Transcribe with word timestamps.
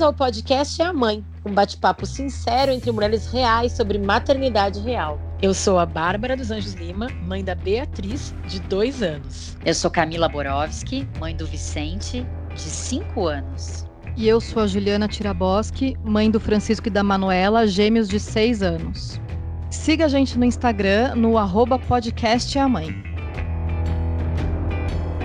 Bem-vindos 0.00 0.02
ao 0.02 0.14
podcast 0.14 0.80
É 0.80 0.86
a 0.86 0.94
Mãe, 0.94 1.22
um 1.44 1.52
bate-papo 1.52 2.06
sincero 2.06 2.72
entre 2.72 2.90
mulheres 2.90 3.30
reais 3.30 3.72
sobre 3.72 3.98
maternidade 3.98 4.80
real. 4.80 5.20
Eu 5.42 5.52
sou 5.52 5.78
a 5.78 5.84
Bárbara 5.84 6.34
dos 6.34 6.50
Anjos 6.50 6.72
Lima, 6.72 7.08
mãe 7.26 7.44
da 7.44 7.54
Beatriz, 7.54 8.34
de 8.46 8.60
dois 8.60 9.02
anos. 9.02 9.58
Eu 9.62 9.74
sou 9.74 9.90
Camila 9.90 10.26
Borowski, 10.26 11.06
mãe 11.18 11.36
do 11.36 11.46
Vicente, 11.46 12.26
de 12.54 12.60
cinco 12.62 13.26
anos. 13.26 13.86
E 14.16 14.26
eu 14.26 14.40
sou 14.40 14.62
a 14.62 14.66
Juliana 14.66 15.06
Tiraboski, 15.06 15.94
mãe 16.02 16.30
do 16.30 16.40
Francisco 16.40 16.88
e 16.88 16.90
da 16.90 17.02
Manuela, 17.02 17.66
gêmeos 17.66 18.08
de 18.08 18.18
seis 18.18 18.62
anos. 18.62 19.20
Siga 19.68 20.06
a 20.06 20.08
gente 20.08 20.38
no 20.38 20.46
Instagram, 20.46 21.14
no 21.14 21.36
arroba 21.36 21.78
podcast 21.78 22.56
é 22.56 22.62
a 22.62 22.68
mãe. 22.68 22.88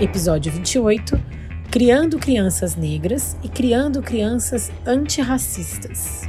Episódio 0.02 0.52
28 0.52 1.34
Criando 1.75 2.17
Crianças 2.17 2.77
Negras 2.77 3.35
e 3.43 3.49
Criando 3.49 4.02
Crianças 4.02 4.71
Antirracistas. 4.88 6.21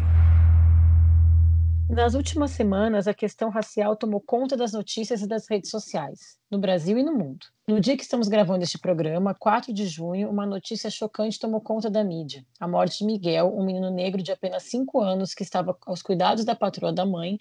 Nas 1.89 2.15
últimas 2.15 2.51
semanas, 2.51 3.07
a 3.07 3.15
questão 3.15 3.49
racial 3.49 3.95
tomou 3.95 4.21
conta 4.21 4.57
das 4.57 4.73
notícias 4.73 5.23
e 5.23 5.27
das 5.29 5.49
redes 5.49 5.71
sociais, 5.71 6.37
no 6.51 6.59
Brasil 6.59 6.99
e 6.99 7.03
no 7.05 7.15
mundo. 7.15 7.47
No 7.69 7.81
dia 7.81 7.97
que 7.97 8.03
estamos 8.03 8.27
gravando 8.27 8.65
este 8.65 8.77
programa, 8.77 9.37
4 9.39 9.73
de 9.73 9.87
junho, 9.87 10.29
uma 10.29 10.45
notícia 10.45 10.91
chocante 10.91 11.39
tomou 11.39 11.61
conta 11.61 11.89
da 11.89 12.03
mídia: 12.03 12.45
a 12.59 12.67
morte 12.67 12.99
de 12.99 13.05
Miguel, 13.05 13.55
um 13.57 13.65
menino 13.65 13.89
negro 13.89 14.25
de 14.25 14.33
apenas 14.33 14.65
5 14.65 15.01
anos 15.01 15.33
que 15.33 15.45
estava 15.45 15.79
aos 15.87 16.03
cuidados 16.03 16.45
da 16.45 16.57
patroa 16.57 16.93
da 16.93 17.07
mãe 17.07 17.39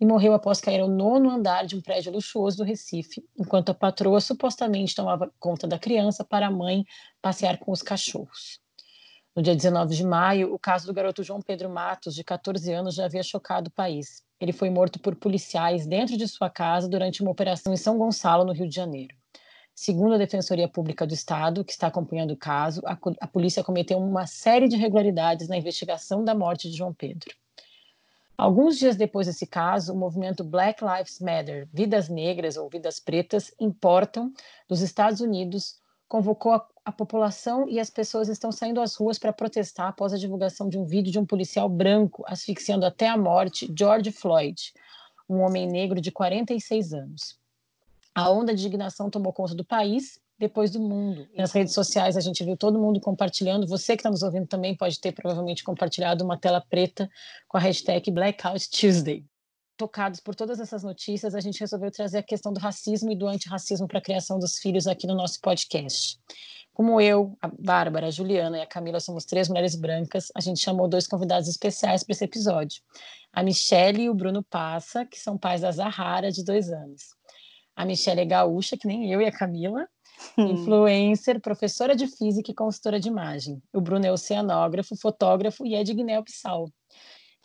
e 0.00 0.04
morreu 0.04 0.34
após 0.34 0.60
cair 0.60 0.80
ao 0.80 0.88
nono 0.88 1.30
andar 1.30 1.66
de 1.66 1.76
um 1.76 1.80
prédio 1.80 2.12
luxuoso 2.12 2.58
do 2.58 2.64
Recife, 2.64 3.24
enquanto 3.38 3.70
a 3.70 3.74
patroa 3.74 4.20
supostamente 4.20 4.94
tomava 4.94 5.32
conta 5.38 5.66
da 5.66 5.78
criança 5.78 6.24
para 6.24 6.46
a 6.46 6.50
mãe 6.50 6.84
passear 7.22 7.58
com 7.58 7.72
os 7.72 7.82
cachorros. 7.82 8.60
No 9.34 9.42
dia 9.42 9.54
19 9.54 9.94
de 9.94 10.04
maio, 10.04 10.54
o 10.54 10.58
caso 10.58 10.86
do 10.86 10.94
garoto 10.94 11.22
João 11.22 11.42
Pedro 11.42 11.68
Matos, 11.68 12.14
de 12.14 12.24
14 12.24 12.72
anos, 12.72 12.94
já 12.94 13.04
havia 13.04 13.22
chocado 13.22 13.68
o 13.68 13.72
país. 13.72 14.22
Ele 14.40 14.52
foi 14.52 14.70
morto 14.70 14.98
por 14.98 15.14
policiais 15.14 15.86
dentro 15.86 16.16
de 16.16 16.26
sua 16.26 16.48
casa 16.48 16.88
durante 16.88 17.20
uma 17.20 17.30
operação 17.30 17.72
em 17.72 17.76
São 17.76 17.98
Gonçalo, 17.98 18.44
no 18.44 18.52
Rio 18.52 18.68
de 18.68 18.74
Janeiro. 18.74 19.14
Segundo 19.74 20.14
a 20.14 20.18
Defensoria 20.18 20.66
Pública 20.66 21.06
do 21.06 21.12
Estado, 21.12 21.62
que 21.62 21.72
está 21.72 21.86
acompanhando 21.86 22.30
o 22.30 22.36
caso, 22.36 22.80
a, 22.86 22.98
a 23.20 23.26
polícia 23.26 23.62
cometeu 23.62 23.98
uma 23.98 24.26
série 24.26 24.68
de 24.68 24.76
irregularidades 24.76 25.48
na 25.48 25.56
investigação 25.58 26.24
da 26.24 26.34
morte 26.34 26.70
de 26.70 26.76
João 26.78 26.94
Pedro. 26.94 27.34
Alguns 28.36 28.78
dias 28.78 28.96
depois 28.96 29.26
desse 29.26 29.46
caso, 29.46 29.94
o 29.94 29.96
movimento 29.96 30.44
Black 30.44 30.84
Lives 30.84 31.20
Matter, 31.20 31.66
Vidas 31.72 32.08
Negras 32.10 32.56
ou 32.56 32.68
Vidas 32.68 33.00
Pretas 33.00 33.54
Importam, 33.58 34.30
dos 34.68 34.82
Estados 34.82 35.20
Unidos, 35.20 35.80
convocou 36.06 36.52
a, 36.52 36.68
a, 36.84 36.92
população 36.92 37.66
e 37.68 37.80
as 37.80 37.88
pessoas 37.88 38.28
estão 38.28 38.52
saindo 38.52 38.80
às 38.80 38.94
ruas 38.94 39.18
para 39.18 39.32
protestar 39.32 39.88
após 39.88 40.12
a 40.12 40.18
divulgação 40.18 40.68
de 40.68 40.78
um 40.78 40.84
vídeo 40.84 41.10
de 41.10 41.18
um 41.18 41.26
policial 41.26 41.68
branco 41.68 42.22
asfixiando 42.26 42.84
até 42.84 43.08
a 43.08 43.16
morte 43.16 43.72
George 43.76 44.12
Floyd, 44.12 44.72
um 45.28 45.40
homem 45.40 45.66
negro 45.66 46.00
de 46.00 46.12
46 46.12 46.92
anos. 46.92 47.38
A 48.14 48.30
onda 48.30 48.54
de 48.54 48.60
indignação 48.60 49.10
tomou 49.10 49.32
conta 49.32 49.54
do 49.54 49.64
país, 49.64 50.20
depois 50.38 50.70
do 50.70 50.80
mundo. 50.80 51.28
Nas 51.36 51.52
redes 51.52 51.72
sociais 51.72 52.16
a 52.16 52.20
gente 52.20 52.44
viu 52.44 52.56
todo 52.56 52.78
mundo 52.78 53.00
compartilhando. 53.00 53.66
Você 53.66 53.96
que 53.96 54.00
está 54.00 54.10
nos 54.10 54.22
ouvindo 54.22 54.46
também 54.46 54.76
pode 54.76 55.00
ter 55.00 55.12
provavelmente 55.12 55.64
compartilhado 55.64 56.24
uma 56.24 56.38
tela 56.38 56.60
preta 56.60 57.08
com 57.48 57.56
a 57.56 57.60
hashtag 57.60 58.10
Blackout 58.10 58.68
Tuesday 58.70 59.24
tocados 59.76 60.20
por 60.20 60.34
todas 60.34 60.58
essas 60.58 60.82
notícias, 60.82 61.34
a 61.34 61.40
gente 61.40 61.60
resolveu 61.60 61.90
trazer 61.90 62.18
a 62.18 62.22
questão 62.22 62.52
do 62.52 62.58
racismo 62.58 63.10
e 63.10 63.16
do 63.16 63.28
antirracismo 63.28 63.86
para 63.86 63.98
a 63.98 64.02
criação 64.02 64.38
dos 64.38 64.58
filhos 64.58 64.86
aqui 64.86 65.06
no 65.06 65.14
nosso 65.14 65.40
podcast. 65.40 66.18
Como 66.72 67.00
eu, 67.00 67.36
a 67.40 67.48
Bárbara, 67.48 68.08
a 68.08 68.10
Juliana 68.10 68.58
e 68.58 68.60
a 68.60 68.66
Camila 68.66 69.00
somos 69.00 69.24
três 69.24 69.48
mulheres 69.48 69.74
brancas, 69.74 70.30
a 70.34 70.40
gente 70.40 70.60
chamou 70.60 70.88
dois 70.88 71.06
convidados 71.06 71.48
especiais 71.48 72.02
para 72.02 72.12
esse 72.12 72.24
episódio. 72.24 72.82
A 73.32 73.42
Michelle 73.42 74.02
e 74.02 74.10
o 74.10 74.14
Bruno 74.14 74.42
Passa, 74.42 75.04
que 75.06 75.18
são 75.18 75.38
pais 75.38 75.62
da 75.62 75.70
Zahara, 75.70 76.30
de 76.30 76.44
dois 76.44 76.70
anos. 76.70 77.14
A 77.74 77.84
Michelle 77.84 78.20
é 78.20 78.24
gaúcha, 78.24 78.76
que 78.76 78.86
nem 78.86 79.10
eu 79.10 79.20
e 79.20 79.26
a 79.26 79.32
Camila. 79.32 79.86
influencer, 80.38 81.40
professora 81.40 81.94
de 81.94 82.06
física 82.06 82.50
e 82.50 82.54
consultora 82.54 83.00
de 83.00 83.08
imagem. 83.08 83.62
O 83.72 83.80
Bruno 83.80 84.06
é 84.06 84.12
oceanógrafo, 84.12 84.96
fotógrafo 84.96 85.66
e 85.66 85.74
é 85.74 85.82
de 85.82 85.94
Guiné-Bissau. 85.94 86.70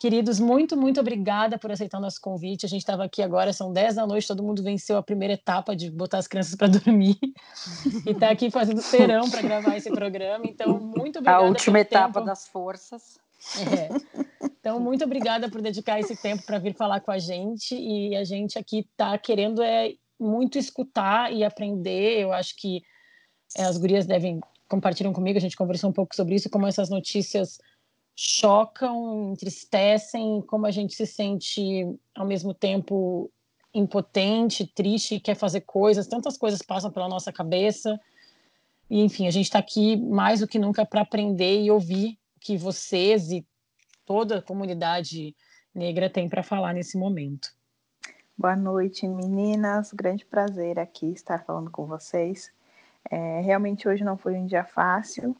Queridos, 0.02 0.40
muito, 0.40 0.76
muito 0.76 0.98
obrigada 0.98 1.56
por 1.56 1.70
aceitar 1.70 1.98
o 1.98 2.00
nosso 2.00 2.20
convite. 2.20 2.66
A 2.66 2.68
gente 2.68 2.80
estava 2.80 3.04
aqui 3.04 3.22
agora, 3.22 3.52
são 3.52 3.72
10 3.72 3.94
da 3.94 4.04
noite, 4.04 4.26
todo 4.26 4.42
mundo 4.42 4.60
venceu 4.60 4.96
a 4.96 5.02
primeira 5.02 5.34
etapa 5.34 5.76
de 5.76 5.92
botar 5.92 6.18
as 6.18 6.26
crianças 6.26 6.56
para 6.56 6.66
dormir 6.76 7.16
e 8.04 8.10
está 8.10 8.30
aqui 8.30 8.50
fazendo 8.50 8.82
serão 8.82 9.30
para 9.30 9.42
gravar 9.42 9.76
esse 9.76 9.92
programa. 9.92 10.44
Então, 10.44 10.76
muito 10.76 11.20
obrigada. 11.20 11.44
A 11.44 11.48
última 11.48 11.78
etapa 11.78 12.14
tempo. 12.14 12.26
das 12.26 12.48
forças. 12.48 13.20
É. 13.60 13.88
Então, 14.58 14.80
muito 14.80 15.04
obrigada 15.04 15.48
por 15.48 15.62
dedicar 15.62 16.00
esse 16.00 16.20
tempo 16.20 16.44
para 16.44 16.58
vir 16.58 16.74
falar 16.74 16.98
com 16.98 17.12
a 17.12 17.18
gente. 17.18 17.76
E 17.76 18.16
a 18.16 18.24
gente 18.24 18.58
aqui 18.58 18.80
está 18.80 19.16
querendo 19.18 19.62
é 19.62 19.92
muito 20.22 20.58
escutar 20.58 21.32
e 21.32 21.44
aprender. 21.44 22.20
Eu 22.20 22.32
acho 22.32 22.56
que 22.56 22.82
é, 23.56 23.64
as 23.64 23.76
gurias 23.76 24.06
devem 24.06 24.40
compartilham 24.68 25.12
comigo. 25.12 25.36
A 25.36 25.40
gente 25.40 25.56
conversou 25.56 25.90
um 25.90 25.92
pouco 25.92 26.16
sobre 26.16 26.34
isso, 26.34 26.48
como 26.48 26.66
essas 26.66 26.88
notícias 26.88 27.58
chocam, 28.14 29.32
entristecem, 29.32 30.42
como 30.42 30.66
a 30.66 30.70
gente 30.70 30.94
se 30.94 31.06
sente 31.06 31.84
ao 32.14 32.26
mesmo 32.26 32.54
tempo 32.54 33.30
impotente, 33.74 34.66
triste, 34.66 35.18
quer 35.18 35.34
fazer 35.34 35.62
coisas, 35.62 36.06
tantas 36.06 36.36
coisas 36.36 36.60
passam 36.60 36.90
pela 36.90 37.08
nossa 37.08 37.32
cabeça. 37.32 37.98
E 38.88 39.00
enfim, 39.00 39.26
a 39.26 39.30
gente 39.30 39.46
está 39.46 39.58
aqui 39.58 39.96
mais 39.96 40.40
do 40.40 40.48
que 40.48 40.58
nunca 40.58 40.84
para 40.84 41.00
aprender 41.00 41.62
e 41.62 41.70
ouvir 41.70 42.18
o 42.36 42.40
que 42.40 42.56
vocês 42.56 43.30
e 43.30 43.46
toda 44.04 44.38
a 44.38 44.42
comunidade 44.42 45.34
negra 45.74 46.10
tem 46.10 46.28
para 46.28 46.42
falar 46.42 46.74
nesse 46.74 46.98
momento. 46.98 47.48
Boa 48.36 48.56
noite, 48.56 49.06
meninas. 49.06 49.92
Grande 49.92 50.24
prazer 50.24 50.78
aqui 50.78 51.12
estar 51.12 51.44
falando 51.44 51.70
com 51.70 51.86
vocês. 51.86 52.50
É, 53.10 53.40
realmente 53.42 53.86
hoje 53.86 54.02
não 54.02 54.16
foi 54.16 54.34
um 54.34 54.46
dia 54.46 54.64
fácil, 54.64 55.36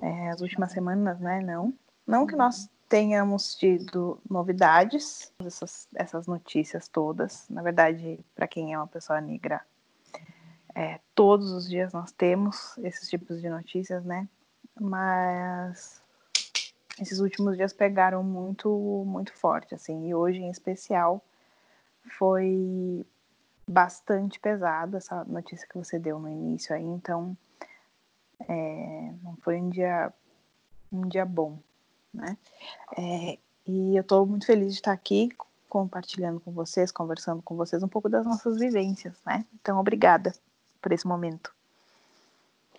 é, 0.00 0.30
as 0.30 0.40
últimas 0.40 0.72
semanas, 0.72 1.20
né? 1.20 1.40
Não. 1.40 1.74
Não 2.06 2.26
que 2.26 2.34
nós 2.34 2.70
tenhamos 2.88 3.54
tido 3.54 4.18
novidades, 4.28 5.30
essas, 5.44 5.86
essas 5.94 6.26
notícias 6.26 6.88
todas. 6.88 7.46
Na 7.50 7.62
verdade, 7.62 8.18
para 8.34 8.48
quem 8.48 8.72
é 8.72 8.78
uma 8.78 8.86
pessoa 8.86 9.20
negra, 9.20 9.60
é, 10.74 11.00
todos 11.14 11.52
os 11.52 11.68
dias 11.68 11.92
nós 11.92 12.10
temos 12.10 12.78
esses 12.78 13.10
tipos 13.10 13.42
de 13.42 13.48
notícias, 13.48 14.04
né? 14.04 14.26
Mas 14.80 16.02
esses 16.98 17.20
últimos 17.20 17.58
dias 17.58 17.74
pegaram 17.74 18.24
muito, 18.24 19.04
muito 19.06 19.34
forte, 19.34 19.74
assim. 19.74 20.08
E 20.08 20.14
hoje, 20.14 20.38
em 20.38 20.50
especial, 20.50 21.22
foi 22.18 23.04
bastante 23.66 24.40
pesado 24.40 24.96
essa 24.96 25.24
notícia 25.24 25.66
que 25.68 25.78
você 25.78 25.98
deu 25.98 26.18
no 26.18 26.28
início 26.28 26.74
aí. 26.74 26.82
Então, 26.82 27.36
é, 28.48 29.12
não 29.22 29.36
foi 29.36 29.60
um 29.60 29.68
dia, 29.68 30.12
um 30.92 31.08
dia 31.08 31.24
bom, 31.24 31.58
né? 32.12 32.36
É, 32.96 33.38
e 33.66 33.96
eu 33.96 34.00
estou 34.00 34.26
muito 34.26 34.46
feliz 34.46 34.72
de 34.72 34.80
estar 34.80 34.92
aqui 34.92 35.28
compartilhando 35.68 36.40
com 36.40 36.50
vocês, 36.50 36.90
conversando 36.90 37.40
com 37.42 37.56
vocês 37.56 37.82
um 37.82 37.88
pouco 37.88 38.08
das 38.08 38.26
nossas 38.26 38.58
vivências, 38.58 39.22
né? 39.24 39.44
Então, 39.54 39.78
obrigada 39.78 40.34
por 40.82 40.90
esse 40.90 41.06
momento. 41.06 41.54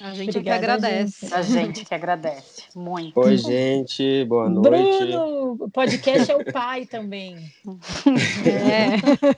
A 0.04 0.16
gente 0.16 0.30
Obrigada, 0.30 0.42
que 0.42 0.50
agradece. 0.50 1.26
Gente. 1.28 1.34
A 1.34 1.42
gente 1.44 1.86
que 1.86 1.94
agradece. 1.94 2.64
Muito. 2.76 3.20
Oi, 3.20 3.38
gente. 3.38 4.26
Boa 4.26 4.50
noite. 4.50 4.68
Bruno, 4.68 5.58
o 5.60 5.70
podcast 5.70 6.32
é 6.32 6.36
o 6.36 6.52
pai 6.52 6.88
também. 6.88 7.38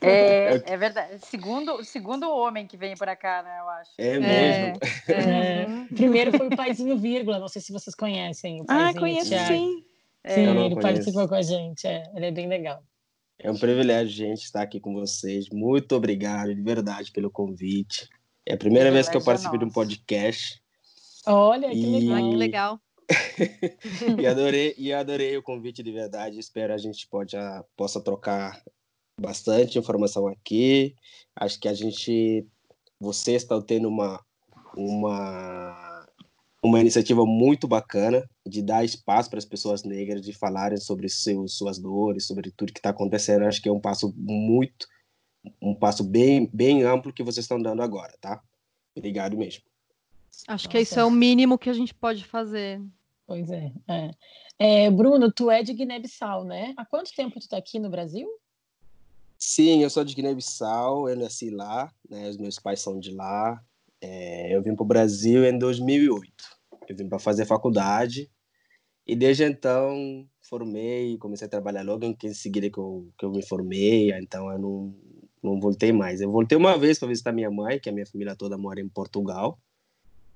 É, 0.02 0.08
é, 0.08 0.64
é 0.66 0.78
verdade. 0.78 1.20
Segundo, 1.26 1.84
segundo 1.84 2.30
homem 2.30 2.66
que 2.66 2.78
vem 2.78 2.96
para 2.96 3.14
cá, 3.14 3.44
né? 3.44 3.60
Eu 3.60 3.70
acho. 3.70 3.92
É 3.98 4.20
mesmo. 4.20 4.80
É, 5.10 5.14
é. 5.14 5.68
Primeiro 5.94 6.38
foi 6.38 6.48
o 6.48 6.56
paizinho 6.56 6.98
vírgula. 6.98 7.40
Não 7.40 7.50
sei 7.50 7.62
se 7.62 7.74
vocês 7.74 7.94
conhecem. 7.94 8.64
ah, 8.70 8.94
conheço 8.98 9.30
Thiago. 9.30 9.48
sim. 9.48 9.84
Sim, 10.26 10.42
ele 10.42 10.56
conheço. 10.56 10.80
participou 10.80 11.28
com 11.28 11.36
a 11.36 11.42
gente. 11.42 11.86
É, 11.86 12.04
ele 12.16 12.28
é 12.28 12.32
bem 12.32 12.48
legal. 12.48 12.82
É 13.38 13.52
um 13.52 13.58
privilégio, 13.58 14.14
gente, 14.14 14.44
estar 14.44 14.62
aqui 14.62 14.80
com 14.80 14.94
vocês. 14.94 15.50
Muito 15.50 15.94
obrigado, 15.94 16.56
de 16.56 16.62
verdade, 16.62 17.12
pelo 17.12 17.30
convite. 17.30 18.08
É 18.46 18.54
a 18.54 18.58
primeira 18.58 18.92
vez 18.92 19.08
que 19.08 19.16
eu 19.16 19.24
participo 19.24 19.58
de 19.58 19.66
um 19.66 19.70
podcast. 19.70 20.62
Olha, 21.26 21.70
que 21.70 21.78
e... 21.78 22.00
legal. 22.00 22.30
Que 22.30 22.36
legal. 22.36 22.80
e, 24.20 24.28
adorei, 24.28 24.76
e 24.78 24.94
adorei 24.94 25.38
o 25.38 25.44
convite 25.44 25.82
de 25.82 25.92
verdade. 25.92 26.40
Espero 26.40 26.74
a 26.74 26.78
gente 26.78 27.08
pode, 27.08 27.38
a, 27.38 27.64
possa 27.76 28.02
trocar 28.02 28.62
bastante 29.20 29.80
informação 29.80 30.28
aqui. 30.28 30.96
Acho 31.36 31.60
que 31.60 31.68
a 31.68 31.74
gente, 31.74 32.46
vocês 33.00 33.44
estão 33.44 33.62
tendo 33.62 33.88
uma, 33.88 34.22
uma, 34.76 36.06
uma 36.64 36.80
iniciativa 36.82 37.26
muito 37.26 37.68
bacana 37.68 38.28
de 38.46 38.62
dar 38.62 38.84
espaço 38.84 39.30
para 39.30 39.40
as 39.40 39.46
pessoas 39.46 39.84
negras 39.84 40.22
de 40.22 40.34
falarem 40.34 40.78
sobre 40.78 41.08
seus, 41.08 41.58
suas 41.58 41.80
dores, 41.80 42.28
sobre 42.28 42.52
tudo 42.52 42.74
que 42.74 42.80
está 42.80 42.90
acontecendo. 42.90 43.46
Acho 43.46 43.62
que 43.62 43.70
é 43.70 43.74
um 43.74 43.82
passo 43.82 44.14
muito 44.18 44.88
um 45.62 45.76
passo 45.76 46.04
bem, 46.04 46.50
bem 46.54 46.84
amplo 46.84 47.14
que 47.14 47.24
vocês 47.24 47.44
estão 47.44 47.62
dando 47.62 47.82
agora, 47.82 48.14
tá? 48.20 48.42
Obrigado 48.96 49.38
mesmo. 49.38 49.64
Acho 50.48 50.66
Nossa. 50.66 50.70
que 50.70 50.80
isso 50.80 51.00
é 51.00 51.04
o 51.04 51.12
mínimo 51.12 51.58
que 51.58 51.70
a 51.70 51.74
gente 51.74 51.94
pode 51.94 52.26
fazer. 52.26 52.82
Pois 53.26 53.50
é, 53.50 53.72
é. 53.88 54.12
é. 54.60 54.92
Bruno, 54.92 55.32
tu 55.32 55.50
é 55.50 55.64
de 55.64 55.74
Guiné-Bissau, 55.74 56.44
né? 56.44 56.74
Há 56.78 56.86
quanto 56.86 57.14
tempo 57.16 57.40
tu 57.40 57.48
tá 57.48 57.58
aqui 57.58 57.80
no 57.80 57.90
Brasil? 57.90 58.28
Sim, 59.38 59.84
eu 59.84 59.90
sou 59.90 60.04
de 60.04 60.16
Guiné-Bissau, 60.16 61.10
eu 61.10 61.16
nasci 61.18 61.50
lá, 61.50 61.92
né? 62.10 62.30
Os 62.30 62.38
meus 62.38 62.60
pais 62.60 62.82
são 62.82 63.00
de 63.00 63.12
lá. 63.12 63.62
É, 64.02 64.56
eu 64.56 64.62
vim 64.62 64.76
para 64.76 64.84
o 64.84 64.88
Brasil 64.88 65.46
em 65.46 65.58
2008. 65.58 66.32
Eu 66.88 66.96
vim 66.96 67.08
para 67.08 67.20
fazer 67.20 67.46
faculdade 67.46 68.30
e 69.06 69.16
desde 69.16 69.44
então 69.44 70.28
formei, 70.42 71.18
comecei 71.18 71.48
a 71.48 71.50
trabalhar 71.50 71.84
logo 71.84 72.06
em 72.06 72.34
seguida 72.34 72.70
que 72.70 72.78
eu, 72.78 73.12
que 73.18 73.26
eu 73.26 73.32
me 73.32 73.46
formei, 73.46 74.12
então 74.12 74.52
eu 74.52 74.60
não, 74.60 74.96
não 75.44 75.60
voltei 75.60 75.92
mais. 75.92 76.22
Eu 76.22 76.32
voltei 76.32 76.58
uma 76.58 76.78
vez 76.78 76.98
para 76.98 77.10
visitar 77.10 77.32
minha 77.32 77.52
mãe, 77.52 77.80
que 77.80 77.90
a 77.90 77.92
minha 77.92 78.06
família 78.06 78.36
toda 78.36 78.58
mora 78.58 78.80
em 78.80 78.88
Portugal, 78.88 79.60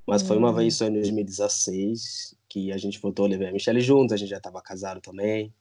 mas 0.06 0.22
foi 0.22 0.38
uma 0.38 0.54
vez 0.54 0.76
hum. 0.76 0.78
só 0.78 0.86
em 0.86 0.94
2016 0.94 2.36
que 2.50 2.72
a 2.72 2.78
gente 2.78 3.00
voltou, 3.00 3.26
a 3.26 3.30
levar 3.30 3.48
a 3.48 3.52
Michelle 3.52 3.82
juntos, 3.82 4.14
a 4.14 4.18
gente 4.18 4.30
já 4.30 4.38
estava 4.38 4.62
casado 4.62 5.02
também. 5.02 5.54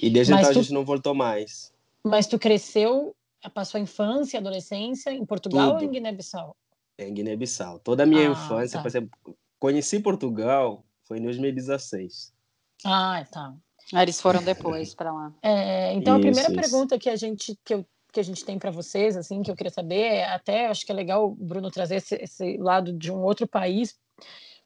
E 0.00 0.10
desde 0.10 0.32
mas 0.32 0.42
então 0.42 0.54
tu... 0.54 0.58
a 0.58 0.62
gente 0.62 0.72
não 0.72 0.84
voltou 0.84 1.14
mais. 1.14 1.72
Mas 2.02 2.26
tu 2.26 2.38
cresceu, 2.38 3.14
passou 3.54 3.78
a 3.78 3.82
infância, 3.82 4.40
adolescência 4.40 5.10
em 5.10 5.24
Portugal 5.24 5.72
Tudo. 5.72 5.82
ou 5.82 5.84
em 5.84 5.92
Guiné-Bissau? 5.92 6.56
Em 6.98 7.14
Guiné-Bissau. 7.14 7.78
Toda 7.78 8.02
a 8.02 8.06
minha 8.06 8.28
ah, 8.28 8.32
infância, 8.32 8.82
tá. 8.82 9.02
conheci 9.58 10.00
Portugal 10.00 10.84
foi 11.04 11.18
em 11.18 11.22
2016. 11.22 12.32
Ah, 12.84 13.24
tá. 13.30 13.54
Ah, 13.92 14.02
eles 14.02 14.20
foram 14.20 14.42
depois 14.42 14.94
para 14.94 15.12
lá. 15.12 15.32
É, 15.42 15.92
então 15.94 16.18
isso, 16.18 16.28
a 16.28 16.32
primeira 16.32 16.52
isso. 16.52 16.60
pergunta 16.60 16.98
que 16.98 17.08
a 17.08 17.16
gente 17.16 17.56
que, 17.64 17.74
eu, 17.74 17.86
que 18.12 18.20
a 18.20 18.22
gente 18.22 18.44
tem 18.44 18.58
para 18.58 18.70
vocês, 18.70 19.16
assim, 19.16 19.42
que 19.42 19.50
eu 19.50 19.56
queria 19.56 19.72
saber, 19.72 20.22
até 20.24 20.66
acho 20.66 20.86
que 20.86 20.92
é 20.92 20.94
legal 20.94 21.26
o 21.26 21.34
Bruno 21.34 21.70
trazer 21.70 21.96
esse, 21.96 22.14
esse 22.16 22.56
lado 22.56 22.92
de 22.92 23.12
um 23.12 23.22
outro 23.22 23.46
país, 23.46 23.96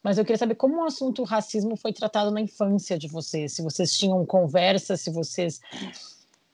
mas 0.02 0.18
eu 0.18 0.24
queria 0.24 0.38
saber 0.38 0.54
como 0.54 0.80
o 0.80 0.84
assunto 0.84 1.24
racismo 1.24 1.76
foi 1.76 1.92
tratado 1.92 2.30
na 2.30 2.40
infância 2.40 2.98
de 2.98 3.08
vocês, 3.08 3.52
se 3.52 3.62
vocês 3.62 3.96
tinham 3.96 4.24
conversa, 4.24 4.96
se 4.96 5.10
vocês 5.10 5.60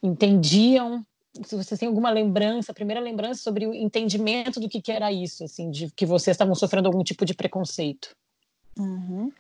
entendiam, 0.02 1.04
se 1.44 1.56
vocês 1.56 1.78
têm 1.78 1.88
alguma 1.88 2.10
lembrança, 2.10 2.72
primeira 2.72 3.00
lembrança 3.00 3.42
sobre 3.42 3.66
o 3.66 3.74
entendimento 3.74 4.58
do 4.58 4.68
que, 4.68 4.80
que 4.80 4.92
era 4.92 5.12
isso, 5.12 5.44
assim, 5.44 5.70
de 5.70 5.90
que 5.90 6.06
vocês 6.06 6.34
estavam 6.34 6.54
sofrendo 6.54 6.88
algum 6.88 7.04
tipo 7.04 7.24
de 7.24 7.34
preconceito. 7.34 8.16
Uhum. 8.78 9.30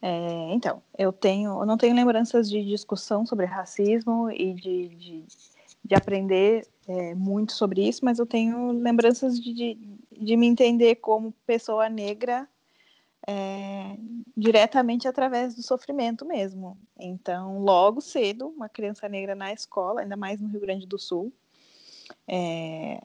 É, 0.00 0.52
então, 0.52 0.82
eu 0.98 1.12
tenho, 1.12 1.60
eu 1.60 1.66
não 1.66 1.76
tenho 1.76 1.94
lembranças 1.94 2.48
de 2.48 2.62
discussão 2.64 3.24
sobre 3.24 3.46
racismo 3.46 4.30
e 4.30 4.52
de, 4.52 4.88
de, 4.88 5.24
de 5.84 5.94
aprender 5.94 6.66
é, 6.88 7.14
muito 7.14 7.52
sobre 7.52 7.86
isso, 7.86 8.04
mas 8.04 8.18
eu 8.18 8.26
tenho 8.26 8.72
lembranças 8.72 9.38
de, 9.38 9.52
de, 9.52 9.78
de 10.10 10.36
me 10.36 10.46
entender 10.46 10.96
como 10.96 11.32
pessoa 11.46 11.88
negra 11.88 12.48
é, 13.26 13.96
diretamente 14.36 15.08
através 15.08 15.54
do 15.54 15.62
sofrimento 15.62 16.24
mesmo. 16.24 16.76
Então, 16.98 17.60
logo 17.60 18.00
cedo, 18.00 18.48
uma 18.48 18.68
criança 18.68 19.08
negra 19.08 19.34
na 19.34 19.52
escola, 19.52 20.00
ainda 20.00 20.16
mais 20.16 20.40
no 20.40 20.48
Rio 20.48 20.60
Grande 20.60 20.86
do 20.86 20.98
Sul, 20.98 21.32
é, 22.26 23.02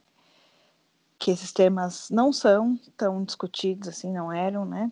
que 1.18 1.32
esses 1.32 1.52
temas 1.52 2.10
não 2.10 2.32
são 2.32 2.80
tão 2.96 3.24
discutidos 3.24 3.90
assim, 3.90 4.12
não 4.12 4.32
eram, 4.32 4.66
né? 4.66 4.92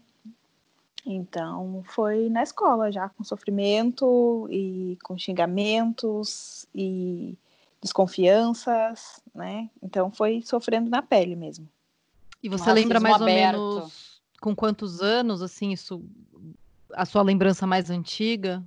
Então, 1.06 1.84
foi 1.86 2.30
na 2.30 2.44
escola 2.44 2.92
já, 2.92 3.08
com 3.08 3.24
sofrimento 3.24 4.46
e 4.52 4.98
com 5.04 5.18
xingamentos 5.18 6.68
e 6.76 7.38
desconfianças, 7.82 9.22
né? 9.34 9.70
Então, 9.82 10.12
foi 10.12 10.42
sofrendo 10.42 10.90
na 10.90 11.02
pele 11.02 11.36
mesmo. 11.36 11.68
E 12.42 12.50
você 12.50 12.70
um 12.70 12.74
lembra 12.74 13.00
mais 13.00 13.22
aberto. 13.22 13.60
ou 13.60 13.76
menos 13.76 14.18
com 14.42 14.56
quantos 14.56 15.02
anos, 15.02 15.42
assim, 15.42 15.72
isso, 15.72 16.04
a 16.94 17.06
sua 17.06 17.22
lembrança 17.22 17.66
mais 17.66 17.90
antiga? 17.90 18.64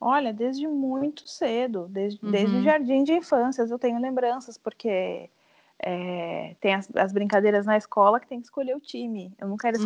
Olha, 0.00 0.32
desde 0.32 0.68
muito 0.68 1.28
cedo, 1.28 1.88
desde, 1.88 2.24
uhum. 2.24 2.30
desde 2.30 2.56
o 2.56 2.62
jardim 2.62 3.02
de 3.02 3.12
infâncias 3.12 3.70
eu 3.70 3.78
tenho 3.78 4.00
lembranças, 4.00 4.56
porque 4.56 5.28
é, 5.80 6.54
tem 6.60 6.74
as, 6.74 6.88
as, 6.94 7.12
brincadeiras 7.12 7.66
na 7.66 7.76
escola 7.76 8.20
que 8.20 8.28
tem 8.28 8.40
que 8.40 8.46
escolher 8.46 8.76
o 8.76 8.80
time. 8.80 9.32
Eu 9.38 9.48
nunca 9.48 9.66
era 9.66 9.78
uhum. 9.78 9.84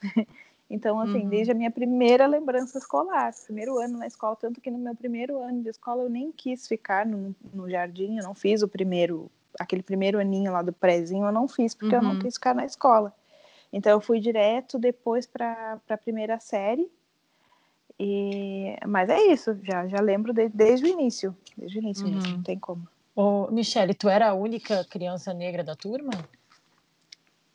Então, 0.68 1.00
assim, 1.00 1.22
uhum. 1.22 1.28
desde 1.28 1.52
a 1.52 1.54
minha 1.54 1.70
primeira 1.70 2.26
lembrança 2.26 2.78
escolar, 2.78 3.32
primeiro 3.44 3.78
ano 3.78 3.98
na 3.98 4.06
escola, 4.06 4.34
tanto 4.34 4.60
que 4.60 4.70
no 4.70 4.78
meu 4.78 4.96
primeiro 4.96 5.40
ano 5.40 5.62
de 5.62 5.68
escola 5.68 6.02
eu 6.02 6.10
nem 6.10 6.32
quis 6.32 6.66
ficar 6.66 7.06
no, 7.06 7.34
no 7.54 7.70
jardim, 7.70 8.18
eu 8.18 8.24
não 8.24 8.34
fiz 8.34 8.62
o 8.62 8.68
primeiro, 8.68 9.30
aquele 9.60 9.82
primeiro 9.82 10.18
aninho 10.18 10.52
lá 10.52 10.62
do 10.62 10.72
prézinho, 10.72 11.24
eu 11.24 11.32
não 11.32 11.46
fiz, 11.46 11.72
porque 11.72 11.94
uhum. 11.94 12.02
eu 12.02 12.04
não 12.04 12.14
uhum. 12.14 12.18
quis 12.18 12.34
ficar 12.34 12.54
na 12.54 12.64
escola. 12.64 13.14
Então, 13.72 13.92
eu 13.92 14.00
fui 14.00 14.18
direto 14.18 14.78
depois 14.78 15.24
para 15.24 15.80
a 15.88 15.96
primeira 15.96 16.40
série, 16.40 16.90
e... 17.98 18.76
mas 18.86 19.08
é 19.08 19.22
isso, 19.26 19.56
já, 19.62 19.86
já 19.86 20.00
lembro 20.00 20.32
de, 20.32 20.48
desde 20.48 20.84
o 20.84 20.88
início, 20.88 21.34
desde 21.56 21.78
o 21.78 21.82
início 21.82 22.06
uhum. 22.06 22.14
mesmo, 22.14 22.32
não 22.32 22.42
tem 22.42 22.58
como. 22.58 22.88
Ô, 23.14 23.48
Michele, 23.52 23.94
tu 23.94 24.08
era 24.08 24.30
a 24.30 24.34
única 24.34 24.84
criança 24.84 25.32
negra 25.32 25.62
da 25.62 25.76
turma? 25.76 26.10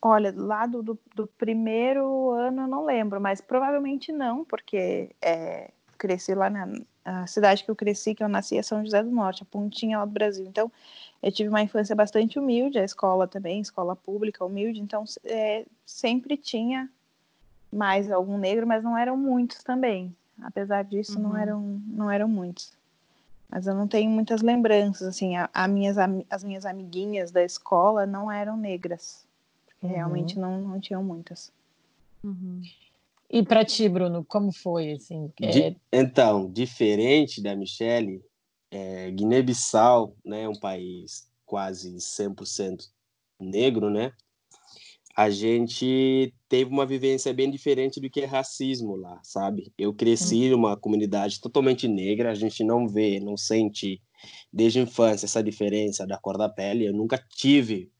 Olha, 0.01 0.33
lá 0.35 0.65
do, 0.65 0.81
do, 0.81 0.99
do, 1.15 1.27
primeiro 1.27 2.31
ano 2.31 2.63
eu 2.63 2.67
não 2.67 2.83
lembro, 2.83 3.21
mas 3.21 3.39
provavelmente 3.39 4.11
não, 4.11 4.43
porque 4.43 5.11
é, 5.21 5.69
cresci 5.97 6.33
lá 6.33 6.49
na 6.49 6.67
a 7.03 7.25
cidade 7.25 7.63
que 7.63 7.71
eu 7.71 7.75
cresci, 7.75 8.13
que 8.13 8.23
eu 8.23 8.29
nasci, 8.29 8.57
é 8.57 8.61
São 8.61 8.83
José 8.83 9.01
do 9.01 9.09
Norte, 9.09 9.41
a 9.41 9.45
pontinha 9.45 9.97
lá 9.97 10.05
do 10.05 10.11
Brasil. 10.11 10.45
Então, 10.45 10.71
eu 11.21 11.31
tive 11.31 11.49
uma 11.49 11.61
infância 11.61 11.95
bastante 11.95 12.37
humilde, 12.37 12.77
a 12.77 12.83
escola 12.83 13.27
também, 13.27 13.59
escola 13.59 13.95
pública 13.95 14.45
humilde, 14.45 14.79
então 14.79 15.03
é, 15.23 15.65
sempre 15.85 16.37
tinha 16.37 16.89
mais 17.71 18.11
algum 18.11 18.37
negro, 18.37 18.67
mas 18.67 18.83
não 18.83 18.97
eram 18.97 19.17
muitos 19.17 19.63
também. 19.63 20.15
Apesar 20.41 20.83
disso, 20.83 21.17
uhum. 21.17 21.29
não 21.29 21.37
eram 21.37 21.81
não 21.87 22.11
eram 22.11 22.27
muitos. 22.27 22.73
Mas 23.49 23.67
eu 23.67 23.75
não 23.75 23.87
tenho 23.87 24.09
muitas 24.09 24.41
lembranças, 24.41 25.07
assim, 25.07 25.35
a, 25.35 25.49
a 25.53 25.67
minhas, 25.67 25.97
as 26.29 26.43
minhas 26.43 26.65
amiguinhas 26.65 27.31
da 27.31 27.43
escola 27.43 28.05
não 28.05 28.31
eram 28.31 28.55
negras. 28.55 29.25
Uhum. 29.81 29.89
Realmente 29.89 30.37
não, 30.37 30.61
não 30.61 30.79
tinham 30.79 31.03
muitas. 31.03 31.51
Uhum. 32.23 32.61
E 33.29 33.43
para 33.43 33.63
ti, 33.63 33.87
Bruno, 33.87 34.25
como 34.25 34.51
foi? 34.51 34.91
Assim, 34.91 35.31
é... 35.41 35.75
Então, 35.91 36.51
diferente 36.51 37.41
da 37.41 37.55
Michelle, 37.55 38.21
é, 38.69 39.09
Guiné-Bissau 39.11 40.15
né, 40.25 40.43
é 40.43 40.49
um 40.49 40.59
país 40.59 41.29
quase 41.45 41.95
100% 41.95 42.89
negro, 43.39 43.89
né? 43.89 44.13
A 45.15 45.29
gente 45.29 46.33
teve 46.47 46.71
uma 46.71 46.85
vivência 46.85 47.33
bem 47.33 47.51
diferente 47.51 47.99
do 47.99 48.09
que 48.09 48.21
é 48.21 48.25
racismo 48.25 48.95
lá, 48.95 49.19
sabe? 49.23 49.73
Eu 49.77 49.93
cresci 49.93 50.45
uhum. 50.45 50.51
numa 50.51 50.77
comunidade 50.77 51.41
totalmente 51.41 51.87
negra, 51.87 52.31
a 52.31 52.35
gente 52.35 52.63
não 52.63 52.87
vê, 52.87 53.19
não 53.19 53.35
sente 53.35 54.01
desde 54.51 54.79
a 54.79 54.83
infância 54.83 55.25
essa 55.25 55.43
diferença 55.43 56.07
da 56.07 56.17
cor 56.17 56.37
da 56.37 56.47
pele. 56.47 56.85
Eu 56.85 56.93
nunca 56.93 57.17
tive 57.17 57.91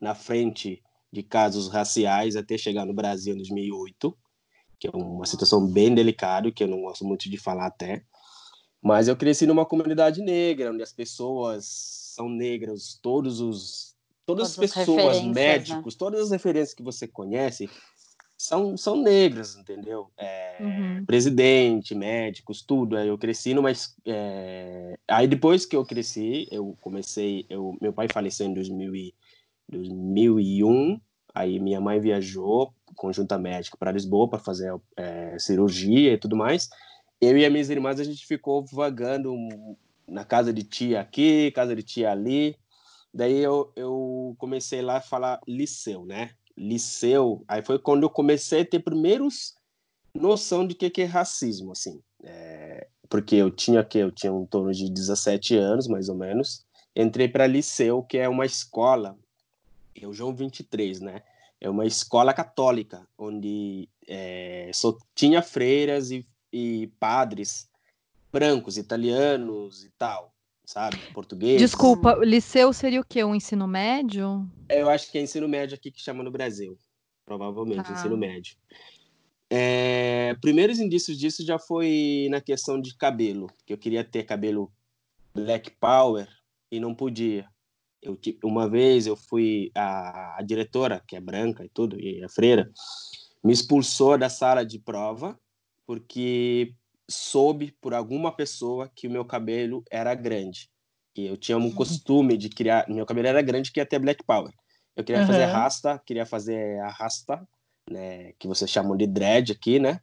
na 0.00 0.14
frente 0.14 0.82
de 1.16 1.22
casos 1.22 1.68
raciais 1.68 2.36
até 2.36 2.58
chegar 2.58 2.84
no 2.84 2.92
Brasil 2.92 3.32
em 3.32 3.38
2008, 3.38 4.16
que 4.78 4.86
é 4.86 4.90
uma 4.92 5.24
situação 5.24 5.66
bem 5.66 5.94
delicada, 5.94 6.52
que 6.52 6.62
eu 6.62 6.68
não 6.68 6.82
gosto 6.82 7.06
muito 7.06 7.30
de 7.30 7.38
falar 7.38 7.66
até. 7.66 8.04
Mas 8.82 9.08
eu 9.08 9.16
cresci 9.16 9.46
numa 9.46 9.64
comunidade 9.64 10.20
negra, 10.20 10.70
onde 10.70 10.82
as 10.82 10.92
pessoas 10.92 11.64
são 12.14 12.28
negras, 12.28 12.98
todos 13.02 13.40
os 13.40 13.96
todas, 14.26 14.50
as 14.50 14.56
pessoas, 14.56 15.22
médicos, 15.22 15.94
né? 15.94 15.98
todas 15.98 16.20
as 16.20 16.30
referências 16.30 16.74
que 16.74 16.82
você 16.82 17.08
conhece 17.08 17.70
são, 18.36 18.76
são 18.76 18.96
negras, 18.96 19.56
entendeu? 19.56 20.10
É, 20.18 20.58
uhum. 20.60 21.04
Presidente, 21.06 21.94
médicos, 21.94 22.60
tudo. 22.60 22.98
Eu 22.98 23.16
cresci 23.16 23.54
numa. 23.54 23.72
É... 24.04 24.98
Aí 25.08 25.26
depois 25.26 25.64
que 25.64 25.74
eu 25.74 25.86
cresci, 25.86 26.46
eu 26.50 26.76
comecei. 26.82 27.46
Eu, 27.48 27.74
meu 27.80 27.94
pai 27.94 28.06
faleceu 28.12 28.46
em 28.46 28.52
2000 28.52 28.94
e, 28.94 29.14
2001. 29.68 31.00
Aí 31.36 31.60
minha 31.60 31.78
mãe 31.82 32.00
viajou 32.00 32.72
conjunta 32.96 33.36
médica 33.36 33.76
para 33.76 33.92
Lisboa 33.92 34.26
para 34.26 34.38
fazer 34.38 34.74
é, 34.96 35.38
cirurgia 35.38 36.14
e 36.14 36.16
tudo 36.16 36.34
mais. 36.34 36.70
Eu 37.20 37.36
e 37.36 37.44
as 37.44 37.52
minhas 37.52 37.68
irmãs 37.68 38.00
a 38.00 38.04
gente 38.04 38.26
ficou 38.26 38.64
vagando 38.64 39.34
na 40.08 40.24
casa 40.24 40.50
de 40.50 40.62
tia 40.62 40.98
aqui, 40.98 41.50
casa 41.50 41.76
de 41.76 41.82
tia 41.82 42.10
ali. 42.10 42.56
Daí 43.12 43.36
eu, 43.36 43.70
eu 43.76 44.34
comecei 44.38 44.80
lá 44.80 44.96
a 44.96 45.02
falar 45.02 45.38
liceu, 45.46 46.06
né? 46.06 46.30
Liceu. 46.56 47.44
Aí 47.46 47.62
foi 47.62 47.78
quando 47.78 48.04
eu 48.04 48.10
comecei 48.10 48.62
a 48.62 48.66
ter 48.66 48.80
primeiros 48.80 49.54
noção 50.14 50.66
de 50.66 50.74
que 50.74 50.88
que 50.88 51.02
é 51.02 51.04
racismo, 51.04 51.72
assim. 51.72 52.00
É, 52.24 52.86
porque 53.10 53.36
eu 53.36 53.50
tinha 53.50 53.84
que 53.84 53.98
eu 53.98 54.10
tinha 54.10 54.32
um 54.32 54.46
torno 54.46 54.72
de 54.72 54.90
17 54.90 55.54
anos, 55.54 55.86
mais 55.86 56.08
ou 56.08 56.16
menos. 56.16 56.64
Entrei 56.96 57.28
para 57.28 57.46
liceu, 57.46 58.02
que 58.02 58.16
é 58.16 58.26
uma 58.26 58.46
escola 58.46 59.18
é 60.00 60.06
o 60.06 60.12
João 60.12 60.34
23, 60.34 61.00
né? 61.00 61.22
É 61.60 61.70
uma 61.70 61.86
escola 61.86 62.34
católica, 62.34 63.06
onde 63.16 63.88
é, 64.06 64.70
só 64.74 64.96
tinha 65.14 65.40
freiras 65.42 66.10
e, 66.10 66.26
e 66.52 66.88
padres 67.00 67.68
brancos, 68.32 68.76
italianos 68.76 69.84
e 69.84 69.90
tal, 69.98 70.34
sabe? 70.64 70.98
Português. 71.14 71.60
Desculpa, 71.60 72.14
liceu 72.22 72.72
seria 72.72 73.00
o 73.00 73.04
quê? 73.04 73.24
Um 73.24 73.34
ensino 73.34 73.66
médio? 73.66 74.46
Eu 74.68 74.90
acho 74.90 75.10
que 75.10 75.16
é 75.16 75.22
ensino 75.22 75.48
médio 75.48 75.74
aqui 75.74 75.90
que 75.90 76.02
chama 76.02 76.22
no 76.22 76.30
Brasil. 76.30 76.78
Provavelmente, 77.24 77.90
ah. 77.90 77.92
ensino 77.92 78.16
médio. 78.16 78.56
É, 79.48 80.34
primeiros 80.40 80.78
indícios 80.78 81.18
disso 81.18 81.44
já 81.44 81.58
foi 81.58 82.28
na 82.30 82.40
questão 82.40 82.80
de 82.80 82.96
cabelo, 82.96 83.48
que 83.64 83.72
eu 83.72 83.78
queria 83.78 84.04
ter 84.04 84.24
cabelo 84.24 84.72
black 85.34 85.70
power 85.72 86.28
e 86.70 86.80
não 86.80 86.94
podia. 86.94 87.48
Eu, 88.02 88.18
uma 88.44 88.68
vez 88.68 89.06
eu 89.06 89.16
fui 89.16 89.70
a, 89.74 90.38
a 90.38 90.42
diretora, 90.42 91.02
que 91.06 91.16
é 91.16 91.20
branca 91.20 91.64
e 91.64 91.68
tudo, 91.68 91.98
e 91.98 92.22
a 92.22 92.28
freira, 92.28 92.70
me 93.42 93.52
expulsou 93.52 94.16
da 94.16 94.28
sala 94.28 94.64
de 94.64 94.78
prova 94.78 95.38
porque 95.86 96.74
soube 97.08 97.72
por 97.80 97.94
alguma 97.94 98.32
pessoa 98.32 98.90
que 98.94 99.06
o 99.06 99.10
meu 99.10 99.24
cabelo 99.24 99.84
era 99.90 100.14
grande. 100.14 100.68
E 101.16 101.26
eu 101.26 101.36
tinha 101.36 101.56
um 101.56 101.62
uhum. 101.62 101.72
costume 101.72 102.36
de 102.36 102.48
criar. 102.48 102.86
Meu 102.88 103.06
cabelo 103.06 103.28
era 103.28 103.40
grande, 103.40 103.72
que 103.72 103.80
ia 103.80 103.86
ter 103.86 103.98
black 103.98 104.22
power. 104.24 104.52
Eu 104.94 105.04
queria 105.04 105.22
uhum. 105.22 105.26
fazer 105.26 105.44
rasta, 105.44 106.02
queria 106.04 106.26
fazer 106.26 106.80
a 106.80 106.88
rasta, 106.88 107.48
né? 107.90 108.32
Que 108.38 108.48
vocês 108.48 108.70
chamam 108.70 108.96
de 108.96 109.06
dread 109.06 109.52
aqui, 109.52 109.78
né? 109.78 110.00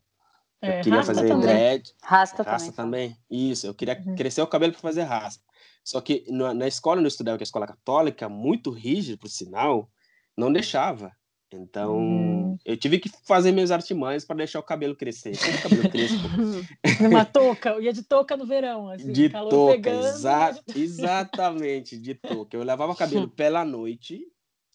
Eu 0.62 0.70
é, 0.70 0.82
queria 0.82 1.04
fazer 1.04 1.28
também. 1.28 1.42
dread. 1.42 1.94
Rasta, 2.02 2.42
rasta 2.42 2.72
também. 2.72 3.10
também. 3.10 3.50
Isso, 3.50 3.68
eu 3.68 3.74
queria 3.74 4.02
uhum. 4.06 4.16
crescer 4.16 4.42
o 4.42 4.48
cabelo 4.48 4.72
para 4.72 4.82
fazer 4.82 5.04
rasta. 5.04 5.44
Só 5.84 6.00
que 6.00 6.24
na, 6.30 6.54
na 6.54 6.68
escola 6.68 6.98
onde 6.98 7.06
eu 7.06 7.10
estudava, 7.10 7.38
que 7.38 7.44
é 7.44 7.46
a 7.46 7.50
escola 7.50 7.68
católica, 7.68 8.30
muito 8.30 8.72
rígida, 8.72 9.18
por 9.18 9.30
sinal, 9.30 9.90
não 10.38 10.52
deixava. 10.52 11.12
Então, 11.52 11.98
hum. 11.98 12.58
eu 12.66 12.76
tive 12.76 12.98
que 12.98 13.10
fazer 13.26 13.52
meus 13.52 13.70
artimanhos 13.70 14.26
para 14.26 14.38
deixar 14.38 14.60
o 14.60 14.64
cabelo 14.64 14.96
crescer. 14.96 15.34
O 15.36 15.62
cabelo 15.62 15.90
crespo. 15.90 16.28
Numa 17.04 17.26
touca, 17.26 17.70
eu 17.72 17.82
ia 17.82 17.94
de 17.94 18.02
touca 18.02 18.36
no 18.36 18.46
verão, 18.46 18.90
assim, 18.90 19.12
de 19.12 19.30
touca, 19.30 19.74
pegando, 19.74 20.06
exa 20.06 20.52
de... 20.66 20.82
exatamente, 20.82 21.98
de 21.98 22.16
touca. 22.16 22.58
Eu 22.58 22.64
lavava 22.64 22.94
o 22.94 22.96
cabelo 22.96 23.28
pela 23.36 23.64
noite, 23.64 24.26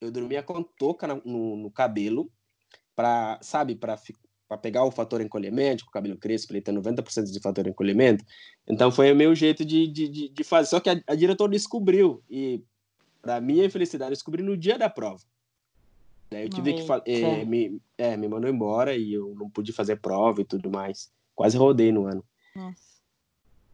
eu 0.01 0.11
dormia 0.11 0.43
com 0.43 0.63
touca 0.63 1.07
no, 1.25 1.57
no 1.57 1.71
cabelo, 1.71 2.31
para, 2.95 3.39
sabe, 3.43 3.75
para 3.75 3.97
pegar 4.57 4.85
o 4.85 4.91
fator 4.91 5.21
encolhimento, 5.21 5.85
o 5.85 5.91
cabelo 5.91 6.17
crespo, 6.17 6.53
ele 6.53 6.63
tem 6.63 6.75
90% 6.75 7.31
de 7.31 7.41
fator 7.41 7.67
encolhimento. 7.67 8.25
Então, 8.67 8.91
foi 8.91 9.13
o 9.13 9.17
meu 9.17 9.35
jeito 9.35 9.65
de, 9.65 9.87
de, 9.87 10.29
de 10.31 10.45
fazer. 10.45 10.71
Só 10.71 10.81
que 10.81 10.89
a, 10.89 11.01
a 11.07 11.15
diretora 11.15 11.51
descobriu, 11.51 12.23
e 12.31 12.63
para 13.21 13.41
minha 13.41 13.67
infelicidade, 13.67 14.13
descobri 14.13 14.43
no 14.43 14.57
dia 14.57 14.79
da 14.79 14.89
prova. 14.89 15.23
Daí 16.31 16.45
eu 16.45 16.51
tive 16.51 16.75
que 16.75 16.83
é, 17.07 17.45
me, 17.45 17.81
é, 17.97 18.17
me 18.17 18.29
mandou 18.29 18.51
embora 18.51 18.95
e 18.97 19.13
eu 19.13 19.35
não 19.35 19.49
pude 19.49 19.73
fazer 19.73 19.97
prova 19.97 20.41
e 20.41 20.45
tudo 20.45 20.71
mais. 20.71 21.11
Quase 21.35 21.57
rodei 21.57 21.91
no 21.91 22.07
ano. 22.07 22.23
Nossa. 22.55 22.89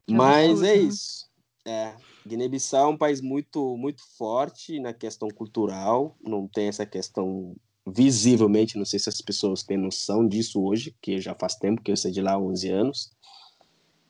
Mas 0.09 0.63
é 0.63 0.77
isso. 0.77 1.29
É, 1.65 1.95
Guiné-Bissau 2.27 2.91
é 2.91 2.95
um 2.95 2.97
país 2.97 3.21
muito, 3.21 3.77
muito 3.77 4.03
forte 4.17 4.79
na 4.79 4.93
questão 4.93 5.29
cultural, 5.29 6.15
não 6.23 6.47
tem 6.47 6.69
essa 6.69 6.85
questão 6.85 7.57
visivelmente, 7.87 8.79
não 8.79 8.85
sei 8.85 8.99
se 8.99 9.09
as 9.09 9.21
pessoas 9.21 9.63
têm 9.63 9.77
noção 9.77 10.27
disso 10.27 10.63
hoje, 10.63 10.95
que 11.03 11.21
já 11.21 11.35
faz 11.35 11.55
tempo 11.55 11.83
que 11.83 11.91
eu 11.91 11.97
sei 11.97 12.11
de 12.11 12.21
lá 12.21 12.33
há 12.33 12.39
11 12.39 12.71
anos, 12.71 13.11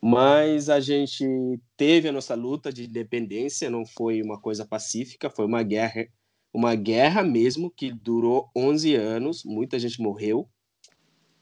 mas 0.00 0.68
a 0.68 0.80
gente 0.80 1.24
teve 1.76 2.08
a 2.08 2.12
nossa 2.12 2.34
luta 2.34 2.72
de 2.72 2.84
independência, 2.84 3.70
não 3.70 3.84
foi 3.86 4.22
uma 4.22 4.38
coisa 4.38 4.64
pacífica, 4.64 5.30
foi 5.30 5.46
uma 5.46 5.62
guerra 5.62 6.06
uma 6.54 6.76
guerra 6.76 7.24
mesmo 7.24 7.68
que 7.68 7.92
durou 7.92 8.48
11 8.56 8.94
anos, 8.94 9.42
muita 9.44 9.76
gente 9.76 10.00
morreu, 10.00 10.48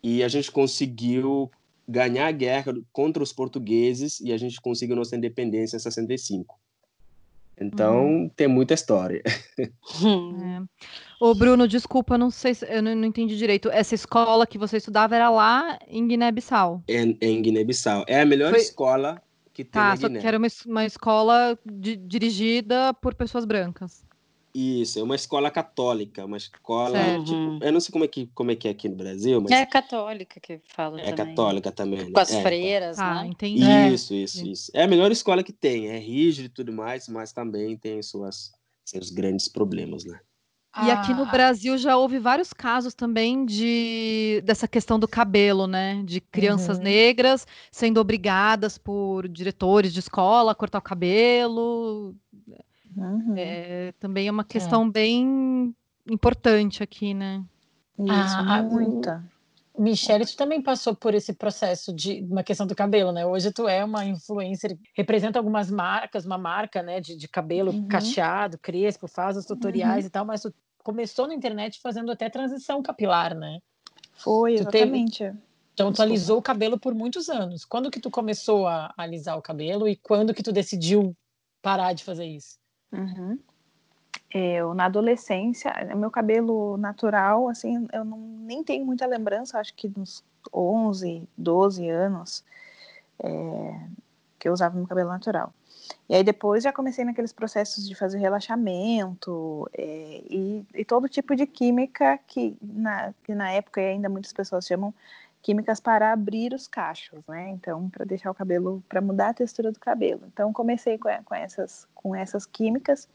e 0.02 0.22
a 0.22 0.28
gente 0.28 0.50
conseguiu 0.50 1.50
ganhar 1.86 2.26
a 2.26 2.32
guerra 2.32 2.72
contra 2.90 3.22
os 3.22 3.32
portugueses 3.32 4.20
e 4.20 4.32
a 4.32 4.38
gente 4.38 4.58
conseguiu 4.60 4.96
nossa 4.96 5.14
independência 5.14 5.76
em 5.76 5.80
65. 5.80 6.58
Então, 7.62 8.06
hum. 8.06 8.30
tem 8.34 8.48
muita 8.48 8.74
história. 8.74 9.22
É. 10.02 10.62
Ô, 11.20 11.34
Bruno, 11.34 11.68
desculpa, 11.68 12.18
não 12.18 12.30
sei 12.30 12.54
se 12.54 12.66
eu 12.66 12.82
não, 12.82 12.94
não, 12.96 13.04
entendi 13.04 13.36
direito. 13.36 13.70
Essa 13.70 13.94
escola 13.94 14.46
que 14.46 14.58
você 14.58 14.78
estudava 14.78 15.14
era 15.14 15.30
lá 15.30 15.78
em 15.86 16.06
Guiné-Bissau? 16.08 16.82
É, 16.88 17.02
em 17.20 17.42
Guiné-Bissau. 17.42 18.04
É 18.08 18.20
a 18.20 18.26
melhor 18.26 18.50
Foi... 18.50 18.58
escola 18.58 19.22
que 19.52 19.62
tem 19.62 19.80
tá, 19.80 19.88
na 19.90 19.96
Guiné. 19.96 20.14
Só 20.14 20.20
que 20.20 20.26
era 20.26 20.38
uma, 20.38 20.48
uma 20.66 20.84
escola 20.84 21.58
de, 21.64 21.96
dirigida 21.96 22.92
por 22.94 23.14
pessoas 23.14 23.44
brancas. 23.44 24.04
Isso, 24.54 24.98
é 24.98 25.02
uma 25.02 25.14
escola 25.14 25.50
católica, 25.50 26.26
uma 26.26 26.36
escola, 26.36 26.98
tipo, 27.24 27.64
eu 27.64 27.72
não 27.72 27.80
sei 27.80 27.90
como 27.90 28.04
é 28.04 28.08
que 28.08 28.26
como 28.34 28.50
é 28.50 28.56
que 28.56 28.68
é 28.68 28.72
aqui 28.72 28.86
no 28.86 28.96
Brasil, 28.96 29.40
mas 29.40 29.50
é 29.50 29.64
católica 29.64 30.38
que 30.38 30.60
fala 30.66 31.00
é 31.00 31.04
também. 31.04 31.34
católica 31.34 31.72
também, 31.72 32.04
né? 32.04 32.10
com 32.12 32.20
as 32.20 32.32
é, 32.32 32.42
freiras, 32.42 32.98
ah, 32.98 33.22
né? 33.22 33.28
Entendi. 33.28 33.64
Isso, 33.94 34.12
isso, 34.12 34.46
isso. 34.46 34.70
É 34.74 34.82
a 34.82 34.86
melhor 34.88 35.10
escola 35.10 35.42
que 35.42 35.54
tem, 35.54 35.88
é 35.88 35.98
rígido 35.98 36.46
e 36.46 36.50
tudo 36.50 36.70
mais, 36.70 37.08
mas 37.08 37.32
também 37.32 37.78
tem 37.78 38.02
suas 38.02 38.52
seus 38.84 39.08
grandes 39.08 39.48
problemas, 39.48 40.04
né? 40.04 40.20
E 40.84 40.90
aqui 40.90 41.12
no 41.12 41.24
ah. 41.24 41.30
Brasil 41.30 41.76
já 41.76 41.96
houve 41.96 42.18
vários 42.18 42.52
casos 42.52 42.94
também 42.94 43.44
de 43.44 44.42
dessa 44.44 44.66
questão 44.66 44.98
do 44.98 45.06
cabelo, 45.06 45.66
né? 45.66 46.02
De 46.04 46.18
crianças 46.20 46.78
uhum. 46.78 46.84
negras 46.84 47.46
sendo 47.70 48.00
obrigadas 48.00 48.76
por 48.76 49.28
diretores 49.28 49.92
de 49.92 50.00
escola 50.00 50.52
a 50.52 50.54
cortar 50.54 50.78
o 50.78 50.82
cabelo. 50.82 52.14
Uhum. 52.96 53.34
É, 53.36 53.92
também 53.98 54.28
é 54.28 54.30
uma 54.30 54.44
questão 54.44 54.86
é. 54.86 54.90
bem 54.90 55.74
importante 56.08 56.82
aqui, 56.82 57.14
né? 57.14 57.44
Isso, 57.98 58.36
ah, 58.36 58.62
muita. 58.62 59.24
Michelle, 59.78 60.26
tu 60.26 60.36
também 60.36 60.60
passou 60.60 60.94
por 60.94 61.14
esse 61.14 61.32
processo 61.32 61.92
de 61.94 62.22
uma 62.30 62.42
questão 62.42 62.66
do 62.66 62.74
cabelo, 62.74 63.10
né? 63.10 63.24
Hoje 63.24 63.50
tu 63.50 63.66
é 63.66 63.82
uma 63.84 64.04
influencer, 64.04 64.78
representa 64.94 65.38
algumas 65.38 65.70
marcas, 65.70 66.26
uma 66.26 66.36
marca, 66.36 66.82
né, 66.82 67.00
de, 67.00 67.16
de 67.16 67.26
cabelo 67.26 67.72
uhum. 67.72 67.88
cacheado, 67.88 68.58
crespo, 68.58 69.08
faz 69.08 69.36
os 69.36 69.46
tutoriais 69.46 70.04
uhum. 70.04 70.08
e 70.08 70.10
tal, 70.10 70.24
mas 70.26 70.42
tu 70.42 70.52
começou 70.82 71.26
na 71.26 71.34
internet 71.34 71.80
fazendo 71.80 72.12
até 72.12 72.28
transição 72.28 72.82
capilar, 72.82 73.34
né? 73.34 73.60
Foi, 74.12 74.54
exatamente. 74.54 75.18
Teve... 75.18 75.38
Então 75.72 75.90
tu 75.90 76.02
alisou 76.02 76.38
o 76.38 76.42
cabelo 76.42 76.78
por 76.78 76.94
muitos 76.94 77.30
anos. 77.30 77.64
Quando 77.64 77.90
que 77.90 78.00
tu 78.00 78.10
começou 78.10 78.66
a 78.66 78.92
alisar 78.96 79.38
o 79.38 79.42
cabelo 79.42 79.88
e 79.88 79.96
quando 79.96 80.34
que 80.34 80.42
tu 80.42 80.52
decidiu 80.52 81.16
parar 81.62 81.94
de 81.94 82.04
fazer 82.04 82.26
isso? 82.26 82.58
Uhum. 82.92 83.38
Eu, 84.32 84.72
na 84.72 84.86
adolescência, 84.86 85.72
meu 85.94 86.10
cabelo 86.10 86.76
natural, 86.76 87.48
assim, 87.48 87.86
eu 87.92 88.04
não, 88.04 88.18
nem 88.18 88.64
tenho 88.64 88.84
muita 88.84 89.06
lembrança, 89.06 89.58
acho 89.58 89.74
que 89.74 89.92
uns 89.96 90.24
11, 90.52 91.28
12 91.36 91.88
anos 91.88 92.44
é, 93.18 93.80
que 94.38 94.48
eu 94.48 94.52
usava 94.52 94.76
meu 94.76 94.86
cabelo 94.86 95.10
natural. 95.10 95.52
E 96.08 96.14
aí 96.14 96.24
depois 96.24 96.64
já 96.64 96.72
comecei 96.72 97.04
naqueles 97.04 97.32
processos 97.32 97.86
de 97.86 97.94
fazer 97.94 98.18
relaxamento 98.18 99.68
é, 99.76 100.22
e, 100.30 100.64
e, 100.74 100.84
todo 100.84 101.08
tipo 101.08 101.34
de 101.34 101.46
química 101.46 102.18
que 102.26 102.56
na, 102.62 103.12
que 103.24 103.34
na 103.34 103.50
época 103.50 103.80
ainda 103.80 104.08
muitas 104.08 104.32
pessoas 104.32 104.66
chamam 104.66 104.94
químicas 105.42 105.80
para 105.80 106.12
abrir 106.12 106.54
os 106.54 106.68
cachos, 106.68 107.20
né? 107.26 107.50
Então, 107.50 107.90
para 107.90 108.04
deixar 108.04 108.30
o 108.30 108.34
cabelo, 108.34 108.82
para 108.88 109.00
mudar 109.00 109.30
a 109.30 109.34
textura 109.34 109.72
do 109.72 109.80
cabelo. 109.80 110.22
Então, 110.32 110.52
comecei 110.52 110.96
com, 110.96 111.08
com, 111.24 111.34
essas, 111.34 111.86
com 111.92 112.14
essas 112.14 112.46
químicas 112.46 113.08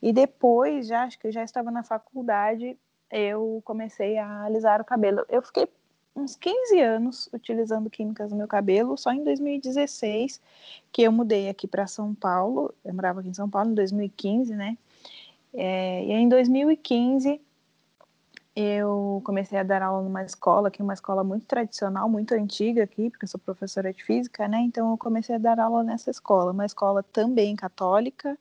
e 0.00 0.12
depois, 0.12 0.86
já 0.86 1.02
acho 1.02 1.18
que 1.18 1.26
eu 1.26 1.32
já 1.32 1.42
estava 1.42 1.70
na 1.70 1.82
faculdade, 1.82 2.78
eu 3.10 3.60
comecei 3.64 4.16
a 4.16 4.44
alisar 4.44 4.80
o 4.80 4.84
cabelo. 4.84 5.26
Eu 5.28 5.42
fiquei 5.42 5.68
uns 6.14 6.36
15 6.36 6.80
anos 6.80 7.28
utilizando 7.32 7.90
químicas 7.90 8.30
no 8.30 8.36
meu 8.36 8.46
cabelo, 8.46 8.96
só 8.96 9.12
em 9.12 9.24
2016 9.24 10.40
que 10.92 11.02
eu 11.02 11.10
mudei 11.10 11.48
aqui 11.48 11.66
para 11.66 11.86
São 11.86 12.14
Paulo. 12.14 12.72
Eu 12.84 12.94
morava 12.94 13.20
aqui 13.20 13.28
em 13.28 13.34
São 13.34 13.50
Paulo 13.50 13.70
em 13.70 13.74
2015, 13.74 14.54
né? 14.54 14.78
É, 15.52 16.04
e 16.04 16.12
em 16.12 16.28
2015 16.28 17.40
eu 18.54 19.22
comecei 19.24 19.58
a 19.58 19.62
dar 19.62 19.82
aula 19.82 20.02
numa 20.02 20.22
escola, 20.22 20.70
que 20.70 20.82
é 20.82 20.84
uma 20.84 20.92
escola 20.94 21.24
muito 21.24 21.46
tradicional, 21.46 22.08
muito 22.08 22.34
antiga 22.34 22.84
aqui, 22.84 23.10
porque 23.10 23.24
eu 23.24 23.28
sou 23.28 23.40
professora 23.40 23.92
de 23.92 24.04
física, 24.04 24.46
né? 24.46 24.60
Então 24.60 24.90
eu 24.90 24.98
comecei 24.98 25.34
a 25.36 25.38
dar 25.38 25.58
aula 25.58 25.82
nessa 25.82 26.10
escola, 26.10 26.52
uma 26.52 26.66
escola 26.66 27.02
também 27.02 27.56
católica, 27.56 28.38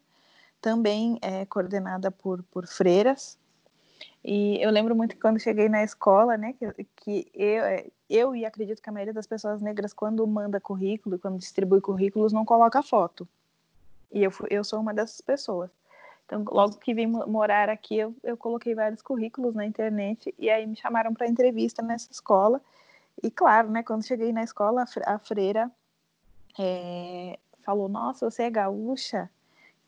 também 0.62 1.18
é, 1.22 1.46
coordenada 1.46 2.12
por, 2.12 2.44
por 2.44 2.68
freiras. 2.68 3.38
E 4.24 4.62
eu 4.62 4.70
lembro 4.70 4.96
muito 4.96 5.16
que 5.16 5.22
quando 5.22 5.40
cheguei 5.40 5.68
na 5.68 5.84
escola, 5.84 6.38
né, 6.38 6.54
que, 6.54 6.86
que 6.96 7.32
eu, 7.34 7.64
é, 7.64 7.86
eu 8.10 8.36
e 8.36 8.46
acredito 8.46 8.82
que 8.82 8.90
a 8.90 8.94
maioria 8.94 9.14
das 9.14 9.26
pessoas 9.26 9.62
negras, 9.62 9.94
quando 9.94 10.26
manda 10.28 10.60
currículo, 10.60 11.18
quando 11.18 11.40
distribui 11.40 11.82
currículos, 11.82 12.32
não 12.32 12.46
coloca 12.46 12.84
foto. 12.84 13.28
E 14.12 14.24
eu, 14.24 14.32
eu 14.50 14.64
sou 14.64 14.80
uma 14.80 14.94
dessas 14.94 15.22
pessoas. 15.22 15.72
Então, 16.32 16.46
logo 16.50 16.78
que 16.78 16.94
vim 16.94 17.08
morar 17.08 17.70
aqui, 17.70 17.98
eu, 17.98 18.16
eu 18.24 18.38
coloquei 18.38 18.74
vários 18.74 19.02
currículos 19.02 19.54
na 19.54 19.66
internet 19.66 20.34
e 20.40 20.50
aí 20.50 20.66
me 20.66 20.78
chamaram 20.78 21.14
para 21.14 21.28
entrevista 21.28 21.82
nessa 21.82 22.10
escola. 22.10 22.62
E 23.22 23.30
claro, 23.30 23.70
né, 23.70 23.84
quando 23.84 24.06
cheguei 24.06 24.32
na 24.32 24.42
escola, 24.42 24.86
a 25.06 25.20
freira 25.20 25.70
é, 26.58 27.38
falou: 27.66 27.90
Nossa, 27.90 28.32
você 28.32 28.44
é 28.44 28.50
gaúcha? 28.50 29.30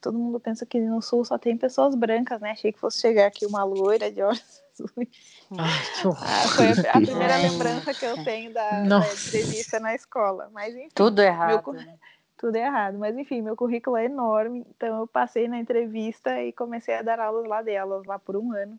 Todo 0.01 0.19
mundo 0.19 0.37
pensa 0.37 0.65
que 0.65 0.81
no 0.81 1.01
sul 1.01 1.23
só 1.23 1.37
tem 1.37 1.57
pessoas 1.57 1.95
brancas, 1.95 2.41
né? 2.41 2.51
Achei 2.51 2.73
que 2.73 2.79
fosse 2.79 2.99
chegar 2.99 3.27
aqui 3.27 3.45
uma 3.45 3.63
loira 3.63 4.11
de 4.11 4.21
olhos 4.21 4.61
azuis. 4.77 5.47
Ah, 5.57 6.47
foi 6.49 6.71
a, 6.71 6.97
a 6.97 7.01
primeira 7.01 7.37
lembrança 7.37 7.93
que 7.93 8.05
eu 8.05 8.21
tenho 8.21 8.51
da, 8.51 8.83
da, 8.83 9.13
entrevista 9.13 9.79
na 9.79 9.95
escola. 9.95 10.49
Mas 10.51 10.75
enfim, 10.75 10.89
tudo 10.93 11.21
errado. 11.21 11.71
Meu, 11.71 11.81
né? 11.81 11.97
Tudo 12.43 12.57
errado. 12.57 12.99
Mas 12.99 13.17
enfim, 13.17 13.41
meu 13.41 13.55
currículo 13.55 13.95
é 13.95 14.03
enorme, 14.03 14.65
então 14.75 14.99
eu 14.99 15.07
passei 15.07 15.47
na 15.47 15.57
entrevista 15.57 16.43
e 16.43 16.51
comecei 16.51 16.93
a 16.93 17.01
dar 17.01 17.17
aulas 17.17 17.47
lá 17.47 17.61
delas, 17.61 18.05
lá 18.05 18.19
por 18.19 18.35
um 18.35 18.51
ano. 18.51 18.77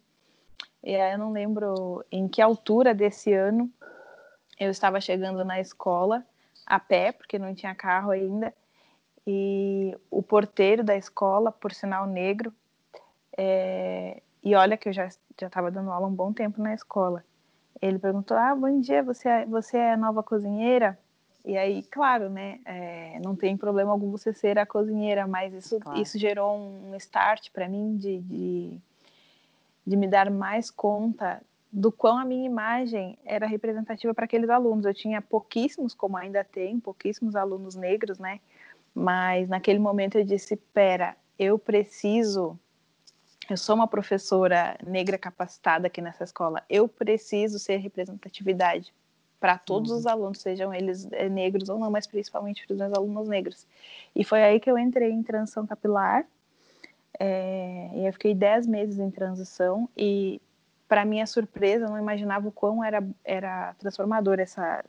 E 0.83 0.95
aí 0.95 1.15
eu 1.15 1.19
não 1.19 1.33
lembro 1.33 2.05
em 2.13 2.29
que 2.29 2.43
altura 2.43 2.93
desse 2.95 3.33
ano 3.33 3.71
eu 4.61 4.71
estava 4.71 5.01
chegando 5.01 5.43
na 5.47 5.59
escola 5.61 6.23
a 6.67 6.79
pé, 6.79 7.11
porque 7.11 7.39
não 7.39 7.55
tinha 7.55 7.75
carro 7.75 8.11
ainda, 8.11 8.55
e 9.27 9.97
o 10.11 10.23
porteiro 10.23 10.85
da 10.85 10.95
escola, 10.95 11.51
por 11.51 11.73
sinal 11.73 12.07
negro, 12.07 12.53
é, 13.35 14.23
e 14.43 14.55
olha 14.55 14.77
que 14.77 14.91
eu 14.91 14.93
já 14.93 15.09
estava 15.41 15.71
dando 15.71 15.91
aula 15.91 16.07
um 16.07 16.15
bom 16.15 16.35
tempo 16.35 16.61
na 16.61 16.75
escola. 16.75 17.25
Ele 17.81 17.99
perguntou: 17.99 18.37
Ah, 18.37 18.55
bom 18.55 18.79
dia, 18.79 19.03
você 19.03 19.27
é, 19.27 19.47
você 19.47 19.79
é 19.79 19.97
nova 19.97 20.23
cozinheira? 20.23 20.99
E 21.45 21.59
aí, 21.59 21.83
claro, 21.83 22.31
né? 22.31 22.59
É, 22.65 23.21
não 23.23 23.37
tem 23.37 23.55
problema 23.57 23.93
algum 23.93 24.11
você 24.11 24.33
ser 24.33 24.59
a 24.59 24.65
cozinheira, 24.65 25.27
mas 25.27 25.53
isso, 25.53 25.79
claro. 25.79 26.01
isso 26.01 26.19
gerou 26.19 26.57
um 26.57 26.95
start 26.97 27.51
para 27.53 27.69
mim 27.69 27.97
de, 27.99 28.19
de, 28.21 28.79
de 29.87 29.97
me 29.97 30.09
dar 30.09 30.31
mais 30.31 30.71
conta 30.71 31.43
do 31.71 31.93
quão 31.93 32.17
a 32.17 32.25
minha 32.25 32.47
imagem 32.47 33.19
era 33.25 33.47
representativa 33.47 34.15
para 34.15 34.25
aqueles 34.25 34.49
alunos. 34.49 34.87
Eu 34.87 34.95
tinha 34.95 35.21
pouquíssimos, 35.21 35.93
como 35.93 36.17
ainda 36.17 36.43
tem, 36.43 36.81
pouquíssimos 36.81 37.37
alunos 37.37 37.75
negros, 37.75 38.19
né? 38.19 38.41
Mas 38.95 39.47
naquele 39.47 39.79
momento 39.79 40.17
eu 40.17 40.25
disse: 40.25 40.57
pera, 40.57 41.15
eu 41.39 41.59
preciso. 41.59 42.59
Eu 43.51 43.59
sou 43.59 43.75
uma 43.75 43.87
professora 43.87 44.79
negra 44.87 45.19
capacitada 45.19 45.89
aqui 45.89 46.01
nessa 46.01 46.25
escola. 46.25 46.63
Eu 46.71 46.89
preciso 46.89 47.59
ser 47.59 47.77
representatividade 47.77 48.95
para 49.45 49.59
todos 49.59 49.91
uhum. 49.91 49.99
os 49.99 50.07
alunos, 50.07 50.39
sejam 50.41 50.73
eles 50.73 51.07
eh, 51.13 51.29
negros 51.29 51.69
ou 51.69 51.79
não, 51.79 51.91
mas 51.91 52.07
principalmente 52.07 52.67
para 52.67 52.73
os 52.73 52.81
meus 52.81 52.95
alunos 52.95 53.29
negros. 53.29 53.67
E 54.17 54.25
foi 54.25 54.43
aí 54.43 54.59
que 54.59 54.71
eu 54.71 54.79
entrei 54.79 55.11
em 55.11 55.23
transição 55.23 55.67
capilar. 55.67 56.25
É, 57.21 57.91
e 57.93 58.07
eu 58.07 58.13
fiquei 58.15 58.35
10 58.35 58.67
meses 58.67 58.99
em 58.99 59.11
transição 59.11 59.87
e 59.95 60.41
para 60.89 61.05
minha 61.05 61.27
surpresa, 61.27 61.85
eu 61.85 61.91
não 61.91 61.99
imaginava 61.99 62.49
o 62.49 62.51
quão 62.51 62.83
era, 62.83 63.07
era 63.23 63.75
transformador 63.75 64.41
essa 64.41 64.83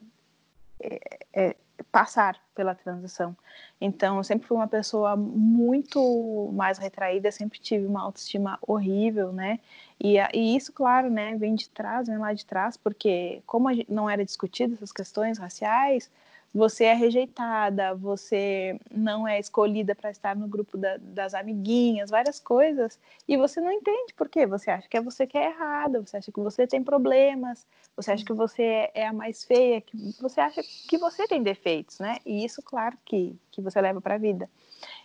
é, 0.80 1.00
é, 1.34 1.56
passar 1.90 2.38
pela 2.54 2.74
transição. 2.74 3.36
Então, 3.80 4.16
eu 4.16 4.24
sempre 4.24 4.46
fui 4.46 4.56
uma 4.56 4.68
pessoa 4.68 5.16
muito 5.16 6.50
mais 6.54 6.78
retraída, 6.78 7.30
sempre 7.30 7.58
tive 7.58 7.86
uma 7.86 8.02
autoestima 8.02 8.58
horrível, 8.62 9.32
né? 9.32 9.60
E, 10.00 10.16
e 10.34 10.56
isso, 10.56 10.72
claro, 10.72 11.10
né, 11.10 11.36
vem 11.36 11.54
de 11.54 11.68
trás, 11.68 12.08
vem 12.08 12.18
lá 12.18 12.32
de 12.32 12.44
trás, 12.44 12.76
porque 12.76 13.42
como 13.46 13.68
não 13.88 14.08
era 14.08 14.24
discutido 14.24 14.74
essas 14.74 14.92
questões 14.92 15.38
raciais, 15.38 16.10
você 16.56 16.84
é 16.84 16.94
rejeitada, 16.94 17.94
você 17.94 18.80
não 18.90 19.28
é 19.28 19.38
escolhida 19.38 19.94
para 19.94 20.10
estar 20.10 20.34
no 20.34 20.48
grupo 20.48 20.78
da, 20.78 20.96
das 20.96 21.34
amiguinhas, 21.34 22.08
várias 22.08 22.40
coisas, 22.40 22.98
e 23.28 23.36
você 23.36 23.60
não 23.60 23.70
entende 23.70 24.14
por 24.14 24.28
quê. 24.28 24.46
Você 24.46 24.70
acha 24.70 24.88
que 24.88 24.96
é 24.96 25.00
você 25.00 25.26
que 25.26 25.36
é 25.36 25.48
errada, 25.48 26.00
você 26.00 26.16
acha 26.16 26.32
que 26.32 26.40
você 26.40 26.66
tem 26.66 26.82
problemas, 26.82 27.66
você 27.94 28.12
acha 28.12 28.24
que 28.24 28.32
você 28.32 28.90
é, 28.94 29.06
a 29.06 29.12
mais 29.12 29.44
feia, 29.44 29.82
que 29.82 29.96
você 30.20 30.40
acha 30.40 30.62
que 30.88 30.96
você 30.96 31.28
tem 31.28 31.42
defeitos, 31.42 31.98
né? 31.98 32.18
E 32.24 32.44
isso, 32.44 32.62
claro, 32.62 32.96
que, 33.04 33.38
que 33.50 33.60
você 33.60 33.78
leva 33.80 34.00
para 34.00 34.14
a 34.14 34.18
vida. 34.18 34.48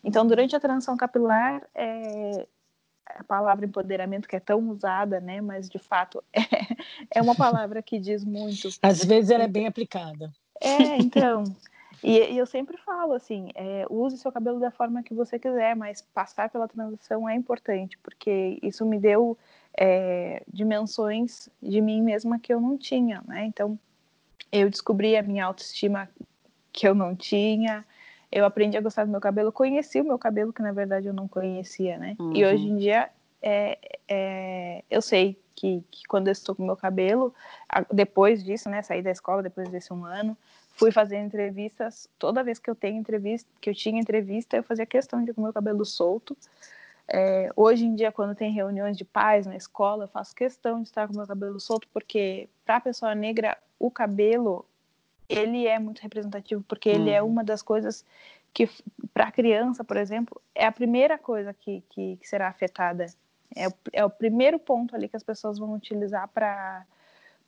Então, 0.03 0.25
durante 0.25 0.55
a 0.55 0.59
transição 0.59 0.95
capilar, 0.95 1.67
é, 1.75 2.47
a 3.05 3.23
palavra 3.25 3.65
empoderamento 3.65 4.27
que 4.27 4.37
é 4.37 4.39
tão 4.39 4.69
usada, 4.69 5.19
né? 5.19 5.41
Mas 5.41 5.69
de 5.69 5.79
fato 5.79 6.23
é, 6.33 6.39
é 7.15 7.21
uma 7.21 7.35
palavra 7.35 7.81
que 7.81 7.99
diz 7.99 8.23
muito. 8.23 8.69
Às 8.81 9.03
vezes 9.03 9.31
ela 9.31 9.43
é 9.43 9.49
bem 9.49 9.67
aplicada. 9.67 10.31
É, 10.61 10.97
então. 10.97 11.43
E, 12.03 12.17
e, 12.17 12.37
eu 12.37 12.45
sempre 12.45 12.77
falo 12.77 13.13
assim, 13.13 13.49
é, 13.53 13.85
use 13.89 14.17
seu 14.17 14.31
cabelo 14.31 14.59
da 14.59 14.71
forma 14.71 15.03
que 15.03 15.13
você 15.13 15.37
quiser, 15.37 15.75
mas 15.75 16.01
passar 16.01 16.49
pela 16.49 16.67
transição 16.67 17.29
é 17.29 17.35
importante, 17.35 17.97
porque 17.99 18.57
isso 18.63 18.85
me 18.85 18.99
deu 18.99 19.37
é, 19.77 20.41
dimensões 20.51 21.47
de 21.61 21.79
mim 21.79 22.01
mesma 22.01 22.39
que 22.39 22.53
eu 22.53 22.59
não 22.59 22.77
tinha, 22.77 23.21
né? 23.27 23.45
Então, 23.45 23.77
eu 24.51 24.69
descobri 24.69 25.15
a 25.15 25.21
minha 25.21 25.45
autoestima 25.45 26.09
que 26.73 26.87
eu 26.87 26.95
não 26.95 27.15
tinha, 27.15 27.85
eu 28.31 28.45
aprendi 28.45 28.77
a 28.77 28.81
gostar 28.81 29.05
do 29.05 29.11
meu 29.11 29.21
cabelo, 29.21 29.51
conheci 29.51 29.99
o 29.99 30.05
meu 30.05 30.17
cabelo 30.17 30.53
que 30.53 30.61
na 30.61 30.71
verdade 30.71 31.07
eu 31.07 31.13
não 31.13 31.27
conhecia, 31.27 31.97
né? 31.97 32.15
Uhum. 32.19 32.35
E 32.35 32.45
hoje 32.45 32.67
em 32.67 32.77
dia 32.77 33.09
é, 33.41 33.77
é, 34.07 34.83
eu 34.89 35.01
sei 35.01 35.37
que, 35.55 35.83
que, 35.91 36.03
quando 36.07 36.27
eu 36.27 36.31
estou 36.31 36.55
com 36.55 36.63
o 36.63 36.65
meu 36.65 36.77
cabelo, 36.77 37.33
depois 37.91 38.43
disso, 38.43 38.69
né, 38.69 38.81
saí 38.81 39.01
da 39.01 39.11
escola 39.11 39.43
depois 39.43 39.69
desse 39.69 39.93
um 39.93 40.05
ano, 40.05 40.37
fui 40.73 40.91
fazer 40.91 41.17
entrevistas. 41.17 42.09
Toda 42.17 42.43
vez 42.43 42.59
que 42.59 42.69
eu 42.69 42.75
tenho 42.75 42.97
entrevista, 42.97 43.49
que 43.59 43.69
eu 43.69 43.75
tinha 43.75 43.99
entrevista, 43.99 44.57
eu 44.57 44.63
fazia 44.63 44.85
questão 44.85 45.23
de 45.23 45.33
com 45.33 45.41
o 45.41 45.43
meu 45.43 45.53
cabelo 45.53 45.85
solto. 45.85 46.35
É, 47.07 47.49
hoje 47.55 47.85
em 47.85 47.93
dia, 47.93 48.11
quando 48.11 48.35
tem 48.35 48.51
reuniões 48.51 48.97
de 48.97 49.03
pais 49.03 49.45
na 49.45 49.55
escola, 49.55 50.05
eu 50.05 50.07
faço 50.07 50.33
questão 50.33 50.81
de 50.81 50.87
estar 50.87 51.07
com 51.07 51.13
o 51.13 51.17
meu 51.17 51.27
cabelo 51.27 51.59
solto, 51.59 51.87
porque 51.93 52.47
para 52.65 52.77
a 52.77 52.81
pessoa 52.81 53.13
negra, 53.13 53.57
o 53.77 53.91
cabelo 53.91 54.65
ele 55.27 55.65
é 55.65 55.79
muito 55.79 55.99
representativo, 55.99 56.63
porque 56.67 56.89
ele 56.89 57.09
é 57.09 57.21
uhum. 57.21 57.29
uma 57.29 57.43
das 57.43 57.61
coisas 57.61 58.05
que, 58.53 58.69
para 59.13 59.25
a 59.25 59.31
criança, 59.31 59.83
por 59.83 59.97
exemplo, 59.97 60.41
é 60.53 60.65
a 60.65 60.71
primeira 60.71 61.17
coisa 61.17 61.53
que, 61.53 61.81
que, 61.89 62.17
que 62.17 62.27
será 62.27 62.47
afetada. 62.47 63.05
É 63.55 63.67
o, 63.67 63.73
é 63.91 64.05
o 64.05 64.09
primeiro 64.09 64.57
ponto 64.57 64.95
ali 64.95 65.07
que 65.07 65.17
as 65.17 65.23
pessoas 65.23 65.59
vão 65.59 65.73
utilizar 65.73 66.27
para 66.29 66.85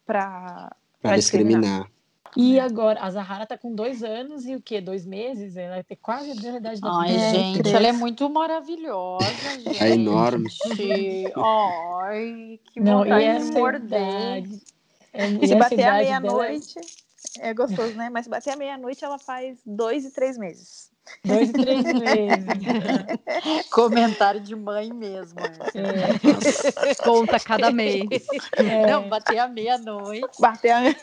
para 0.05 0.69
discriminar. 1.15 1.61
discriminar. 1.61 1.93
E 2.35 2.59
agora, 2.59 2.99
a 2.99 3.11
Zahara 3.11 3.45
tá 3.45 3.57
com 3.57 3.75
dois 3.75 4.03
anos 4.03 4.45
e 4.45 4.55
o 4.55 4.61
quê? 4.61 4.81
Dois 4.81 5.05
meses? 5.05 5.55
Ela 5.55 5.75
vai 5.75 5.83
ter 5.83 5.97
quase 5.97 6.31
a 6.31 6.33
verdade 6.33 6.81
da 6.81 6.99
Ai, 6.99 7.09
vida. 7.09 7.29
gente, 7.29 7.75
ela 7.75 7.87
é 7.87 7.91
muito 7.91 8.27
maravilhosa, 8.29 9.25
gente. 9.63 9.77
É 9.83 9.89
enorme. 9.91 10.49
Ai, 11.35 12.59
que 12.65 12.79
Não, 12.79 12.99
vontade 13.03 13.25
e 13.25 13.39
de 13.39 13.51
morder. 13.51 14.43
É, 15.13 15.27
e 15.27 15.47
se 15.47 15.55
bater 15.55 15.83
à 15.83 15.93
meia-noite, 15.93 16.73
dela... 16.73 17.49
é 17.49 17.53
gostoso, 17.53 17.93
né? 17.93 18.09
Mas 18.09 18.25
se 18.25 18.31
bater 18.31 18.53
à 18.53 18.55
meia-noite, 18.55 19.05
ela 19.05 19.19
faz 19.19 19.59
dois 19.63 20.03
e 20.03 20.11
três 20.11 20.35
meses. 20.35 20.91
Dois 21.25 21.49
e 21.49 21.53
três 21.53 21.83
meses. 21.93 22.45
Comentário 23.71 24.41
de 24.41 24.55
mãe 24.55 24.91
mesmo. 24.91 25.39
É. 25.39 26.95
Conta 27.03 27.39
cada 27.39 27.71
mês. 27.71 28.07
É. 28.57 28.87
Não, 28.87 29.07
bater 29.09 29.37
a 29.37 29.47
meia-noite. 29.47 30.39
Bater 30.39 30.71
a 30.71 30.81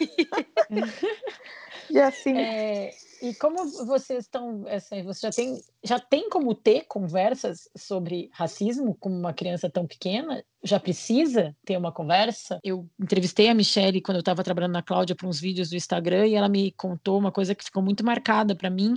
E 1.91 1.99
assim. 1.99 2.37
É, 2.37 2.93
e 3.21 3.35
como 3.35 3.57
vocês 3.85 4.21
estão. 4.21 4.65
Assim, 4.69 5.03
você 5.03 5.27
já 5.27 5.31
tem, 5.31 5.63
já 5.83 5.99
tem 5.99 6.31
como 6.31 6.55
ter 6.55 6.85
conversas 6.87 7.69
sobre 7.77 8.31
racismo 8.33 8.95
com 8.95 9.11
uma 9.11 9.33
criança 9.33 9.69
tão 9.69 9.87
pequena? 9.87 10.45
Já 10.63 10.79
precisa 10.79 11.55
ter 11.65 11.77
uma 11.77 11.93
conversa? 11.93 12.61
Eu 12.63 12.89
entrevistei 12.99 13.49
a 13.49 13.55
Michelle 13.55 14.01
quando 14.01 14.17
eu 14.17 14.21
estava 14.21 14.45
trabalhando 14.45 14.73
na 14.73 14.83
Cláudia 14.83 15.17
para 15.17 15.27
uns 15.27 15.41
vídeos 15.41 15.71
do 15.71 15.77
Instagram 15.77 16.29
e 16.29 16.35
ela 16.35 16.49
me 16.49 16.71
contou 16.73 17.19
uma 17.19 17.33
coisa 17.33 17.55
que 17.55 17.65
ficou 17.65 17.83
muito 17.83 18.05
marcada 18.05 18.55
para 18.55 18.71
mim 18.71 18.95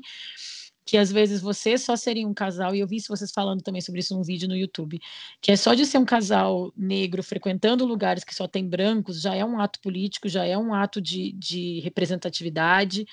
que 0.85 0.97
às 0.97 1.11
vezes 1.11 1.41
você 1.41 1.77
só 1.77 1.95
seria 1.95 2.27
um 2.27 2.33
casal, 2.33 2.75
e 2.75 2.79
eu 2.79 2.87
vi 2.87 2.99
vocês 3.07 3.31
falando 3.31 3.61
também 3.61 3.81
sobre 3.81 4.01
isso 4.01 4.15
num 4.15 4.23
vídeo 4.23 4.47
no 4.47 4.55
YouTube, 4.55 4.99
que 5.41 5.51
é 5.51 5.55
só 5.55 5.73
de 5.73 5.85
ser 5.85 5.97
um 5.97 6.05
casal 6.05 6.73
negro 6.75 7.23
frequentando 7.23 7.85
lugares 7.85 8.23
que 8.23 8.35
só 8.35 8.47
tem 8.47 8.67
brancos, 8.67 9.21
já 9.21 9.33
é 9.33 9.45
um 9.45 9.59
ato 9.59 9.79
político, 9.79 10.27
já 10.27 10.45
é 10.45 10.57
um 10.57 10.73
ato 10.73 11.01
de, 11.01 11.31
de 11.33 11.79
representatividade. 11.79 13.05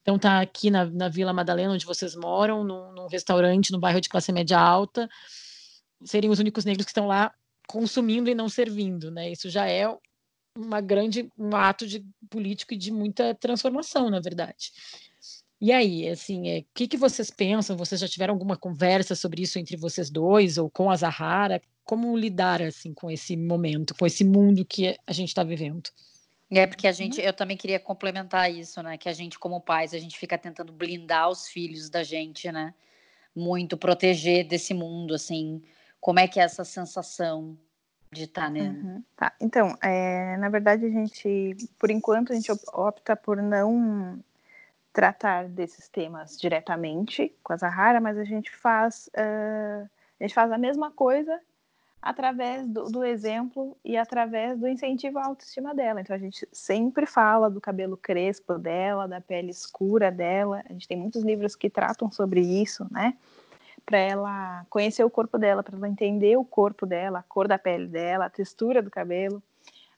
Então 0.00 0.18
tá 0.18 0.40
aqui 0.40 0.70
na, 0.70 0.84
na 0.86 1.08
Vila 1.08 1.32
Madalena, 1.32 1.74
onde 1.74 1.86
vocês 1.86 2.16
moram, 2.16 2.64
num, 2.64 2.92
num 2.92 3.06
restaurante, 3.06 3.72
no 3.72 3.78
bairro 3.78 4.00
de 4.00 4.08
classe 4.08 4.32
média 4.32 4.58
alta, 4.58 5.08
seriam 6.04 6.32
os 6.32 6.38
únicos 6.38 6.64
negros 6.64 6.84
que 6.84 6.90
estão 6.90 7.06
lá 7.06 7.32
consumindo 7.68 8.28
e 8.28 8.34
não 8.34 8.48
servindo, 8.48 9.10
né? 9.10 9.30
Isso 9.30 9.48
já 9.48 9.68
é 9.68 9.86
uma 10.56 10.80
grande 10.80 11.30
um 11.38 11.54
ato 11.54 11.86
de 11.86 12.04
político 12.28 12.74
e 12.74 12.76
de 12.76 12.90
muita 12.90 13.34
transformação, 13.34 14.10
na 14.10 14.20
verdade. 14.20 14.72
E 15.62 15.70
aí, 15.70 16.08
assim, 16.08 16.48
é, 16.48 16.58
o 16.58 16.64
que, 16.74 16.88
que 16.88 16.96
vocês 16.96 17.30
pensam? 17.30 17.76
Vocês 17.76 18.00
já 18.00 18.08
tiveram 18.08 18.34
alguma 18.34 18.56
conversa 18.56 19.14
sobre 19.14 19.42
isso 19.42 19.60
entre 19.60 19.76
vocês 19.76 20.10
dois 20.10 20.58
ou 20.58 20.68
com 20.68 20.90
a 20.90 20.96
Zahara? 20.96 21.62
Como 21.84 22.16
lidar 22.16 22.60
assim 22.60 22.92
com 22.92 23.08
esse 23.08 23.36
momento, 23.36 23.94
com 23.94 24.04
esse 24.04 24.24
mundo 24.24 24.64
que 24.64 24.98
a 25.06 25.12
gente 25.12 25.28
está 25.28 25.44
vivendo? 25.44 25.88
É 26.50 26.66
porque 26.66 26.88
a 26.88 26.90
gente, 26.90 27.20
eu 27.20 27.32
também 27.32 27.56
queria 27.56 27.78
complementar 27.78 28.50
isso, 28.52 28.82
né? 28.82 28.98
Que 28.98 29.08
a 29.08 29.12
gente, 29.12 29.38
como 29.38 29.60
pais, 29.60 29.94
a 29.94 30.00
gente 30.00 30.18
fica 30.18 30.36
tentando 30.36 30.72
blindar 30.72 31.30
os 31.30 31.46
filhos 31.46 31.88
da 31.88 32.02
gente, 32.02 32.50
né? 32.50 32.74
Muito 33.32 33.76
proteger 33.76 34.44
desse 34.44 34.74
mundo, 34.74 35.14
assim. 35.14 35.62
Como 36.00 36.18
é 36.18 36.26
que 36.26 36.40
é 36.40 36.42
essa 36.42 36.64
sensação 36.64 37.56
de 38.10 38.24
estar, 38.24 38.46
tá, 38.46 38.50
né? 38.50 38.62
Uhum. 38.62 39.04
Tá. 39.14 39.32
Então, 39.40 39.76
é, 39.80 40.36
na 40.38 40.48
verdade, 40.48 40.86
a 40.86 40.90
gente, 40.90 41.54
por 41.78 41.88
enquanto, 41.88 42.32
a 42.32 42.34
gente 42.34 42.50
opta 42.72 43.14
por 43.14 43.40
não 43.40 44.20
tratar 44.92 45.48
desses 45.48 45.88
temas 45.88 46.38
diretamente 46.38 47.34
com 47.42 47.52
a 47.52 47.56
Zahara, 47.56 48.00
mas 48.00 48.18
a 48.18 48.24
gente 48.24 48.54
faz 48.54 49.08
uh, 49.16 49.88
a 50.20 50.24
gente 50.24 50.34
faz 50.34 50.52
a 50.52 50.58
mesma 50.58 50.90
coisa 50.90 51.40
através 52.00 52.66
do, 52.68 52.84
do, 52.84 53.04
exemplo 53.04 53.76
e 53.84 53.96
através 53.96 54.58
do 54.58 54.68
incentivo 54.68 55.18
à 55.18 55.26
autoestima 55.26 55.72
dela. 55.72 56.00
Então 56.00 56.14
a 56.14 56.18
gente 56.18 56.46
sempre 56.52 57.06
fala 57.06 57.48
do 57.48 57.60
cabelo 57.60 57.96
crespo 57.96 58.58
dela, 58.58 59.06
da 59.06 59.20
pele 59.20 59.50
escura 59.50 60.10
dela. 60.10 60.62
A 60.68 60.72
gente 60.72 60.88
tem 60.88 60.96
muitos 60.96 61.22
livros 61.22 61.54
que 61.54 61.70
tratam 61.70 62.10
sobre 62.10 62.40
isso, 62.40 62.86
né? 62.90 63.16
Para 63.86 63.98
ela 63.98 64.66
conhecer 64.68 65.04
o 65.04 65.10
corpo 65.10 65.38
dela, 65.38 65.62
para 65.62 65.76
ela 65.76 65.88
entender 65.88 66.36
o 66.36 66.44
corpo 66.44 66.86
dela, 66.86 67.20
a 67.20 67.22
cor 67.22 67.46
da 67.46 67.58
pele 67.58 67.86
dela, 67.86 68.26
a 68.26 68.30
textura 68.30 68.82
do 68.82 68.90
cabelo. 68.90 69.42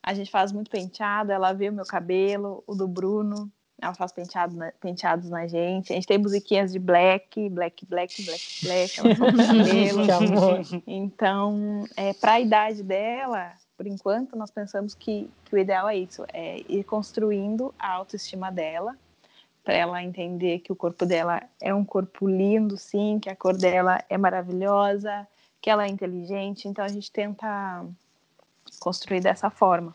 A 0.03 0.13
gente 0.13 0.31
faz 0.31 0.53
muito 0.53 0.71
penteado, 0.71 1.33
ela 1.33 1.53
vê 1.55 1.71
o 1.71 1.73
meu 1.73 1.87
cabelo, 1.87 2.63
o 2.67 2.75
do 2.75 2.87
Bruno, 2.87 3.51
ela 3.85 3.95
faz 3.95 4.13
penteado 4.13 4.57
na, 4.57 4.73
penteados 4.81 5.29
na 5.29 5.47
gente. 5.47 5.93
A 5.93 5.97
gente 5.97 6.07
tem 6.07 6.19
musiquinhas 6.19 6.73
de 6.73 6.79
black, 6.79 7.49
black, 7.51 7.85
black, 7.87 8.25
black, 8.25 8.45
black. 8.63 9.01
Ela 9.01 9.15
cabelo. 9.47 10.83
então, 10.87 11.85
é, 11.97 12.15
para 12.15 12.33
a 12.33 12.41
idade 12.41 12.83
dela, 12.83 13.53
por 13.77 13.87
enquanto, 13.87 14.37
nós 14.37 14.51
pensamos 14.51 14.95
que, 14.95 15.31
que 15.45 15.55
o 15.55 15.59
ideal 15.59 15.89
é 15.89 15.97
isso, 15.97 16.25
é 16.33 16.61
ir 16.69 16.85
construindo 16.85 17.75
a 17.79 17.93
autoestima 17.93 18.51
dela, 18.51 18.97
para 19.63 19.75
ela 19.75 20.03
entender 20.03 20.61
que 20.61 20.73
o 20.73 20.77
corpo 20.77 21.05
dela 21.07 21.43
é 21.61 21.75
um 21.75 21.85
corpo 21.85 22.29
lindo, 22.29 22.77
sim, 22.77 23.19
que 23.21 23.31
a 23.31 23.37
cor 23.37 23.57
dela 23.57 24.03
é 24.09 24.17
maravilhosa, 24.17 25.27
que 25.61 25.71
ela 25.71 25.85
é 25.85 25.89
inteligente. 25.89 26.69
Então, 26.69 26.85
a 26.85 26.89
gente 26.89 27.11
tenta 27.11 27.85
construir 28.81 29.21
dessa 29.21 29.51
forma. 29.51 29.95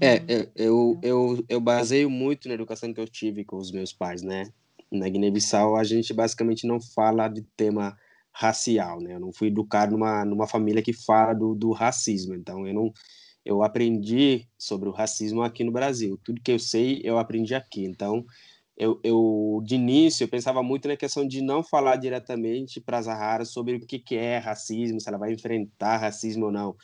É, 0.00 0.16
é, 0.16 0.48
eu, 0.54 0.98
eu, 1.02 1.44
eu 1.48 1.60
baseio 1.60 2.10
muito 2.10 2.48
na 2.48 2.54
educação 2.54 2.92
que 2.92 3.00
eu 3.00 3.08
tive 3.08 3.44
com 3.44 3.56
os 3.56 3.70
meus 3.70 3.92
pais, 3.92 4.22
né? 4.22 4.50
Na 4.90 5.08
Guiné-Bissau, 5.08 5.76
a 5.76 5.84
gente 5.84 6.12
basicamente 6.14 6.66
não 6.66 6.80
fala 6.80 7.28
de 7.28 7.42
tema 7.56 7.96
racial, 8.32 9.00
né? 9.00 9.14
Eu 9.14 9.20
não 9.20 9.32
fui 9.32 9.48
educado 9.48 9.92
numa, 9.92 10.24
numa 10.24 10.46
família 10.46 10.82
que 10.82 10.92
fala 10.92 11.34
do, 11.34 11.54
do 11.54 11.72
racismo, 11.72 12.34
então 12.34 12.66
eu 12.66 12.74
não 12.74 12.92
eu 13.44 13.62
aprendi 13.62 14.44
sobre 14.58 14.88
o 14.88 14.92
racismo 14.92 15.40
aqui 15.40 15.62
no 15.62 15.70
Brasil. 15.70 16.18
Tudo 16.24 16.42
que 16.42 16.50
eu 16.50 16.58
sei, 16.58 17.00
eu 17.04 17.16
aprendi 17.16 17.54
aqui. 17.54 17.84
Então, 17.84 18.26
eu, 18.76 19.00
eu 19.04 19.62
de 19.64 19.76
início 19.76 20.24
eu 20.24 20.28
pensava 20.28 20.62
muito 20.64 20.88
na 20.88 20.96
questão 20.96 21.26
de 21.26 21.40
não 21.40 21.62
falar 21.62 21.96
diretamente 21.96 22.80
para 22.80 22.98
a 22.98 23.02
Zahara 23.02 23.44
sobre 23.44 23.76
o 23.76 23.80
que, 23.80 24.00
que 24.00 24.16
é 24.16 24.38
racismo, 24.38 25.00
se 25.00 25.08
ela 25.08 25.16
vai 25.16 25.32
enfrentar 25.32 25.96
racismo 25.98 26.46
ou 26.46 26.52
não 26.52 26.76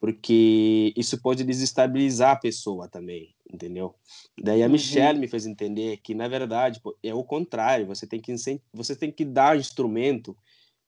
porque 0.00 0.94
isso 0.96 1.20
pode 1.20 1.44
desestabilizar 1.44 2.32
a 2.32 2.36
pessoa 2.36 2.88
também, 2.88 3.34
entendeu? 3.52 3.94
Daí 4.42 4.62
a 4.62 4.66
uhum. 4.66 4.72
Michelle 4.72 5.18
me 5.18 5.28
fez 5.28 5.44
entender 5.44 5.98
que 5.98 6.14
na 6.14 6.26
verdade 6.26 6.80
é 7.02 7.14
o 7.14 7.22
contrário, 7.22 7.86
você 7.86 8.06
tem 8.06 8.18
que 8.18 8.34
você 8.72 8.96
tem 8.96 9.12
que 9.12 9.26
dar 9.26 9.58
instrumento 9.58 10.34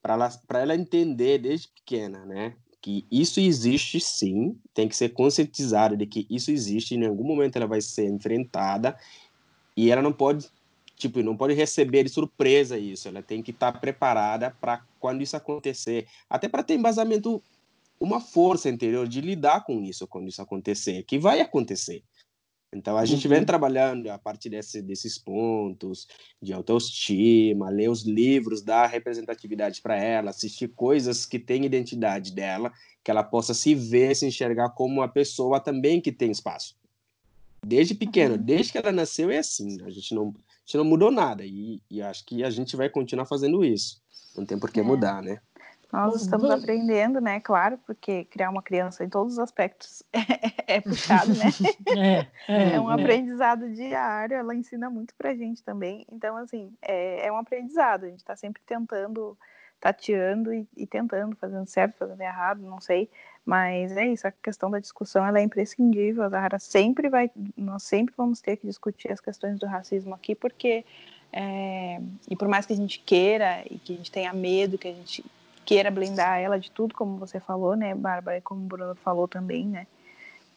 para 0.00 0.14
ela 0.14 0.30
para 0.48 0.60
ela 0.60 0.74
entender 0.74 1.38
desde 1.38 1.68
pequena, 1.68 2.24
né? 2.24 2.56
Que 2.80 3.06
isso 3.12 3.38
existe 3.38 4.00
sim, 4.00 4.58
tem 4.72 4.88
que 4.88 4.96
ser 4.96 5.10
conscientizada 5.10 5.94
de 5.94 6.06
que 6.06 6.26
isso 6.30 6.50
existe, 6.50 6.94
em 6.94 7.06
algum 7.06 7.22
momento 7.22 7.56
ela 7.56 7.66
vai 7.66 7.82
ser 7.82 8.08
enfrentada 8.08 8.96
e 9.76 9.90
ela 9.90 10.00
não 10.00 10.12
pode 10.12 10.48
tipo, 10.96 11.20
não 11.22 11.36
pode 11.36 11.52
receber 11.52 12.04
de 12.04 12.08
surpresa 12.08 12.78
isso, 12.78 13.08
ela 13.08 13.22
tem 13.22 13.42
que 13.42 13.50
estar 13.50 13.72
tá 13.72 13.78
preparada 13.78 14.56
para 14.60 14.82
quando 14.98 15.20
isso 15.20 15.36
acontecer, 15.36 16.06
até 16.30 16.48
para 16.48 16.62
ter 16.62 16.74
embasamento 16.74 17.42
uma 18.02 18.20
força 18.20 18.68
interior 18.68 19.06
de 19.06 19.20
lidar 19.20 19.64
com 19.64 19.80
isso 19.80 20.08
quando 20.08 20.28
isso 20.28 20.42
acontecer, 20.42 21.04
que 21.04 21.20
vai 21.20 21.40
acontecer. 21.40 22.02
Então 22.74 22.96
a 22.96 23.04
gente 23.04 23.28
vem 23.28 23.40
uhum. 23.40 23.44
trabalhando 23.44 24.08
a 24.08 24.18
partir 24.18 24.48
desse, 24.48 24.82
desses 24.82 25.18
pontos 25.18 26.08
de 26.40 26.52
autoestima, 26.52 27.70
ler 27.70 27.88
os 27.88 28.02
livros, 28.02 28.62
dar 28.62 28.86
representatividade 28.86 29.80
para 29.82 29.96
ela, 29.96 30.30
assistir 30.30 30.68
coisas 30.68 31.24
que 31.26 31.38
têm 31.38 31.64
identidade 31.64 32.32
dela, 32.32 32.72
que 33.04 33.10
ela 33.10 33.22
possa 33.22 33.54
se 33.54 33.74
ver, 33.74 34.16
se 34.16 34.26
enxergar 34.26 34.70
como 34.70 35.00
uma 35.00 35.08
pessoa 35.08 35.60
também 35.60 36.00
que 36.00 36.10
tem 36.10 36.30
espaço. 36.30 36.74
Desde 37.64 37.94
pequeno, 37.94 38.34
uhum. 38.34 38.42
desde 38.42 38.72
que 38.72 38.78
ela 38.78 38.90
nasceu 38.90 39.30
é 39.30 39.38
assim. 39.38 39.80
A 39.84 39.90
gente 39.90 40.12
não, 40.12 40.28
a 40.28 40.66
gente 40.66 40.76
não 40.76 40.84
mudou 40.84 41.12
nada 41.12 41.44
e, 41.44 41.80
e 41.88 42.02
acho 42.02 42.24
que 42.24 42.42
a 42.42 42.50
gente 42.50 42.74
vai 42.74 42.88
continuar 42.88 43.26
fazendo 43.26 43.64
isso. 43.64 44.02
Não 44.36 44.44
tem 44.44 44.58
por 44.58 44.72
que 44.72 44.80
é. 44.80 44.82
mudar, 44.82 45.22
né? 45.22 45.40
Nós 45.92 46.22
estamos 46.22 46.50
aprendendo, 46.50 47.20
né? 47.20 47.38
Claro, 47.38 47.78
porque 47.84 48.24
criar 48.24 48.48
uma 48.48 48.62
criança 48.62 49.04
em 49.04 49.10
todos 49.10 49.34
os 49.34 49.38
aspectos 49.38 50.02
é, 50.10 50.16
é 50.76 50.80
puxado, 50.80 51.34
né? 51.34 51.44
É, 52.48 52.52
é, 52.72 52.74
é 52.76 52.80
um 52.80 52.90
é. 52.90 52.94
aprendizado 52.94 53.68
diário, 53.74 54.34
ela 54.34 54.54
ensina 54.54 54.88
muito 54.88 55.14
pra 55.14 55.34
gente 55.34 55.62
também. 55.62 56.06
Então, 56.10 56.34
assim, 56.38 56.72
é, 56.80 57.26
é 57.26 57.30
um 57.30 57.36
aprendizado. 57.36 58.04
A 58.04 58.08
gente 58.08 58.20
está 58.20 58.34
sempre 58.34 58.62
tentando, 58.64 59.36
tateando 59.78 60.54
e, 60.54 60.66
e, 60.74 60.86
tentando, 60.86 61.36
fazendo 61.36 61.66
certo, 61.66 61.98
fazendo 61.98 62.22
errado, 62.22 62.62
não 62.62 62.80
sei. 62.80 63.10
Mas 63.44 63.94
é 63.94 64.06
isso, 64.06 64.26
a 64.26 64.32
questão 64.32 64.70
da 64.70 64.78
discussão 64.78 65.26
ela 65.26 65.40
é 65.40 65.42
imprescindível. 65.42 66.22
A 66.22 66.30
Zahara 66.30 66.58
sempre 66.58 67.10
vai, 67.10 67.30
nós 67.54 67.82
sempre 67.82 68.14
vamos 68.16 68.40
ter 68.40 68.56
que 68.56 68.66
discutir 68.66 69.12
as 69.12 69.20
questões 69.20 69.58
do 69.58 69.66
racismo 69.66 70.14
aqui, 70.14 70.34
porque. 70.34 70.86
É, 71.34 71.98
e 72.28 72.36
por 72.36 72.46
mais 72.46 72.66
que 72.66 72.74
a 72.74 72.76
gente 72.76 72.98
queira 72.98 73.62
e 73.70 73.78
que 73.78 73.94
a 73.94 73.96
gente 73.96 74.12
tenha 74.12 74.34
medo, 74.34 74.76
que 74.76 74.88
a 74.88 74.92
gente 74.92 75.24
queira 75.64 75.90
blindar 75.90 76.38
ela 76.38 76.58
de 76.58 76.70
tudo, 76.70 76.94
como 76.94 77.16
você 77.16 77.40
falou, 77.40 77.76
né, 77.76 77.94
Bárbara, 77.94 78.38
e 78.38 78.40
como 78.40 78.62
o 78.62 78.66
Bruno 78.66 78.94
falou 78.96 79.28
também, 79.28 79.66
né, 79.66 79.86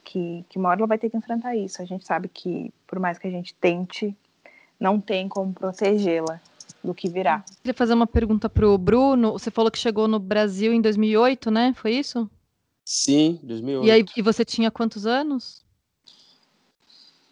que, 0.03 0.45
que 0.49 0.57
uma 0.57 0.69
hora 0.69 0.79
ela 0.79 0.87
vai 0.87 0.97
ter 0.97 1.09
que 1.09 1.17
enfrentar 1.17 1.55
isso. 1.55 1.81
A 1.81 1.85
gente 1.85 2.05
sabe 2.05 2.27
que, 2.27 2.73
por 2.87 2.99
mais 2.99 3.17
que 3.17 3.27
a 3.27 3.31
gente 3.31 3.53
tente, 3.55 4.15
não 4.79 4.99
tem 4.99 5.27
como 5.27 5.53
protegê-la 5.53 6.39
do 6.83 6.93
que 6.93 7.09
virá. 7.09 7.43
Eu 7.47 7.55
queria 7.57 7.73
fazer 7.73 7.93
uma 7.93 8.07
pergunta 8.07 8.49
para 8.49 8.67
o 8.67 8.77
Bruno. 8.77 9.33
Você 9.33 9.49
falou 9.49 9.71
que 9.71 9.79
chegou 9.79 10.07
no 10.07 10.19
Brasil 10.19 10.71
em 10.71 10.81
2008, 10.81 11.49
né? 11.49 11.73
Foi 11.75 11.91
isso? 11.93 12.29
Sim, 12.85 13.39
2008. 13.41 13.87
E, 13.87 13.91
aí, 13.91 14.05
e 14.15 14.21
você 14.21 14.45
tinha 14.45 14.69
quantos 14.69 15.07
anos? 15.07 15.65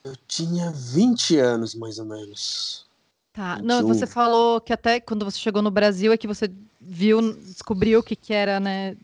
Eu 0.03 0.15
tinha 0.27 0.71
20 0.71 1.38
anos, 1.38 1.75
mais 1.75 1.99
ou 1.99 2.05
menos. 2.05 2.86
Tá, 3.34 3.60
não, 3.63 3.84
você 3.88 4.06
falou 4.06 4.62
que 4.62 4.72
até 4.72 5.00
quando 5.00 5.26
você 5.26 5.39
chegou 5.39 5.63
no 5.63 5.72
Brasil 5.72 6.13
é 6.13 6.17
que 6.17 6.28
você 6.28 6.52
viu, 6.80 7.34
descobriu 7.34 8.00
o 8.00 8.04
que, 8.04 8.15
que 8.15 8.32
era, 8.32 8.60
né, 8.60 8.96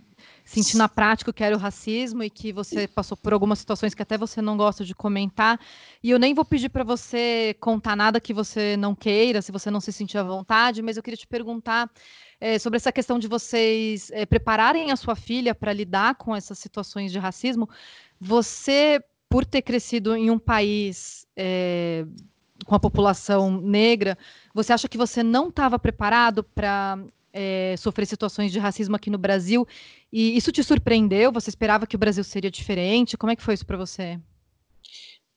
sentir 0.45 0.77
na 0.77 0.87
prática 0.87 1.31
o 1.31 1.33
que 1.33 1.43
era 1.43 1.55
o 1.55 1.59
racismo 1.59 2.21
e 2.21 2.29
que 2.29 2.53
você 2.53 2.87
passou 2.87 3.17
por 3.17 3.33
algumas 3.33 3.57
situações 3.57 3.95
que 3.95 4.03
até 4.03 4.19
você 4.19 4.39
não 4.39 4.55
gosta 4.55 4.85
de 4.85 4.93
comentar. 4.93 5.59
E 6.03 6.11
eu 6.11 6.19
nem 6.19 6.35
vou 6.35 6.45
pedir 6.45 6.69
para 6.69 6.83
você 6.83 7.55
contar 7.59 7.95
nada 7.95 8.21
que 8.21 8.31
você 8.31 8.77
não 8.77 8.93
queira, 8.93 9.41
se 9.41 9.51
você 9.51 9.71
não 9.71 9.81
se 9.81 9.91
sentir 9.91 10.19
à 10.19 10.23
vontade, 10.23 10.83
mas 10.83 10.95
eu 10.95 11.01
queria 11.01 11.17
te 11.17 11.25
perguntar 11.27 11.89
é, 12.39 12.59
sobre 12.59 12.77
essa 12.77 12.91
questão 12.91 13.17
de 13.17 13.27
vocês 13.27 14.11
é, 14.11 14.27
prepararem 14.27 14.91
a 14.91 14.95
sua 14.95 15.15
filha 15.15 15.55
para 15.55 15.73
lidar 15.73 16.13
com 16.15 16.35
essas 16.35 16.59
situações 16.59 17.11
de 17.11 17.17
racismo. 17.17 17.67
Você, 18.21 19.03
por 19.27 19.43
ter 19.43 19.63
crescido 19.63 20.15
em 20.15 20.29
um 20.29 20.37
país 20.37 21.25
é, 21.35 22.05
com 22.65 22.75
a 22.75 22.79
população 22.79 23.59
negra, 23.61 24.17
você 24.53 24.73
acha 24.73 24.87
que 24.87 24.97
você 24.97 25.23
não 25.23 25.49
estava 25.49 25.79
preparado 25.79 26.43
para 26.43 26.99
é, 27.31 27.75
sofrer 27.77 28.05
situações 28.05 28.51
de 28.51 28.59
racismo 28.59 28.95
aqui 28.95 29.09
no 29.09 29.17
Brasil? 29.17 29.67
E 30.11 30.35
isso 30.35 30.51
te 30.51 30.63
surpreendeu? 30.63 31.31
Você 31.31 31.49
esperava 31.49 31.87
que 31.87 31.95
o 31.95 31.99
Brasil 31.99 32.23
seria 32.23 32.51
diferente? 32.51 33.17
Como 33.17 33.31
é 33.31 33.35
que 33.35 33.43
foi 33.43 33.53
isso 33.53 33.65
para 33.65 33.77
você? 33.77 34.19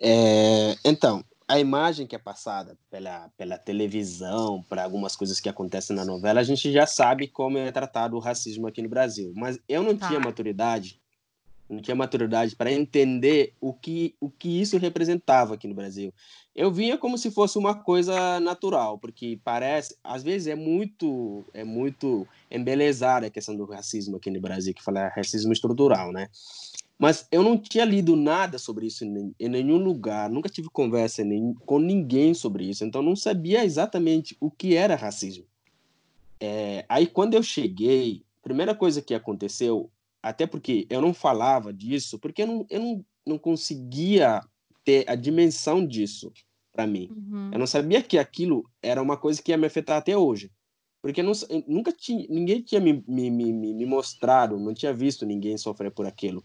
É, 0.01 0.77
então, 0.85 1.25
a 1.47 1.59
imagem 1.59 2.07
que 2.07 2.17
é 2.17 2.19
passada 2.19 2.77
pela, 2.91 3.31
pela 3.37 3.59
televisão, 3.59 4.65
para 4.69 4.83
algumas 4.83 5.15
coisas 5.15 5.39
que 5.39 5.49
acontecem 5.49 5.95
na 5.95 6.05
novela, 6.05 6.41
a 6.41 6.45
gente 6.45 6.73
já 6.73 6.87
sabe 6.87 7.29
como 7.29 7.59
é 7.59 7.71
tratado 7.71 8.17
o 8.17 8.21
racismo 8.21 8.67
aqui 8.67 8.83
no 8.83 8.89
Brasil. 8.89 9.33
Mas 9.37 9.59
eu 9.69 9.83
não 9.83 9.97
tá. 9.97 10.09
tinha 10.09 10.19
maturidade 10.19 11.01
não 11.73 11.81
tinha 11.81 11.95
maturidade 11.95 12.55
para 12.55 12.71
entender 12.71 13.55
o 13.61 13.73
que, 13.73 14.15
o 14.21 14.31
que 14.31 14.61
isso 14.61 14.77
representava 14.77 15.55
aqui 15.55 15.67
no 15.67 15.75
Brasil. 15.75 16.13
Eu 16.55 16.71
vinha 16.71 16.99
como 16.99 17.17
se 17.17 17.31
fosse 17.31 17.57
uma 17.57 17.75
coisa 17.75 18.39
natural, 18.39 18.99
porque 18.99 19.41
parece, 19.43 19.97
às 20.05 20.23
vezes 20.23 20.49
é 20.49 20.55
muito, 20.55 21.43
é 21.55 21.65
muito 21.65 22.29
embelezada 22.51 23.27
a 23.27 23.31
questão 23.31 23.57
do 23.57 23.65
racismo 23.65 24.17
aqui 24.17 24.31
no 24.31 24.41
Brasil, 24.41 24.75
que 24.75 24.83
fala 24.83 25.09
racismo 25.09 25.53
estrutural, 25.53 26.13
né? 26.13 26.29
Mas 26.99 27.27
eu 27.33 27.43
não 27.43 27.57
tinha 27.59 27.85
lido 27.85 28.15
nada 28.15 28.59
sobre 28.59 28.87
isso 28.87 29.05
em, 29.05 29.35
nenhum 29.49 29.79
lugar, 29.79 30.29
nunca 30.29 30.49
tive 30.49 30.69
conversa 30.69 31.23
com 31.65 31.79
ninguém 31.79 32.35
sobre 32.35 32.69
isso, 32.69 32.85
então 32.85 33.03
não 33.03 33.17
sabia 33.17 33.65
exatamente 33.65 34.37
o 34.39 34.51
que 34.51 34.77
era 34.77 34.95
racismo. 34.95 35.45
É, 36.39 36.85
aí 36.89 37.07
quando 37.07 37.35
eu 37.35 37.43
cheguei, 37.43 38.23
primeira 38.43 38.75
coisa 38.75 39.01
que 39.01 39.15
aconteceu 39.15 39.91
até 40.23 40.47
porque 40.47 40.87
eu 40.89 41.01
não 41.01 41.13
falava 41.13 41.73
disso, 41.73 42.19
porque 42.19 42.43
eu 42.43 42.47
não, 42.47 42.67
eu 42.71 42.81
não, 42.81 43.05
não 43.27 43.39
conseguia 43.39 44.41
ter 44.85 45.09
a 45.09 45.15
dimensão 45.15 45.87
disso 45.87 46.33
para 46.73 46.87
mim. 46.87 47.11
Uhum. 47.11 47.51
Eu 47.53 47.59
não 47.59 47.67
sabia 47.67 48.03
que 48.03 48.19
aquilo 48.19 48.65
era 48.83 49.03
uma 49.03 49.17
coisa 49.17 49.43
que 49.43 49.53
ia 49.53 49.59
me 49.59 49.67
afetar 49.67 49.99
até 49.99 50.17
hoje. 50.17 50.51
Porque 51.03 51.23
não, 51.23 51.33
nunca 51.67 51.93
tinha, 51.93 52.27
ninguém 52.29 52.63
tinha 52.63 52.81
me, 52.81 53.05
me, 53.07 53.29
me, 53.31 53.53
me 53.53 53.85
mostrado, 53.85 54.59
não 54.59 54.73
tinha 54.73 54.95
visto 54.95 55.27
ninguém 55.27 55.59
sofrer 55.59 55.91
por 55.91 56.07
aquilo. 56.07 56.45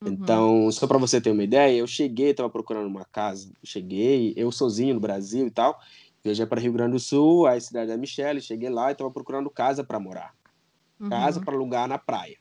Uhum. 0.00 0.12
Então, 0.12 0.70
só 0.70 0.86
para 0.86 0.98
você 0.98 1.20
ter 1.20 1.30
uma 1.30 1.42
ideia, 1.42 1.76
eu 1.76 1.86
cheguei, 1.86 2.30
estava 2.30 2.50
procurando 2.50 2.86
uma 2.86 3.04
casa. 3.04 3.50
Cheguei, 3.64 4.34
eu 4.36 4.52
sozinho 4.52 4.94
no 4.94 5.00
Brasil 5.00 5.46
e 5.46 5.50
tal. 5.50 5.80
Viajei 6.22 6.46
para 6.46 6.60
Rio 6.60 6.72
Grande 6.72 6.92
do 6.92 7.00
Sul, 7.00 7.46
a 7.46 7.58
cidade 7.58 7.90
da 7.90 7.96
Michelle. 7.96 8.40
Cheguei 8.40 8.68
lá 8.68 8.90
e 8.90 8.92
estava 8.92 9.10
procurando 9.10 9.48
casa 9.48 9.82
para 9.82 9.98
morar. 9.98 10.34
Uhum. 11.00 11.08
Casa 11.08 11.40
para 11.40 11.54
alugar 11.54 11.88
na 11.88 11.96
praia. 11.98 12.36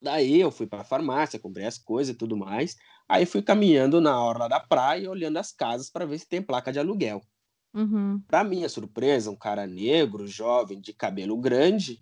Daí 0.00 0.38
eu 0.38 0.50
fui 0.50 0.66
para 0.66 0.82
a 0.82 0.84
farmácia, 0.84 1.38
comprei 1.38 1.64
as 1.64 1.78
coisas 1.78 2.14
e 2.14 2.18
tudo 2.18 2.36
mais. 2.36 2.76
Aí 3.08 3.26
fui 3.26 3.42
caminhando 3.42 4.00
na 4.00 4.18
orla 4.20 4.48
da 4.48 4.58
praia, 4.58 5.10
olhando 5.10 5.36
as 5.36 5.52
casas 5.52 5.90
para 5.90 6.06
ver 6.06 6.18
se 6.18 6.26
tem 6.26 6.42
placa 6.42 6.72
de 6.72 6.78
aluguel. 6.78 7.22
Uhum. 7.74 8.22
Para 8.26 8.44
minha 8.44 8.68
surpresa, 8.68 9.30
um 9.30 9.36
cara 9.36 9.66
negro, 9.66 10.26
jovem, 10.26 10.80
de 10.80 10.92
cabelo 10.92 11.36
grande. 11.36 12.00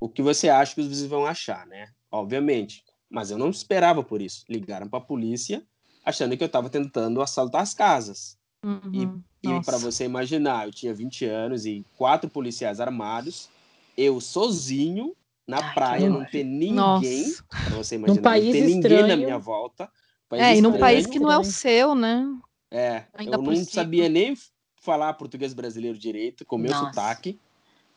O 0.00 0.08
que 0.08 0.22
você 0.22 0.48
acha 0.48 0.74
que 0.74 0.80
os 0.80 0.86
vizinhos 0.86 1.10
vão 1.10 1.26
achar, 1.26 1.66
né? 1.66 1.88
Obviamente, 2.10 2.84
mas 3.10 3.30
eu 3.30 3.38
não 3.38 3.50
esperava 3.50 4.02
por 4.02 4.22
isso. 4.22 4.44
Ligaram 4.48 4.88
para 4.88 4.98
a 4.98 5.02
polícia 5.02 5.62
achando 6.04 6.36
que 6.36 6.42
eu 6.42 6.46
estava 6.46 6.68
tentando 6.68 7.22
assaltar 7.22 7.62
as 7.62 7.74
casas. 7.74 8.38
Uhum. 8.62 9.24
E, 9.42 9.48
e 9.48 9.64
para 9.64 9.78
você 9.78 10.04
imaginar, 10.04 10.66
eu 10.66 10.72
tinha 10.72 10.94
20 10.94 11.24
anos 11.24 11.66
e 11.66 11.84
quatro 11.96 12.28
policiais 12.28 12.80
armados, 12.80 13.48
eu 13.96 14.20
sozinho 14.20 15.14
na 15.46 15.58
Ai, 15.58 15.74
praia, 15.74 16.08
não 16.08 16.24
tem 16.24 16.44
ninguém, 16.44 17.34
para 17.48 17.76
você 17.76 17.96
imaginar, 17.96 18.22
não 18.22 18.40
tem 18.40 18.64
ninguém 18.64 19.06
na 19.06 19.16
minha 19.16 19.38
volta. 19.38 19.90
País 20.28 20.42
É, 20.42 20.56
e 20.56 20.60
num 20.60 20.78
país 20.78 21.06
que 21.06 21.18
não 21.18 21.30
é 21.30 21.38
o 21.38 21.44
seu, 21.44 21.94
né? 21.94 22.26
É, 22.70 23.04
Ainda 23.14 23.36
eu 23.36 23.42
não 23.42 23.54
cima. 23.54 23.66
sabia 23.66 24.08
nem 24.08 24.34
falar 24.76 25.12
português 25.14 25.54
brasileiro 25.54 25.96
direito, 25.96 26.44
com 26.44 26.58
meu 26.58 26.72
Nossa. 26.72 26.86
sotaque. 26.86 27.38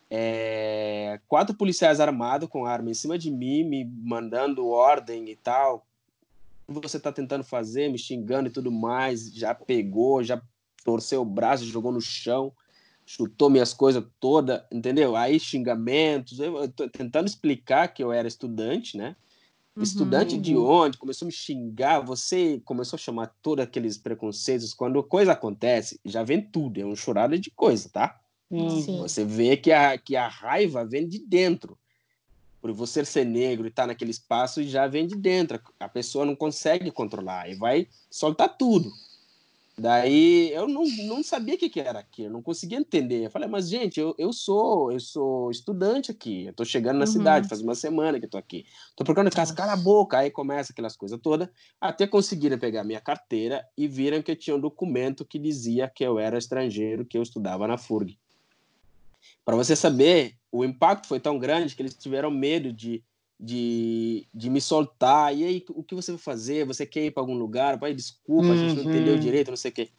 É, 0.09 1.19
quatro 1.27 1.55
policiais 1.55 1.99
armados 1.99 2.47
com 2.47 2.65
arma 2.65 2.89
em 2.89 2.93
cima 2.93 3.17
de 3.17 3.29
mim, 3.29 3.63
me 3.63 3.85
mandando 3.85 4.67
ordem 4.67 5.29
e 5.29 5.35
tal. 5.35 5.85
O 6.67 6.79
que 6.79 6.87
você 6.87 6.99
tá 6.99 7.11
tentando 7.11 7.43
fazer, 7.43 7.89
me 7.89 7.97
xingando 7.97 8.47
e 8.47 8.51
tudo 8.51 8.71
mais. 8.71 9.33
Já 9.33 9.53
pegou, 9.53 10.23
já 10.23 10.41
torceu 10.83 11.21
o 11.21 11.25
braço, 11.25 11.65
jogou 11.65 11.91
no 11.91 11.99
chão, 11.99 12.53
chutou 13.05 13.49
minhas 13.49 13.73
coisas 13.73 14.03
todas, 14.19 14.61
entendeu? 14.71 15.15
Aí 15.15 15.39
xingamentos. 15.39 16.39
Eu, 16.39 16.57
eu 16.57 16.69
tô 16.71 16.89
tentando 16.89 17.27
explicar 17.27 17.87
que 17.89 18.03
eu 18.03 18.11
era 18.11 18.27
estudante, 18.27 18.97
né? 18.97 19.15
Uhum. 19.77 19.83
Estudante 19.83 20.37
de 20.39 20.57
onde? 20.57 20.97
Começou 20.97 21.27
a 21.27 21.27
me 21.27 21.31
xingar, 21.31 21.99
você 21.99 22.59
começou 22.65 22.97
a 22.97 22.99
chamar 22.99 23.27
todos 23.43 23.63
aqueles 23.63 23.95
preconceitos. 23.95 24.73
Quando 24.73 25.03
coisa 25.03 25.33
acontece, 25.33 25.99
já 26.03 26.23
vem 26.23 26.41
tudo, 26.41 26.81
é 26.81 26.85
um 26.85 26.95
churrada 26.95 27.37
de 27.37 27.51
coisa, 27.51 27.87
tá? 27.87 28.19
Sim. 28.49 28.97
Você 28.97 29.23
vê 29.23 29.55
que 29.55 29.71
a, 29.71 29.95
que 29.95 30.15
a 30.15 30.27
raiva 30.27 30.83
vem 30.83 31.07
de 31.07 31.19
dentro. 31.19 31.77
Por 32.59 32.71
você 32.71 33.05
ser 33.05 33.23
negro 33.23 33.67
e 33.67 33.69
estar 33.69 33.85
naquele 33.85 34.09
espaço, 34.09 34.63
já 34.63 34.87
vem 34.87 35.05
de 35.05 35.15
dentro. 35.15 35.61
A 35.79 35.87
pessoa 35.87 36.25
não 36.25 36.35
consegue 36.35 36.89
controlar 36.89 37.47
e 37.47 37.53
vai 37.53 37.87
soltar 38.09 38.57
tudo. 38.57 38.91
Daí 39.79 40.51
eu 40.53 40.67
não, 40.67 40.83
não 41.05 41.21
sabia 41.21 41.53
o 41.53 41.57
que, 41.57 41.69
que 41.69 41.79
era 41.79 41.99
aquilo, 41.99 42.29
eu 42.29 42.33
não 42.33 42.41
conseguia 42.41 42.79
entender. 42.79 43.25
Eu 43.25 43.29
falei, 43.29 43.47
mas 43.47 43.69
gente, 43.69 43.99
eu, 43.99 44.15
eu 44.17 44.33
sou 44.33 44.91
eu 44.91 44.99
sou 44.99 45.51
estudante 45.51 46.09
aqui, 46.09 46.47
eu 46.47 46.53
tô 46.53 46.65
chegando 46.65 46.97
na 46.97 47.05
Uhum. 47.05 47.11
cidade, 47.11 47.47
faz 47.47 47.61
uma 47.61 47.75
semana 47.75 48.19
que 48.19 48.25
eu 48.25 48.29
tô 48.29 48.39
aqui. 48.39 48.65
Tô 48.95 49.03
procurando 49.03 49.31
casa, 49.31 49.53
cala 49.53 49.73
a 49.73 49.77
boca, 49.77 50.17
aí 50.17 50.31
começa 50.31 50.71
aquelas 50.71 50.97
coisas 50.97 51.19
todas, 51.21 51.47
até 51.79 52.07
conseguirem 52.07 52.57
pegar 52.57 52.83
minha 52.83 52.99
carteira 52.99 53.63
e 53.77 53.87
viram 53.87 54.21
que 54.23 54.31
eu 54.31 54.35
tinha 54.35 54.55
um 54.55 54.59
documento 54.59 55.23
que 55.23 55.37
dizia 55.37 55.87
que 55.87 56.03
eu 56.03 56.17
era 56.17 56.39
estrangeiro, 56.39 57.05
que 57.05 57.15
eu 57.17 57.21
estudava 57.21 57.67
na 57.67 57.77
FURG. 57.77 58.17
Para 59.45 59.55
você 59.55 59.75
saber, 59.75 60.35
o 60.51 60.65
impacto 60.65 61.07
foi 61.07 61.19
tão 61.19 61.37
grande 61.37 61.75
que 61.75 61.81
eles 61.83 61.93
tiveram 61.93 62.31
medo 62.31 62.73
de, 62.73 63.03
de, 63.39 64.27
de 64.33 64.49
me 64.49 64.61
soltar. 64.61 65.35
E 65.35 65.43
aí, 65.45 65.65
o 65.69 65.83
que 65.83 65.95
você 65.95 66.11
vai 66.11 66.19
fazer? 66.19 66.65
Você 66.65 66.85
quer 66.85 67.05
ir 67.05 67.11
para 67.11 67.23
algum 67.23 67.35
lugar? 67.35 67.79
Pai, 67.79 67.93
desculpa, 67.93 68.53
a 68.53 68.55
gente 68.55 68.75
não 68.75 68.83
Uhum. 68.83 68.85
entendeu 68.85 69.17
direito, 69.17 69.49
não 69.51 69.57
sei 69.57 69.71
o 69.71 69.73
quê. 69.73 69.91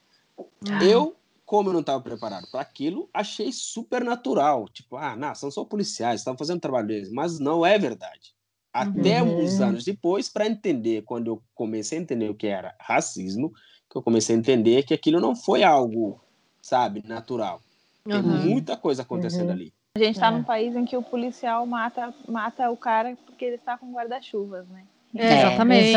Eu, 0.80 1.16
como 1.44 1.68
eu 1.70 1.72
não 1.72 1.80
estava 1.80 2.02
preparado 2.02 2.48
para 2.50 2.60
aquilo, 2.60 3.08
achei 3.14 3.50
super 3.52 4.04
natural. 4.04 4.66
Tipo, 4.68 4.96
ah, 4.96 5.16
não, 5.16 5.34
são 5.34 5.50
só 5.50 5.64
policiais, 5.64 6.20
estavam 6.20 6.38
fazendo 6.38 6.58
o 6.58 6.60
trabalho 6.60 6.86
deles. 6.88 7.10
Mas 7.10 7.38
não 7.40 7.64
é 7.64 7.78
verdade. 7.78 8.34
Até 8.72 9.22
Uhum. 9.22 9.34
uns 9.36 9.60
anos 9.60 9.84
depois, 9.84 10.28
para 10.28 10.46
entender, 10.46 11.02
quando 11.04 11.28
eu 11.28 11.42
comecei 11.54 11.98
a 11.98 12.02
entender 12.02 12.28
o 12.30 12.34
que 12.36 12.46
era 12.46 12.76
racismo, 12.80 13.50
que 13.90 13.96
eu 13.98 14.02
comecei 14.02 14.36
a 14.36 14.38
entender 14.38 14.84
que 14.84 14.94
aquilo 14.94 15.20
não 15.20 15.34
foi 15.34 15.62
algo, 15.62 16.20
sabe, 16.62 17.02
natural. 17.06 17.64
Tem 18.10 18.22
Uhum. 18.22 18.22
muita 18.22 18.76
coisa 18.76 19.02
acontecendo 19.02 19.50
Uhum. 19.50 19.52
ali. 19.52 19.72
A 20.02 20.04
gente 20.06 20.14
está 20.16 20.28
É. 20.28 20.30
num 20.30 20.42
país 20.42 20.74
em 20.76 20.84
que 20.84 20.96
o 20.96 21.02
policial 21.02 21.66
mata, 21.66 22.14
mata 22.28 22.70
o 22.70 22.76
cara 22.76 23.16
porque 23.26 23.44
ele 23.44 23.56
está 23.56 23.76
com 23.76 23.90
guarda-chuvas, 23.92 24.66
né? 24.68 24.84
É, 25.16 25.24
É, 25.24 25.38
exatamente. 25.38 25.96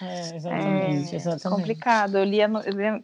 É, 0.00 0.36
exatamente, 0.36 1.12
É 1.12 1.16
exatamente. 1.16 1.60
complicado. 1.60 2.18
Eu 2.18 2.24
li, 2.24 2.38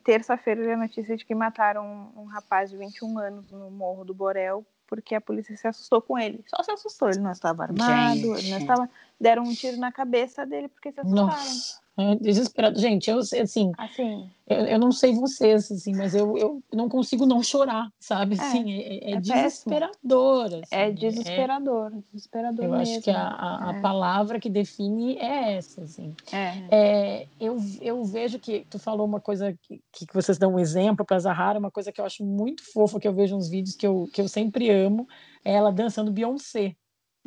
terça-feira 0.03 0.61
eu 0.61 0.67
li 0.67 0.73
a 0.73 0.77
notícia 0.77 1.17
de 1.17 1.25
que 1.25 1.35
mataram 1.35 2.11
um, 2.17 2.23
um 2.23 2.25
rapaz 2.25 2.71
de 2.71 2.77
21 2.77 3.19
anos 3.19 3.51
no 3.51 3.71
Morro 3.71 4.05
do 4.05 4.15
Borel 4.15 4.65
porque 4.87 5.15
a 5.15 5.21
polícia 5.21 5.57
se 5.57 5.67
assustou 5.67 6.01
com 6.01 6.19
ele. 6.19 6.45
Só 6.47 6.63
se 6.63 6.71
assustou, 6.71 7.09
ele 7.11 7.19
não 7.21 7.33
estava 7.33 7.63
armado, 7.65 8.17
ele 8.17 8.27
não 8.27 8.37
Gente. 8.37 8.61
estava. 8.61 8.89
Deram 9.25 9.45
um 9.45 9.55
tiro 9.55 9.79
na 9.79 9.91
cabeça 9.91 10.45
dele 10.45 10.69
porque 10.69 10.93
se 10.93 11.01
assustaram. 11.01 11.29
Nossa, 11.29 11.81
é 11.97 12.15
desesperado. 12.17 12.79
Gente, 12.79 13.09
eu 13.09 13.19
assim, 13.21 13.73
Assim, 13.79 14.29
eu, 14.47 14.59
eu 14.67 14.79
não 14.79 14.93
sei 14.93 15.15
vocês, 15.15 15.73
assim, 15.73 15.95
mas 15.97 16.15
eu, 16.15 16.37
eu 16.37 16.63
não 16.71 16.91
consigo 16.91 17.25
não 17.25 17.43
chorar, 17.43 17.89
sabe? 17.99 18.37
É, 18.37 18.41
Assim, 18.43 18.71
é, 18.73 19.13
é 19.13 19.15
é 19.15 19.21
desesperador. 19.21 20.47
assim, 20.47 20.61
é 20.71 20.91
desesperador, 20.91 21.91
desesperador 22.13 22.65
eu 22.67 22.71
mesmo. 22.73 22.83
acho 22.97 23.01
que 23.03 23.11
a, 23.11 23.23
a, 23.29 23.71
a 23.71 23.77
É. 23.77 23.81
palavra 23.81 24.39
que 24.39 24.51
define 24.51 25.17
é 25.17 25.55
essa, 25.57 25.83
assim. 25.85 26.15
É. 26.31 26.53
É, 26.71 27.29
eu, 27.41 27.57
eu 27.81 28.05
vejo 28.05 28.39
que 28.39 28.67
tu 28.69 28.79
falou 28.79 29.07
uma 29.07 29.21
coisa 29.21 29.57
que, 29.63 29.81
que 29.93 30.07
vocês 30.13 30.37
dão 30.37 30.55
um 30.55 30.59
exemplo 30.59 31.05
para 31.07 31.19
Zahara, 31.19 31.59
uma 31.59 31.71
coisa 31.71 31.91
que 31.91 31.99
eu 32.01 32.05
acho 32.05 32.23
muito 32.25 32.63
fofa, 32.75 33.01
que 33.01 33.09
eu 33.09 33.15
vejo 33.15 33.35
uns 33.37 33.49
vídeos 33.49 33.75
que 33.75 33.87
eu, 33.87 34.07
que 34.13 34.21
eu 34.21 34.29
sempre 34.29 34.69
amo, 34.69 35.07
é 35.45 35.55
ela 35.55 35.73
dançando 35.73 36.13
Beyoncé. 36.13 36.77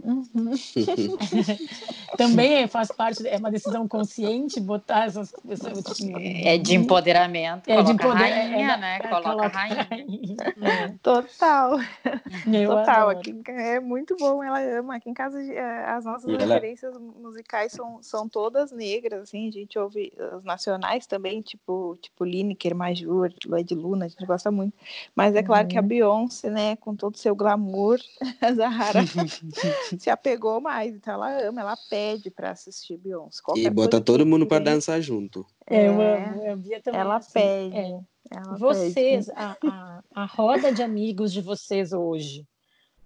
Uhum. 0.03 0.51
Também 2.17 2.53
é- 2.63 2.67
faz 2.67 2.89
parte, 2.91 3.27
é 3.27 3.37
uma 3.37 3.49
decisão 3.51 3.87
consciente 3.87 4.59
botar 4.59 5.05
essas 5.05 5.31
pessoas. 5.47 5.83
Tipo, 5.97 6.17
É 6.19 6.57
de 6.57 6.75
empoderamento. 6.75 7.67
É 7.69 7.81
de 7.81 7.97
coloca 7.97 8.03
a 8.03 8.27
empoder- 8.27 8.33
rainha, 8.33 8.63
é 8.63 8.67
da- 8.67 8.77
né? 8.77 8.95
é, 8.97 8.99
Coloca 9.07 9.29
coloca 9.29 9.47
rainha. 9.47 9.87
rainha. 9.89 10.99
Total. 11.01 11.79
É, 11.79 12.19
eu 12.53 12.69
Total, 12.69 13.09
adoro. 13.09 13.19
aqui 13.19 13.41
é 13.51 13.79
muito 13.79 14.15
bom, 14.17 14.43
ela 14.43 14.59
ama. 14.79 14.95
Aqui 14.97 15.09
em 15.09 15.13
casa 15.13 15.39
as 15.87 16.05
nossas 16.05 16.29
ela- 16.33 16.55
referências 16.55 16.95
musicais 16.97 17.71
são, 17.71 17.97
são 18.01 18.29
todas 18.29 18.71
negras, 18.71 19.23
assim, 19.23 19.47
a 19.47 19.51
gente 19.51 19.77
ouve 19.79 20.13
as 20.33 20.43
nacionais 20.43 21.05
também, 21.07 21.41
tipo, 21.41 21.97
tipo 22.01 22.23
Lineker, 22.23 22.75
Majur, 22.75 23.31
Led 23.47 23.73
Luna, 23.75 24.05
a 24.05 24.07
gente 24.07 24.25
gosta 24.25 24.51
muito. 24.51 24.73
Mas 25.15 25.35
é 25.35 25.43
claro 25.43 25.67
que 25.67 25.77
a 25.77 25.81
Uhum. 25.81 25.87
Beyoncé, 25.87 26.49
né, 26.49 26.75
com 26.77 26.95
todo 26.95 27.15
o 27.15 27.17
seu 27.17 27.35
glamour, 27.35 27.99
a 28.41 28.53
Zahara 28.53 28.99
se 29.99 30.09
apegou 30.09 30.59
mais, 30.61 30.95
então 30.95 31.13
ela 31.13 31.47
ama, 31.47 31.61
ela 31.61 31.77
pede 31.89 32.29
para 32.29 32.51
assistir 32.51 32.97
Beyoncé. 32.97 33.41
E 33.55 33.69
bota 33.69 33.99
todo 34.01 34.25
mundo 34.25 34.45
para 34.45 34.63
dançar 34.63 35.01
junto. 35.01 35.45
É, 35.65 35.87
eu 35.87 36.01
É, 36.01 36.15
amo, 36.15 36.43
eu 36.45 36.57
via 36.57 36.81
também. 36.81 36.99
ela 37.01 37.15
assim, 37.17 37.33
pede. 37.33 37.75
é. 37.77 37.99
ela 38.31 38.43
pede. 38.45 38.59
Vocês, 38.59 39.29
a, 39.29 39.57
a, 39.65 40.03
a 40.15 40.25
roda 40.25 40.71
de 40.71 40.81
amigos 40.83 41.31
de 41.33 41.41
vocês 41.41 41.93
hoje, 41.93 42.45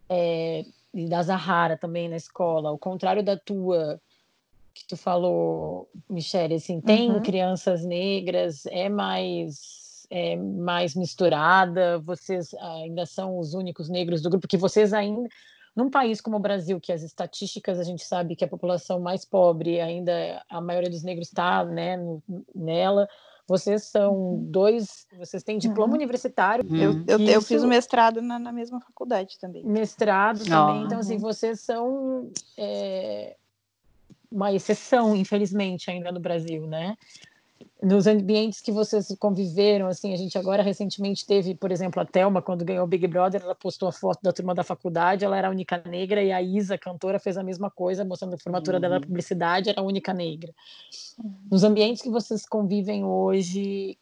é, 0.09 0.65
e 0.93 1.07
da 1.07 1.21
Zahara 1.23 1.77
também 1.77 2.09
na 2.09 2.17
escola, 2.17 2.69
ao 2.69 2.77
contrário 2.77 3.23
da 3.23 3.37
tua, 3.37 3.99
que 4.73 4.85
tu 4.87 4.97
falou, 4.97 5.89
Michele, 6.09 6.55
assim, 6.55 6.81
tem 6.81 7.11
Uhum. 7.11 7.21
crianças 7.21 7.85
negras, 7.85 8.65
é 8.67 8.89
mais, 8.89 10.05
é 10.09 10.35
mais 10.35 10.93
misturada, 10.95 11.97
vocês 11.99 12.53
ainda 12.55 13.05
são 13.05 13.37
os 13.39 13.53
únicos 13.53 13.87
negros 13.89 14.21
do 14.21 14.29
grupo, 14.29 14.47
que 14.47 14.57
vocês 14.57 14.91
ainda, 14.93 15.29
num 15.75 15.89
país 15.89 16.19
como 16.19 16.38
o 16.38 16.39
Brasil, 16.39 16.79
que 16.79 16.91
as 16.91 17.01
estatísticas 17.01 17.79
a 17.79 17.84
gente 17.84 18.03
sabe 18.03 18.36
que 18.36 18.43
a 18.43 18.47
população 18.47 18.99
mais 18.99 19.23
pobre 19.25 19.79
ainda, 19.79 20.43
a 20.49 20.60
maioria 20.60 20.89
dos 20.89 21.03
negros 21.03 21.27
está 21.27 21.63
né, 21.63 21.95
no- 21.97 22.21
nela, 22.53 23.07
vocês 23.47 23.84
são 23.86 24.39
dois, 24.49 25.07
vocês 25.17 25.43
têm 25.43 25.57
diploma 25.57 25.93
Uhum. 25.93 25.99
universitário, 25.99 26.65
Eu, 26.69 26.91
Hum. 26.91 27.03
eu, 27.07 27.19
eu 27.19 27.41
fiz 27.41 27.63
o 27.63 27.67
mestrado 27.67 28.21
na, 28.21 28.38
na 28.39 28.51
mesma 28.51 28.79
faculdade 28.79 29.38
também. 29.39 29.63
mestrado 29.65 30.45
também, 30.45 30.84
então 30.84 30.99
assim, 30.99 31.15
Uhum. 31.15 31.19
vocês 31.19 31.62
são 31.62 32.31
é, 32.57 33.36
uma 34.31 34.53
exceção, 34.53 35.15
infelizmente, 35.15 35.89
ainda 35.91 36.12
no 36.12 36.19
Brasil, 36.19 36.65
né? 36.67 36.95
Nos 37.81 38.05
ambientes 38.05 38.61
que 38.61 38.71
vocês 38.71 39.07
conviveram, 39.19 39.87
assim, 39.87 40.13
a 40.13 40.15
gente 40.15 40.37
agora 40.37 40.61
recentemente 40.61 41.25
teve, 41.25 41.55
por 41.55 41.71
exemplo, 41.71 41.99
a 41.99 42.05
Thelma, 42.05 42.39
quando 42.39 42.63
ganhou 42.63 42.83
o 42.83 42.87
Big 42.87 43.07
Brother, 43.07 43.41
ela 43.41 43.55
postou 43.55 43.89
a 43.89 43.91
foto 43.91 44.19
da 44.21 44.31
turma 44.31 44.53
da 44.53 44.63
faculdade, 44.63 45.25
ela 45.25 45.35
era 45.35 45.47
a 45.47 45.51
única 45.51 45.81
negra, 45.87 46.21
e 46.21 46.31
a 46.31 46.39
Isa, 46.41 46.77
cantora, 46.77 47.19
fez 47.19 47.37
a 47.37 47.43
mesma 47.43 47.71
coisa, 47.71 48.05
mostrando 48.05 48.35
a 48.35 48.37
formatura 48.37 48.79
dela 48.79 48.95
na 48.95 49.01
Uhum. 49.01 49.07
publicidade, 49.07 49.69
era 49.69 49.81
a 49.81 49.83
única 49.83 50.13
negra. 50.13 50.53
Nos 51.49 51.63
ambientes 51.63 52.03
que 52.03 52.09
vocês 52.09 52.45
convivem 52.45 53.03
hoje, 53.03 53.97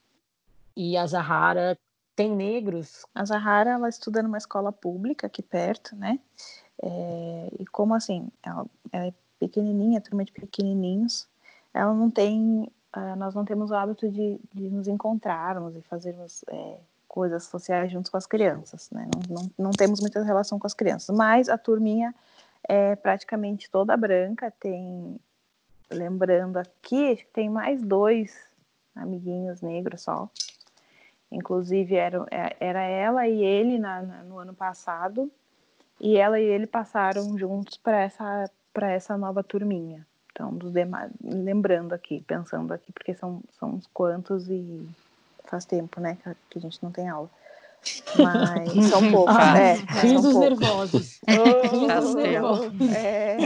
e 0.76 0.98
a 0.98 1.08
Zahara, 1.08 1.78
tem 2.18 2.36
negros? 2.36 3.06
A 3.16 3.24
Zahara, 3.24 3.72
ela 3.72 3.88
estuda 3.88 4.22
numa 4.22 4.38
escola 4.38 4.74
pública 4.74 5.28
aqui 5.28 5.42
perto, 5.42 5.96
né? 5.96 6.20
É, 6.84 7.50
e 7.60 7.66
como 7.68 7.94
assim, 7.94 8.28
ela, 8.44 8.66
ela 8.92 9.06
é 9.08 9.14
pequenininha, 9.40 10.02
turma 10.02 10.26
de 10.26 10.34
pequenininhos, 10.34 11.28
ela 11.74 11.94
não 11.94 12.10
tem, 12.12 12.70
ah, 12.94 13.16
nós 13.16 13.34
não 13.36 13.46
temos 13.46 13.72
o 13.72 13.76
hábito 13.76 14.10
de, 14.10 14.40
de 14.54 14.70
nos 14.70 14.88
encontrarmos 14.88 15.76
e 15.76 15.82
fazermos 15.82 16.44
é, 16.48 16.78
coisas 17.08 17.44
sociais 17.46 17.92
juntos 17.92 18.10
com 18.10 18.18
as 18.18 18.26
crianças, 18.26 18.90
né? 18.92 19.08
Não, 19.14 19.36
não, 19.36 19.52
não 19.58 19.72
temos 19.72 20.00
muita 20.00 20.24
relação 20.24 20.58
com 20.60 20.68
as 20.68 20.74
crianças, 20.74 21.16
mas 21.16 21.50
a 21.50 21.58
turminha 21.58 22.14
é 22.68 22.96
praticamente 22.96 23.70
toda 23.70 23.96
branca, 23.98 24.52
tem, 24.60 25.20
lembrando 25.90 26.58
aqui, 26.58 27.26
tem 27.34 27.50
mais 27.50 27.82
dois 27.82 28.36
amiguinhos 28.96 29.62
negros 29.62 30.02
só, 30.02 30.30
Inclusive, 31.32 31.96
era, 31.96 32.26
era 32.60 32.82
ela 32.82 33.28
e 33.28 33.44
ele 33.44 33.78
na, 33.78 34.02
na, 34.02 34.24
no 34.24 34.40
ano 34.40 34.54
passado, 34.54 35.32
e 36.00 36.18
ela 36.18 36.40
e 36.40 36.44
ele 36.44 36.66
passaram 36.66 37.38
juntos 37.38 37.78
para 37.78 38.00
essa, 38.00 38.50
essa 38.82 39.18
nova 39.18 39.44
turminha. 39.44 40.08
Então, 40.40 40.54
dos 40.54 40.72
demais, 40.72 41.12
lembrando 41.22 41.92
aqui, 41.92 42.24
pensando 42.26 42.74
aqui, 42.74 42.94
porque 42.94 43.14
são, 43.14 43.44
são 43.60 43.72
uns 43.72 43.86
quantos 43.88 44.48
e 44.50 44.88
faz 45.44 45.66
tempo, 45.66 46.00
né, 46.00 46.18
que 46.50 46.58
a 46.58 46.62
gente 46.62 46.82
não 46.82 46.94
tem 46.94 47.10
aula. 47.10 47.30
Mas 48.18 48.72
são 48.88 49.12
poucos, 49.12 49.36
ah, 49.36 49.60
é. 49.60 49.74
Risos 50.00 50.38
nervosos. 50.38 51.20
Oh, 51.28 51.98
Risos 51.98 52.16
nervosos. 52.16 52.72
É. 52.96 53.38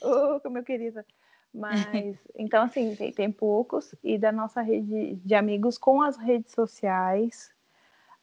oh, 0.00 0.40
como 0.40 0.56
eu 0.56 0.64
querida. 0.64 1.04
Mas, 1.52 2.16
então, 2.38 2.62
assim, 2.62 2.96
tem, 2.96 3.12
tem 3.12 3.30
poucos, 3.30 3.94
e 4.02 4.16
da 4.16 4.32
nossa 4.32 4.62
rede 4.62 5.16
de 5.16 5.34
amigos 5.34 5.76
com 5.76 6.00
as 6.00 6.16
redes 6.16 6.52
sociais, 6.52 7.50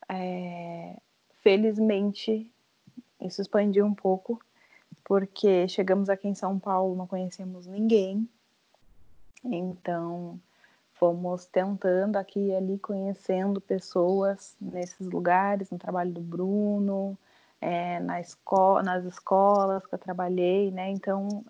é, 0.10 0.96
felizmente, 1.44 2.52
isso 3.22 3.44
expandiu 3.44 3.86
um 3.86 3.94
pouco, 3.94 4.42
porque 5.08 5.70
chegamos 5.70 6.10
aqui 6.10 6.28
em 6.28 6.36
São 6.36 6.60
Paulo, 6.60 6.94
não 6.94 7.08
conhecemos 7.08 7.66
ninguém, 7.66 8.28
então 9.42 10.38
fomos 10.96 11.46
tentando 11.46 12.18
aqui 12.18 12.48
e 12.48 12.56
ali, 12.56 12.78
conhecendo 12.78 13.62
pessoas 13.62 14.58
nesses 14.60 15.08
lugares, 15.08 15.72
no 15.72 15.78
trabalho 15.78 16.12
do 16.12 16.20
Bruno, 16.20 17.18
é, 17.62 18.02
na 18.02 18.20
escola, 18.20 18.84
nas 18.84 19.06
escolas 19.06 19.86
que 19.86 19.96
eu 19.96 20.00
trabalhei, 20.00 20.72
né? 20.72 20.90
Então, 20.90 21.46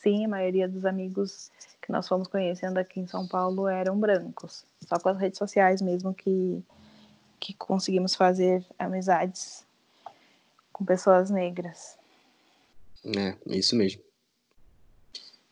sim, 0.00 0.24
a 0.24 0.28
maioria 0.28 0.68
dos 0.68 0.84
amigos 0.84 1.50
que 1.82 1.90
nós 1.90 2.06
fomos 2.06 2.28
conhecendo 2.28 2.78
aqui 2.78 3.00
em 3.00 3.08
São 3.08 3.26
Paulo 3.26 3.66
eram 3.66 3.98
brancos. 3.98 4.64
Só 4.86 5.00
com 5.00 5.08
as 5.08 5.18
redes 5.18 5.38
sociais 5.38 5.82
mesmo 5.82 6.14
que, 6.14 6.62
que 7.40 7.54
conseguimos 7.54 8.14
fazer 8.14 8.64
amizades 8.78 9.66
com 10.72 10.84
pessoas 10.84 11.28
negras. 11.28 12.03
É, 13.04 13.36
isso 13.46 13.76
mesmo. 13.76 14.02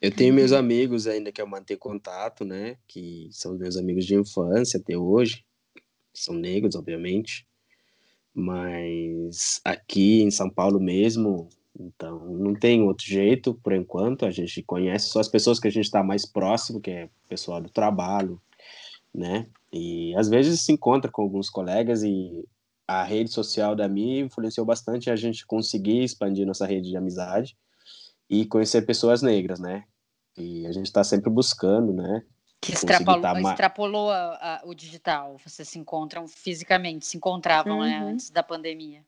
Eu 0.01 0.11
tenho 0.11 0.35
meus 0.35 0.51
uhum. 0.51 0.59
amigos 0.59 1.07
ainda 1.07 1.31
que 1.31 1.41
eu 1.41 1.47
mantenho 1.47 1.79
contato, 1.79 2.45
né? 2.45 2.77
Que 2.88 3.29
são 3.31 3.57
meus 3.57 3.77
amigos 3.77 4.05
de 4.05 4.17
infância 4.17 4.81
até 4.81 4.97
hoje. 4.97 5.45
São 6.12 6.35
negros, 6.35 6.75
obviamente. 6.75 7.47
Mas 8.35 9.61
aqui 9.65 10.23
em 10.23 10.31
São 10.31 10.51
Paulo 10.51 10.81
mesmo, 10.81 11.49
então, 11.79 12.19
não 12.35 12.55
tem 12.55 12.83
outro 12.83 13.07
jeito, 13.07 13.55
por 13.55 13.73
enquanto. 13.73 14.27
A 14.27 14.31
gente 14.31 14.62
conhece 14.62 15.09
só 15.09 15.21
as 15.21 15.29
pessoas 15.29 15.61
que 15.61 15.69
a 15.69 15.71
gente 15.71 15.85
está 15.85 16.03
mais 16.03 16.27
próximo, 16.27 16.81
que 16.81 16.91
é 16.91 17.05
o 17.05 17.29
pessoal 17.29 17.61
do 17.61 17.71
trabalho, 17.71 18.41
né? 19.15 19.47
E 19.73 20.15
às 20.17 20.29
vezes 20.29 20.62
se 20.62 20.73
encontra 20.73 21.11
com 21.11 21.23
alguns 21.23 21.49
colegas 21.49 22.03
e 22.03 22.45
a 23.01 23.05
rede 23.05 23.31
social 23.31 23.75
da 23.75 23.89
Mi 23.89 24.21
influenciou 24.21 24.67
bastante 24.67 25.11
a 25.11 25.17
gente 25.17 25.47
conseguir 25.47 26.03
expandir 26.03 26.47
nossa 26.47 26.67
rede 26.67 26.91
de 26.91 26.97
amizade 26.97 27.57
e 28.29 28.45
conhecer 28.47 28.83
pessoas 28.83 29.23
negras, 29.23 29.59
né? 29.59 29.85
E 30.37 30.67
a 30.67 30.73
gente 30.73 30.87
está 30.87 31.05
sempre 31.05 31.31
buscando, 31.31 31.93
né? 31.93 32.23
Que 32.61 32.73
extrapolou, 32.73 33.21
tá 33.21 33.41
extrapolou 33.41 34.11
a, 34.11 34.35
a, 34.41 34.63
o 34.65 34.75
digital. 34.75 35.37
Vocês 35.45 35.69
se 35.69 35.79
encontram 35.79 36.29
fisicamente, 36.29 37.07
se 37.07 37.17
encontravam 37.17 37.81
né, 37.81 37.99
uhum. 37.99 38.05
né, 38.07 38.13
antes 38.13 38.31
da 38.31 38.43
pandemia. 38.43 39.05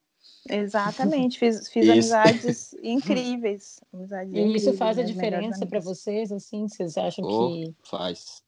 Exatamente, 0.49 1.38
fiz, 1.38 1.68
fiz 1.70 1.88
amizades 1.88 2.75
incríveis. 2.83 3.81
Amizades 3.92 4.35
e 4.35 4.38
incríveis, 4.38 4.62
isso 4.62 4.77
faz 4.77 4.99
a 4.99 5.03
diferença 5.03 5.64
para 5.66 5.81
vocês, 5.81 6.33
assim? 6.33 6.66
Vocês 6.68 6.99
acham 6.99 7.25
oh, 7.25 7.53
que. 7.53 7.75
Faz. 7.88 8.42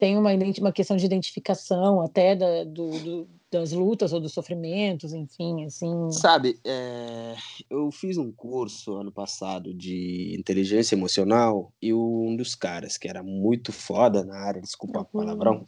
Tem 0.00 0.16
uma, 0.16 0.30
uma 0.32 0.72
questão 0.72 0.96
de 0.96 1.04
identificação 1.04 2.00
até 2.00 2.34
da, 2.34 2.64
do, 2.64 2.90
do, 2.90 3.28
das 3.52 3.72
lutas 3.72 4.14
ou 4.14 4.18
dos 4.18 4.32
sofrimentos, 4.32 5.12
enfim, 5.12 5.66
assim. 5.66 6.10
Sabe, 6.10 6.58
é, 6.64 7.36
eu 7.68 7.92
fiz 7.92 8.16
um 8.16 8.32
curso 8.32 8.96
ano 8.96 9.12
passado 9.12 9.74
de 9.74 10.34
inteligência 10.38 10.94
emocional 10.94 11.70
e 11.82 11.92
um 11.92 12.34
dos 12.34 12.54
caras 12.54 12.96
que 12.96 13.08
era 13.08 13.22
muito 13.22 13.72
foda 13.72 14.24
na 14.24 14.38
área, 14.38 14.62
desculpa 14.62 15.00
o 15.00 15.04
palavrão, 15.04 15.66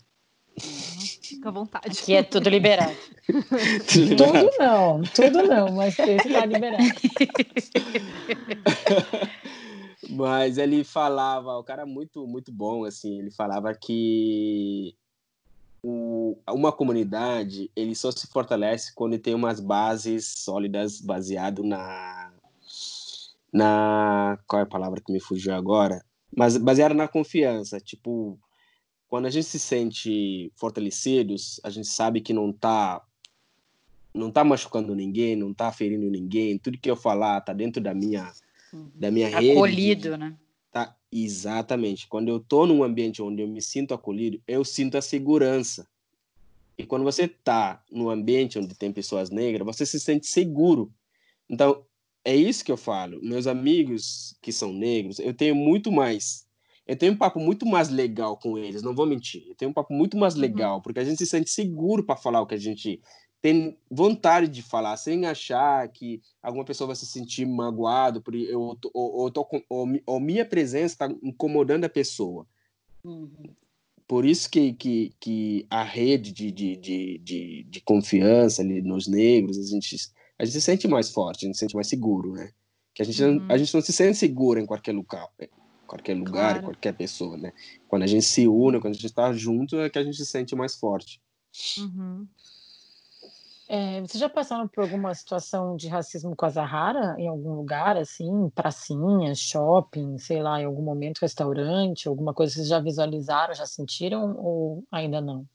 Fica 1.23 1.49
à 1.49 1.53
vontade. 1.53 1.99
Aqui 1.99 2.15
é 2.15 2.23
tudo 2.33 2.49
liberado. 2.49 2.95
tudo 3.27 4.51
não, 4.59 5.03
tudo 5.03 5.43
não, 5.45 5.73
mas 5.73 5.99
esse 5.99 6.29
está 6.29 6.45
liberado. 6.45 6.85
mas 10.11 10.59
ele 10.59 10.85
falava, 10.85 11.57
o 11.59 11.65
cara 11.65 11.87
muito, 11.87 12.27
muito 12.27 12.53
bom, 12.53 12.85
assim, 12.85 13.19
ele 13.19 13.31
falava 13.31 13.73
que 13.75 14.97
o, 15.83 16.37
uma 16.49 16.73
comunidade 16.73 17.71
ele 17.75 17.95
só 17.95 18.11
se 18.11 18.27
fortalece 18.29 18.95
quando 18.95 19.19
tem 19.19 19.35
umas 19.35 19.61
bases 19.61 20.27
sólidas 20.39 21.01
baseado 21.01 21.63
na 21.63 22.33
na 23.53 24.39
qual 24.47 24.61
é 24.61 24.63
a 24.63 24.67
palavra 24.67 25.01
que 25.01 25.13
me 25.13 25.21
fugiu 25.21 25.55
agora? 25.55 26.03
Mas 26.35 26.57
baseado 26.57 26.95
na 26.95 27.09
confiança 27.09 27.81
tipo 27.81 28.39
quando 29.09 29.27
a 29.27 29.31
gente 29.31 29.45
se 29.45 29.59
sente 29.59 30.51
fortalecidos, 30.57 31.61
a 31.63 31.69
gente 31.69 31.89
sabe 31.89 32.21
que 32.21 32.33
não 32.33 32.53
tá 32.53 33.03
não 34.15 34.31
tá 34.31 34.45
machucando 34.45 34.95
ninguém, 34.95 35.37
não 35.37 35.53
tá 35.53 35.73
ferindo 35.73 36.09
ninguém, 36.11 36.59
tudo 36.59 36.79
que 36.79 36.91
eu 36.91 36.97
falar 36.97 37.41
tá 37.41 37.53
dentro 37.53 37.83
da 37.83 37.95
minha 37.95 38.33
uhum. 38.73 38.91
da 38.95 39.11
minha 39.11 39.29
acolhido, 39.29 39.47
rede. 39.47 39.59
Acolhido, 39.59 40.17
né? 40.17 40.37
Tá 40.71 40.97
exatamente. 41.11 42.07
Quando 42.07 42.29
eu 42.29 42.41
tô 42.41 42.67
num 42.67 42.83
ambiente 42.83 43.23
onde 43.23 43.43
eu 43.43 43.49
me 43.49 43.61
sinto 43.61 43.95
acolhido, 43.95 44.41
eu 44.47 44.65
sinto 44.65 44.97
a 44.97 45.03
segurança. 45.03 45.87
E 46.79 46.85
quando 46.87 47.05
você 47.05 47.29
tá 47.29 47.83
num 47.91 48.09
ambiente 48.09 48.59
onde 48.59 48.75
tem 48.75 48.93
pessoas 48.93 49.31
negras, 49.31 49.67
você 49.67 49.85
se 49.85 50.01
sente 50.01 50.27
seguro. 50.27 50.91
Então, 51.49 51.85
é 52.25 52.35
isso 52.35 52.65
que 52.65 52.73
eu 52.73 52.77
falo. 52.77 53.21
Meus 53.23 53.47
amigos 53.47 54.35
que 54.41 54.53
são 54.53 54.73
negros, 54.73 55.19
eu 55.19 55.35
tenho 55.35 55.55
muito 55.55 55.93
mais 55.93 56.47
eu 56.87 56.97
tenho 56.97 57.13
um 57.13 57.17
papo 57.17 57.39
muito 57.39 57.65
mais 57.65 57.89
legal 57.89 58.37
com 58.37 58.59
eles, 58.59 58.83
não 58.83 58.95
vou 58.95 59.07
mentir. 59.07 59.45
Eu 59.49 59.55
tenho 59.55 59.71
um 59.71 59.75
papo 59.75 59.95
muito 59.95 60.17
mais 60.17 60.35
uhum. 60.35 60.41
legal, 60.41 60.83
porque 60.83 60.99
a 60.99 61.05
gente 61.05 61.19
se 61.19 61.27
sente 61.27 61.51
seguro 61.51 62.05
para 62.05 62.17
falar 62.17 62.41
o 62.41 62.47
que 62.47 62.55
a 62.55 62.59
gente 62.59 63.01
tem 63.43 63.77
vontade 63.91 64.47
de 64.47 64.63
falar, 64.63 64.97
sem 64.97 65.27
achar 65.27 65.87
que 65.89 66.23
alguma 66.41 66.65
pessoa 66.65 66.87
vai 66.87 66.97
se 66.97 67.05
sentir 67.05 67.45
magoado, 67.45 68.23
por 68.23 68.35
eu, 68.35 68.61
ou, 68.61 68.79
ou, 68.95 69.31
tô, 69.31 69.47
ou, 69.69 69.89
ou 70.07 70.21
minha 70.21 70.47
presença 70.47 70.95
está 70.95 71.15
incomodando 71.23 71.85
a 71.85 71.89
pessoa. 71.89 72.47
Uhum. 73.05 73.29
Por 74.07 74.25
isso 74.25 74.49
que, 74.49 74.73
que, 74.75 75.13
que 75.19 75.67
a 75.69 75.83
rede 75.83 76.33
de, 76.33 76.53
de, 76.53 76.77
de, 76.77 77.19
de, 77.19 77.65
de 77.65 77.81
confiança 77.81 78.63
ali 78.63 78.81
nos 78.81 79.09
negros, 79.09 79.59
a 79.59 79.63
gente, 79.63 79.97
a 80.39 80.45
gente 80.45 80.55
se 80.55 80.61
sente 80.61 80.87
mais 80.87 81.11
forte, 81.11 81.45
a 81.45 81.47
gente 81.47 81.57
se 81.57 81.61
sente 81.61 81.75
mais 81.75 81.89
seguro, 81.89 82.33
né? 82.33 82.53
Que 82.95 83.03
a 83.03 83.05
gente, 83.05 83.23
uhum. 83.25 83.35
não, 83.35 83.47
a 83.55 83.59
gente 83.59 83.75
não 83.75 83.81
se 83.81 83.93
sente 83.93 84.17
seguro 84.17 84.61
em 84.61 84.67
qualquer 84.67 84.95
local 84.95 85.33
qualquer 85.93 86.15
lugar, 86.15 86.55
claro. 86.55 86.63
qualquer 86.63 86.95
pessoa, 86.95 87.37
né? 87.37 87.53
Quando 87.87 88.05
a 88.05 88.07
gente 88.07 88.25
se 88.25 88.49
une, 88.49 88.81
quando 88.81 88.93
a 88.93 88.95
gente 88.95 89.05
está 89.05 89.31
junto, 89.35 89.79
é 89.79 89.91
que 89.91 89.99
a 89.99 90.03
gente 90.03 90.17
se 90.17 90.25
sente 90.25 90.57
mais 90.57 90.75
forte. 90.75 91.21
Uhum. 91.79 92.27
É, 93.75 94.03
vocês 94.03 94.21
já 94.21 94.29
passaram 94.29 94.69
por 94.69 94.83
alguma 94.83 95.15
situação 95.15 95.75
de 95.79 95.89
racismo 95.89 96.37
com 96.37 96.45
a 96.45 96.51
Zahara 96.51 97.17
em 97.19 97.27
algum 97.27 97.55
lugar, 97.55 97.97
assim, 97.97 98.51
pracinha, 98.55 99.35
shopping, 99.35 100.19
sei 100.19 100.43
lá, 100.43 100.61
em 100.61 100.67
algum 100.67 100.83
momento, 100.83 101.23
restaurante, 101.23 102.07
alguma 102.07 102.35
coisa 102.35 102.53
vocês 102.53 102.69
já 102.69 102.79
visualizaram, 102.79 103.55
já 103.55 103.65
sentiram 103.65 104.37
ou 104.37 104.85
ainda 104.93 105.23
não? 105.23 105.47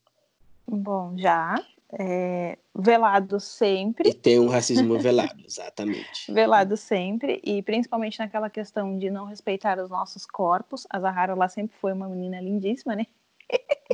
Bom, 0.66 1.16
já 1.16 1.62
é, 1.92 2.58
velado 2.74 3.38
sempre. 3.38 4.08
E 4.10 4.14
tem 4.14 4.40
um 4.40 4.48
racismo 4.48 4.98
velado, 4.98 5.40
exatamente. 5.46 6.26
velado 6.34 6.76
sempre, 6.76 7.40
e 7.44 7.62
principalmente 7.62 8.18
naquela 8.18 8.50
questão 8.50 8.98
de 8.98 9.10
não 9.10 9.26
respeitar 9.26 9.78
os 9.78 9.88
nossos 9.88 10.26
corpos. 10.26 10.88
A 10.90 10.98
Zahara 10.98 11.36
lá 11.36 11.48
sempre 11.48 11.76
foi 11.80 11.92
uma 11.92 12.08
menina 12.08 12.40
lindíssima, 12.40 12.96
né? 12.96 13.06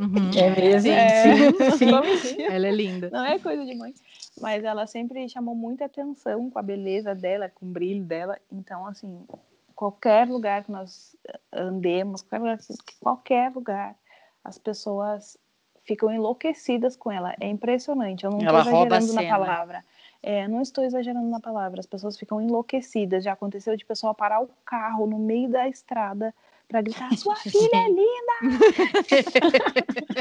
Uhum. 0.00 0.30
É 0.36 0.50
mesmo? 0.50 0.90
É, 0.90 1.36
sim, 1.72 1.78
sim. 2.18 2.42
Ela 2.42 2.66
é 2.66 2.70
linda. 2.72 3.10
Não 3.10 3.24
é 3.24 3.38
coisa 3.38 3.64
de 3.64 3.74
mãe. 3.74 3.94
Mas 4.40 4.64
ela 4.64 4.86
sempre 4.86 5.28
chamou 5.28 5.54
muita 5.54 5.84
atenção 5.84 6.50
com 6.50 6.58
a 6.58 6.62
beleza 6.62 7.14
dela, 7.14 7.48
com 7.48 7.64
o 7.64 7.68
brilho 7.68 8.04
dela. 8.04 8.38
Então, 8.50 8.87
assim, 8.87 9.24
qualquer 9.74 10.29
lugar 10.29 10.64
que 10.64 10.72
nós 10.72 11.16
andemos, 11.52 12.22
qualquer, 12.22 12.58
qualquer 13.00 13.52
lugar, 13.52 13.96
as 14.42 14.58
pessoas 14.58 15.38
ficam 15.85 16.10
enlouquecidas 16.10 16.96
com 16.96 17.12
ela. 17.12 17.35
É 17.40 17.46
impressionante. 17.46 18.24
Eu 18.24 18.31
não 18.33 18.38
estou 18.38 18.58
exagerando 18.58 19.12
na 19.12 19.22
palavra. 19.22 19.85
É, 20.22 20.48
não 20.48 20.62
estou 20.62 20.83
exagerando 20.83 21.29
na 21.29 21.38
palavra. 21.38 21.79
As 21.79 21.87
pessoas 21.87 22.18
ficam 22.18 22.40
enlouquecidas. 22.40 23.22
Já 23.22 23.35
aconteceu 23.35 23.76
de 23.76 23.85
pessoa 23.85 24.14
parar 24.14 24.40
o 24.40 24.48
carro 24.64 25.06
no 25.06 25.18
meio 25.18 25.48
da 25.48 25.68
estrada 25.68 26.35
para 26.69 26.83
gritar: 26.83 27.15
sua 27.17 27.37
filha 27.42 27.71
é 27.73 27.88
linda! 27.88 28.35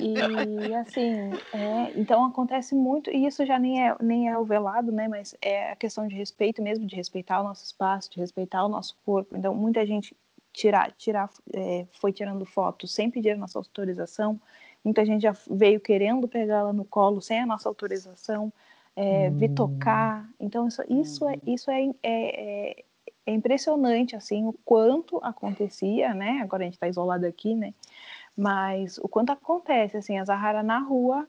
e 0.69 0.75
assim, 0.75 1.31
é, 1.53 1.93
então 1.95 2.25
acontece 2.25 2.75
muito, 2.75 3.09
e 3.09 3.25
isso 3.25 3.45
já 3.45 3.57
nem 3.57 3.87
é, 3.87 3.95
nem 4.01 4.29
é 4.29 4.37
o 4.37 4.45
velado, 4.45 4.91
né? 4.91 5.07
Mas 5.07 5.35
é 5.41 5.71
a 5.71 5.75
questão 5.75 6.07
de 6.07 6.15
respeito 6.15 6.61
mesmo, 6.61 6.85
de 6.85 6.95
respeitar 6.95 7.41
o 7.41 7.43
nosso 7.43 7.63
espaço, 7.63 8.11
de 8.11 8.19
respeitar 8.19 8.63
o 8.65 8.69
nosso 8.69 8.95
corpo. 9.05 9.35
Então, 9.35 9.53
muita 9.55 9.85
gente 9.85 10.15
tirar, 10.53 10.91
tirar, 10.91 11.29
é, 11.53 11.85
foi 11.99 12.13
tirando 12.13 12.45
fotos 12.45 12.93
sem 12.93 13.09
pedir 13.09 13.31
a 13.31 13.37
nossa 13.37 13.57
autorização. 13.57 14.39
Muita 14.83 15.05
gente 15.05 15.21
já 15.23 15.33
veio 15.49 15.79
querendo 15.79 16.27
pegá-la 16.27 16.71
no 16.71 16.85
colo 16.85 17.21
sem 17.21 17.39
a 17.39 17.45
nossa 17.45 17.67
autorização, 17.67 18.53
é, 18.95 19.29
hum. 19.29 19.37
vir 19.37 19.53
tocar. 19.53 20.29
Então, 20.39 20.67
isso, 20.67 20.83
isso, 20.89 21.27
é, 21.27 21.33
hum. 21.33 21.39
isso 21.47 21.71
é, 21.71 21.89
é, 22.03 22.83
é, 23.25 23.31
é 23.31 23.33
impressionante, 23.33 24.15
assim, 24.15 24.45
o 24.45 24.53
quanto 24.65 25.17
acontecia, 25.23 26.13
né? 26.13 26.39
Agora 26.41 26.63
a 26.63 26.65
gente 26.65 26.75
está 26.75 26.87
isolado 26.87 27.25
aqui, 27.25 27.55
né? 27.55 27.73
Mas 28.35 28.97
o 28.97 29.07
quanto 29.07 29.31
acontece, 29.31 29.97
assim, 29.97 30.17
a 30.17 30.25
Zahara 30.25 30.63
na 30.63 30.79
rua 30.79 31.27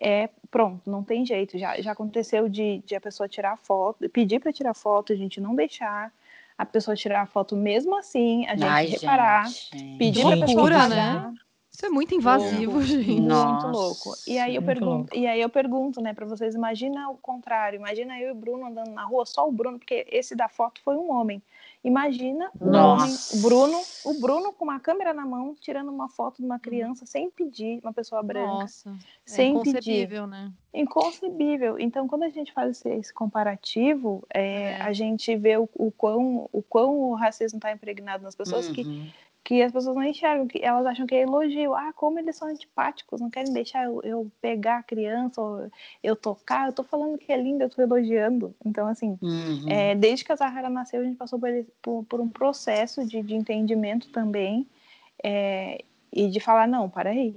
é 0.00 0.30
pronto, 0.50 0.90
não 0.90 1.04
tem 1.04 1.26
jeito. 1.26 1.58
Já, 1.58 1.80
já 1.80 1.92
aconteceu 1.92 2.48
de, 2.48 2.82
de 2.86 2.94
a 2.94 3.00
pessoa 3.00 3.28
tirar 3.28 3.56
foto, 3.58 4.08
pedir 4.08 4.40
para 4.40 4.52
tirar 4.52 4.74
foto, 4.74 5.12
a 5.12 5.16
gente 5.16 5.40
não 5.40 5.54
deixar 5.54 6.10
a 6.56 6.66
pessoa 6.66 6.96
tirar 6.96 7.22
a 7.22 7.26
foto 7.26 7.56
mesmo 7.56 7.96
assim, 7.96 8.46
a 8.46 8.54
gente 8.54 8.64
Ai, 8.64 8.86
reparar, 8.86 9.48
gente. 9.48 9.98
pedir 9.98 10.22
para 10.22 10.34
a 10.36 10.40
pessoa 10.40 10.70
pagar. 10.70 10.88
né? 10.88 11.34
Isso 11.80 11.86
é 11.86 11.88
muito 11.88 12.14
invasivo, 12.14 12.72
louco. 12.72 12.82
gente. 12.86 13.20
Nossa, 13.22 13.66
muito 13.66 13.78
louco. 13.78 14.14
E 14.26 14.38
aí 14.38 14.54
eu 14.54 14.60
pergunto, 14.60 15.14
louco. 15.14 15.16
e 15.16 15.26
aí 15.26 15.40
eu 15.40 15.48
pergunto, 15.48 16.02
né, 16.02 16.12
para 16.12 16.26
vocês, 16.26 16.54
imagina 16.54 17.08
o 17.08 17.16
contrário, 17.16 17.78
imagina 17.78 18.20
eu 18.20 18.28
e 18.28 18.32
o 18.32 18.34
Bruno 18.34 18.66
andando 18.66 18.90
na 18.90 19.02
rua, 19.02 19.24
só 19.24 19.48
o 19.48 19.50
Bruno, 19.50 19.78
porque 19.78 20.06
esse 20.10 20.36
da 20.36 20.46
foto 20.46 20.78
foi 20.84 20.94
um 20.94 21.10
homem. 21.10 21.42
Imagina 21.82 22.50
o 22.60 22.68
homem, 22.68 23.14
o 23.32 23.40
Bruno, 23.40 23.80
o 24.04 24.20
Bruno 24.20 24.52
com 24.52 24.64
uma 24.64 24.78
câmera 24.78 25.14
na 25.14 25.24
mão, 25.24 25.56
tirando 25.58 25.88
uma 25.88 26.10
foto 26.10 26.36
de 26.36 26.44
uma 26.44 26.58
criança 26.58 27.06
sem 27.06 27.30
pedir, 27.30 27.80
uma 27.82 27.94
pessoa 27.94 28.22
branca. 28.22 28.46
Nossa, 28.46 28.94
sem 29.24 29.46
é 29.46 29.48
inconcebível, 29.48 30.24
pedir. 30.24 30.26
né? 30.26 30.52
Inconcebível. 30.74 31.78
Então, 31.78 32.06
quando 32.06 32.24
a 32.24 32.28
gente 32.28 32.52
faz 32.52 32.72
esse, 32.72 32.90
esse 32.90 33.14
comparativo, 33.14 34.22
é, 34.34 34.72
é. 34.72 34.82
a 34.82 34.92
gente 34.92 35.34
vê 35.34 35.56
o, 35.56 35.66
o, 35.72 35.90
quão, 35.90 36.46
o 36.52 36.62
quão 36.62 36.98
o 36.98 37.14
racismo 37.14 37.56
está 37.56 37.72
impregnado 37.72 38.22
nas 38.22 38.34
pessoas 38.34 38.68
uhum. 38.68 38.74
que 38.74 39.14
que 39.50 39.60
as 39.60 39.72
pessoas 39.72 39.96
não 39.96 40.04
enxergam, 40.04 40.46
que 40.46 40.62
elas 40.62 40.86
acham 40.86 41.08
que 41.08 41.14
é 41.16 41.22
elogio. 41.22 41.74
Ah, 41.74 41.92
como 41.92 42.20
eles 42.20 42.36
são 42.36 42.46
antipáticos, 42.46 43.20
não 43.20 43.28
querem 43.28 43.52
deixar 43.52 43.84
eu, 43.84 44.00
eu 44.04 44.30
pegar 44.40 44.76
a 44.78 44.82
criança 44.84 45.40
ou 45.40 45.68
eu 46.04 46.14
tocar. 46.14 46.68
Eu 46.68 46.72
tô 46.72 46.84
falando 46.84 47.18
que 47.18 47.32
é 47.32 47.36
lindo, 47.36 47.64
eu 47.64 47.68
tô 47.68 47.82
elogiando. 47.82 48.54
Então, 48.64 48.86
assim, 48.86 49.18
uhum. 49.20 49.68
é, 49.68 49.96
desde 49.96 50.24
que 50.24 50.30
a 50.30 50.36
Zahara 50.36 50.70
nasceu, 50.70 51.00
a 51.00 51.04
gente 51.04 51.16
passou 51.16 51.36
por, 51.36 51.50
por, 51.82 52.04
por 52.04 52.20
um 52.20 52.28
processo 52.28 53.04
de, 53.04 53.20
de 53.24 53.34
entendimento 53.34 54.08
também 54.12 54.68
é, 55.20 55.82
e 56.12 56.28
de 56.28 56.38
falar: 56.38 56.68
não, 56.68 56.88
para 56.88 57.10
aí, 57.10 57.34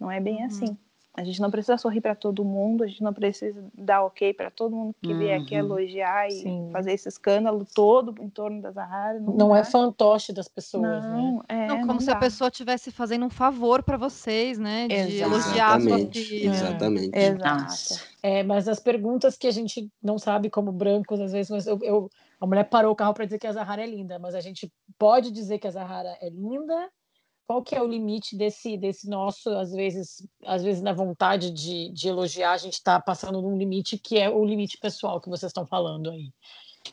não 0.00 0.10
é 0.10 0.18
bem 0.18 0.38
uhum. 0.38 0.46
assim. 0.46 0.76
A 1.14 1.22
gente 1.24 1.42
não 1.42 1.50
precisa 1.50 1.76
sorrir 1.76 2.00
para 2.00 2.14
todo 2.14 2.42
mundo, 2.42 2.84
a 2.84 2.86
gente 2.86 3.02
não 3.02 3.12
precisa 3.12 3.62
dar 3.74 4.02
ok 4.02 4.32
para 4.32 4.50
todo 4.50 4.74
mundo 4.74 4.94
que 5.02 5.12
uhum. 5.12 5.18
vier 5.18 5.40
aqui 5.40 5.54
uhum. 5.54 5.60
elogiar 5.60 6.28
e 6.28 6.32
Sim. 6.32 6.70
fazer 6.72 6.92
esse 6.92 7.06
escândalo 7.06 7.66
todo 7.74 8.14
em 8.22 8.30
torno 8.30 8.62
da 8.62 8.70
Zahara. 8.70 9.20
Não, 9.20 9.34
não 9.34 9.56
é 9.56 9.62
fantoche 9.62 10.32
das 10.32 10.48
pessoas, 10.48 11.04
né? 11.04 11.10
não, 11.10 11.36
né? 11.36 11.42
É, 11.50 11.66
não, 11.66 11.80
como 11.80 11.92
não 11.94 12.00
se 12.00 12.06
dá. 12.06 12.14
a 12.14 12.16
pessoa 12.16 12.48
estivesse 12.48 12.90
fazendo 12.90 13.26
um 13.26 13.30
favor 13.30 13.82
para 13.82 13.98
vocês, 13.98 14.58
né? 14.58 14.88
De 14.88 14.94
Exato. 14.94 15.34
elogiar 15.34 15.78
Exatamente. 15.78 16.18
a 16.18 16.22
sua 16.22 16.30
filha. 16.30 16.50
Exatamente. 16.50 17.10
É. 17.12 17.26
Exato. 17.26 18.12
É, 18.22 18.42
mas 18.42 18.66
as 18.66 18.80
perguntas 18.80 19.36
que 19.36 19.46
a 19.46 19.50
gente 19.50 19.90
não 20.02 20.18
sabe 20.18 20.48
como 20.48 20.72
brancos, 20.72 21.20
às 21.20 21.32
vezes, 21.32 21.50
mas 21.50 21.66
eu, 21.66 21.78
eu 21.82 22.10
a 22.40 22.46
mulher 22.46 22.64
parou 22.64 22.90
o 22.92 22.96
carro 22.96 23.12
para 23.12 23.26
dizer 23.26 23.38
que 23.38 23.46
a 23.46 23.52
Zahara 23.52 23.82
é 23.82 23.86
linda, 23.86 24.18
mas 24.18 24.34
a 24.34 24.40
gente 24.40 24.72
pode 24.98 25.30
dizer 25.30 25.58
que 25.58 25.68
a 25.68 25.70
Zahara 25.70 26.16
é 26.22 26.30
linda 26.30 26.90
qual 27.52 27.62
que 27.62 27.74
é 27.74 27.82
o 27.82 27.86
limite 27.86 28.34
desse, 28.34 28.78
desse 28.78 29.06
nosso, 29.10 29.50
às 29.50 29.72
vezes, 29.72 30.26
às 30.46 30.62
vezes 30.62 30.80
na 30.80 30.94
vontade 30.94 31.50
de, 31.50 31.90
de 31.90 32.08
elogiar, 32.08 32.52
a 32.52 32.56
gente 32.56 32.74
está 32.74 32.98
passando 32.98 33.42
num 33.42 33.58
limite 33.58 33.98
que 33.98 34.18
é 34.18 34.30
o 34.30 34.42
limite 34.42 34.78
pessoal 34.78 35.20
que 35.20 35.28
vocês 35.28 35.50
estão 35.50 35.66
falando 35.66 36.10
aí. 36.10 36.32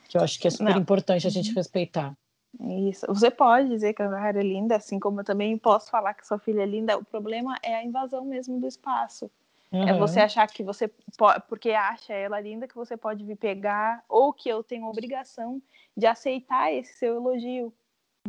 Que 0.10 0.18
eu 0.18 0.22
acho 0.22 0.38
que 0.38 0.50
é 0.50 0.52
super 0.52 0.74
Não. 0.74 0.82
importante 0.82 1.26
a 1.26 1.30
gente 1.30 1.50
uhum. 1.50 1.56
respeitar. 1.56 2.14
Isso. 2.90 3.06
Você 3.08 3.32
pode 3.32 3.70
dizer 3.70 3.94
que 3.94 4.02
a 4.02 4.10
Zahara 4.10 4.42
é 4.42 4.44
linda, 4.44 4.76
assim 4.76 5.00
como 5.00 5.22
eu 5.22 5.24
também 5.24 5.58
posso 5.58 5.90
falar 5.90 6.14
que 6.14 6.28
sua 6.28 6.40
filha 6.40 6.62
é 6.62 6.66
linda. 6.66 6.98
O 6.98 7.06
problema 7.06 7.58
é 7.64 7.76
a 7.76 7.86
invasão 7.86 8.26
mesmo 8.26 8.60
do 8.60 8.68
espaço. 8.68 9.32
Uhum. 9.72 9.88
É 9.88 9.98
você 9.98 10.20
achar 10.20 10.46
que 10.48 10.62
você 10.62 10.92
pode, 11.18 11.42
porque 11.48 11.72
acha 11.72 12.12
ela 12.12 12.42
linda, 12.42 12.68
que 12.68 12.76
você 12.76 12.98
pode 12.98 13.24
vir 13.24 13.38
pegar, 13.38 14.04
ou 14.10 14.34
que 14.34 14.50
eu 14.50 14.62
tenho 14.62 14.88
obrigação 14.88 15.62
de 15.96 16.06
aceitar 16.06 16.74
esse 16.74 16.98
seu 16.98 17.16
elogio. 17.16 17.72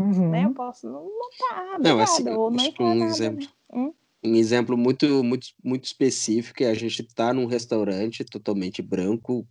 Uhum. 0.01 0.31
Né? 0.31 0.45
Eu 0.47 0.55
posso 0.55 0.87
não, 0.87 1.05
não 1.05 1.31
tá, 1.39 1.79
não, 1.79 2.01
assim, 2.01 2.29
ou 2.31 2.51
nem 2.51 2.75
um 2.81 2.95
nada, 2.95 3.11
exemplo. 3.11 3.41
Né? 3.45 3.49
Hum? 3.75 3.93
Um 4.23 4.35
exemplo 4.35 4.77
muito, 4.77 5.23
muito, 5.23 5.49
muito 5.63 5.85
específico 5.85 6.63
é 6.63 6.71
a 6.71 6.75
gente 6.75 7.03
tá 7.03 7.33
num 7.33 7.47
restaurante 7.47 8.25
totalmente 8.25 8.83
branco, 8.83 9.47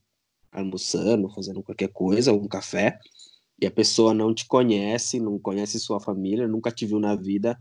almoçando, 0.51 1.29
fazendo 1.29 1.63
qualquer 1.63 1.89
coisa, 1.89 2.33
um 2.33 2.47
café, 2.47 2.99
e 3.61 3.65
a 3.65 3.71
pessoa 3.71 4.13
não 4.13 4.33
te 4.33 4.45
conhece, 4.47 5.19
não 5.19 5.37
conhece 5.37 5.79
sua 5.79 5.99
família, 5.99 6.47
nunca 6.47 6.71
te 6.71 6.85
viu 6.85 6.99
na 6.99 7.15
vida, 7.15 7.57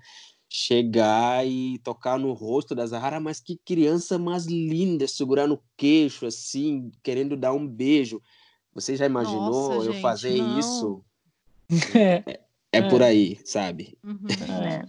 chegar 0.49 1.47
e 1.47 1.79
tocar 1.81 2.19
no 2.19 2.33
rosto 2.33 2.75
da 2.75 2.87
Zahara, 2.87 3.21
mas 3.21 3.41
que 3.41 3.61
criança 3.65 4.19
mais 4.19 4.47
linda, 4.47 5.07
segurar 5.07 5.47
no 5.47 5.61
queixo, 5.77 6.25
assim, 6.25 6.91
querendo 7.03 7.37
dar 7.37 7.53
um 7.53 7.67
beijo. 7.67 8.23
Você 8.75 8.97
já 8.97 9.07
imaginou 9.07 9.71
Nossa, 9.71 9.87
eu 9.87 9.93
gente, 9.93 10.03
fazer 10.03 10.37
não. 10.37 10.59
isso? 10.59 11.05
É. 11.95 12.48
É, 12.73 12.79
é, 12.79 12.89
por 12.89 13.03
aí, 13.03 13.39
sabe? 13.45 13.99
Uhum. 14.05 14.27
É. 14.65 14.85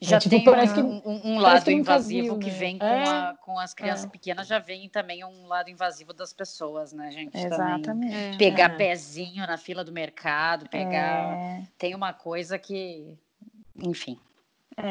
Já 0.00 0.16
é, 0.16 0.20
tipo, 0.20 0.30
tem 0.30 0.48
um, 0.48 0.74
que, 0.74 1.08
um, 1.08 1.34
um 1.34 1.38
lado 1.38 1.70
invasivo 1.70 2.28
vazio, 2.28 2.38
que 2.38 2.50
né? 2.50 2.58
vem 2.58 2.78
com, 2.78 2.86
é. 2.86 3.08
a, 3.08 3.36
com 3.40 3.58
as 3.58 3.74
crianças 3.74 4.06
é. 4.06 4.08
pequenas, 4.08 4.46
já 4.46 4.58
vem 4.58 4.88
também 4.88 5.24
um 5.24 5.46
lado 5.46 5.68
invasivo 5.70 6.12
das 6.12 6.32
pessoas, 6.32 6.92
né, 6.92 7.10
gente? 7.10 7.36
Exatamente. 7.36 7.84
Também. 7.84 8.38
Pegar 8.38 8.76
pezinho 8.76 9.46
na 9.46 9.58
fila 9.58 9.84
do 9.84 9.92
mercado, 9.92 10.68
pegar. 10.68 11.62
Tem 11.76 11.94
uma 11.94 12.12
coisa 12.12 12.58
que. 12.58 13.18
Enfim. 13.76 14.18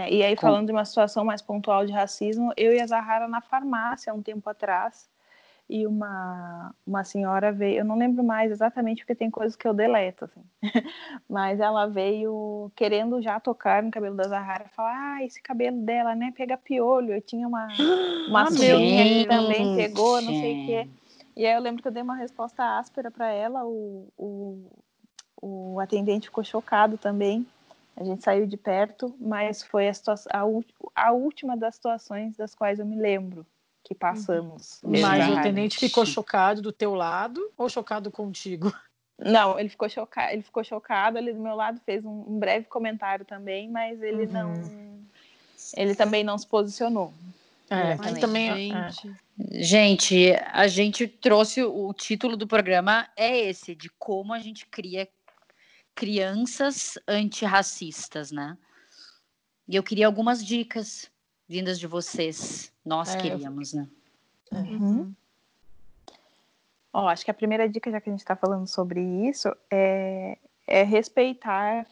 e 0.09 0.23
aí, 0.23 0.35
falando 0.35 0.61
com... 0.61 0.65
de 0.67 0.71
uma 0.73 0.85
situação 0.85 1.23
mais 1.23 1.41
pontual 1.41 1.85
de 1.85 1.93
racismo, 1.93 2.51
eu 2.57 2.73
e 2.73 2.81
a 2.81 2.87
Zahara 2.87 3.27
na 3.27 3.41
farmácia 3.41 4.13
um 4.13 4.21
tempo 4.21 4.49
atrás 4.49 5.09
e 5.69 5.85
uma, 5.85 6.73
uma 6.85 7.03
senhora 7.03 7.51
veio, 7.51 7.79
eu 7.79 7.85
não 7.85 7.97
lembro 7.97 8.23
mais 8.23 8.51
exatamente 8.51 9.01
porque 9.01 9.15
tem 9.15 9.29
coisas 9.29 9.55
que 9.55 9.67
eu 9.67 9.73
deleto, 9.73 10.25
assim, 10.25 10.41
mas 11.29 11.59
ela 11.59 11.87
veio 11.87 12.71
querendo 12.75 13.21
já 13.21 13.39
tocar 13.39 13.83
no 13.83 13.91
cabelo 13.91 14.15
da 14.15 14.27
Zahara, 14.29 14.69
falar, 14.69 15.17
ah, 15.17 15.23
esse 15.25 15.41
cabelo 15.41 15.81
dela, 15.81 16.15
né, 16.15 16.33
pega 16.35 16.57
piolho, 16.57 17.13
eu 17.13 17.21
tinha 17.21 17.47
uma, 17.47 17.67
uma 18.29 18.43
ah, 18.43 18.51
sobrinha 18.51 19.05
que 19.05 19.27
também 19.27 19.75
pegou, 19.75 20.21
não 20.21 20.33
sei 20.33 20.53
o 20.53 20.65
quê, 20.65 20.89
e 21.35 21.45
aí 21.45 21.53
eu 21.53 21.61
lembro 21.61 21.81
que 21.81 21.87
eu 21.87 21.93
dei 21.93 22.01
uma 22.03 22.15
resposta 22.15 22.79
áspera 22.79 23.11
para 23.11 23.29
ela, 23.29 23.65
o, 23.65 24.07
o, 24.17 24.71
o 25.41 25.79
atendente 25.81 26.27
ficou 26.27 26.45
chocado 26.45 26.97
também, 26.97 27.45
a 27.97 28.05
gente 28.05 28.23
saiu 28.23 28.47
de 28.47 28.55
perto, 28.55 29.13
mas 29.19 29.63
foi 29.63 29.89
a, 29.89 29.91
a, 30.31 31.07
a 31.07 31.11
última 31.11 31.57
das 31.57 31.75
situações 31.75 32.37
das 32.37 32.55
quais 32.55 32.79
eu 32.79 32.85
me 32.85 32.95
lembro, 32.95 33.45
que 33.87 33.95
passamos. 33.95 34.81
Uhum. 34.83 34.99
Mas 34.99 35.29
o 35.29 35.41
tenente 35.41 35.77
ficou 35.77 36.05
chocado 36.05 36.61
do 36.61 36.73
teu 36.73 36.93
lado 36.93 37.51
ou 37.57 37.69
chocado 37.69 38.11
contigo? 38.11 38.71
Não, 39.17 39.59
ele 39.59 39.69
ficou 39.69 39.89
chocado, 39.89 40.31
ele 40.31 40.43
ficou 40.43 40.63
chocado 40.63 41.17
ali 41.17 41.33
do 41.33 41.39
meu 41.39 41.55
lado, 41.55 41.81
fez 41.83 42.05
um, 42.05 42.23
um 42.27 42.37
breve 42.37 42.67
comentário 42.67 43.25
também, 43.25 43.67
mas 43.67 43.99
ele 44.03 44.27
uhum. 44.27 44.31
não 44.31 44.53
ele 45.75 45.95
também 45.95 46.23
não 46.23 46.37
se 46.37 46.45
posicionou. 46.45 47.11
É, 47.67 47.95
mas 47.95 48.19
também 48.19 48.71
é. 48.71 48.91
gente. 48.91 49.15
gente, 49.53 50.33
a 50.51 50.67
gente 50.67 51.07
trouxe 51.07 51.63
o 51.63 51.91
título 51.93 52.37
do 52.37 52.45
programa 52.45 53.09
é 53.17 53.35
esse 53.49 53.73
de 53.73 53.89
como 53.97 54.33
a 54.33 54.39
gente 54.39 54.67
cria 54.67 55.09
crianças 55.95 56.99
antirracistas, 57.07 58.31
né? 58.31 58.55
E 59.67 59.75
eu 59.75 59.81
queria 59.81 60.05
algumas 60.05 60.45
dicas 60.45 61.09
vindas 61.47 61.79
de 61.79 61.87
vocês. 61.87 62.71
Nós 62.85 63.15
é, 63.15 63.17
queríamos, 63.17 63.73
né? 63.73 63.87
É. 64.51 64.57
Uhum. 64.57 65.13
Ó, 66.93 67.07
acho 67.07 67.23
que 67.23 67.31
a 67.31 67.33
primeira 67.33 67.67
dica, 67.69 67.91
já 67.91 68.01
que 68.01 68.09
a 68.09 68.13
gente 68.13 68.21
está 68.21 68.35
falando 68.35 68.67
sobre 68.67 69.01
isso, 69.27 69.55
é, 69.69 70.37
é 70.65 70.83
respeitar 70.83 71.85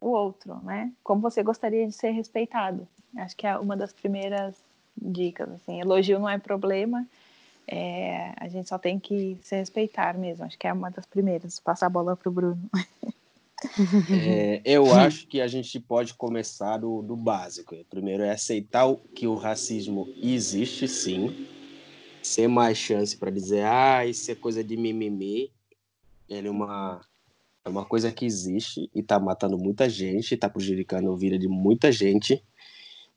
o 0.00 0.08
outro, 0.08 0.60
né? 0.64 0.92
Como 1.02 1.20
você 1.20 1.42
gostaria 1.42 1.86
de 1.86 1.92
ser 1.92 2.10
respeitado. 2.10 2.86
Acho 3.16 3.36
que 3.36 3.46
é 3.46 3.56
uma 3.58 3.76
das 3.76 3.92
primeiras 3.92 4.56
dicas, 4.96 5.50
assim. 5.50 5.80
Elogio 5.80 6.18
não 6.18 6.28
é 6.28 6.38
problema, 6.38 7.06
é, 7.66 8.32
a 8.36 8.48
gente 8.48 8.68
só 8.68 8.78
tem 8.78 8.98
que 8.98 9.38
se 9.42 9.56
respeitar 9.56 10.16
mesmo. 10.16 10.44
Acho 10.44 10.58
que 10.58 10.66
é 10.66 10.72
uma 10.72 10.90
das 10.90 11.06
primeiras. 11.06 11.60
Passar 11.60 11.86
a 11.86 11.90
bola 11.90 12.16
para 12.16 12.28
o 12.28 12.32
Bruno. 12.32 12.70
É, 14.10 14.62
eu 14.64 14.92
acho 14.92 15.26
que 15.26 15.40
a 15.40 15.46
gente 15.46 15.78
pode 15.78 16.14
começar 16.14 16.78
do, 16.78 17.02
do 17.02 17.16
básico. 17.16 17.76
Primeiro 17.88 18.22
é 18.22 18.30
aceitar 18.30 18.94
que 19.14 19.26
o 19.26 19.34
racismo 19.34 20.08
existe, 20.16 20.88
sim. 20.88 21.46
Ser 22.22 22.48
mais 22.48 22.78
chance 22.78 23.16
para 23.16 23.30
dizer, 23.30 23.64
ah, 23.64 24.06
isso 24.06 24.30
é 24.30 24.34
coisa 24.34 24.62
de 24.62 24.76
mimimi. 24.76 25.50
Ele 26.28 26.48
é 26.48 26.50
uma, 26.50 27.00
é 27.64 27.68
uma 27.68 27.84
coisa 27.84 28.12
que 28.12 28.24
existe 28.24 28.90
e 28.94 29.00
está 29.00 29.18
matando 29.18 29.58
muita 29.58 29.88
gente, 29.88 30.34
está 30.34 30.48
prejudicando 30.48 31.12
a 31.12 31.16
vida 31.16 31.38
de 31.38 31.48
muita 31.48 31.90
gente. 31.90 32.42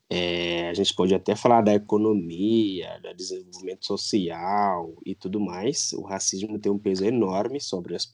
É, 0.08 0.68
a 0.68 0.74
gente 0.74 0.94
pode 0.94 1.14
até 1.14 1.34
falar 1.34 1.62
da 1.62 1.74
economia, 1.74 3.00
do 3.00 3.12
desenvolvimento 3.14 3.86
social 3.86 4.94
e 5.04 5.14
tudo 5.14 5.40
mais. 5.40 5.92
O 5.92 6.02
racismo 6.02 6.58
tem 6.58 6.70
um 6.70 6.78
peso 6.78 7.04
enorme 7.04 7.60
sobre 7.60 7.94
as 7.94 8.06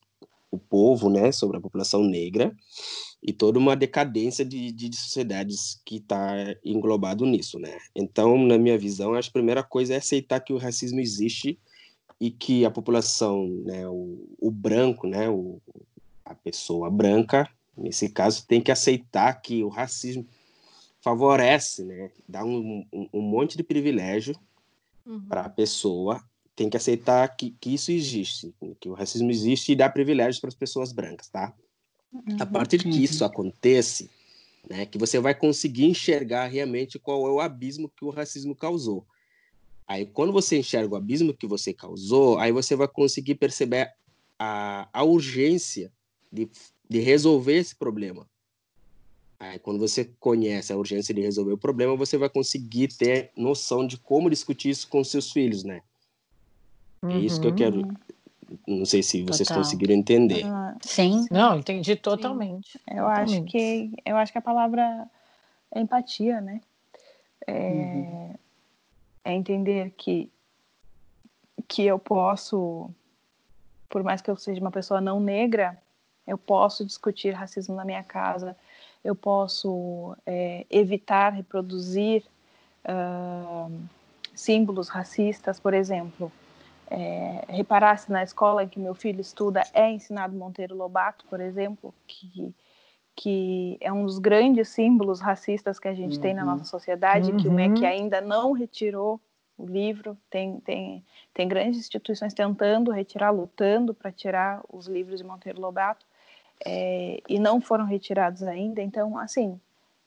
o 0.53 0.59
povo, 0.59 1.09
né, 1.09 1.33
sobre 1.33 1.57
a 1.57 1.61
população 1.61 2.05
negra 2.05 2.55
e 3.23 3.33
toda 3.33 3.59
uma 3.59 3.75
decadência 3.75 4.45
de, 4.45 4.71
de 4.71 4.95
sociedades 4.95 5.81
que 5.85 5.97
está 5.97 6.55
englobado 6.63 7.25
nisso, 7.25 7.59
né? 7.59 7.79
Então, 7.97 8.37
na 8.37 8.59
minha 8.59 8.77
visão, 8.77 9.15
a 9.15 9.21
primeira 9.33 9.63
coisa 9.63 9.95
é 9.95 9.97
aceitar 9.97 10.41
que 10.41 10.53
o 10.53 10.59
racismo 10.59 11.01
existe 11.01 11.59
e 12.21 12.31
que 12.31 12.65
a 12.67 12.71
população, 12.71 13.49
né, 13.65 13.89
o, 13.89 14.29
o 14.39 14.51
branco, 14.51 15.07
né, 15.07 15.29
o, 15.29 15.61
a 16.25 16.35
pessoa 16.35 16.91
branca, 16.91 17.49
nesse 17.77 18.11
caso, 18.11 18.47
tem 18.47 18.61
que 18.61 18.71
aceitar 18.71 19.33
que 19.41 19.65
o 19.65 19.69
racismo 19.69 20.27
favorece, 21.01 21.85
né? 21.85 22.11
Dá 22.29 22.45
um, 22.45 22.87
um, 22.93 23.09
um 23.13 23.21
monte 23.21 23.57
de 23.57 23.63
privilégio 23.63 24.37
uhum. 25.07 25.23
para 25.23 25.43
a 25.43 25.49
pessoa. 25.49 26.23
Tem 26.55 26.69
que 26.69 26.77
aceitar 26.77 27.29
que, 27.37 27.51
que 27.61 27.75
isso 27.75 27.91
existe, 27.91 28.55
que 28.79 28.89
o 28.89 28.95
racismo 28.95 29.31
existe 29.31 29.73
e 29.73 29.77
dá 29.77 29.89
privilégios 29.89 30.39
para 30.39 30.49
as 30.49 30.55
pessoas 30.55 30.93
brancas, 30.93 31.29
tá? 31.29 31.55
Uhum. 32.13 32.37
A 32.39 32.45
partir 32.45 32.79
de 32.79 32.91
que 32.91 33.03
isso 33.03 33.25
acontece, 33.25 34.11
né, 34.69 34.85
que 34.85 34.99
você 34.99 35.19
vai 35.19 35.35
conseguir 35.35 35.87
enxergar 35.87 36.47
realmente 36.47 36.99
qual 36.99 37.27
é 37.27 37.31
o 37.31 37.41
abismo 37.41 37.91
que 37.97 38.05
o 38.05 38.11
racismo 38.11 38.55
causou. 38.55 39.07
Aí, 39.87 40.07
quando 40.07 40.33
você 40.33 40.59
enxerga 40.59 40.95
o 40.95 40.97
abismo 40.97 41.35
que 41.35 41.47
você 41.47 41.73
causou, 41.73 42.39
aí 42.39 42.53
você 42.53 42.77
vai 42.77 42.89
conseguir 42.89 43.35
perceber 43.35 43.91
a, 44.39 44.89
a 44.93 45.03
urgência 45.03 45.93
de, 46.31 46.49
de 46.89 46.99
resolver 46.99 47.57
esse 47.57 47.75
problema. 47.75 48.29
Aí, 49.39 49.59
quando 49.59 49.81
você 49.81 50.05
conhece 50.21 50.73
a 50.73 50.77
urgência 50.77 51.13
de 51.13 51.21
resolver 51.21 51.53
o 51.53 51.59
problema, 51.59 51.97
você 51.97 52.17
vai 52.17 52.29
conseguir 52.29 52.89
ter 52.89 53.33
noção 53.37 53.87
de 53.87 53.99
como 53.99 54.31
discutir 54.31 54.71
isso 54.71 54.89
com 54.89 55.03
seus 55.03 55.33
filhos, 55.33 55.65
né? 55.65 55.83
Uhum. 57.03 57.11
É 57.11 57.19
isso 57.19 57.41
que 57.41 57.47
eu 57.47 57.55
quero. 57.55 57.79
Uhum. 57.79 57.95
Não 58.67 58.85
sei 58.85 59.03
se 59.03 59.23
vocês 59.23 59.49
Total. 59.49 59.63
conseguiram 59.63 59.95
entender. 59.95 60.45
Ah, 60.45 60.77
sim. 60.83 61.27
Não, 61.31 61.59
entendi 61.59 61.97
totalmente. 61.97 62.79
Eu 62.87 63.05
totalmente. 63.05 63.33
acho 63.33 63.45
que 63.45 63.93
eu 64.05 64.17
acho 64.17 64.33
que 64.33 64.39
a 64.39 64.43
palavra 64.43 65.09
é 65.71 65.81
empatia, 65.81 66.41
né? 66.41 66.61
É, 67.47 67.53
uhum. 67.53 68.35
é 69.25 69.35
entender 69.35 69.93
que 69.97 70.31
que 71.69 71.85
eu 71.85 71.99
posso, 71.99 72.91
por 73.89 74.03
mais 74.03 74.21
que 74.21 74.31
eu 74.31 74.37
seja 74.37 74.61
uma 74.61 74.71
pessoa 74.71 75.01
não 75.01 75.19
negra, 75.19 75.79
eu 76.27 76.37
posso 76.37 76.85
discutir 76.85 77.31
racismo 77.31 77.75
na 77.75 77.85
minha 77.85 78.03
casa, 78.03 78.57
eu 79.03 79.15
posso 79.15 80.15
é, 80.27 80.67
evitar 80.71 81.31
reproduzir 81.31 82.23
uh, 82.85 83.73
símbolos 84.35 84.89
racistas, 84.89 85.59
por 85.59 85.73
exemplo. 85.73 86.31
É, 86.95 87.47
reparar 87.49 87.97
se 87.97 88.13
na 88.13 88.23
escola 88.23 88.65
em 88.65 88.69
que 88.69 88.79
meu 88.79 88.95
filho 88.95 89.23
estuda 89.23 89.63
é 89.73 89.91
ensinado 89.91 90.37
Monteiro 90.37 90.77
Lobato, 90.77 91.25
por 91.25 91.41
exemplo, 91.41 91.95
que, 92.07 92.55
que 93.17 93.79
é 93.81 93.91
um 93.91 94.05
dos 94.05 94.19
grandes 94.19 94.69
símbolos 94.69 95.19
racistas 95.19 95.79
que 95.79 95.89
a 95.89 95.95
gente 95.95 96.17
uhum. 96.17 96.21
tem 96.21 96.35
na 96.35 96.43
uhum. 96.43 96.51
nossa 96.51 96.65
sociedade, 96.65 97.31
uhum. 97.31 97.39
que 97.39 97.49
o 97.49 97.53
MEC 97.53 97.87
ainda 97.87 98.21
não 98.21 98.53
retirou 98.53 99.19
o 99.57 99.65
livro, 99.65 100.19
tem, 100.29 100.61
tem, 100.61 101.03
tem 101.33 101.49
grandes 101.49 101.79
instituições 101.79 102.35
tentando 102.35 102.91
retirar, 102.91 103.31
lutando 103.31 103.95
para 103.95 104.13
tirar 104.13 104.63
os 104.71 104.87
livros 104.87 105.19
de 105.19 105.25
Monteiro 105.25 105.63
Lobato, 105.63 106.05
é, 106.63 107.23
e 107.27 107.39
não 107.39 107.59
foram 107.59 107.87
retirados 107.87 108.43
ainda. 108.43 108.83
Então, 108.83 109.17
assim, 109.17 109.59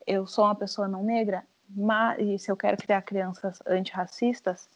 eu 0.05 0.27
sou 0.27 0.45
uma 0.45 0.53
pessoa 0.53 0.87
não 0.87 1.03
negra, 1.03 1.43
mas 1.67 2.19
e 2.19 2.37
se 2.37 2.51
eu 2.51 2.55
quero 2.55 2.77
criar 2.77 3.01
crianças 3.01 3.59
antirracistas, 3.65 4.69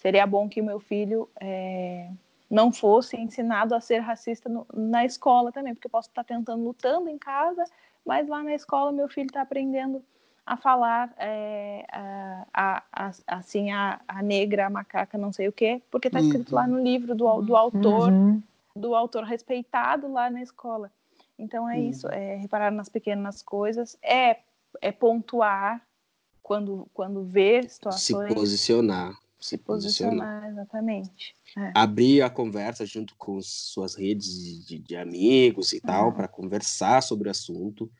seria 0.00 0.26
bom 0.26 0.48
que 0.48 0.60
o 0.60 0.64
meu 0.64 0.80
filho 0.80 1.28
é, 1.38 2.10
não 2.50 2.72
fosse 2.72 3.16
ensinado 3.16 3.74
a 3.74 3.80
ser 3.80 3.98
racista 3.98 4.48
no, 4.48 4.66
na 4.72 5.04
escola 5.04 5.52
também, 5.52 5.74
porque 5.74 5.86
eu 5.86 5.90
posso 5.90 6.08
estar 6.08 6.24
tentando 6.24 6.64
lutando 6.64 7.08
em 7.08 7.18
casa, 7.18 7.64
mas 8.04 8.26
lá 8.26 8.42
na 8.42 8.54
escola 8.54 8.90
meu 8.90 9.08
filho 9.08 9.26
está 9.26 9.42
aprendendo 9.42 10.02
a 10.46 10.56
falar 10.56 11.12
é, 11.18 11.84
a, 11.92 12.46
a, 12.52 12.82
a, 12.92 13.12
assim 13.26 13.70
a, 13.70 14.00
a, 14.08 14.22
negra, 14.22 14.66
a 14.66 14.70
macaca, 14.70 15.18
não 15.18 15.32
sei 15.32 15.48
o 15.48 15.52
quê, 15.52 15.82
porque 15.90 16.08
está 16.08 16.18
escrito 16.18 16.54
lá 16.54 16.62
uhum. 16.62 16.70
no 16.70 16.82
livro 16.82 17.14
do, 17.14 17.42
do 17.42 17.54
autor, 17.54 18.10
uhum. 18.10 18.42
do 18.74 18.94
autor 18.94 19.24
respeitado 19.24 20.10
lá 20.10 20.30
na 20.30 20.40
escola. 20.40 20.90
Então 21.38 21.68
é 21.68 21.78
isso, 21.78 22.06
uhum. 22.06 22.14
é 22.14 22.36
reparar 22.36 22.70
nas 22.70 22.88
pequenas 22.88 23.42
coisas, 23.42 23.98
é, 24.02 24.38
é 24.80 24.90
pontuar 24.90 25.82
quando, 26.42 26.88
quando 26.94 27.22
vê 27.22 27.62
situações. 27.68 28.28
Se 28.28 28.34
posicionar. 28.34 29.14
Se 29.40 29.56
posicionar, 29.56 30.50
exatamente. 30.50 31.34
É. 31.56 31.72
Abrir 31.74 32.22
a 32.22 32.28
conversa 32.28 32.84
junto 32.84 33.14
com 33.16 33.40
suas 33.40 33.94
redes 33.94 34.66
de, 34.66 34.78
de 34.78 34.96
amigos 34.96 35.72
e 35.72 35.80
tal, 35.80 36.12
para 36.12 36.28
conversar 36.28 37.02
sobre 37.02 37.28
o 37.28 37.30
assunto. 37.30 37.90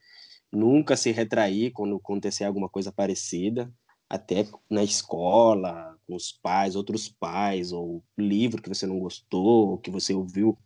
Nunca 0.51 0.95
se 0.95 1.11
retrair 1.11 1.71
quando 1.71 1.95
acontecer 1.95 2.43
alguma 2.43 2.69
coisa 2.69 2.91
parecida, 2.91 3.73
até 4.07 4.45
na 4.69 4.83
escola, 4.83 5.97
com 6.05 6.15
os 6.15 6.31
pais, 6.31 6.75
outros 6.75 7.09
pais, 7.09 7.71
ou 7.71 8.03
livro 8.17 8.61
que 8.61 8.69
você 8.69 8.85
não 8.85 8.99
gostou, 8.99 9.69
ou 9.69 9.77
que 9.77 9.89
você 9.89 10.13
ouviu 10.13 10.57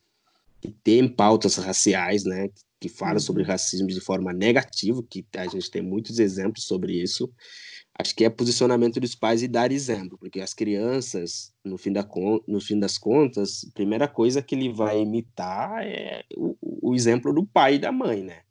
que 0.59 0.71
tem 0.71 1.07
pautas 1.07 1.55
raciais, 1.55 2.23
né, 2.23 2.49
que 2.79 2.89
fala 2.89 3.13
uhum. 3.13 3.19
sobre 3.19 3.43
racismo 3.43 3.87
de 3.87 4.01
forma 4.01 4.33
negativa, 4.33 5.03
que 5.07 5.25
a 5.37 5.47
gente 5.47 5.69
tem 5.69 5.81
muitos 5.81 6.19
exemplos 6.19 6.65
sobre 6.65 6.93
isso. 7.01 7.31
Acho 7.97 8.13
que 8.13 8.25
é 8.25 8.29
posicionamento 8.29 8.99
dos 8.99 9.15
pais 9.15 9.41
e 9.41 9.47
dar 9.47 9.71
exemplo, 9.71 10.17
porque 10.17 10.41
as 10.41 10.53
crianças, 10.53 11.53
no 11.63 11.77
fim, 11.77 11.93
da, 11.93 12.05
no 12.45 12.59
fim 12.59 12.77
das 12.77 12.97
contas, 12.97 13.65
a 13.69 13.73
primeira 13.73 14.05
coisa 14.05 14.41
que 14.41 14.53
ele 14.53 14.69
vai 14.69 14.99
imitar 14.99 15.81
é 15.85 16.25
o, 16.35 16.57
o 16.61 16.93
exemplo 16.93 17.33
do 17.33 17.45
pai 17.45 17.75
e 17.75 17.79
da 17.79 17.93
mãe, 17.93 18.21
né? 18.21 18.41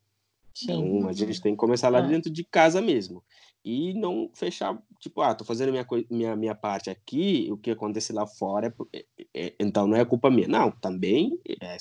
Sim. 0.55 0.72
Então, 0.72 1.09
a 1.09 1.12
gente 1.12 1.42
tem 1.42 1.53
que 1.53 1.59
começar 1.59 1.90
lá 1.90 1.99
é. 1.99 2.07
dentro 2.07 2.30
de 2.30 2.42
casa 2.42 2.80
mesmo. 2.80 3.22
E 3.62 3.92
não 3.95 4.30
fechar, 4.32 4.78
tipo, 4.99 5.20
ah, 5.20 5.34
tô 5.34 5.45
fazendo 5.45 5.72
minha, 5.72 5.86
minha, 6.11 6.36
minha 6.36 6.55
parte 6.55 6.88
aqui, 6.88 7.49
o 7.51 7.57
que 7.57 7.70
acontece 7.70 8.12
lá 8.12 8.26
fora, 8.26 8.74
é, 8.92 8.99
é, 9.18 9.24
é, 9.34 9.55
então 9.59 9.86
não 9.86 9.97
é 9.97 10.05
culpa 10.05 10.30
minha. 10.30 10.49
Não, 10.49 10.70
também, 10.70 11.38
é, 11.61 11.76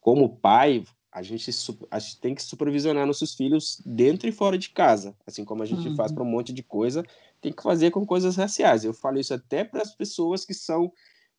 como 0.00 0.36
pai, 0.36 0.84
a 1.12 1.22
gente, 1.22 1.50
a 1.90 1.98
gente 1.98 2.20
tem 2.20 2.34
que 2.34 2.42
supervisionar 2.42 3.06
nossos 3.06 3.34
filhos 3.34 3.82
dentro 3.84 4.28
e 4.28 4.32
fora 4.32 4.56
de 4.56 4.70
casa. 4.70 5.14
Assim 5.26 5.44
como 5.44 5.62
a 5.62 5.66
gente 5.66 5.88
uhum. 5.88 5.96
faz 5.96 6.12
para 6.12 6.22
um 6.22 6.30
monte 6.30 6.52
de 6.52 6.62
coisa, 6.62 7.04
tem 7.40 7.52
que 7.52 7.62
fazer 7.62 7.90
com 7.90 8.06
coisas 8.06 8.36
raciais. 8.36 8.84
Eu 8.84 8.94
falo 8.94 9.18
isso 9.18 9.34
até 9.34 9.64
para 9.64 9.82
as 9.82 9.94
pessoas 9.94 10.44
que 10.44 10.54
são 10.54 10.92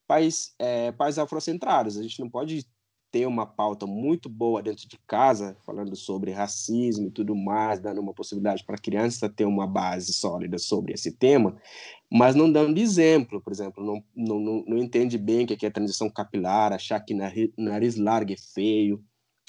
pais, 0.05 0.53
é, 0.59 0.91
pais 0.91 1.17
afrocentrados. 1.17 1.97
A 1.97 2.03
gente 2.03 2.19
não 2.19 2.29
pode 2.29 2.67
ter 3.11 3.25
uma 3.25 3.45
pauta 3.45 3.85
muito 3.85 4.29
boa 4.29 4.63
dentro 4.63 4.87
de 4.87 4.97
casa, 5.05 5.57
falando 5.65 5.95
sobre 5.95 6.31
racismo 6.31 7.07
e 7.07 7.11
tudo 7.11 7.35
mais, 7.35 7.79
dando 7.79 7.99
uma 7.99 8.13
possibilidade 8.13 8.63
para 8.63 8.75
a 8.75 8.81
criança 8.81 9.29
ter 9.29 9.45
uma 9.45 9.67
base 9.67 10.13
sólida 10.13 10.57
sobre 10.57 10.93
esse 10.93 11.11
tema, 11.11 11.57
mas 12.09 12.35
não 12.35 12.49
dando 12.49 12.79
exemplo, 12.79 13.41
por 13.41 13.51
exemplo, 13.51 13.83
não, 13.83 14.01
não, 14.15 14.63
não 14.65 14.77
entende 14.77 15.17
bem 15.17 15.43
o 15.43 15.47
que 15.47 15.65
é 15.65 15.69
transição 15.69 16.09
capilar, 16.09 16.71
achar 16.71 17.01
que 17.01 17.13
nariz, 17.13 17.49
nariz 17.57 17.97
largo 17.97 18.31
é 18.31 18.37
feio, 18.37 19.03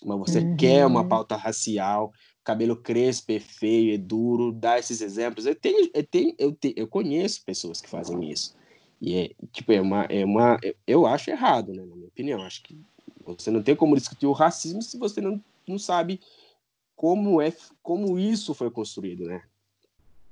mas 0.05 0.18
você 0.18 0.40
uhum. 0.40 0.57
quer 0.57 0.86
uma 0.86 1.07
pauta 1.07 1.36
racial, 1.36 2.12
cabelo 2.44 2.76
crespo 2.76 3.32
é 3.32 3.40
feio, 3.40 3.94
é 3.94 3.98
duro, 3.98 4.53
dá 4.53 4.78
esses 4.78 5.00
exemplos. 5.00 5.46
Eu 5.46 5.55
tenho, 5.55 5.90
eu 5.94 6.05
tenho, 6.05 6.34
eu, 6.38 6.53
tenho, 6.53 6.74
eu 6.76 6.88
conheço 6.88 7.44
pessoas 7.44 7.80
que 7.80 7.88
fazem 7.88 8.30
isso. 8.30 8.55
E 9.00 9.16
é, 9.16 9.30
tipo, 9.53 9.72
é 9.72 9.80
uma, 9.80 10.05
é 10.05 10.24
uma, 10.24 10.59
eu 10.86 11.07
acho 11.07 11.30
errado, 11.30 11.72
né, 11.72 11.84
na 11.84 11.94
minha 11.94 12.09
opinião. 12.09 12.42
Acho 12.42 12.62
que 12.62 12.78
você 13.24 13.50
não 13.50 13.62
tem 13.62 13.74
como 13.74 13.96
discutir 13.96 14.26
o 14.26 14.32
racismo 14.32 14.82
se 14.82 14.98
você 14.98 15.20
não, 15.20 15.42
não 15.66 15.78
sabe 15.78 16.20
como 16.94 17.40
é 17.40 17.53
como 17.82 18.18
isso 18.18 18.55
foi 18.55 18.70
construído, 18.70 19.24
né? 19.24 19.42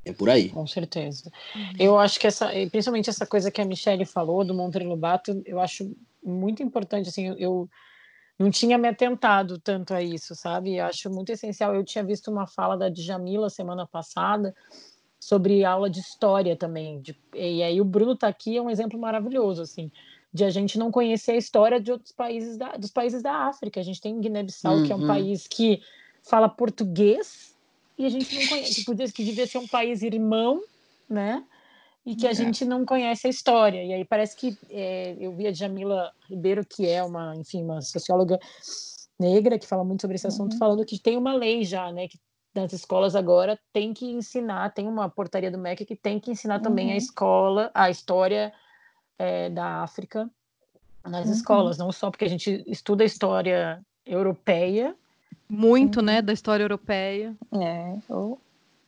É 0.05 0.13
por 0.13 0.31
aí. 0.31 0.49
Com 0.49 0.67
certeza. 0.67 1.31
Uhum. 1.55 1.73
Eu 1.79 1.99
acho 1.99 2.19
que 2.19 2.27
essa, 2.27 2.49
principalmente 2.71 3.11
essa 3.11 3.27
coisa 3.27 3.51
que 3.51 3.61
a 3.61 3.65
Michelle 3.65 4.07
falou 4.07 4.45
do 4.45 4.55
Monteiro 4.55 4.89
Lobato, 4.89 5.43
eu 5.45 5.61
acho 5.61 5.95
muito 6.25 6.63
importante. 6.63 7.09
Assim, 7.09 7.35
eu 7.39 7.69
não 8.41 8.51
tinha 8.51 8.77
me 8.77 8.89
atentado 8.89 9.59
tanto 9.59 9.95
a 9.95 10.03
isso, 10.03 10.35
sabe? 10.35 10.77
Eu 10.77 10.87
acho 10.87 11.11
muito 11.11 11.31
essencial. 11.31 11.75
Eu 11.75 11.85
tinha 11.85 12.03
visto 12.03 12.31
uma 12.31 12.47
fala 12.47 12.77
da 12.77 12.89
Djamila 12.89 13.51
semana 13.51 13.87
passada 13.87 14.55
sobre 15.21 15.65
aula 15.65 15.89
de 15.89 16.01
história 16.01 16.57
também. 16.57 17.01
De, 17.01 17.15
e 17.35 17.63
aí 17.63 17.81
o 17.81 17.85
Bruno 17.85 18.17
tá 18.17 18.29
aqui 18.29 18.57
é 18.57 18.63
um 18.63 18.71
exemplo 18.71 18.99
maravilhoso, 18.99 19.63
assim 19.63 19.93
de 20.33 20.45
a 20.45 20.51
gente 20.51 20.79
não 20.79 20.91
conhecer 20.91 21.33
a 21.33 21.37
história 21.37 21.81
de 21.81 21.91
outros 21.91 22.13
países 22.13 22.57
da, 22.57 22.77
dos 22.77 22.91
países 22.91 23.23
da 23.23 23.33
África. 23.49 23.81
A 23.81 23.83
gente 23.83 24.01
tem 24.01 24.21
Guiné-Bissau, 24.21 24.77
uhum. 24.77 24.87
que 24.87 24.93
é 24.93 24.97
um 24.97 25.01
uhum. 25.01 25.07
país 25.07 25.47
que 25.49 25.83
fala 26.23 26.49
português, 26.49 27.55
e 27.99 28.07
a 28.07 28.09
gente 28.09 28.35
não 28.35 28.47
conhece, 28.47 28.85
que, 28.85 29.13
que 29.13 29.25
devia 29.25 29.47
ser 29.47 29.59
um 29.59 29.67
país 29.67 30.03
irmão, 30.03 30.63
né? 31.09 31.45
E 32.11 32.17
que 32.17 32.27
a 32.27 32.31
é. 32.31 32.35
gente 32.35 32.65
não 32.65 32.85
conhece 32.85 33.29
a 33.29 33.31
história. 33.31 33.85
E 33.85 33.93
aí 33.93 34.05
parece 34.05 34.37
que 34.37 34.59
é, 34.69 35.17
eu 35.21 35.33
vi 35.33 35.47
a 35.47 35.53
Jamila 35.53 36.13
Ribeiro, 36.29 36.67
que 36.67 36.89
é 36.89 37.05
uma, 37.05 37.37
enfim, 37.37 37.63
uma 37.63 37.81
socióloga 37.81 38.37
negra 39.17 39.57
que 39.57 39.67
fala 39.67 39.85
muito 39.85 40.01
sobre 40.01 40.17
esse 40.17 40.27
assunto, 40.27 40.55
uhum. 40.55 40.59
falando 40.59 40.85
que 40.85 40.99
tem 40.99 41.17
uma 41.17 41.33
lei 41.33 41.63
já, 41.63 41.93
né? 41.93 42.09
Que 42.09 42.19
nas 42.53 42.73
escolas 42.73 43.15
agora 43.15 43.57
tem 43.73 43.95
que 43.95 44.07
ensinar, 44.07 44.75
tem 44.75 44.89
uma 44.89 45.09
portaria 45.09 45.53
do 45.53 45.59
MEC 45.59 45.85
que 45.85 45.95
tem 45.95 46.19
que 46.19 46.33
ensinar 46.33 46.59
também 46.59 46.89
a 46.89 46.91
uhum. 46.91 46.97
escola, 46.97 47.71
a 47.73 47.89
história 47.89 48.53
é, 49.17 49.49
da 49.49 49.83
África 49.83 50.29
nas 51.05 51.27
uhum. 51.27 51.33
escolas, 51.33 51.79
não 51.79 51.93
só 51.93 52.11
porque 52.11 52.25
a 52.25 52.29
gente 52.29 52.65
estuda 52.67 53.05
a 53.05 53.07
história 53.07 53.81
europeia. 54.05 54.97
Muito, 55.49 56.01
uhum. 56.01 56.07
né, 56.07 56.21
da 56.21 56.33
história 56.33 56.65
europeia. 56.65 57.37
É. 57.53 57.99
Oh. 58.13 58.37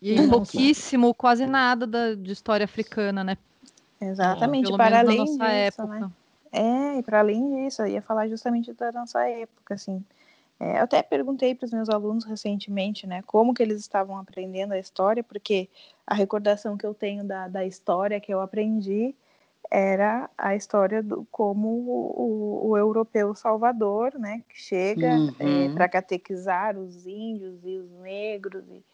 E 0.03 0.29
pouquíssimo, 0.29 1.15
quase 1.15 1.47
nada 1.47 1.87
da, 1.87 2.15
de 2.15 2.33
história 2.33 2.65
africana, 2.65 3.23
né? 3.23 3.39
Exatamente, 4.01 4.73
é, 4.73 4.77
para 4.77 4.99
além 4.99 5.25
disso, 5.25 5.43
época. 5.43 5.87
Né? 5.87 6.11
É, 6.51 6.99
e 6.99 7.03
para 7.05 7.21
além 7.21 7.65
disso, 7.65 7.83
eu 7.83 7.87
ia 7.87 8.03
falar 8.03 8.27
justamente 8.29 8.73
da 8.73 8.91
nossa 8.91 9.25
época, 9.29 9.75
assim. 9.75 10.05
É, 10.59 10.79
eu 10.79 10.85
até 10.85 11.03
perguntei 11.03 11.55
para 11.55 11.67
os 11.67 11.73
meus 11.73 11.89
alunos 11.89 12.25
recentemente, 12.25 13.07
né, 13.07 13.23
como 13.27 13.55
que 13.55 13.63
eles 13.63 13.81
estavam 13.81 14.17
aprendendo 14.17 14.73
a 14.73 14.79
história, 14.79 15.23
porque 15.23 15.69
a 16.07 16.15
recordação 16.15 16.77
que 16.77 16.87
eu 16.87 16.95
tenho 16.95 17.25
da, 17.25 17.49
da 17.49 17.65
história 17.65 18.21
que 18.21 18.33
eu 18.33 18.41
aprendi 18.41 19.15
era 19.71 20.29
a 20.37 20.55
história 20.55 21.03
do 21.03 21.27
como 21.31 21.69
o, 21.69 22.69
o 22.69 22.77
europeu 22.77 23.35
salvador, 23.35 24.13
né, 24.19 24.43
que 24.49 24.61
chega 24.61 25.09
é, 25.09 25.17
uhum. 25.17 25.35
é, 25.41 25.75
para 25.75 25.89
catequizar 25.89 26.77
os 26.77 27.07
índios 27.07 27.59
e 27.65 27.79
os 27.79 27.91
negros 28.01 28.65
e, 28.69 28.85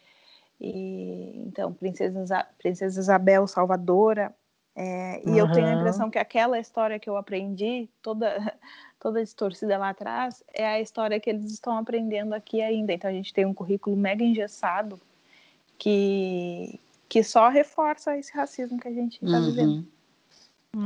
e 0.60 1.44
então 1.46 1.72
princesa, 1.72 2.46
princesa 2.58 3.00
Isabel 3.00 3.46
Salvadora 3.46 4.34
é, 4.76 5.22
e 5.24 5.30
uhum. 5.30 5.36
eu 5.38 5.52
tenho 5.52 5.66
a 5.66 5.72
impressão 5.72 6.10
que 6.10 6.18
aquela 6.18 6.58
história 6.58 6.98
que 6.98 7.08
eu 7.08 7.16
aprendi 7.16 7.88
toda 8.02 8.28
toda 9.00 9.22
distorcida 9.22 9.78
lá 9.78 9.90
atrás 9.90 10.42
é 10.52 10.66
a 10.66 10.80
história 10.80 11.20
que 11.20 11.30
eles 11.30 11.52
estão 11.52 11.78
aprendendo 11.78 12.34
aqui 12.34 12.60
ainda 12.60 12.92
então 12.92 13.10
a 13.10 13.12
gente 13.12 13.32
tem 13.32 13.44
um 13.44 13.54
currículo 13.54 13.96
mega 13.96 14.24
engessado 14.24 15.00
que 15.78 16.78
que 17.08 17.22
só 17.22 17.48
reforça 17.48 18.16
esse 18.18 18.32
racismo 18.36 18.78
que 18.78 18.88
a 18.88 18.92
gente 18.92 19.24
está 19.24 19.38
uhum. 19.38 19.46
vivendo 19.46 19.86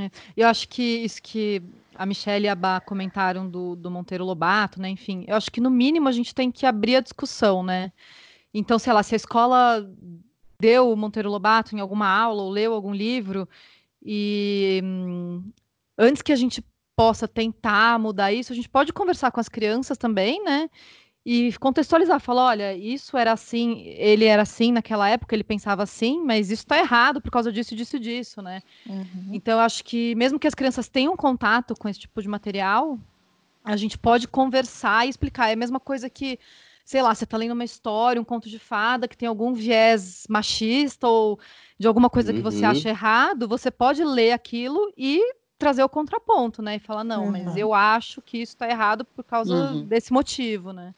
é. 0.00 0.10
Eu 0.36 0.48
acho 0.48 0.68
que 0.68 0.82
isso 0.82 1.20
que 1.22 1.62
a 1.94 2.06
Michelle 2.06 2.46
e 2.46 2.48
a 2.48 2.54
Bá 2.54 2.80
comentaram 2.80 3.48
do, 3.48 3.74
do 3.74 3.90
Monteiro 3.90 4.24
Lobato, 4.24 4.80
né? 4.80 4.88
Enfim, 4.88 5.24
eu 5.26 5.36
acho 5.36 5.50
que 5.50 5.60
no 5.60 5.70
mínimo 5.70 6.08
a 6.08 6.12
gente 6.12 6.34
tem 6.34 6.50
que 6.50 6.64
abrir 6.64 6.96
a 6.96 7.00
discussão, 7.00 7.62
né? 7.62 7.92
Então, 8.55 8.78
sei 8.78 8.92
lá, 8.92 9.03
se 9.03 9.14
a 9.14 9.16
escola 9.16 9.88
deu 10.61 10.90
o 10.90 10.96
Monteiro 10.96 11.30
Lobato 11.30 11.74
em 11.74 11.80
alguma 11.80 12.09
aula 12.09 12.42
ou 12.42 12.50
leu 12.50 12.72
algum 12.72 12.94
livro, 12.94 13.48
e 14.05 14.80
hum, 14.84 15.50
antes 15.98 16.22
que 16.22 16.32
a 16.32 16.36
gente 16.36 16.64
possa 16.96 17.26
tentar 17.26 17.98
mudar 17.98 18.32
isso, 18.32 18.53
a 18.53 18.57
gente 18.57 18.68
pode 18.68 18.92
conversar 18.92 19.30
com 19.32 19.40
as 19.40 19.48
crianças 19.48 19.96
também, 19.96 20.42
né? 20.44 20.68
e 21.24 21.53
contextualizar, 21.59 22.18
falar, 22.20 22.46
olha, 22.46 22.76
isso 22.76 23.16
era 23.16 23.32
assim, 23.32 23.82
ele 23.86 24.24
era 24.24 24.42
assim 24.42 24.72
naquela 24.72 25.09
época, 25.09 25.34
ele 25.34 25.44
pensava 25.44 25.82
assim, 25.84 26.20
mas 26.24 26.50
isso 26.50 26.64
está 26.64 26.78
errado 26.78 27.20
por 27.20 27.30
causa 27.30 27.53
disso, 27.53 27.76
disso, 27.76 27.98
disso, 27.98 28.42
né? 28.42 28.61
Uhum. 28.88 29.30
Então, 29.32 29.55
eu 29.55 29.61
acho 29.61 29.84
que 29.84 30.16
mesmo 30.16 30.38
que 30.38 30.48
as 30.48 30.55
crianças 30.55 30.88
tenham 30.88 31.16
contato 31.16 31.74
com 31.76 31.88
esse 31.88 32.00
tipo 32.00 32.20
de 32.20 32.28
material, 32.28 32.98
a 33.64 33.76
gente 33.76 33.96
pode 33.96 34.26
conversar 34.26 35.07
e 35.07 35.11
explicar. 35.11 35.48
É 35.48 35.53
a 35.53 35.57
mesma 35.57 35.78
coisa 35.78 36.11
que, 36.11 36.40
sei 36.85 37.03
lá, 37.03 37.14
você 37.14 37.24
está 37.24 37.37
lendo 37.37 37.53
uma 37.53 37.64
história, 37.64 38.20
um 38.20 38.24
conto 38.24 38.49
de 38.49 38.59
fada 38.59 39.09
que 39.09 39.16
tem 39.16 39.28
algum 39.28 39.53
viés 39.53 40.26
machista 40.28 41.07
ou 41.07 41.39
de 41.78 41.87
alguma 41.87 42.11
coisa 42.11 42.30
uhum. 42.30 42.39
que 42.39 42.43
você 42.43 42.64
uhum. 42.64 42.70
acha 42.70 42.89
errado, 42.89 43.49
você 43.49 43.70
pode 43.70 44.05
ler 44.05 44.33
aquilo 44.33 44.93
e 44.97 45.22
trazer 45.59 45.83
o 45.83 45.89
contraponto, 45.89 46.61
né? 46.61 46.76
E 46.76 46.80
falar, 46.80 47.05
não, 47.05 47.26
uhum. 47.26 47.30
mas 47.30 47.57
eu 47.57 47.72
acho 47.72 48.20
que 48.20 48.39
isso 48.39 48.53
está 48.53 48.68
errado 48.68 49.05
por 49.05 49.24
causa 49.24 49.55
uhum. 49.55 49.85
desse 49.85 50.12
motivo, 50.12 50.72
né? 50.72 50.93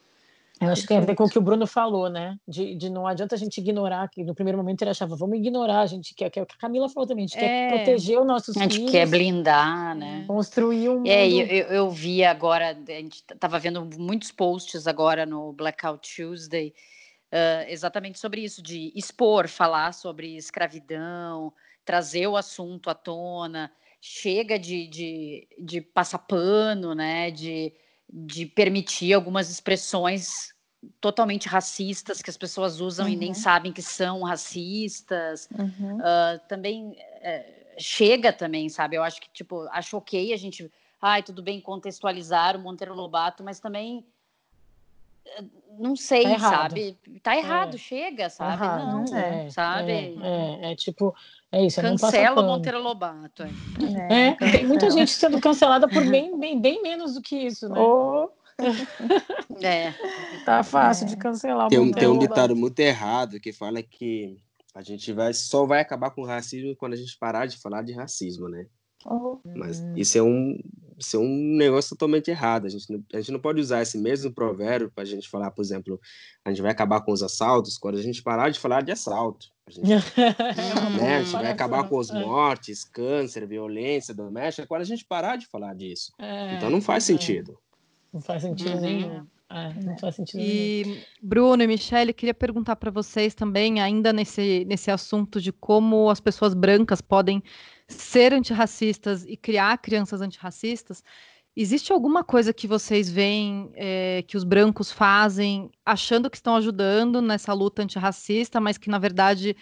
Eu 0.61 0.69
acho 0.69 0.83
que 0.83 0.87
tem 0.87 0.97
a 0.97 1.01
ver 1.01 1.15
com 1.15 1.25
o 1.25 1.29
que 1.29 1.37
o 1.37 1.41
Bruno 1.41 1.67
falou, 1.67 2.09
né? 2.09 2.37
De, 2.47 2.75
de 2.75 2.89
não 2.89 3.05
adianta 3.05 3.35
a 3.35 3.37
gente 3.37 3.57
ignorar, 3.57 4.09
que 4.09 4.23
no 4.23 4.33
primeiro 4.33 4.57
momento 4.57 4.81
ele 4.81 4.91
achava, 4.91 5.15
vamos 5.15 5.37
ignorar, 5.37 5.81
a 5.81 5.85
gente 5.85 6.15
quer, 6.15 6.29
que 6.29 6.39
a 6.39 6.45
Camila 6.45 6.87
falou 6.87 7.07
também, 7.07 7.25
a 7.25 7.27
gente 7.27 7.37
é, 7.37 7.41
quer 7.41 7.75
proteger 7.75 8.19
os 8.19 8.25
nossos 8.25 8.53
filhos. 8.53 8.61
A 8.61 8.63
gente 8.63 8.75
filhos, 8.75 8.91
quer 8.91 9.07
blindar, 9.07 9.95
né? 9.95 10.23
Construir 10.25 10.89
um. 10.89 11.05
É, 11.05 11.27
eu, 11.27 11.67
eu 11.67 11.89
vi 11.89 12.23
agora, 12.23 12.69
a 12.69 12.91
gente 12.91 13.23
estava 13.31 13.59
vendo 13.59 13.87
muitos 13.97 14.31
posts 14.31 14.87
agora 14.87 15.25
no 15.25 15.51
Blackout 15.51 16.15
Tuesday, 16.15 16.73
uh, 17.33 17.69
exatamente 17.69 18.17
sobre 18.17 18.41
isso, 18.41 18.61
de 18.61 18.93
expor, 18.95 19.49
falar 19.49 19.93
sobre 19.93 20.37
escravidão, 20.37 21.51
trazer 21.83 22.27
o 22.27 22.37
assunto 22.37 22.89
à 22.89 22.95
tona, 22.95 23.69
chega 23.99 24.57
de, 24.57 24.87
de, 24.87 25.47
de 25.59 25.81
passar 25.81 26.19
pano, 26.19 26.95
né? 26.95 27.29
De 27.29 27.73
de 28.11 28.45
permitir 28.45 29.13
algumas 29.13 29.49
expressões 29.49 30.53
totalmente 31.01 31.47
racistas 31.47 32.21
que 32.21 32.29
as 32.29 32.37
pessoas 32.37 32.79
usam 32.79 33.07
uhum. 33.07 33.13
e 33.13 33.15
nem 33.15 33.29
uhum. 33.29 33.35
sabem 33.35 33.73
que 33.73 33.81
são 33.81 34.21
racistas. 34.23 35.49
Uhum. 35.57 35.97
Uh, 35.97 36.39
também 36.47 36.95
é, 37.21 37.73
chega 37.77 38.31
também, 38.31 38.69
sabe? 38.69 38.95
Eu 38.95 39.03
acho 39.03 39.19
que, 39.19 39.29
tipo, 39.33 39.67
acho 39.71 39.97
ok 39.97 40.33
a 40.33 40.37
gente... 40.37 40.71
Ai, 41.01 41.21
tudo 41.21 41.43
bem 41.43 41.59
contextualizar 41.59 42.55
o 42.55 42.59
Monteiro 42.59 42.95
Lobato, 42.95 43.43
mas 43.43 43.59
também 43.59 44.05
não 45.77 45.95
sei, 45.95 46.23
tá 46.23 46.39
sabe? 46.39 46.97
Tá 47.21 47.35
errado, 47.35 47.75
é. 47.75 47.77
chega, 47.77 48.29
sabe? 48.29 48.53
Errado. 48.53 48.85
Não, 48.85 49.17
é, 49.17 49.49
sabe? 49.49 49.91
É, 49.91 50.13
é, 50.21 50.71
é, 50.71 50.75
tipo, 50.75 51.13
é 51.51 51.65
isso. 51.65 51.81
Cancela 51.81 52.41
o 52.41 52.45
Monteiro 52.45 52.81
Lobato. 52.81 53.43
É, 54.09 54.27
é 54.27 54.35
tem 54.51 54.65
muita 54.65 54.89
gente 54.89 55.11
sendo 55.11 55.39
cancelada 55.39 55.87
por 55.87 56.05
bem, 56.09 56.37
bem, 56.39 56.59
bem 56.59 56.81
menos 56.81 57.15
do 57.15 57.21
que 57.21 57.35
isso, 57.35 57.67
né? 57.69 57.79
Oh. 57.79 58.29
é. 59.61 59.93
Tá 60.45 60.63
fácil 60.63 61.07
de 61.07 61.17
cancelar. 61.17 61.67
Tem 61.67 61.79
um, 61.79 61.91
tem 61.91 62.07
um 62.07 62.17
ditado 62.17 62.55
muito 62.55 62.79
errado 62.79 63.39
que 63.39 63.51
fala 63.51 63.81
que 63.83 64.37
a 64.73 64.81
gente 64.81 65.11
vai, 65.11 65.33
só 65.33 65.65
vai 65.65 65.81
acabar 65.81 66.11
com 66.11 66.21
o 66.21 66.25
racismo 66.25 66.75
quando 66.75 66.93
a 66.93 66.97
gente 66.97 67.17
parar 67.17 67.45
de 67.45 67.57
falar 67.57 67.81
de 67.81 67.93
racismo, 67.93 68.47
né? 68.47 68.67
Oh. 69.03 69.39
Mas 69.55 69.83
isso 69.95 70.17
é 70.17 70.23
um, 70.23 70.59
isso 70.97 71.17
é 71.17 71.19
um 71.19 71.55
negócio 71.57 71.89
totalmente 71.95 72.29
errado. 72.29 72.65
A 72.65 72.69
gente, 72.69 72.91
não, 72.91 73.03
a 73.13 73.17
gente 73.17 73.31
não 73.31 73.39
pode 73.39 73.59
usar 73.59 73.81
esse 73.81 73.97
mesmo 73.97 74.31
provérbio 74.31 74.91
para 74.93 75.03
a 75.03 75.07
gente 75.07 75.29
falar, 75.29 75.51
por 75.51 75.61
exemplo, 75.61 75.99
a 76.43 76.49
gente 76.49 76.61
vai 76.61 76.71
acabar 76.71 77.01
com 77.01 77.11
os 77.11 77.21
assaltos 77.21 77.77
quando 77.77 77.97
a 77.97 78.01
gente 78.01 78.23
parar 78.23 78.49
de 78.49 78.59
falar 78.59 78.81
de 78.81 78.91
assalto. 78.91 79.47
A 79.67 79.71
gente, 79.71 79.87
né, 80.99 81.17
a 81.17 81.23
gente 81.23 81.31
vai 81.31 81.51
acabar 81.51 81.87
com 81.89 81.99
as 81.99 82.09
é. 82.09 82.19
mortes, 82.19 82.83
câncer, 82.83 83.45
violência 83.47 84.13
doméstica 84.13 84.67
quando 84.67 84.81
a 84.81 84.85
gente 84.85 85.05
parar 85.05 85.35
de 85.35 85.47
falar 85.47 85.73
disso. 85.75 86.13
É, 86.19 86.55
então 86.55 86.69
não 86.69 86.81
faz 86.81 87.03
é. 87.03 87.07
sentido. 87.07 87.57
Não 88.13 88.21
faz 88.21 88.43
sentido 88.43 88.75
uhum. 88.75 88.81
nenhum. 88.81 89.27
É, 89.49 89.73
não 89.83 89.97
faz 89.97 90.15
sentido 90.15 90.39
e 90.39 90.83
nenhum. 90.85 91.01
Bruno 91.21 91.63
e 91.63 91.67
Michele, 91.67 92.13
queria 92.13 92.33
perguntar 92.33 92.75
para 92.75 92.89
vocês 92.89 93.35
também, 93.35 93.81
ainda 93.81 94.13
nesse, 94.13 94.65
nesse 94.65 94.89
assunto 94.89 95.41
de 95.41 95.51
como 95.51 96.09
as 96.09 96.19
pessoas 96.19 96.53
brancas 96.53 97.01
podem 97.01 97.43
ser 97.87 98.33
antirracistas 98.33 99.25
e 99.25 99.37
criar 99.37 99.77
crianças 99.77 100.21
antirracistas, 100.21 101.03
existe 101.55 101.91
alguma 101.93 102.23
coisa 102.23 102.53
que 102.53 102.67
vocês 102.67 103.09
veem 103.09 103.71
é, 103.75 104.23
que 104.27 104.35
os 104.35 104.43
brancos 104.43 104.91
fazem 104.91 105.71
achando 105.85 106.29
que 106.29 106.37
estão 106.37 106.55
ajudando 106.55 107.21
nessa 107.21 107.53
luta 107.53 107.81
antirracista, 107.81 108.59
mas 108.59 108.77
que 108.77 108.89
na 108.89 108.99
verdade 108.99 109.55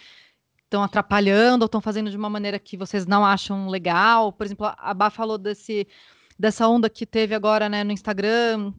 estão 0.64 0.82
atrapalhando 0.82 1.62
ou 1.62 1.66
estão 1.66 1.80
fazendo 1.80 2.10
de 2.10 2.16
uma 2.16 2.28
maneira 2.28 2.58
que 2.58 2.76
vocês 2.76 3.06
não 3.06 3.24
acham 3.24 3.68
legal? 3.68 4.32
Por 4.32 4.44
exemplo, 4.44 4.66
a 4.76 4.92
Bá 4.92 5.08
falou 5.10 5.38
desse, 5.38 5.86
dessa 6.38 6.66
onda 6.66 6.90
que 6.90 7.06
teve 7.06 7.34
agora 7.34 7.68
né, 7.68 7.84
no 7.84 7.92
Instagram 7.92 8.72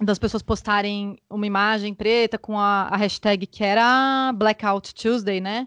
das 0.00 0.18
pessoas 0.18 0.42
postarem 0.42 1.18
uma 1.28 1.46
imagem 1.46 1.94
preta 1.94 2.38
com 2.38 2.58
a, 2.58 2.82
a 2.88 2.96
hashtag 2.96 3.46
que 3.46 3.64
era 3.64 4.32
Blackout 4.32 4.94
Tuesday, 4.94 5.40
né? 5.40 5.66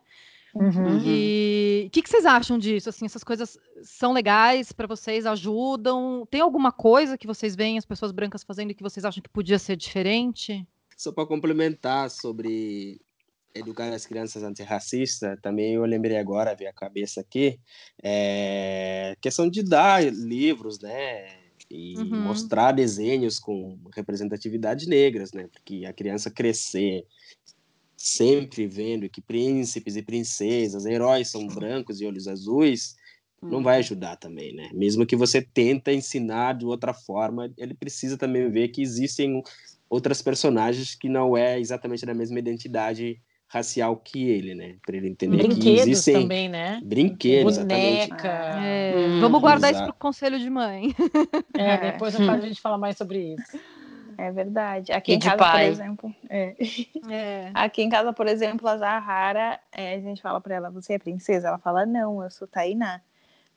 Uhum. 0.54 1.02
E 1.06 1.86
o 1.88 1.90
que, 1.90 2.02
que, 2.02 2.10
vocês 2.10 2.26
acham 2.26 2.58
disso? 2.58 2.90
Assim, 2.90 3.06
essas 3.06 3.24
coisas 3.24 3.58
são 3.82 4.12
legais 4.12 4.72
para 4.72 4.88
vocês? 4.88 5.26
Ajudam? 5.26 6.28
Tem 6.30 6.42
alguma 6.42 6.72
coisa 6.72 7.18
que 7.18 7.28
vocês 7.28 7.56
veem 7.56 7.78
as 7.78 7.86
pessoas 7.86 8.12
brancas 8.12 8.44
fazendo 8.44 8.72
e 8.72 8.76
que 8.76 8.84
vocês 8.84 9.06
acham 9.06 9.24
que 9.24 9.30
podia 9.30 9.58
ser 9.58 9.76
diferente? 9.76 10.66
Só 10.98 11.12
para 11.12 11.26
complementar 11.26 12.10
sobre 12.10 13.00
educar 13.54 13.92
as 13.94 14.06
crianças 14.06 14.44
antirracistas, 14.44 15.38
também 15.42 15.74
eu 15.74 15.84
lembrei 15.84 16.18
agora, 16.18 16.56
vi 16.56 16.66
a 16.66 16.74
cabeça 16.74 17.22
aqui, 17.22 17.60
é 18.02 19.16
questão 19.22 19.50
de 19.50 19.64
dar 19.64 20.04
livros, 20.04 20.80
né? 20.80 21.42
E 21.70 21.98
uhum. 21.98 22.22
mostrar 22.22 22.74
desenhos 22.74 23.40
com 23.40 23.80
representatividade 23.96 24.88
negras, 24.88 25.32
né? 25.32 25.48
Porque 25.48 25.86
a 25.86 25.94
criança 25.94 26.30
crescer 26.30 27.06
sempre 28.04 28.66
vendo 28.66 29.08
que 29.08 29.22
príncipes 29.22 29.96
e 29.96 30.02
princesas, 30.02 30.86
heróis 30.86 31.30
são 31.30 31.46
brancos 31.46 32.02
e 32.02 32.06
olhos 32.06 32.28
azuis, 32.28 32.96
não 33.42 33.62
vai 33.62 33.76
uhum. 33.76 33.80
ajudar 33.80 34.16
também, 34.16 34.54
né? 34.56 34.70
Mesmo 34.74 35.06
que 35.06 35.16
você 35.16 35.42
tenta 35.42 35.94
ensinar 35.94 36.54
de 36.54 36.66
outra 36.66 36.94
forma, 36.94 37.52
ele 37.58 37.74
precisa 37.74 38.18
também 38.18 38.50
ver 38.50 38.70
que 38.70 38.82
existem 38.82 39.42
outras 39.90 40.22
personagens 40.22 40.96
que 40.96 41.08
não 41.08 41.38
é 41.38 41.60
exatamente 41.60 42.06
da 42.06 42.14
mesma 42.14 42.40
identidade 42.40 43.22
racial 43.48 43.98
que 43.98 44.30
ele, 44.30 44.56
né? 44.56 44.78
Para 44.86 44.98
ele 44.98 45.10
entender 45.10 45.38
Brinquedos 45.38 45.64
que 45.64 45.70
existem 45.70 46.22
também, 46.22 46.50
né? 46.50 46.82
Brinquedos, 46.84 47.58
boneca. 47.58 48.28
É. 48.64 48.94
Hum, 48.96 49.22
Vamos 49.22 49.42
guardar 49.42 49.72
exato. 49.72 49.84
isso 49.84 49.94
para 49.94 49.98
o 49.98 50.00
conselho 50.00 50.40
de 50.40 50.50
mãe. 50.50 50.96
É, 51.54 51.92
depois 51.92 52.16
a 52.16 52.40
gente 52.40 52.62
fala 52.62 52.78
mais 52.78 52.98
sobre 52.98 53.34
isso. 53.34 53.60
É 54.22 54.32
verdade. 54.32 54.92
Aqui 54.92 55.14
e 55.14 55.16
em 55.16 55.20
casa, 55.20 55.38
pai. 55.38 55.66
por 55.66 55.72
exemplo. 55.72 56.16
É. 56.30 56.56
É. 57.10 57.52
Aqui 57.56 57.82
em 57.82 57.90
casa, 57.90 58.14
por 58.14 58.28
exemplo, 58.28 58.68
a 58.68 58.78
Zahara, 58.78 59.60
é, 59.72 59.96
a 59.96 60.00
gente 60.00 60.22
fala 60.22 60.40
para 60.40 60.54
ela, 60.54 60.70
você 60.70 60.94
é 60.94 61.00
princesa? 61.00 61.48
Ela 61.48 61.58
fala, 61.58 61.88
não, 61.88 62.24
eu 62.24 62.30
sou 62.30 62.48
Tainá. 62.48 63.02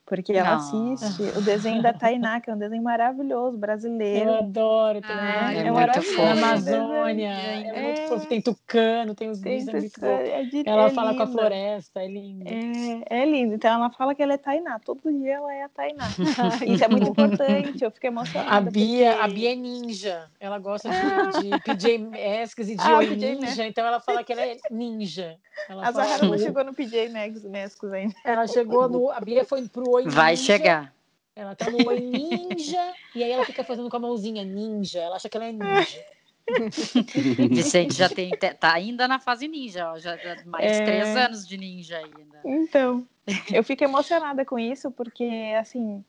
Porque 0.05 0.33
ela 0.33 0.55
assiste 0.55 1.23
o 1.35 1.41
desenho 1.41 1.81
da 1.81 1.91
Tainá, 1.91 2.39
que 2.39 2.49
é 2.49 2.53
um 2.53 2.57
desenho 2.57 2.83
maravilhoso, 2.83 3.57
brasileiro. 3.57 4.29
Eu 4.29 4.37
adoro 4.37 5.01
também. 5.01 5.17
Ah, 5.17 5.53
é, 5.53 5.57
é 5.57 5.71
muito 5.71 6.01
fofo. 6.03 6.21
Na 6.21 6.31
Amazônia. 6.31 7.29
É, 7.29 7.67
é, 7.67 7.81
muito 7.81 8.01
fofo. 8.01 8.27
Tem 8.27 8.39
tucano, 8.39 9.15
tem 9.15 9.29
os 9.31 9.41
bichos, 9.41 9.73
é 9.73 9.89
fofo. 9.89 10.49
de, 10.51 10.63
ela 10.69 10.91
fala 10.91 11.15
com 11.15 11.23
a 11.23 11.27
floresta, 11.27 12.03
é 12.03 12.07
lindo. 12.07 12.45
É, 12.47 13.21
é 13.21 13.25
lindo. 13.25 13.55
Então 13.55 13.73
ela 13.73 13.89
fala 13.89 14.13
que 14.13 14.21
ela 14.21 14.33
é 14.33 14.37
Tainá. 14.37 14.77
Todo 14.77 15.11
dia 15.11 15.35
ela 15.37 15.51
é 15.51 15.63
a 15.63 15.69
Tainá. 15.69 16.05
Isso 16.67 16.83
é 16.83 16.87
muito 16.87 17.09
importante. 17.09 17.83
Eu 17.83 17.89
fiquei 17.89 18.09
emocionada. 18.09 18.55
A 18.55 18.61
Bia, 18.61 19.11
porque... 19.11 19.23
a 19.23 19.27
Bia 19.27 19.53
é 19.53 19.55
ninja. 19.55 20.29
Ela 20.39 20.59
gosta 20.59 20.87
de, 20.87 21.49
de 21.49 21.59
PJ 21.61 21.97
Masks 21.97 22.69
e 22.69 22.75
de 22.75 22.81
ah, 22.85 23.01
ninja. 23.01 23.65
Então 23.65 23.83
ela 23.83 23.99
fala 23.99 24.23
que 24.23 24.31
ela 24.31 24.45
é 24.45 24.57
ninja. 24.69 25.35
Ela 25.67 25.87
a 25.87 25.91
Zahara 25.91 26.27
não 26.27 26.37
chegou 26.37 26.63
no 26.63 26.75
PJ 26.75 27.09
Masks 27.09 27.91
ainda. 27.91 28.13
Ela 28.23 28.45
chegou 28.45 28.87
no. 28.87 29.09
A 29.09 29.19
Bia 29.19 29.43
foi 29.43 29.67
pro 29.67 29.94
Oi 29.95 30.07
Vai 30.09 30.31
ninja. 30.31 30.43
chegar. 30.43 30.95
Ela 31.35 31.55
tá 31.55 31.69
no 31.69 31.87
Oi 31.87 31.99
Ninja 31.99 32.93
e 33.13 33.23
aí 33.23 33.31
ela 33.31 33.45
fica 33.45 33.63
fazendo 33.63 33.89
com 33.89 33.95
a 33.95 33.99
mãozinha 33.99 34.43
ninja. 34.43 34.99
Ela 34.99 35.15
acha 35.15 35.29
que 35.29 35.37
ela 35.37 35.45
é 35.45 35.51
ninja. 35.51 36.05
Vicente 37.49 37.95
já 37.95 38.09
tem, 38.09 38.31
tá 38.59 38.73
ainda 38.73 39.07
na 39.07 39.19
fase 39.19 39.47
ninja, 39.47 39.91
ó, 39.91 39.97
já 39.97 40.15
mais 40.45 40.77
é... 40.77 40.85
três 40.85 41.15
anos 41.15 41.47
de 41.47 41.57
ninja 41.57 41.97
ainda. 41.97 42.41
Então, 42.45 43.07
eu 43.51 43.63
fico 43.63 43.83
emocionada 43.83 44.45
com 44.45 44.59
isso 44.59 44.91
porque 44.91 45.25
assim 45.57 46.03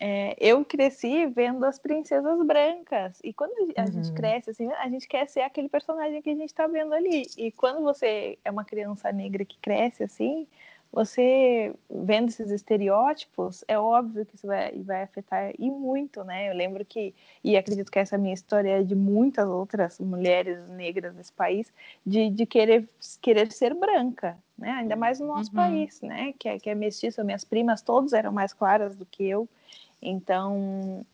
é, 0.00 0.34
eu 0.40 0.64
cresci 0.64 1.26
vendo 1.26 1.62
as 1.64 1.78
princesas 1.78 2.42
brancas 2.46 3.20
e 3.22 3.34
quando 3.34 3.52
a 3.76 3.82
uhum. 3.82 3.92
gente 3.92 4.12
cresce 4.14 4.48
assim, 4.48 4.72
a 4.72 4.88
gente 4.88 5.06
quer 5.06 5.28
ser 5.28 5.42
aquele 5.42 5.68
personagem 5.68 6.22
que 6.22 6.30
a 6.30 6.34
gente 6.34 6.48
está 6.48 6.66
vendo 6.66 6.94
ali. 6.94 7.26
E 7.36 7.52
quando 7.52 7.82
você 7.82 8.38
é 8.42 8.50
uma 8.50 8.64
criança 8.64 9.12
negra 9.12 9.44
que 9.44 9.58
cresce 9.58 10.02
assim, 10.02 10.48
você 10.92 11.72
vendo 11.88 12.28
esses 12.28 12.50
estereótipos, 12.50 13.64
é 13.68 13.78
óbvio 13.78 14.26
que 14.26 14.34
isso 14.34 14.46
vai, 14.46 14.72
vai 14.82 15.02
afetar 15.02 15.52
e 15.56 15.70
muito, 15.70 16.24
né? 16.24 16.50
Eu 16.50 16.54
lembro 16.54 16.84
que, 16.84 17.14
e 17.44 17.56
acredito 17.56 17.92
que 17.92 17.98
essa 17.98 18.18
minha 18.18 18.34
história 18.34 18.80
é 18.80 18.82
de 18.82 18.96
muitas 18.96 19.48
outras 19.48 20.00
mulheres 20.00 20.66
negras 20.68 21.14
desse 21.14 21.32
país, 21.32 21.72
de, 22.04 22.28
de 22.30 22.44
querer, 22.44 22.88
querer 23.20 23.52
ser 23.52 23.72
branca, 23.74 24.36
né? 24.58 24.70
Ainda 24.72 24.96
mais 24.96 25.20
no 25.20 25.28
nosso 25.28 25.50
uhum. 25.50 25.56
país, 25.56 26.00
né? 26.00 26.34
Que 26.36 26.48
é, 26.48 26.58
que 26.58 26.68
é 26.68 26.74
mestiço, 26.74 27.24
minhas 27.24 27.44
primas 27.44 27.82
todas 27.82 28.12
eram 28.12 28.32
mais 28.32 28.52
claras 28.52 28.96
do 28.96 29.06
que 29.06 29.24
eu, 29.24 29.48
então 30.02 31.06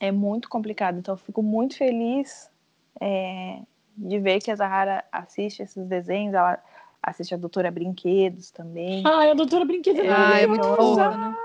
é 0.00 0.10
muito 0.10 0.48
complicado. 0.48 0.98
Então 0.98 1.12
eu 1.12 1.18
fico 1.18 1.42
muito 1.42 1.76
feliz 1.76 2.50
é, 2.98 3.60
de 3.94 4.18
ver 4.18 4.40
que 4.40 4.50
a 4.50 4.56
Zahara 4.56 5.04
assiste 5.12 5.62
esses 5.62 5.86
desenhos, 5.86 6.32
ela 6.32 6.62
assiste 7.02 7.34
a 7.34 7.38
Doutora 7.38 7.70
Brinquedos 7.70 8.50
também. 8.50 9.02
Ah, 9.06 9.30
a 9.30 9.34
Doutora 9.34 9.64
Brinquedos 9.64 10.02
é, 10.02 10.08
ah, 10.08 10.40
é 10.40 10.46
muito 10.46 10.66
boa, 10.76 11.16
né? 11.16 11.36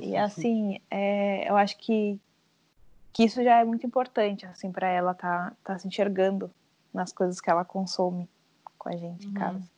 E 0.00 0.16
assim, 0.16 0.80
é, 0.90 1.48
eu 1.50 1.56
acho 1.56 1.76
que, 1.78 2.20
que 3.12 3.24
isso 3.24 3.42
já 3.42 3.60
é 3.60 3.64
muito 3.64 3.84
importante, 3.84 4.46
assim, 4.46 4.70
para 4.70 4.88
ela 4.88 5.12
tá, 5.12 5.52
tá 5.64 5.78
se 5.78 5.88
enxergando 5.88 6.50
nas 6.92 7.12
coisas 7.12 7.40
que 7.40 7.50
ela 7.50 7.64
consome 7.64 8.28
com 8.78 8.88
a 8.88 8.96
gente 8.96 9.26
uhum. 9.26 9.32
em 9.32 9.34
casa. 9.34 9.74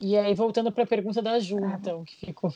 E 0.00 0.16
aí, 0.16 0.34
voltando 0.34 0.70
para 0.70 0.84
a 0.84 0.86
pergunta 0.86 1.20
da 1.20 1.38
Ju, 1.40 1.58
ah, 1.64 1.76
então, 1.80 2.04
que 2.04 2.26
ficou. 2.26 2.52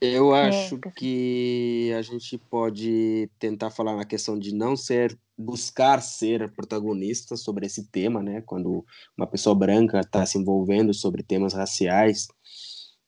Eu 0.00 0.34
é, 0.34 0.48
acho 0.48 0.76
é, 0.76 0.90
que 0.96 1.92
a 1.96 2.02
gente 2.02 2.38
pode 2.38 3.30
tentar 3.38 3.70
falar 3.70 3.96
na 3.96 4.04
questão 4.04 4.38
de 4.38 4.54
não 4.54 4.76
ser 4.76 5.18
buscar 5.36 6.00
ser 6.00 6.50
protagonista 6.52 7.36
sobre 7.36 7.66
esse 7.66 7.90
tema, 7.90 8.22
né? 8.22 8.42
Quando 8.42 8.84
uma 9.16 9.26
pessoa 9.26 9.54
branca 9.54 10.00
está 10.00 10.24
se 10.24 10.38
envolvendo 10.38 10.92
sobre 10.92 11.22
temas 11.22 11.54
raciais, 11.54 12.28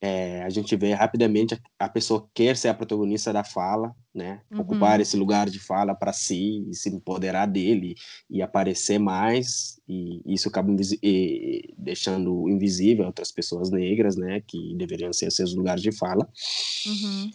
é, 0.04 0.42
a 0.42 0.50
gente 0.50 0.74
vê 0.74 0.92
rapidamente 0.94 1.54
a, 1.54 1.84
a, 1.84 1.88
pessoa 1.88 2.28
quer 2.34 2.56
ser 2.56 2.66
a 2.66 2.74
protagonista 2.74 3.32
da 3.32 3.44
fala, 3.44 3.94
né? 4.12 4.40
Uhum. 4.50 4.62
Ocupar 4.62 5.00
esse 5.00 5.16
lugar 5.16 5.48
de 5.48 5.60
fala 5.60 5.94
para 5.94 6.12
si 6.12 6.68
e 6.68 6.74
se 6.74 6.88
empoderar 6.88 7.46
dele 7.46 7.94
e 8.28 8.42
aparecer 8.42 8.98
mais 8.98 9.80
e 9.88 10.20
isso 10.26 10.48
acaba 10.48 10.74
e, 11.00 11.72
deixando 11.78 12.48
invisível 12.48 13.06
outras 13.06 13.30
pessoas 13.30 13.70
negras, 13.70 14.16
né? 14.16 14.42
Que 14.44 14.74
deveriam 14.74 15.12
ser 15.12 15.30
seus 15.30 15.54
lugares 15.54 15.80
de 15.80 15.92
fala. 15.92 16.28
Uhum. 16.84 17.30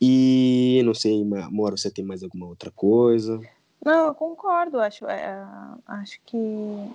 E 0.00 0.80
não 0.86 0.94
sei, 0.94 1.22
Moro, 1.22 1.76
você 1.76 1.90
tem 1.90 2.04
mais 2.04 2.22
alguma 2.22 2.46
outra 2.46 2.70
coisa? 2.70 3.38
Não, 3.84 4.06
eu 4.06 4.14
concordo. 4.14 4.80
Acho, 4.80 5.04
é, 5.04 5.46
acho 5.86 6.18
que 6.24 6.38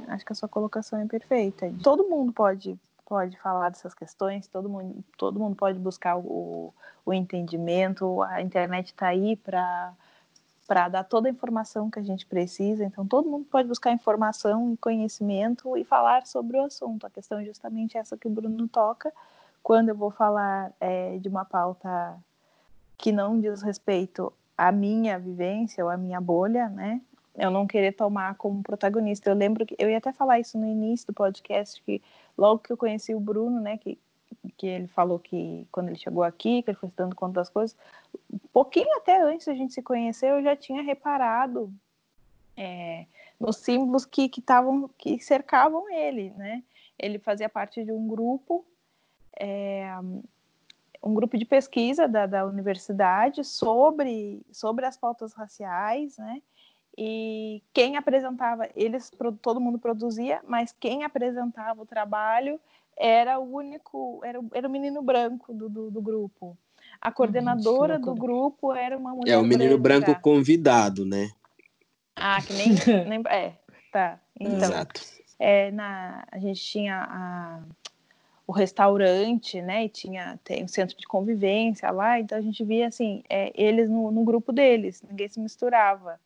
acho 0.07 0.25
que 0.25 0.33
a 0.33 0.35
sua 0.35 0.49
colocação 0.49 0.99
é 0.99 1.05
perfeita. 1.05 1.71
Todo 1.83 2.09
mundo 2.09 2.33
pode 2.33 2.75
pode 3.11 3.37
falar 3.39 3.67
dessas 3.67 3.93
questões. 3.93 4.47
Todo 4.47 4.69
mundo 4.69 5.03
todo 5.17 5.37
mundo 5.37 5.53
pode 5.53 5.77
buscar 5.77 6.15
o, 6.17 6.73
o 7.05 7.13
entendimento. 7.13 8.21
A 8.23 8.41
internet 8.41 8.87
está 8.87 9.07
aí 9.07 9.35
para 9.35 9.93
para 10.65 10.87
dar 10.87 11.03
toda 11.03 11.27
a 11.27 11.31
informação 11.31 11.91
que 11.91 11.99
a 11.99 12.03
gente 12.03 12.25
precisa. 12.25 12.85
Então, 12.85 13.05
todo 13.05 13.29
mundo 13.29 13.45
pode 13.51 13.67
buscar 13.67 13.91
informação 13.91 14.71
e 14.71 14.77
conhecimento 14.77 15.75
e 15.75 15.83
falar 15.83 16.25
sobre 16.25 16.55
o 16.55 16.63
assunto. 16.63 17.05
A 17.05 17.09
questão 17.09 17.39
é 17.39 17.43
justamente 17.43 17.97
essa 17.97 18.15
que 18.15 18.25
o 18.25 18.31
Bruno 18.31 18.65
toca. 18.69 19.11
Quando 19.61 19.89
eu 19.89 19.95
vou 19.95 20.11
falar 20.11 20.71
é, 20.79 21.17
de 21.17 21.27
uma 21.27 21.43
pauta 21.43 22.17
que 22.97 23.11
não 23.11 23.37
diz 23.37 23.61
respeito 23.61 24.31
a 24.57 24.71
minha 24.71 25.19
vivência 25.19 25.83
ou 25.83 25.89
a 25.89 25.97
minha 25.97 26.21
bolha, 26.21 26.69
né? 26.69 27.01
Eu 27.35 27.51
não 27.51 27.67
querer 27.67 27.91
tomar 27.91 28.35
como 28.35 28.63
protagonista. 28.63 29.29
Eu 29.29 29.35
lembro 29.35 29.65
que 29.65 29.75
eu 29.77 29.89
ia 29.89 29.97
até 29.97 30.13
falar 30.13 30.39
isso 30.39 30.57
no 30.57 30.65
início 30.65 31.07
do 31.07 31.13
podcast 31.13 31.83
que 31.83 32.01
logo 32.41 32.59
que 32.59 32.71
eu 32.73 32.77
conheci 32.77 33.13
o 33.13 33.19
Bruno, 33.19 33.61
né, 33.61 33.77
que 33.77 33.97
que 34.57 34.65
ele 34.65 34.87
falou 34.87 35.19
que 35.19 35.67
quando 35.71 35.89
ele 35.89 35.99
chegou 35.99 36.23
aqui, 36.23 36.63
que 36.63 36.71
ele 36.71 36.77
foi 36.77 36.89
se 36.89 36.95
dando 36.95 37.15
conta 37.15 37.33
das 37.33 37.49
coisas, 37.49 37.77
um 38.31 38.39
pouquinho 38.51 38.91
até 38.97 39.21
antes 39.21 39.45
da 39.45 39.53
gente 39.53 39.73
se 39.73 39.81
conhecer, 39.81 40.31
eu 40.31 40.41
já 40.41 40.55
tinha 40.55 40.81
reparado 40.81 41.71
é, 42.57 43.05
nos 43.39 43.57
símbolos 43.57 44.05
que 44.05 44.27
que, 44.29 44.41
tavam, 44.41 44.89
que 44.97 45.19
cercavam 45.19 45.89
ele, 45.89 46.31
né? 46.31 46.63
Ele 46.97 47.19
fazia 47.19 47.49
parte 47.49 47.83
de 47.83 47.91
um 47.91 48.07
grupo 48.07 48.65
é, 49.39 49.91
um 51.03 51.13
grupo 51.13 51.37
de 51.37 51.45
pesquisa 51.45 52.07
da, 52.07 52.25
da 52.25 52.45
universidade 52.45 53.43
sobre, 53.43 54.41
sobre 54.51 54.85
as 54.85 54.97
pautas 54.97 55.33
raciais, 55.33 56.17
né? 56.17 56.41
E 56.97 57.63
quem 57.73 57.95
apresentava, 57.95 58.69
eles, 58.75 59.11
todo 59.41 59.61
mundo 59.61 59.79
produzia, 59.79 60.41
mas 60.47 60.75
quem 60.77 61.03
apresentava 61.03 61.81
o 61.81 61.85
trabalho 61.85 62.59
era 62.97 63.39
o 63.39 63.55
único, 63.55 64.21
era, 64.23 64.39
era 64.53 64.67
o 64.67 64.71
menino 64.71 65.01
branco 65.01 65.53
do, 65.53 65.69
do, 65.69 65.91
do 65.91 66.01
grupo. 66.01 66.57
A 66.99 67.07
uhum, 67.07 67.13
coordenadora 67.13 67.97
do 67.97 68.13
grupo 68.13 68.73
era 68.73 68.97
uma 68.97 69.11
mulher. 69.11 69.33
É 69.33 69.37
o 69.37 69.43
menino 69.43 69.77
branca. 69.77 70.07
branco 70.07 70.21
convidado, 70.21 71.05
né? 71.05 71.31
Ah, 72.15 72.41
que 72.41 72.53
nem. 72.53 72.69
nem 73.07 73.23
é, 73.27 73.53
tá. 73.91 74.19
Então, 74.39 74.69
Exato. 74.69 75.01
É, 75.39 75.71
na, 75.71 76.27
a 76.31 76.37
gente 76.37 76.61
tinha 76.61 77.07
a 77.09 77.61
o 78.51 78.53
restaurante, 78.53 79.61
né? 79.61 79.85
E 79.85 79.89
tinha 79.89 80.37
tem 80.43 80.65
um 80.65 80.67
centro 80.67 80.97
de 80.97 81.07
convivência 81.07 81.89
lá, 81.89 82.19
então 82.19 82.37
a 82.37 82.41
gente 82.41 82.63
via 82.65 82.87
assim, 82.87 83.23
é, 83.29 83.51
eles 83.55 83.89
no, 83.89 84.11
no, 84.11 84.25
grupo 84.25 84.51
deles, 84.51 85.01
ninguém 85.09 85.29
se 85.29 85.39
misturava. 85.39 86.19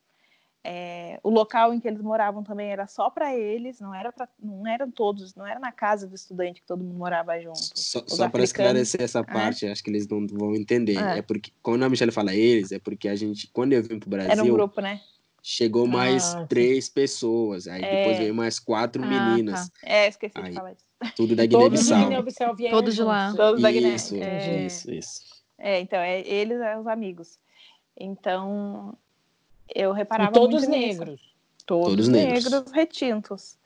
É, 0.68 1.20
o 1.22 1.30
local 1.30 1.72
em 1.72 1.78
que 1.78 1.86
eles 1.86 2.00
moravam 2.00 2.42
também 2.42 2.68
era 2.72 2.88
só 2.88 3.08
para 3.08 3.32
eles, 3.32 3.78
não 3.78 3.94
era 3.94 4.10
para, 4.10 4.28
não 4.42 4.66
eram 4.66 4.90
todos, 4.90 5.32
não 5.36 5.46
era 5.46 5.60
na 5.60 5.70
casa 5.70 6.08
do 6.08 6.16
estudante 6.16 6.60
que 6.60 6.66
todo 6.66 6.82
mundo 6.82 6.98
morava 6.98 7.38
junto. 7.38 7.56
Só, 7.56 8.02
só 8.04 8.28
para 8.28 8.42
esclarecer 8.42 9.00
essa 9.00 9.20
é. 9.20 9.22
parte, 9.22 9.64
é. 9.64 9.70
acho 9.70 9.84
que 9.84 9.90
eles 9.90 10.08
não 10.08 10.26
vão 10.26 10.56
entender. 10.56 10.98
É. 10.98 11.18
é. 11.18 11.22
porque 11.22 11.52
quando 11.62 11.84
a 11.84 11.88
Michelle 11.88 12.10
fala 12.10 12.34
eles, 12.34 12.72
é 12.72 12.80
porque 12.80 13.08
a 13.08 13.14
gente, 13.14 13.46
quando 13.52 13.74
eu 13.74 13.82
vim 13.84 14.00
para 14.00 14.08
o 14.08 14.10
Brasil, 14.10 14.32
era 14.32 14.42
um 14.42 14.48
grupo, 14.48 14.80
né? 14.80 15.00
Chegou 15.40 15.86
mais 15.86 16.34
ah, 16.34 16.44
três 16.46 16.88
pessoas, 16.88 17.68
aí 17.68 17.80
é. 17.80 17.98
depois 17.98 18.18
veio 18.18 18.34
mais 18.34 18.58
quatro 18.58 19.04
ah, 19.04 19.06
meninas. 19.06 19.68
Tá. 19.68 19.78
É, 19.84 20.08
esqueci 20.08 20.36
aí, 20.36 20.48
de 20.48 20.56
falar 20.56 20.72
isso. 20.72 21.14
Tudo 21.14 21.36
da 21.36 21.46
Guiné-Bissau. 21.46 22.10
Todos 22.70 22.96
de 22.96 23.02
lá. 23.04 23.32
Todos 23.36 23.62
da 23.62 23.70
Guiné. 23.70 23.94
Isso, 23.94 24.16
é... 24.16 24.66
isso, 24.66 24.90
isso. 24.90 25.20
É, 25.56 25.78
então, 25.78 26.00
é, 26.00 26.26
eles 26.26 26.58
são 26.58 26.80
os 26.80 26.86
amigos. 26.88 27.38
Então, 27.96 28.98
eu 29.74 29.92
reparava 29.92 30.30
e 30.30 30.34
todos 30.34 30.66
negros. 30.66 31.20
Todos, 31.64 31.88
todos 31.88 32.08
negros. 32.08 32.44
negros 32.44 32.72
retintos. 32.72 33.58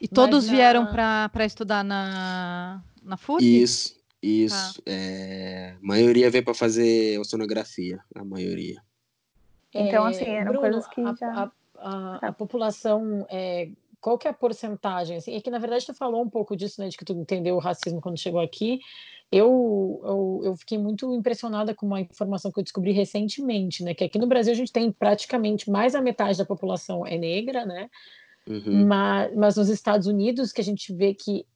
E 0.00 0.08
todos 0.08 0.46
Mas, 0.46 0.56
vieram 0.56 0.84
na... 0.84 1.28
para 1.28 1.44
estudar 1.44 1.84
na, 1.84 2.82
na 3.02 3.16
FURB? 3.16 3.44
Isso, 3.44 3.96
isso. 4.20 4.80
Ah. 4.80 4.90
É, 4.90 5.74
a 5.80 5.86
maioria 5.86 6.30
veio 6.30 6.44
para 6.44 6.54
fazer 6.54 7.18
oceanografia, 7.20 8.00
a 8.14 8.24
maioria. 8.24 8.82
Então, 9.72 10.04
assim, 10.04 10.24
eram 10.24 10.52
Bruno, 10.52 10.60
coisas 10.60 10.86
que 10.88 11.00
a, 11.00 11.14
já... 11.14 11.32
A, 11.32 11.50
a, 11.76 12.28
a 12.28 12.32
população 12.32 13.26
é, 13.30 13.70
qual 14.02 14.18
que 14.18 14.26
é 14.26 14.32
a 14.32 14.34
porcentagem? 14.34 15.16
Assim, 15.16 15.36
é 15.36 15.40
que, 15.40 15.48
na 15.48 15.60
verdade, 15.60 15.86
tu 15.86 15.94
falou 15.94 16.20
um 16.20 16.28
pouco 16.28 16.56
disso, 16.56 16.80
né, 16.80 16.88
de 16.88 16.96
que 16.96 17.04
tu 17.04 17.12
entendeu 17.12 17.54
o 17.54 17.60
racismo 17.60 18.00
quando 18.00 18.18
chegou 18.18 18.40
aqui. 18.40 18.80
Eu, 19.32 20.00
eu, 20.04 20.40
eu, 20.44 20.56
fiquei 20.56 20.76
muito 20.76 21.10
impressionada 21.14 21.74
com 21.74 21.86
uma 21.86 22.00
informação 22.00 22.52
que 22.52 22.60
eu 22.60 22.62
descobri 22.62 22.92
recentemente, 22.92 23.82
né, 23.82 23.94
que 23.94 24.04
aqui 24.04 24.18
no 24.18 24.26
Brasil 24.26 24.52
a 24.52 24.56
gente 24.56 24.70
tem 24.70 24.92
praticamente 24.92 25.70
mais 25.70 25.94
da 25.94 26.02
metade 26.02 26.36
da 26.36 26.44
população 26.44 27.06
é 27.06 27.16
negra, 27.16 27.64
né, 27.64 27.88
uhum. 28.46 28.86
mas, 28.86 29.34
mas 29.34 29.56
nos 29.56 29.70
Estados 29.70 30.06
Unidos 30.06 30.52
que 30.52 30.60
a 30.60 30.64
gente 30.64 30.92
vê 30.92 31.14
que 31.14 31.46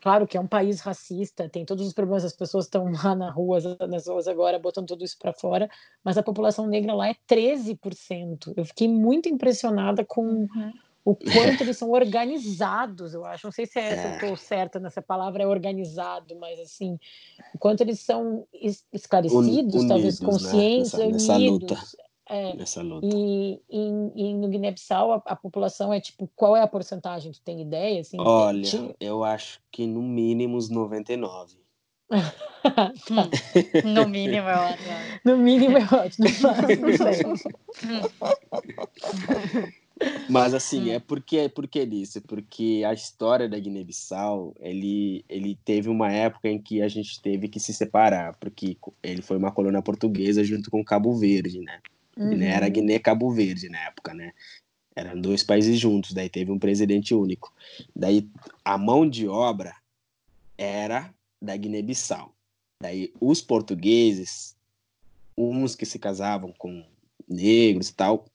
claro 0.00 0.26
que 0.26 0.36
é 0.36 0.40
um 0.40 0.46
país 0.46 0.80
racista, 0.82 1.48
tem 1.48 1.64
todos 1.64 1.86
os 1.86 1.94
problemas, 1.94 2.26
as 2.26 2.36
pessoas 2.36 2.66
estão 2.66 2.92
lá 2.92 3.14
na 3.16 3.30
rua, 3.30 3.58
nas 3.88 4.06
ruas 4.06 4.28
agora, 4.28 4.58
botando 4.58 4.86
tudo 4.86 5.02
isso 5.02 5.16
para 5.18 5.32
fora, 5.32 5.68
mas 6.04 6.18
a 6.18 6.22
população 6.22 6.66
negra 6.66 6.94
lá 6.94 7.08
é 7.08 7.16
13%. 7.26 8.52
Eu 8.54 8.66
fiquei 8.66 8.86
muito 8.86 9.30
impressionada 9.30 10.04
com 10.04 10.20
uhum. 10.20 10.72
O 11.04 11.14
quanto 11.14 11.24
eles 11.62 11.76
são 11.76 11.90
organizados, 11.90 13.12
eu 13.12 13.24
acho. 13.24 13.46
Não 13.46 13.52
sei 13.52 13.66
se 13.66 13.78
é, 13.78 13.94
é. 13.94 14.06
eu 14.06 14.14
estou 14.14 14.36
certa 14.36 14.80
nessa 14.80 15.02
palavra, 15.02 15.42
é 15.42 15.46
organizado, 15.46 16.34
mas 16.36 16.58
assim, 16.58 16.98
o 17.54 17.58
quanto 17.58 17.82
eles 17.82 18.00
são 18.00 18.46
esclarecidos, 18.92 19.46
unidos, 19.46 19.86
talvez 19.86 20.20
né, 20.20 20.26
conscientes, 20.26 20.92
né? 20.94 21.06
nessa, 21.06 21.12
nessa 21.12 21.34
unidos. 21.34 21.70
Luta. 21.70 22.04
É, 22.26 22.56
nessa 22.56 22.80
luta. 22.80 23.06
E, 23.06 23.60
e, 23.68 23.88
e 24.16 24.34
no 24.34 24.48
Guiné-Bissau 24.48 25.12
a, 25.12 25.22
a, 25.26 25.36
população 25.36 25.92
é 25.92 26.00
tipo, 26.00 26.26
qual 26.34 26.56
é 26.56 26.62
a 26.62 26.66
porcentagem? 26.66 27.30
Tu 27.30 27.42
tem 27.42 27.60
ideia? 27.60 28.00
Assim, 28.00 28.16
Olha, 28.18 28.62
de... 28.62 28.96
eu 28.98 29.22
acho 29.22 29.60
que 29.70 29.86
no 29.86 30.00
mínimo 30.00 30.56
uns 30.56 30.70
99. 30.70 31.58
tá. 32.08 32.92
No 33.84 34.08
mínimo 34.08 34.48
é 34.48 34.56
ótimo. 34.56 34.94
No 35.24 35.36
mínimo 35.36 35.76
é 35.76 35.84
ótimo. 35.84 36.26
Mas 40.28 40.54
assim, 40.54 40.90
é 40.90 40.98
porque 40.98 41.36
é 41.36 41.48
porque 41.48 41.86
disso, 41.86 42.20
porque 42.22 42.82
a 42.86 42.92
história 42.92 43.48
da 43.48 43.58
Guiné-Bissau, 43.58 44.54
ele 44.58 45.24
ele 45.28 45.58
teve 45.64 45.88
uma 45.88 46.10
época 46.10 46.48
em 46.48 46.60
que 46.60 46.82
a 46.82 46.88
gente 46.88 47.20
teve 47.22 47.48
que 47.48 47.60
se 47.60 47.72
separar, 47.72 48.36
porque 48.36 48.76
ele 49.02 49.22
foi 49.22 49.36
uma 49.36 49.52
colônia 49.52 49.82
portuguesa 49.82 50.42
junto 50.42 50.70
com 50.70 50.84
Cabo 50.84 51.14
Verde, 51.16 51.60
né? 51.60 51.80
Uhum. 52.16 52.30
Guiné 52.30 52.48
era 52.48 52.68
Guiné-Cabo 52.68 53.30
Verde 53.30 53.68
na 53.68 53.78
época, 53.86 54.12
né? 54.14 54.32
Eram 54.96 55.20
dois 55.20 55.42
países 55.42 55.78
juntos, 55.78 56.12
daí 56.12 56.28
teve 56.28 56.50
um 56.50 56.58
presidente 56.58 57.14
único. 57.14 57.52
Daí 57.94 58.28
a 58.64 58.78
mão 58.78 59.08
de 59.08 59.28
obra 59.28 59.74
era 60.56 61.12
da 61.40 61.56
Guiné-Bissau. 61.56 62.32
Daí 62.80 63.12
os 63.20 63.40
portugueses, 63.40 64.56
uns 65.36 65.74
que 65.74 65.86
se 65.86 65.98
casavam 65.98 66.52
com 66.56 66.84
negros 67.28 67.88
e 67.88 67.94
tal, 67.94 68.26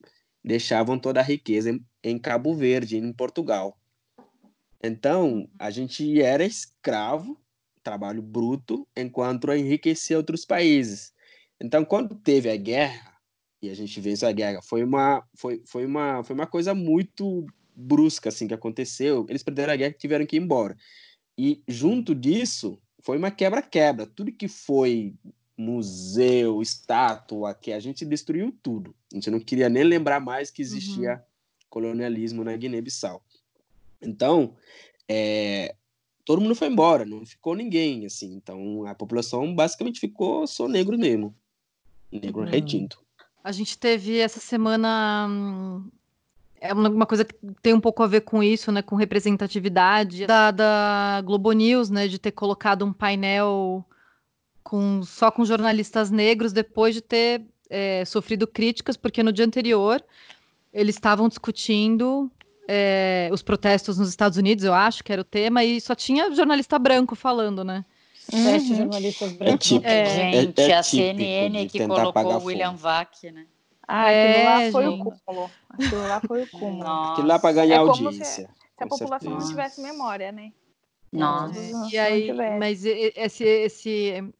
deixavam 0.43 0.97
toda 0.97 1.19
a 1.19 1.23
riqueza 1.23 1.71
em, 1.71 1.85
em 2.03 2.17
Cabo 2.17 2.53
Verde, 2.53 2.97
em 2.97 3.13
Portugal. 3.13 3.77
Então, 4.81 5.49
a 5.59 5.69
gente 5.69 6.21
era 6.21 6.45
escravo, 6.45 7.39
trabalho 7.83 8.21
bruto, 8.21 8.87
enquanto 8.95 9.51
enriquecia 9.51 10.17
outros 10.17 10.45
países. 10.45 11.13
Então, 11.61 11.83
quando 11.83 12.15
teve 12.15 12.49
a 12.49 12.55
guerra, 12.55 13.09
e 13.61 13.69
a 13.69 13.73
gente 13.73 13.99
vence 13.99 14.25
a 14.25 14.31
guerra. 14.31 14.61
Foi 14.61 14.83
uma, 14.83 15.23
foi, 15.35 15.61
foi 15.65 15.85
uma, 15.85 16.23
foi 16.23 16.35
uma 16.35 16.47
coisa 16.47 16.73
muito 16.73 17.45
brusca 17.75 18.29
assim 18.29 18.47
que 18.47 18.53
aconteceu. 18.53 19.25
Eles 19.29 19.43
perderam 19.43 19.73
a 19.73 19.75
guerra 19.75 19.91
e 19.91 19.97
tiveram 19.97 20.25
que 20.25 20.37
ir 20.37 20.41
embora. 20.41 20.75
E 21.37 21.61
junto 21.67 22.15
disso 22.15 22.81
foi 23.01 23.17
uma 23.17 23.31
quebra-quebra. 23.31 24.07
Tudo 24.07 24.31
que 24.31 24.47
foi 24.47 25.13
museu, 25.59 26.61
estátua, 26.61 27.53
que 27.53 27.73
a 27.73 27.81
gente 27.81 28.05
destruiu 28.05 28.57
tudo. 28.63 28.95
A 29.11 29.15
gente 29.15 29.29
não 29.29 29.41
queria 29.41 29.67
nem 29.67 29.83
lembrar 29.83 30.21
mais 30.21 30.49
que 30.49 30.61
existia 30.61 31.15
uhum. 31.15 31.19
colonialismo 31.69 32.45
na 32.45 32.55
Guiné-Bissau. 32.55 33.21
Então, 34.01 34.55
é, 35.05 35.75
todo 36.23 36.39
mundo 36.39 36.55
foi 36.55 36.69
embora, 36.69 37.03
não 37.03 37.25
ficou 37.25 37.55
ninguém, 37.55 38.05
assim. 38.05 38.33
Então, 38.35 38.85
a 38.85 38.95
população 38.95 39.53
basicamente 39.53 39.99
ficou 39.99 40.47
só 40.47 40.65
negro 40.65 40.97
mesmo. 40.97 41.35
Negro 42.09 42.43
uhum. 42.43 42.49
retinto. 42.49 43.03
A 43.43 43.51
gente 43.51 43.77
teve 43.77 44.17
essa 44.17 44.39
semana. 44.39 45.27
Hum, 45.29 45.89
é 46.61 46.73
uma 46.73 47.05
coisa 47.05 47.25
que 47.25 47.35
tem 47.61 47.73
um 47.73 47.81
pouco 47.81 48.01
a 48.01 48.07
ver 48.07 48.21
com 48.21 48.41
isso, 48.41 48.71
né? 48.71 48.81
Com 48.81 48.95
representatividade 48.95 50.25
da, 50.25 50.51
da 50.51 51.21
Globo 51.25 51.51
News, 51.51 51.89
né? 51.89 52.07
De 52.07 52.17
ter 52.17 52.31
colocado 52.31 52.85
um 52.85 52.93
painel 52.93 53.85
com, 54.63 55.01
só 55.03 55.31
com 55.31 55.45
jornalistas 55.45 56.11
negros 56.11 56.53
depois 56.53 56.93
de 56.95 57.01
ter 57.01 57.45
é, 57.69 58.03
sofrido 58.05 58.47
críticas, 58.47 58.97
porque 58.97 59.23
no 59.23 59.31
dia 59.31 59.45
anterior 59.45 60.03
eles 60.73 60.95
estavam 60.95 61.27
discutindo 61.27 62.31
é, 62.67 63.29
os 63.31 63.41
protestos 63.41 63.97
nos 63.97 64.09
Estados 64.09 64.37
Unidos, 64.37 64.63
eu 64.63 64.73
acho 64.73 65.03
que 65.03 65.11
era 65.11 65.21
o 65.21 65.25
tema, 65.25 65.63
e 65.63 65.81
só 65.81 65.95
tinha 65.95 66.31
jornalista 66.31 66.77
branco 66.77 67.15
falando, 67.15 67.63
né? 67.63 67.83
Sete 68.13 68.71
uhum. 68.71 68.77
jornalistas 68.77 69.33
brancos. 69.33 69.71
É, 69.83 70.01
é, 70.01 70.05
gente, 70.05 70.61
é, 70.61 70.69
é 70.69 70.77
a 70.77 70.83
CNN 70.83 71.67
que 71.67 71.87
colocou 71.87 72.35
o 72.35 72.43
William 72.45 72.75
Vac, 72.75 73.23
né? 73.23 73.47
Ah, 73.87 74.05
aquilo 74.05 74.45
lá 74.45 74.71
foi 74.71 74.85
gente. 74.85 75.01
o 75.01 75.03
cúmulo. 75.03 75.51
Aquilo 75.69 76.07
lá 76.07 76.21
foi 76.21 76.43
o 76.43 76.47
cúmulo. 76.51 76.83
Nossa. 76.83 77.11
Aquilo 77.13 77.27
lá 77.27 77.39
para 77.39 77.51
ganhar 77.53 77.75
é 77.75 77.77
audiência. 77.79 78.25
Se, 78.25 78.41
se 78.43 78.47
a 78.83 78.87
população 78.87 79.19
certeza. 79.19 79.39
não 79.39 79.49
tivesse 79.49 79.81
memória, 79.81 80.31
né? 80.31 80.51
Nossa. 81.11 81.59
E 81.91 81.97
aí, 81.97 82.31
mas 82.59 82.85
esse, 82.85 83.43
esse, 83.43 84.31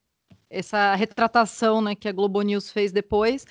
essa 0.49 0.95
retratação 0.95 1.81
né, 1.81 1.95
que 1.95 2.07
a 2.07 2.11
Globo 2.11 2.41
News 2.41 2.71
fez 2.71 2.91
depois, 2.91 3.45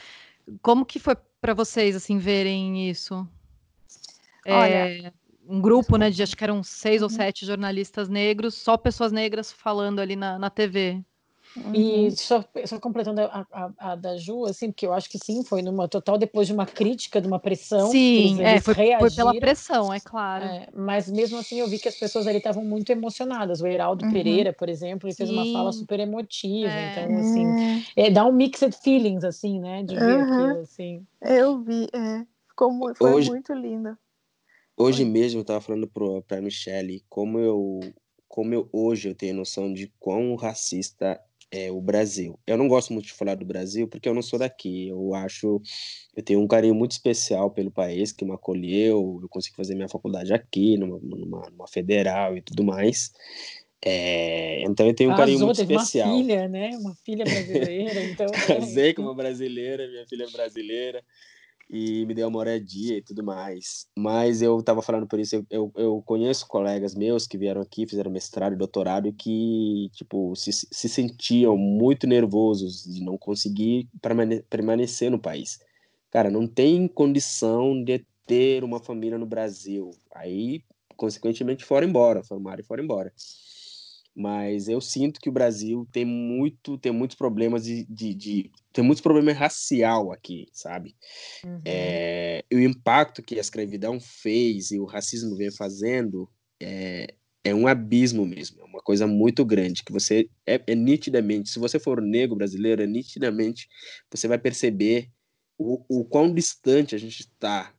como 0.63 0.85
que 0.85 0.99
foi 0.99 1.17
para 1.41 1.55
vocês 1.55 1.95
assim 1.95 2.19
verem 2.19 2.89
isso? 2.89 3.27
Olha, 4.47 5.07
é, 5.07 5.13
um 5.47 5.61
grupo, 5.61 5.97
né, 5.97 6.11
de 6.11 6.23
acho 6.23 6.37
que 6.37 6.45
eram 6.45 6.63
seis 6.63 7.01
uhum. 7.01 7.07
ou 7.07 7.11
sete 7.11 7.47
jornalistas 7.47 8.09
negros, 8.09 8.55
só 8.55 8.77
pessoas 8.77 9.13
negras 9.13 9.53
falando 9.53 10.01
ali 10.01 10.17
na, 10.17 10.39
na 10.39 10.51
TV. 10.51 11.03
Uhum. 11.57 11.75
E 11.75 12.11
só, 12.13 12.45
só 12.67 12.79
completando 12.79 13.21
a, 13.21 13.47
a, 13.53 13.71
a, 13.79 13.95
da 13.97 14.17
Ju, 14.17 14.45
assim, 14.45 14.71
porque 14.71 14.87
eu 14.87 14.93
acho 14.93 15.09
que 15.09 15.19
sim, 15.19 15.43
foi 15.45 15.63
numa 15.63 15.89
total 15.89 16.19
depois 16.19 16.47
de 16.47 16.53
uma 16.53 16.67
crítica, 16.67 17.21
de 17.21 17.27
uma 17.27 17.39
pressão. 17.39 17.91
Sim, 17.91 18.35
eles, 18.35 18.41
é, 18.41 18.61
foi, 18.61 18.75
foi, 18.75 19.11
pela 19.11 19.35
pressão, 19.39 19.93
é 19.93 20.01
claro. 20.01 20.45
É, 20.45 20.69
mas 20.75 21.11
mesmo 21.11 21.39
assim 21.39 21.59
eu 21.59 21.69
vi 21.69 21.79
que 21.79 21.89
as 21.89 21.97
pessoas 21.97 22.27
ali 22.27 22.39
estavam 22.39 22.65
muito 22.65 22.91
emocionadas. 22.91 23.61
O 23.61 23.67
Heraldo 23.67 24.05
uhum. 24.05 24.13
Pereira, 24.13 24.53
por 24.53 24.69
exemplo, 24.69 25.09
ele 25.09 25.15
fez 25.15 25.31
uma 25.31 25.45
fala 25.53 25.73
super 25.73 26.01
emotiva. 26.01 26.71
É. 26.71 26.93
Então, 26.93 27.19
assim, 27.19 27.47
uhum. 27.47 27.83
é, 27.97 28.11
dá 28.11 28.25
um 28.25 28.33
mixed 28.33 28.77
feelings, 28.83 29.25
assim, 29.25 29.61
né? 29.61 29.83
De 29.83 29.95
ver 29.95 30.21
aquilo, 30.21 30.61
assim. 30.61 31.07
Eu 31.21 31.61
vi, 31.61 31.87
é. 31.93 32.25
Ficou, 32.49 32.73
foi 32.95 33.13
Hoje... 33.13 33.31
muito 33.31 33.53
lindo. 33.53 33.97
Hoje 34.77 35.03
Oi. 35.03 35.11
mesmo 35.11 35.41
eu 35.41 35.43
estava 35.43 35.61
falando 35.61 35.89
para 35.89 36.39
a 36.39 36.41
Michelle 36.41 37.03
como 37.09 37.37
eu, 37.41 37.81
como 38.29 38.55
eu 38.55 38.69
hoje 38.73 39.09
eu 39.09 39.15
tenho 39.15 39.35
noção 39.35 39.73
de 39.73 39.93
quão 39.99 40.37
racista 40.37 41.21
é 41.51 41.71
o 41.71 41.81
Brasil. 41.81 42.39
Eu 42.47 42.57
não 42.57 42.69
gosto 42.69 42.93
muito 42.93 43.07
de 43.07 43.13
falar 43.13 43.35
do 43.35 43.45
Brasil 43.45 43.89
porque 43.89 44.09
eu 44.09 44.15
não 44.15 44.23
sou 44.23 44.39
daqui. 44.39 44.89
Eu 44.89 45.15
acho, 45.15 45.61
eu 46.15 46.23
tenho 46.23 46.41
um 46.41 46.49
carinho 46.49 46.75
muito 46.75 46.93
especial 46.93 47.51
pelo 47.51 47.71
país 47.71 48.13
que 48.13 48.25
me 48.25 48.33
acolheu. 48.33 49.19
Eu 49.23 49.29
consegui 49.29 49.57
fazer 49.57 49.75
minha 49.75 49.89
faculdade 49.89 50.33
aqui, 50.33 50.77
numa, 50.77 50.99
numa, 51.01 51.51
numa 51.51 51.69
federal 51.69 52.37
e 52.37 52.43
tudo 52.43 52.65
mais. 52.65 53.13
É, 53.85 54.63
então 54.63 54.87
eu 54.87 54.95
tenho 54.95 55.13
um 55.13 55.17
carinho 55.17 55.39
muito 55.41 55.61
especial. 55.61 56.09
Uma 56.09 56.19
filha, 56.19 56.49
né? 56.49 56.71
Uma 56.79 56.95
filha 57.05 57.25
brasileira. 57.25 58.03
Então, 58.05 58.27
Casei 58.47 58.93
com 58.93 59.03
uma 59.03 59.15
brasileira, 59.15 59.89
minha 59.89 60.07
filha 60.07 60.25
é 60.25 60.31
brasileira 60.31 61.03
e 61.69 62.07
me 62.07 62.14
deu 62.14 62.31
moradia 62.31 62.97
e 62.97 63.03
tudo 63.03 63.23
mais. 63.23 63.87
Mas 63.97 64.41
eu 64.41 64.59
estava 64.59 64.81
falando 64.83 65.07
por 65.07 65.21
isso, 65.21 65.45
eu, 65.51 65.71
eu, 65.77 66.03
conheço 66.03 66.47
colegas 66.47 66.95
meus 66.95 67.27
que 67.27 67.37
vieram 67.37 67.61
aqui, 67.61 67.87
fizeram 67.87 68.11
mestrado 68.11 68.55
e 68.55 68.57
doutorado, 68.57 69.12
que, 69.12 69.91
tipo, 69.93 70.35
se, 70.35 70.51
se 70.53 70.89
sentiam 70.89 71.57
muito 71.57 72.07
nervosos 72.07 72.85
de 72.85 73.03
não 73.03 73.19
conseguir 73.19 73.89
permane 74.01 74.43
permanecer 74.43 75.11
no 75.11 75.19
país. 75.19 75.59
Cara, 76.11 76.31
não 76.31 76.47
tem 76.47 76.89
condição 76.89 77.83
de 77.83 78.05
ter 78.27 78.64
uma 78.64 78.81
família 78.81 79.19
no 79.19 79.27
Brasil. 79.27 79.91
Aí, 80.14 80.62
consequentemente, 80.97 81.64
foram 81.64 81.89
embora, 81.89 82.23
formaram 82.23 82.61
e 82.61 82.64
foram 82.64 82.85
embora 82.85 83.12
mas 84.15 84.69
eu 84.69 84.81
sinto 84.81 85.21
que 85.21 85.29
o 85.29 85.33
Brasil 85.33 85.87
tem 85.93 86.05
muito 86.05 86.77
tem 86.79 86.93
muitos 86.93 87.17
problemas 87.17 87.65
de, 87.65 87.85
de, 87.85 88.15
de 88.15 88.51
tem 88.73 88.85
muitos 88.85 89.03
problemas 89.03 89.37
racial 89.37 90.13
aqui 90.13 90.47
sabe 90.53 90.95
uhum. 91.45 91.61
é, 91.65 92.45
o 92.53 92.59
impacto 92.59 93.23
que 93.23 93.37
a 93.37 93.41
escravidão 93.41 94.01
fez 94.01 94.71
e 94.71 94.79
o 94.79 94.85
racismo 94.85 95.37
vem 95.37 95.51
fazendo 95.51 96.29
é, 96.61 97.15
é 97.45 97.55
um 97.55 97.67
abismo 97.67 98.27
mesmo 98.27 98.61
é 98.61 98.65
uma 98.65 98.81
coisa 98.81 99.07
muito 99.07 99.45
grande 99.45 99.85
que 99.85 99.93
você 99.93 100.29
é, 100.47 100.61
é 100.67 100.75
nitidamente 100.75 101.51
se 101.51 101.59
você 101.59 101.79
for 101.79 102.03
negro 102.03 102.37
brasileiro 102.37 102.83
é 102.83 102.87
nitidamente 102.87 103.69
você 104.11 104.27
vai 104.27 104.39
perceber 104.39 105.09
o, 105.59 105.85
o 105.89 106.05
quão 106.05 106.33
distante 106.33 106.95
a 106.95 106.99
gente 106.99 107.21
está 107.21 107.75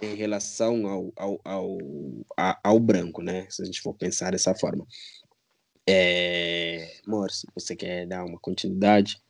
em 0.00 0.14
relação 0.14 0.86
ao, 0.86 1.12
ao, 1.16 1.40
ao, 1.44 1.78
ao 2.62 2.80
branco, 2.80 3.22
né? 3.22 3.46
Se 3.50 3.62
a 3.62 3.64
gente 3.64 3.80
for 3.80 3.94
pensar 3.94 4.30
dessa 4.30 4.54
forma. 4.54 4.86
É... 5.88 6.92
Morse, 7.06 7.46
você 7.54 7.74
quer 7.74 8.06
dar 8.06 8.24
uma 8.24 8.38
continuidade? 8.38 9.20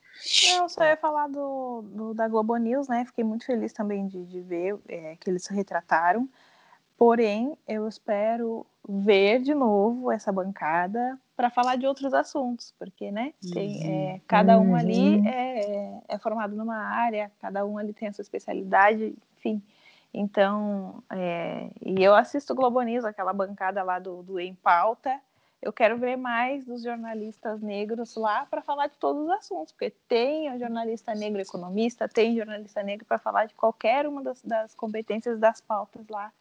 Eu 0.52 0.68
só 0.68 0.82
ia 0.84 0.96
falar 0.96 1.28
do, 1.28 1.82
do, 1.82 2.14
da 2.14 2.26
Globo 2.26 2.56
News, 2.56 2.88
né? 2.88 3.04
Fiquei 3.04 3.22
muito 3.22 3.46
feliz 3.46 3.72
também 3.72 4.06
de, 4.06 4.24
de 4.24 4.40
ver 4.40 4.76
é, 4.88 5.16
que 5.16 5.30
eles 5.30 5.46
retrataram. 5.46 6.28
Porém, 6.96 7.56
eu 7.68 7.86
espero 7.86 8.66
ver 8.88 9.40
de 9.40 9.54
novo 9.54 10.10
essa 10.10 10.32
bancada 10.32 11.16
para 11.36 11.48
falar 11.48 11.76
de 11.76 11.86
outros 11.86 12.12
assuntos, 12.12 12.74
porque, 12.76 13.12
né? 13.12 13.32
Tem, 13.52 14.14
é, 14.16 14.20
cada 14.26 14.58
um 14.58 14.74
ali 14.74 15.18
uhum. 15.18 15.28
é, 15.28 15.60
é, 15.60 16.00
é, 16.08 16.18
formado 16.18 16.56
numa 16.56 16.76
área, 16.76 17.30
cada 17.40 17.64
um 17.64 17.78
ali 17.78 17.92
tem 17.92 18.08
a 18.08 18.12
sua 18.12 18.22
especialidade, 18.22 19.14
enfim. 19.36 19.62
Então, 20.12 21.00
é, 21.10 21.70
e 21.80 22.02
eu 22.02 22.14
assisto 22.16 22.52
o 22.52 22.56
Globo 22.56 22.82
News, 22.82 23.04
aquela 23.04 23.32
bancada 23.32 23.84
lá 23.84 24.00
do, 24.00 24.22
do 24.24 24.40
Em 24.40 24.54
Pauta, 24.54 25.20
eu 25.60 25.72
quero 25.72 25.98
ver 25.98 26.16
mais 26.16 26.64
dos 26.64 26.82
jornalistas 26.82 27.60
negros 27.60 28.14
lá 28.14 28.46
para 28.46 28.62
falar 28.62 28.86
de 28.86 28.96
todos 28.98 29.24
os 29.24 29.30
assuntos, 29.30 29.72
porque 29.72 29.90
tem 30.08 30.54
o 30.54 30.58
jornalista 30.58 31.14
negro 31.14 31.40
economista, 31.40 32.08
tem 32.08 32.36
jornalista 32.36 32.82
negro 32.82 33.04
para 33.04 33.18
falar 33.18 33.46
de 33.46 33.54
qualquer 33.54 34.06
uma 34.06 34.22
das, 34.22 34.40
das 34.42 34.74
competências 34.74 35.38
das 35.38 35.60
pautas 35.60 36.06
lá 36.08 36.32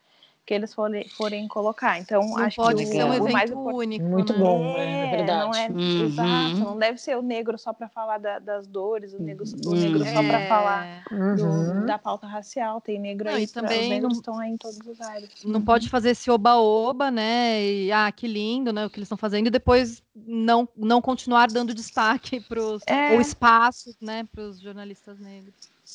que 0.47 0.53
eles 0.53 0.73
forem, 0.73 1.05
forem 1.09 1.45
colocar. 1.45 1.99
Então, 1.99 2.25
não 2.29 2.37
acho 2.37 2.55
pode 2.55 2.77
que 2.85 2.85
ser 2.85 3.03
um 3.03 3.09
o, 3.09 3.13
evento 3.15 3.33
mais 3.33 3.51
único. 3.51 4.05
Muito 4.05 4.31
né? 4.31 4.39
bom, 4.39 4.77
é, 4.77 5.03
é 5.05 5.09
verdade. 5.09 5.45
Não 5.45 5.53
é, 5.53 5.67
Uhum. 5.67 6.05
Exato, 6.05 6.55
não 6.59 6.79
deve 6.79 6.97
ser 7.01 7.17
o 7.17 7.21
negro 7.21 7.57
só 7.59 7.73
para 7.73 7.89
falar 7.89 8.17
da- 8.17 8.39
das 8.39 8.65
dores, 8.65 9.13
o 9.13 9.19
negro, 9.21 9.43
o 9.65 9.69
Uhum. 9.71 9.75
negro 9.75 10.05
só 10.05 10.23
para 10.23 10.39
É, 10.39 10.47
falar 10.47 11.03
do- 11.35 11.43
Uhum. 11.45 11.85
da 11.85 11.99
pauta 11.99 12.25
racial. 12.25 12.79
Tem 12.79 12.97
negro 12.97 13.27
Não, 13.27 13.35
aí, 13.35 13.43
e 13.43 13.47
também 13.47 13.81
os 13.81 13.89
negros 13.89 14.13
não- 14.13 14.19
estão 14.19 14.39
aí 14.39 14.51
em 14.51 14.57
todos 14.57 14.79
os 14.87 15.01
áreas. 15.01 15.29
Não 15.43 15.61
pode 15.61 15.89
fazer 15.89 16.11
esse 16.11 16.31
oba-oba, 16.31 17.11
né? 17.11 17.61
E 17.61 17.91
ah, 17.91 18.09
que 18.09 18.25
lindo, 18.25 18.71
né? 18.71 18.85
O 18.85 18.89
que 18.89 18.99
eles 18.99 19.07
estão 19.07 19.17
fazendo, 19.17 19.47
e 19.47 19.51
depois 19.51 20.01
não, 20.15 20.65
não 20.77 21.01
continuar 21.01 21.47
dando 21.47 21.73
destaque 21.73 22.39
pros, 22.47 22.81
É. 22.87 23.11
ou 23.13 23.19
espaço, 23.19 23.93
né, 24.01 24.23
para 24.33 24.43
os 24.43 24.61
jornalistas 24.61 25.19
negros. 25.19 25.53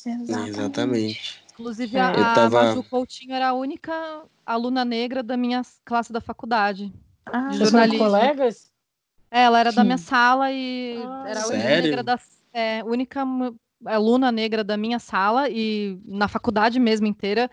Exatamente. 0.09 0.49
Exatamente. 0.49 1.43
Inclusive, 1.53 1.97
É. 1.97 2.01
a, 2.01 2.11
Eu 2.13 2.25
a 2.25 2.33
tava- 2.33 2.63
Maju 2.65 2.83
Coutinho 2.83 3.33
era 3.33 3.49
a 3.49 3.53
única 3.53 4.23
aluna 4.45 4.83
negra 4.83 5.21
da 5.23 5.37
minha 5.37 5.61
classe 5.85 6.11
da 6.11 6.19
faculdade. 6.21 6.91
Ah, 7.25 7.49
de 7.49 7.57
jornalismo. 7.59 8.05
colegas? 8.05 8.71
Ela 9.31 9.59
era 9.59 9.71
da 9.71 9.83
minha 9.83 9.97
sala 9.97 10.51
e 10.51 10.95
Ah, 11.07 11.23
era 11.27 11.43
a 11.43 11.47
única 11.47 11.81
negra 11.81 12.03
da 12.03 12.19
é, 12.53 12.83
única 12.83 13.23
aluna 13.85 14.31
negra 14.31 14.63
da 14.63 14.77
minha 14.77 14.99
sala 14.99 15.49
e 15.49 15.99
na 16.05 16.27
faculdade 16.27 16.79
mesmo 16.79 17.07
inteira 17.07 17.49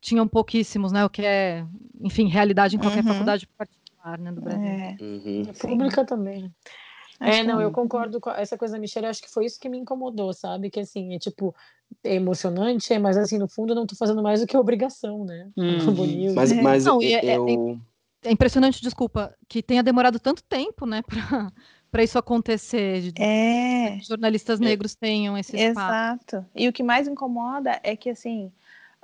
tinham 0.00 0.26
pouquíssimos, 0.26 0.90
né? 0.92 1.04
O 1.04 1.10
que 1.10 1.22
é, 1.22 1.64
enfim, 2.00 2.26
realidade 2.28 2.74
em 2.76 2.78
qualquer 2.80 3.04
Uhum. 3.04 3.12
faculdade 3.12 3.46
particular, 3.56 4.18
né, 4.18 4.32
do 4.32 4.40
Brasil. 4.40 4.64
é, 4.66 4.96
Uhum. 5.00 5.42
A 5.50 5.68
Pública 5.68 6.04
também. 6.04 6.52
Acho 7.20 7.38
É, 7.38 7.40
que 7.42 7.46
não, 7.46 7.60
eu 7.60 7.70
concordo 7.70 8.18
com 8.20 8.30
essa 8.30 8.56
coisa 8.58 8.74
da 8.74 8.80
Michelle, 8.80 9.06
acho 9.06 9.22
que 9.22 9.30
foi 9.30 9.44
isso 9.44 9.60
que 9.60 9.68
me 9.68 9.78
incomodou, 9.78 10.32
sabe? 10.32 10.70
Que 10.70 10.80
assim, 10.80 11.14
é 11.14 11.18
tipo, 11.18 11.54
é 12.02 12.14
emocionante, 12.14 12.92
é, 12.92 12.98
mas 12.98 13.16
assim, 13.16 13.38
no 13.38 13.46
fundo 13.48 13.72
eu 13.72 13.76
não 13.76 13.86
tô 13.86 13.94
fazendo 13.94 14.22
mais 14.22 14.40
do 14.40 14.46
que 14.46 14.56
obrigação, 14.56 15.24
né? 15.24 15.48
Uhum. 15.56 16.06
News. 16.06 16.34
Mas, 16.34 16.52
É. 16.52 16.62
mas 16.62 16.84
Não, 16.84 17.00
é- 17.02 17.36
eu. 17.36 17.78
É 18.22 18.30
impressionante, 18.30 18.82
desculpa, 18.82 19.34
que 19.48 19.62
tenha 19.62 19.82
demorado 19.82 20.18
tanto 20.20 20.42
tempo, 20.42 20.84
né, 20.86 21.02
para 21.08 21.52
para 21.90 22.04
isso 22.04 22.16
acontecer, 22.18 23.00
de 23.00 23.20
É, 23.20 23.96
que 23.98 24.06
jornalistas 24.06 24.60
negros 24.60 24.94
tenham 24.94 25.36
esse 25.36 25.56
espaço. 25.56 25.70
exato. 25.72 26.46
E 26.54 26.68
o 26.68 26.72
que 26.72 26.84
mais 26.84 27.08
incomoda 27.08 27.80
é 27.82 27.96
que, 27.96 28.10
assim, 28.10 28.52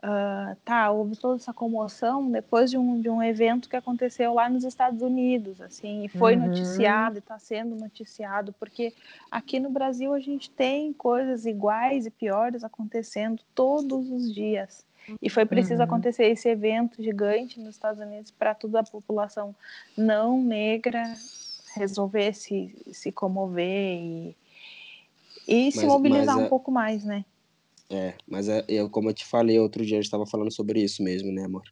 ah, 0.08 0.56
tá, 0.64 0.88
houve 0.92 1.16
toda 1.16 1.34
essa 1.34 1.52
comoção 1.52 2.30
depois 2.30 2.70
de 2.70 2.78
um, 2.78 3.00
de 3.00 3.10
um 3.10 3.20
evento 3.20 3.68
que 3.68 3.74
aconteceu 3.74 4.34
lá 4.34 4.48
nos 4.48 4.62
Estados 4.62 5.02
Unidos, 5.02 5.60
assim, 5.60 6.04
e 6.04 6.08
foi 6.08 6.36
Uhum. 6.36 6.42
noticiado, 6.42 7.16
e 7.16 7.18
está 7.18 7.36
sendo 7.40 7.74
noticiado, 7.74 8.52
porque 8.52 8.94
aqui 9.28 9.58
no 9.58 9.68
Brasil 9.68 10.14
a 10.14 10.20
gente 10.20 10.48
tem 10.48 10.92
coisas 10.92 11.44
iguais 11.44 12.06
e 12.06 12.10
piores 12.10 12.62
acontecendo 12.62 13.42
todos 13.52 14.08
os 14.08 14.32
dias. 14.32 14.86
E 15.20 15.28
foi 15.28 15.44
preciso 15.44 15.78
Uhum. 15.78 15.84
acontecer 15.84 16.26
esse 16.26 16.48
evento 16.48 17.02
gigante 17.02 17.58
nos 17.58 17.70
Estados 17.70 18.00
Unidos 18.00 18.30
para 18.30 18.54
toda 18.54 18.80
a 18.80 18.84
população 18.84 19.54
não 19.96 20.40
negra 20.40 21.02
resolver 21.74 22.32
se, 22.32 22.74
se 22.92 23.10
comover 23.10 23.64
e, 24.00 24.36
e 25.48 25.70
se 25.72 25.78
Mas- 25.78 25.86
mobilizar 25.86 26.34
mas 26.36 26.42
um 26.44 26.46
é- 26.46 26.48
pouco 26.48 26.70
mais, 26.70 27.04
né? 27.04 27.24
É, 27.90 28.14
mas 28.26 28.48
é, 28.48 28.64
eu, 28.68 28.90
como 28.90 29.10
eu 29.10 29.14
te 29.14 29.24
falei 29.24 29.58
outro 29.58 29.84
dia, 29.84 29.96
a 29.96 30.00
gente 30.00 30.06
estava 30.06 30.26
falando 30.26 30.52
sobre 30.52 30.82
isso 30.82 31.02
mesmo, 31.02 31.32
né, 31.32 31.44
amor? 31.44 31.62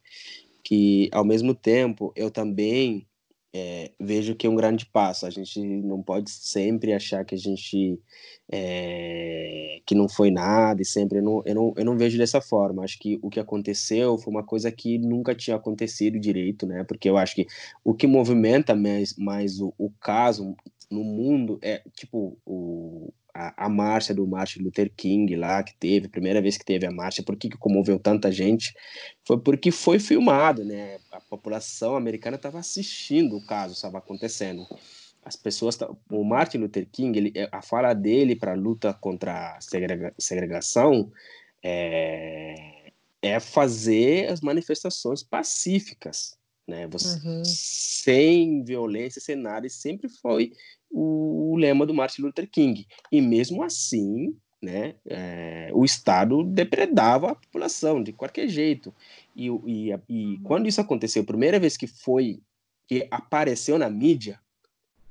Que 0.62 1.08
ao 1.12 1.24
mesmo 1.24 1.54
tempo 1.54 2.12
eu 2.16 2.30
também 2.30 3.06
é, 3.54 3.92
vejo 4.00 4.34
que 4.34 4.46
é 4.46 4.50
um 4.50 4.56
grande 4.56 4.84
passo. 4.86 5.26
A 5.26 5.30
gente 5.30 5.60
não 5.60 6.02
pode 6.02 6.30
sempre 6.30 6.92
achar 6.92 7.24
que 7.24 7.36
a 7.36 7.38
gente 7.38 8.00
é, 8.50 9.80
que 9.86 9.94
não 9.94 10.08
foi 10.08 10.30
nada 10.30 10.82
e 10.82 10.84
sempre 10.84 11.18
eu 11.18 11.22
não, 11.22 11.42
eu 11.46 11.54
não, 11.54 11.74
eu 11.76 11.84
não 11.84 11.96
vejo 11.96 12.18
dessa 12.18 12.40
forma. 12.40 12.82
Acho 12.82 12.98
que 12.98 13.18
o 13.22 13.30
que 13.30 13.38
aconteceu 13.38 14.18
foi 14.18 14.32
uma 14.32 14.42
coisa 14.44 14.72
que 14.72 14.98
nunca 14.98 15.34
tinha 15.34 15.56
acontecido 15.56 16.18
direito, 16.18 16.66
né? 16.66 16.84
Porque 16.84 17.08
eu 17.08 17.16
acho 17.16 17.36
que 17.36 17.46
o 17.84 17.94
que 17.94 18.06
movimenta 18.08 18.74
mais, 18.74 19.16
mais 19.16 19.60
o, 19.60 19.72
o 19.78 19.90
caso 20.00 20.56
no 20.90 21.04
mundo 21.04 21.58
é 21.62 21.82
tipo 21.94 22.36
o, 22.44 23.12
a, 23.35 23.66
a 23.66 23.68
marcha 23.68 24.14
do 24.14 24.26
Martin 24.26 24.61
Luther 24.62 24.91
King 24.97 25.35
lá 25.35 25.62
que 25.62 25.74
teve, 25.76 26.09
primeira 26.09 26.41
vez 26.41 26.57
que 26.57 26.64
teve 26.64 26.87
a 26.87 26.93
marcha, 26.93 27.22
por 27.22 27.37
que, 27.37 27.51
que 27.51 27.59
comoveu 27.59 27.99
tanta 27.99 28.30
gente? 28.30 28.72
Foi 29.26 29.39
porque 29.39 29.72
foi 29.72 29.99
filmado, 29.99 30.64
né? 30.64 30.99
A 31.11 31.20
população 31.20 31.97
americana 31.97 32.37
estava 32.37 32.61
assistindo 32.61 33.37
o 33.37 33.45
caso, 33.45 33.74
estava 33.74 33.99
acontecendo. 33.99 34.64
As 35.24 35.35
pessoas, 35.35 35.76
o 36.11 36.22
Martin 36.22 36.59
Luther 36.59 36.87
King, 36.91 37.18
ele, 37.18 37.32
a 37.51 37.61
fala 37.61 37.93
dele 37.93 38.37
para 38.37 38.53
a 38.53 38.57
luta 38.57 38.95
contra 38.95 39.57
a 39.57 39.61
segrega, 39.61 40.14
segregação 40.18 41.11
é, 41.62 42.93
é 43.20 43.41
fazer 43.41 44.30
as 44.30 44.41
manifestações 44.43 45.22
pacíficas, 45.22 46.37
né? 46.66 46.86
Você, 46.88 47.18
Uhum. 47.26 47.44
sem 47.44 48.62
violência, 48.62 49.20
sem 49.20 49.36
nada, 49.36 49.66
e 49.66 49.70
sempre 49.70 50.08
foi 50.08 50.52
o, 50.90 51.56
lema 51.56 51.84
do 51.86 51.94
Martin 51.94 52.22
Luther 52.22 52.48
King. 52.48 52.86
E 53.10 53.20
mesmo 53.20 53.62
assim, 53.62 54.34
né, 54.62 54.94
é, 55.06 55.70
o 55.72 55.84
Estado 55.84 56.42
depredava 56.42 57.32
a 57.32 57.34
população 57.34 58.02
de 58.02 58.12
qualquer 58.12 58.48
jeito. 58.48 58.94
E, 59.36 59.48
e, 59.48 59.94
e 60.08 60.38
quando 60.42 60.66
isso 60.66 60.80
aconteceu, 60.80 61.22
a 61.22 61.26
primeira 61.26 61.58
vez 61.58 61.76
que 61.76 61.86
foi, 61.86 62.40
que 62.88 63.06
apareceu 63.10 63.78
na 63.78 63.90
mídia, 63.90 64.40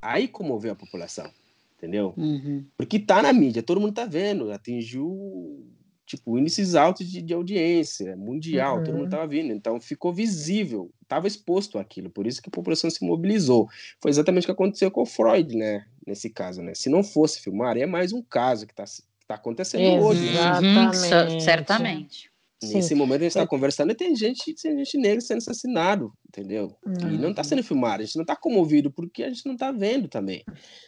aí 0.01 0.27
comoveu 0.27 0.73
a 0.73 0.75
população, 0.75 1.29
entendeu? 1.77 2.13
Uhum. 2.17 2.65
Porque 2.75 2.99
tá 2.99 3.21
na 3.21 3.31
mídia, 3.31 3.61
todo 3.63 3.79
mundo 3.79 3.93
tá 3.93 4.05
vendo, 4.05 4.51
atingiu 4.51 5.65
tipo 6.05 6.37
índices 6.37 6.75
altos 6.75 7.07
de, 7.09 7.21
de 7.21 7.33
audiência 7.33 8.15
mundial, 8.17 8.81
todo 8.83 8.93
Uhum. 8.93 9.01
mundo 9.01 9.09
tava 9.09 9.25
vindo, 9.27 9.53
então 9.53 9.79
ficou 9.79 10.13
visível, 10.13 10.91
estava 11.01 11.27
exposto 11.27 11.79
àquilo, 11.79 12.09
por 12.09 12.27
isso 12.27 12.41
que 12.41 12.49
a 12.49 12.51
população 12.51 12.89
se 12.89 13.03
mobilizou. 13.05 13.67
Foi 14.01 14.11
exatamente 14.11 14.43
o 14.43 14.47
que 14.47 14.51
aconteceu 14.51 14.91
com 14.91 15.01
o 15.03 15.05
Freud, 15.05 15.55
né, 15.55 15.85
nesse 16.05 16.29
caso, 16.29 16.61
né? 16.61 16.73
Se 16.75 16.89
não 16.89 17.03
fosse 17.03 17.39
filmar, 17.41 17.77
é 17.77 17.85
mais 17.85 18.11
um 18.11 18.21
caso 18.21 18.67
que 18.67 18.75
tá, 18.75 18.83
que 18.83 19.25
tá 19.27 19.35
acontecendo 19.35 19.83
hoje, 20.03 20.25
né? 20.25 20.31
Uhum, 20.31 20.49
Exatamente. 20.49 20.97
cer- 20.97 21.39
certamente. 21.41 22.29
Sim. 22.63 22.75
Nesse 22.75 22.95
momento 22.95 23.17
a 23.21 23.23
gente 23.23 23.29
está 23.31 23.41
É. 23.41 23.47
conversando 23.47 23.91
e 23.91 23.95
tem 23.95 24.15
gente, 24.15 24.53
tem 24.55 24.77
gente 24.77 24.97
negra 24.97 25.19
sendo 25.19 25.39
assassinado, 25.39 26.13
entendeu? 26.27 26.77
E 27.01 27.17
não 27.17 27.31
está 27.31 27.41
Uhum. 27.41 27.47
sendo 27.49 27.63
filmado, 27.63 28.01
a 28.01 28.05
gente 28.05 28.15
não 28.15 28.21
está 28.23 28.37
comovido 28.37 28.89
porque 28.89 29.21
a 29.23 29.27
gente 29.29 29.45
não 29.45 29.53
está 29.53 29.69
vendo 29.71 30.07
também. 30.07 30.45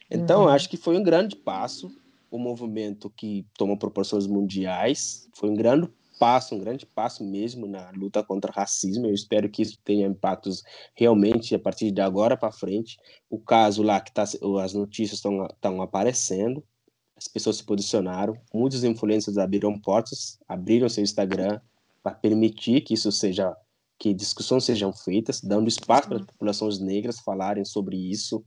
Então, 0.09 0.43
Uhum. 0.43 0.47
acho 0.47 0.69
que 0.69 0.77
foi 0.77 0.97
um 0.97 1.03
grande 1.03 1.35
passo, 1.35 1.91
o 2.29 2.37
movimento 2.37 3.09
que 3.09 3.45
tomou 3.57 3.77
proporções 3.77 4.27
mundiais, 4.27 5.29
foi 5.35 5.49
um 5.49 5.55
grande 5.55 5.89
passo, 6.19 6.55
um 6.55 6.59
grande 6.59 6.85
passo 6.85 7.23
mesmo 7.23 7.67
na 7.67 7.91
luta 7.91 8.23
contra 8.23 8.51
o 8.51 8.53
racismo. 8.53 9.05
Eu 9.05 9.13
espero 9.13 9.49
que 9.49 9.61
isso 9.61 9.77
tenha 9.83 10.07
impactos 10.07 10.63
realmente 10.93 11.53
a 11.53 11.59
partir 11.59 11.91
de 11.91 12.01
agora 12.01 12.37
para 12.37 12.51
frente. 12.51 12.97
O 13.29 13.39
caso 13.39 13.83
lá 13.83 13.99
que 13.99 14.11
tá, 14.11 14.23
as 14.23 14.73
notícias 14.73 15.19
estão 15.19 15.81
aparecendo, 15.81 16.63
as 17.15 17.27
pessoas 17.27 17.57
se 17.57 17.63
posicionaram, 17.63 18.35
muitos 18.53 18.83
influencers 18.83 19.37
abriram 19.37 19.79
portas, 19.79 20.37
abriram 20.47 20.89
seu 20.89 21.03
Instagram 21.03 21.59
para 22.03 22.13
permitir 22.13 22.81
que 22.81 22.93
isso 22.93 23.11
seja, 23.11 23.55
que 23.97 24.13
discussões 24.13 24.65
sejam 24.65 24.91
feitas, 24.91 25.41
dando 25.41 25.67
espaço 25.67 26.09
para 26.09 26.17
as 26.17 26.25
populações 26.25 26.79
negras 26.79 27.19
falarem 27.19 27.63
sobre 27.63 27.95
isso, 27.97 28.43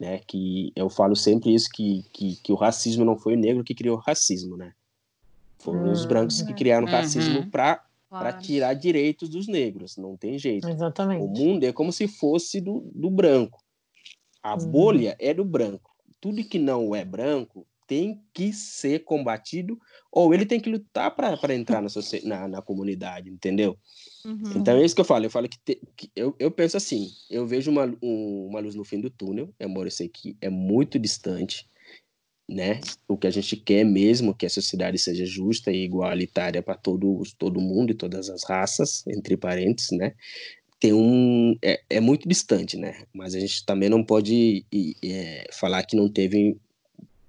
né? 0.00 0.20
Que 0.26 0.72
eu 0.76 0.88
falo 0.90 1.14
sempre 1.16 1.54
isso 1.54 1.68
que, 1.72 2.02
que, 2.12 2.36
que 2.42 2.52
o 2.52 2.56
racismo 2.56 3.04
não 3.04 3.16
foi 3.18 3.34
o 3.34 3.38
negro 3.40 3.64
que 3.64 3.74
criou 3.74 3.96
o 3.96 4.00
racismo, 4.00 4.56
né? 4.56 4.72
Foram 5.62 5.90
os 5.92 6.04
Hum, 6.04 6.08
brancos 6.08 6.42
que 6.42 6.54
criaram 6.54 6.86
o 6.86 6.90
Uhum. 6.90 6.96
racismo 6.96 7.50
para 7.50 7.84
para 8.18 8.32
Claro. 8.32 8.42
tirar 8.42 8.74
direitos 8.74 9.30
dos 9.30 9.48
negros, 9.48 9.96
não 9.96 10.16
tem 10.16 10.38
jeito. 10.38 10.68
O 10.68 10.70
Exatamente. 10.72 11.40
mundo 11.40 11.64
é 11.64 11.72
como 11.72 11.90
se 11.92 12.06
fosse 12.06 12.60
do, 12.60 12.90
do 12.94 13.10
branco. 13.10 13.62
A 14.42 14.56
Uhum. 14.56 14.70
bolha 14.70 15.16
é 15.18 15.32
do 15.34 15.44
branco. 15.44 15.90
Tudo 16.20 16.44
que 16.44 16.58
não 16.58 16.94
é 16.94 17.04
branco 17.04 17.66
tem 17.86 18.22
que 18.34 18.52
ser 18.52 19.00
combatido 19.04 19.78
ou 20.12 20.34
ele 20.34 20.46
tem 20.46 20.60
que 20.60 20.70
lutar 20.70 21.14
para 21.14 21.54
entrar 21.54 21.80
na, 21.82 21.88
na, 22.24 22.48
na 22.48 22.62
comunidade, 22.62 23.30
entendeu? 23.30 23.76
Uhum. 24.24 24.52
Então 24.56 24.76
é 24.76 24.84
isso 24.84 24.94
que 24.94 25.00
eu 25.00 25.04
falo. 25.04 25.24
Eu 25.26 25.30
falo 25.30 25.48
que, 25.48 25.58
te- 25.58 25.80
que 25.96 26.10
eu, 26.14 26.34
eu 26.38 26.50
penso 26.50 26.76
assim: 26.76 27.08
eu 27.30 27.46
vejo 27.46 27.70
uma, 27.70 27.86
um- 28.02 28.46
uma 28.48 28.60
luz 28.60 28.74
no 28.74 28.84
fim 28.84 29.00
do 29.00 29.10
túnel. 29.10 29.52
Amor, 29.60 29.86
eu 29.86 29.90
sei 29.90 30.08
que 30.08 30.36
é 30.40 30.50
muito 30.50 30.98
distante, 30.98 31.66
né? 32.48 32.80
O 33.08 33.16
que 33.16 33.26
a 33.26 33.30
gente 33.30 33.56
quer 33.56 33.84
mesmo 33.84 34.34
que 34.34 34.44
a 34.46 34.50
sociedade 34.50 34.98
seja 34.98 35.24
justa 35.24 35.70
e 35.72 35.84
igualitária 35.84 36.62
para 36.62 36.74
todos, 36.74 37.32
todo 37.32 37.60
mundo 37.60 37.92
e 37.92 37.94
todas 37.94 38.28
as 38.28 38.44
raças, 38.44 39.06
entre 39.06 39.36
parênteses, 39.36 39.92
né? 39.92 40.14
Tem 40.78 40.92
um 40.92 41.56
é, 41.62 41.80
é 41.90 42.00
muito 42.00 42.28
distante, 42.28 42.76
né? 42.76 43.04
Mas 43.12 43.34
a 43.34 43.40
gente 43.40 43.64
também 43.64 43.88
não 43.88 44.02
pode 44.04 44.64
é, 45.04 45.46
falar 45.52 45.82
que 45.84 45.94
não 45.96 46.08
teve, 46.08 46.56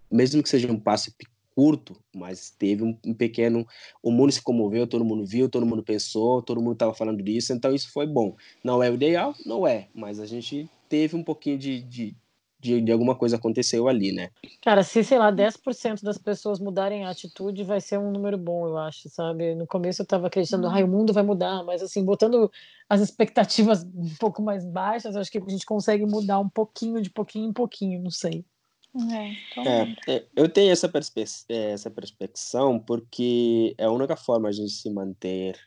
mesmo 0.10 0.42
que 0.42 0.50
seja 0.50 0.72
um 0.72 0.80
passo 0.80 1.14
curto, 1.56 1.96
mas 2.16 2.50
teve 2.50 2.84
um, 2.84 2.98
um 3.06 3.14
pequeno 3.14 3.66
o 4.02 4.12
mundo 4.12 4.32
se 4.32 4.42
comoveu, 4.42 4.88
todo 4.88 5.06
mundo 5.06 5.26
viu, 5.26 5.50
todo 5.50 5.66
mundo 5.66 5.84
pensou, 5.84 6.42
todo 6.42 6.62
mundo 6.62 6.74
estava 6.74 6.94
falando 6.94 7.22
disso, 7.22 7.54
então 7.54 7.74
isso 7.74 7.92
foi 7.92 8.08
bom. 8.08 8.36
Não 8.64 8.82
é 8.82 8.90
o 8.90 8.94
ideal? 8.94 9.36
Não 9.46 9.68
é, 9.68 9.88
mas 9.94 10.20
a 10.20 10.26
gente 10.26 10.70
teve 10.90 11.16
um 11.16 11.24
pouquinho 11.24 11.58
de, 11.58 11.82
de, 11.82 12.16
de, 12.60 12.82
de, 12.82 12.92
alguma 12.92 13.16
coisa 13.16 13.38
aconteceu 13.38 13.88
ali, 13.88 14.12
né? 14.12 14.30
Cara, 14.62 14.84
se, 14.84 15.04
sei 15.04 15.18
lá, 15.18 15.32
10% 15.32 16.04
das 16.04 16.18
pessoas 16.18 16.60
mudarem 16.60 17.06
a 17.06 17.10
atitude, 17.10 17.64
vai 17.64 17.80
ser 17.80 17.98
um 17.98 18.12
número 18.12 18.38
bom, 18.38 18.68
eu 18.68 18.78
acho, 18.78 19.10
sabe? 19.10 19.56
No 19.56 19.66
começo 19.66 20.02
eu 20.02 20.06
tava 20.06 20.28
acreditando, 20.28 20.68
ah, 20.68 20.84
o 20.84 20.88
mundo 20.88 21.14
vai 21.14 21.24
mudar, 21.24 21.64
mas 21.64 21.82
assim, 21.82 22.04
botando 22.04 22.52
as 22.90 23.02
expectativas 23.02 23.84
um 23.96 24.16
pouco 24.20 24.42
mais 24.42 24.66
baixas, 24.66 25.16
acho 25.16 25.32
que 25.32 25.38
a 25.38 25.50
gente 25.50 25.66
consegue 25.66 26.06
mudar 26.06 26.40
um 26.40 26.50
pouquinho, 26.50 27.02
de 27.02 27.10
pouquinho 27.10 27.50
em 27.50 27.54
pouquinho, 27.54 28.02
não 28.02 28.12
sei. 28.12 28.46
É, 28.94 29.62
é, 29.62 30.16
é 30.16 30.26
eu 30.36 30.50
tenho 30.50 30.72
essa, 30.72 30.90
perspe 30.90 31.24
essa 31.48 31.90
perspecção 31.90 32.78
porque 32.78 33.74
é 33.78 33.86
a 33.86 33.92
única 33.92 34.16
forma 34.16 34.50
a 34.50 34.52
gente 34.52 34.72
se 34.72 34.90
manter 34.90 35.58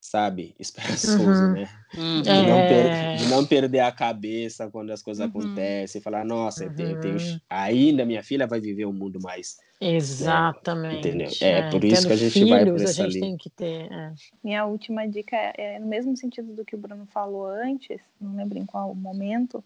sabe, 0.00 0.54
esperançoso, 0.58 1.24
uhum. 1.24 1.52
né? 1.52 1.68
Uhum. 1.94 2.22
De, 2.22 2.28
não 2.28 2.58
é... 2.58 3.16
de, 3.16 3.26
não 3.28 3.46
perder 3.46 3.80
a 3.80 3.92
cabeça 3.92 4.68
quando 4.70 4.90
as 4.90 5.02
coisas 5.02 5.22
uhum. 5.22 5.30
acontecem, 5.30 6.00
falar, 6.00 6.24
nossa, 6.24 6.64
eu 6.64 6.74
tenho, 6.74 6.90
eu 6.90 7.00
tenho, 7.00 7.16
uhum. 7.16 7.40
ainda 7.48 8.04
minha 8.04 8.22
filha 8.22 8.46
vai 8.46 8.60
viver 8.60 8.86
um 8.86 8.92
mundo 8.92 9.20
mais. 9.20 9.58
Né, 9.80 9.94
Exatamente. 9.94 10.94
Né? 10.94 10.98
Entendeu? 10.98 11.30
É, 11.40 11.50
é, 11.50 11.70
por 11.70 11.84
isso 11.84 12.06
que 12.06 12.12
a 12.12 12.16
gente 12.16 12.32
filhos, 12.32 12.50
vai 12.50 12.64
por 12.64 12.80
essa 12.80 13.04
a 13.04 13.08
gente 13.08 13.20
tem 13.20 13.36
que 13.36 13.50
ter. 13.50 13.92
É. 13.92 14.12
Minha 14.42 14.64
última 14.64 15.06
dica 15.06 15.36
é, 15.36 15.54
é 15.56 15.78
no 15.78 15.86
mesmo 15.86 16.16
sentido 16.16 16.54
do 16.54 16.64
que 16.64 16.74
o 16.74 16.78
Bruno 16.78 17.06
falou 17.06 17.46
antes, 17.46 18.00
não 18.20 18.34
lembro 18.36 18.58
em 18.58 18.66
qual 18.66 18.94
momento, 18.94 19.62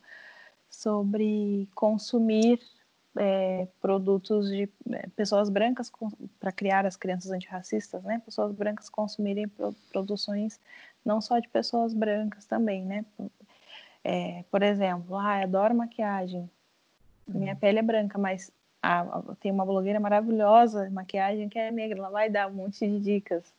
sobre 0.68 1.68
consumir 1.74 2.58
é, 3.16 3.68
produtos 3.80 4.48
de 4.48 4.68
é, 4.90 5.08
pessoas 5.16 5.48
brancas 5.48 5.90
para 6.40 6.52
criar 6.52 6.86
as 6.86 6.96
crianças 6.96 7.30
antirracistas, 7.30 8.02
né? 8.04 8.20
Pessoas 8.24 8.52
brancas 8.52 8.88
consumirem 8.88 9.48
pro, 9.48 9.72
produções 9.92 10.60
não 11.04 11.20
só 11.20 11.38
de 11.38 11.48
pessoas 11.48 11.92
brancas 11.92 12.46
também, 12.46 12.84
né? 12.84 13.04
É, 14.02 14.44
por 14.50 14.62
exemplo, 14.62 15.16
ah, 15.16 15.42
adoro 15.42 15.74
maquiagem, 15.74 16.50
minha 17.26 17.54
uhum. 17.54 17.58
pele 17.58 17.78
é 17.78 17.82
branca, 17.82 18.18
mas 18.18 18.50
ah, 18.82 19.22
tem 19.40 19.50
uma 19.50 19.64
blogueira 19.64 19.98
maravilhosa, 19.98 20.90
maquiagem 20.90 21.48
que 21.48 21.58
é 21.58 21.70
negra, 21.70 21.98
ela 21.98 22.10
vai 22.10 22.28
dar 22.28 22.48
um 22.48 22.54
monte 22.54 22.86
de 22.86 23.00
dicas 23.00 23.52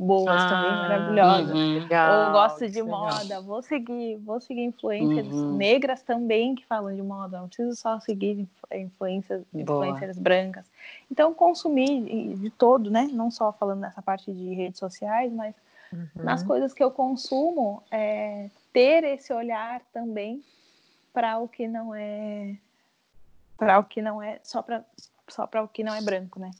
boas 0.00 0.42
ah, 0.42 0.48
também, 0.48 0.70
maravilhosas. 0.70 1.54
Uhum, 1.54 1.78
legal, 1.80 2.26
Ou 2.26 2.32
gosto 2.32 2.68
de 2.68 2.82
moda, 2.82 3.22
legal. 3.22 3.42
vou 3.42 3.62
seguir, 3.62 4.16
vou 4.16 4.40
seguir 4.40 4.64
influências 4.64 5.26
uhum. 5.26 5.56
negras 5.56 6.02
também 6.02 6.54
que 6.54 6.64
falam 6.64 6.94
de 6.94 7.02
moda, 7.02 7.38
não 7.38 7.48
preciso 7.48 7.76
só 7.76 8.00
seguir 8.00 8.48
influências, 8.72 9.44
influencers 9.52 10.18
brancas. 10.18 10.64
Então, 11.10 11.34
consumir 11.34 12.36
de 12.36 12.50
todo, 12.50 12.90
né? 12.90 13.08
Não 13.12 13.30
só 13.30 13.52
falando 13.52 13.80
nessa 13.80 14.00
parte 14.00 14.32
de 14.32 14.54
redes 14.54 14.78
sociais, 14.78 15.30
mas 15.30 15.54
uhum. 15.92 16.08
nas 16.14 16.42
coisas 16.42 16.72
que 16.72 16.82
eu 16.82 16.90
consumo, 16.90 17.82
é, 17.90 18.48
ter 18.72 19.04
esse 19.04 19.32
olhar 19.34 19.82
também 19.92 20.42
para 21.12 21.38
o 21.38 21.46
que 21.46 21.68
não 21.68 21.94
é 21.94 22.56
para 23.58 23.78
o 23.78 23.84
que 23.84 24.00
não 24.00 24.22
é 24.22 24.40
só 24.42 24.62
para 24.62 24.82
só 25.28 25.46
para 25.46 25.62
o 25.62 25.68
que 25.68 25.84
não 25.84 25.94
é 25.94 26.00
branco, 26.00 26.40
né? 26.40 26.50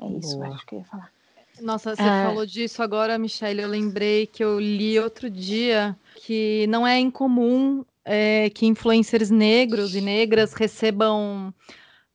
É 0.00 0.06
isso, 0.06 0.36
Boa. 0.36 0.54
acho 0.54 0.66
que 0.66 0.74
eu 0.74 0.80
ia 0.80 0.84
falar. 0.84 1.17
Nossa, 1.62 1.94
você 1.94 2.02
é. 2.02 2.24
falou 2.24 2.46
disso 2.46 2.82
agora, 2.82 3.18
Michelle. 3.18 3.62
Eu 3.62 3.68
lembrei 3.68 4.26
que 4.26 4.42
eu 4.42 4.58
li 4.58 4.98
outro 4.98 5.28
dia 5.30 5.96
que 6.16 6.66
não 6.68 6.86
é 6.86 6.98
incomum 6.98 7.84
é, 8.04 8.48
que 8.50 8.66
influencers 8.66 9.30
negros 9.30 9.94
e 9.94 10.00
negras 10.00 10.54
recebam 10.54 11.52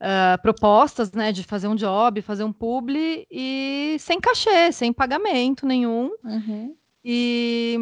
uh, 0.01 0.41
propostas 0.41 1.11
né, 1.11 1.31
de 1.31 1.43
fazer 1.43 1.67
um 1.67 1.75
job, 1.75 2.21
fazer 2.21 2.43
um 2.43 2.51
publi 2.51 3.27
e 3.29 3.95
sem 3.99 4.19
cachê, 4.19 4.71
sem 4.71 4.91
pagamento 4.91 5.65
nenhum. 5.65 6.11
Uhum. 6.23 6.75
E, 7.05 7.77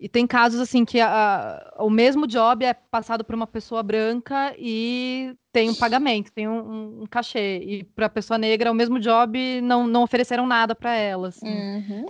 e 0.00 0.08
tem 0.08 0.26
casos 0.26 0.58
assim 0.58 0.82
que 0.82 0.98
a, 0.98 1.74
o 1.78 1.90
mesmo 1.90 2.26
job 2.26 2.64
é 2.64 2.72
passado 2.72 3.22
por 3.22 3.34
uma 3.34 3.46
pessoa 3.46 3.82
branca 3.82 4.54
e 4.56 5.36
tem 5.52 5.68
um 5.68 5.74
pagamento, 5.74 6.32
tem 6.32 6.48
um, 6.48 7.02
um 7.02 7.06
cachê. 7.06 7.58
E 7.58 7.84
para 7.84 8.06
a 8.06 8.10
pessoa 8.10 8.38
negra, 8.38 8.72
o 8.72 8.74
mesmo 8.74 8.98
job 8.98 9.60
não, 9.60 9.86
não 9.86 10.02
ofereceram 10.02 10.46
nada 10.46 10.74
para 10.74 10.94
ela. 10.94 11.28
Assim. 11.28 11.46
Uhum. 11.46 12.06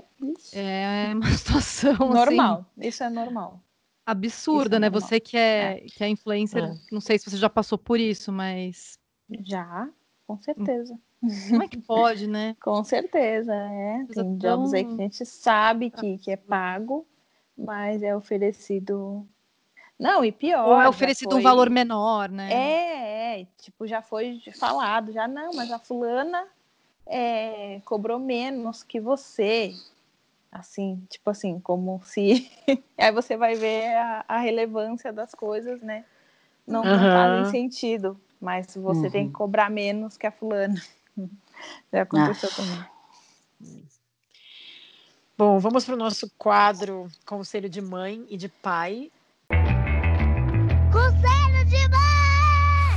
É 0.53 1.11
uma 1.13 1.27
situação 1.37 1.95
assim, 1.95 2.15
normal. 2.15 2.67
Assim, 2.79 2.89
isso 2.89 3.03
é 3.03 3.11
normal. 3.11 3.61
Absurda, 4.07 4.77
é 4.77 4.79
né? 4.79 4.89
Normal. 4.89 5.09
Você 5.09 5.19
que 5.19 5.37
é, 5.37 5.79
é. 5.79 5.81
que 5.81 6.05
é 6.05 6.09
influencer, 6.09 6.63
é. 6.63 6.75
não 6.93 7.01
sei 7.01 7.19
se 7.19 7.29
você 7.29 7.37
já 7.37 7.51
passou 7.51 7.77
por 7.77 7.99
isso, 7.99 8.31
mas. 8.31 9.01
Já, 9.41 9.89
com 10.29 10.41
certeza. 10.41 10.97
Como 11.49 11.63
é 11.65 11.69
que 11.69 11.79
pode, 11.79 12.29
né? 12.29 12.55
com 12.63 12.85
certeza, 12.85 13.53
é. 13.53 14.07
Tem 14.15 14.37
jobs 14.37 14.73
aí 14.73 14.85
que 14.85 14.93
a 14.93 14.97
gente 14.97 15.27
sabe 15.27 15.91
que, 15.91 16.19
que 16.19 16.31
é 16.31 16.37
pago 16.37 17.05
mas 17.61 18.03
é 18.03 18.17
oferecido. 18.17 19.27
Não, 19.99 20.25
e 20.25 20.33
pior. 20.33 20.67
Ou 20.67 20.81
é 20.81 20.89
oferecido 20.89 21.33
foi... 21.33 21.41
um 21.41 21.43
valor 21.43 21.69
menor, 21.69 22.31
né? 22.31 22.53
É, 22.53 23.41
é, 23.43 23.47
tipo, 23.59 23.87
já 23.87 24.01
foi 24.01 24.41
falado, 24.59 25.13
já 25.13 25.29
não, 25.29 25.53
mas 25.55 25.71
a 25.71 25.79
fulana 25.79 26.47
é, 27.07 27.81
cobrou 27.85 28.19
menos 28.19 28.83
que 28.83 28.99
você. 28.99 29.75
Assim, 30.51 31.01
tipo 31.09 31.31
assim, 31.31 31.61
como 31.61 32.01
se. 32.05 32.51
Aí 32.99 33.13
você 33.13 33.37
vai 33.37 33.55
ver 33.55 33.95
a, 33.95 34.25
a, 34.27 34.39
relevância 34.39 35.13
das 35.13 35.35
coisas, 35.35 35.81
né? 35.81 36.05
Não, 36.67 36.81
uhum. 36.81 36.91
não 36.91 36.99
fazem 36.99 37.51
sentido, 37.51 38.21
mas 38.41 38.75
você 38.75 39.07
uhum. 39.07 39.11
tem 39.11 39.27
que 39.29 39.35
cobrar 39.35 39.71
menos 39.71 40.17
que 40.17 40.27
a 40.27 40.33
fulana. 40.33 40.81
Já 41.93 42.03
aconteceu 42.03 42.49
ah. 42.53 42.57
também. 42.57 43.81
Bom, 45.41 45.59
vamos 45.59 45.87
para 45.87 45.95
o 45.95 45.97
nosso 45.97 46.31
quadro 46.37 47.09
Conselho 47.25 47.67
de 47.67 47.81
Mãe 47.81 48.27
e 48.29 48.37
de 48.37 48.47
Pai. 48.47 49.11
Conselho 50.93 51.65
de 51.65 51.89
Mãe! 51.89 52.91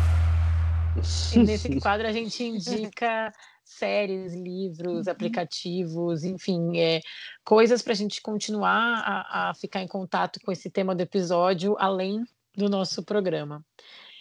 E 1.35 1.39
nesse 1.39 1.79
quadro 1.79 2.05
a 2.05 2.11
gente 2.11 2.43
indica 2.43 3.31
séries, 3.63 4.33
livros, 4.33 5.07
aplicativos, 5.07 6.25
enfim, 6.25 6.77
é, 6.77 6.99
coisas 7.45 7.81
para 7.81 7.93
a 7.93 7.95
gente 7.95 8.21
continuar 8.21 9.01
a, 9.05 9.51
a 9.51 9.53
ficar 9.53 9.81
em 9.81 9.87
contato 9.87 10.41
com 10.43 10.51
esse 10.51 10.69
tema 10.69 10.93
do 10.93 10.99
episódio, 10.99 11.77
além 11.79 12.25
do 12.57 12.67
nosso 12.67 13.03
programa. 13.03 13.63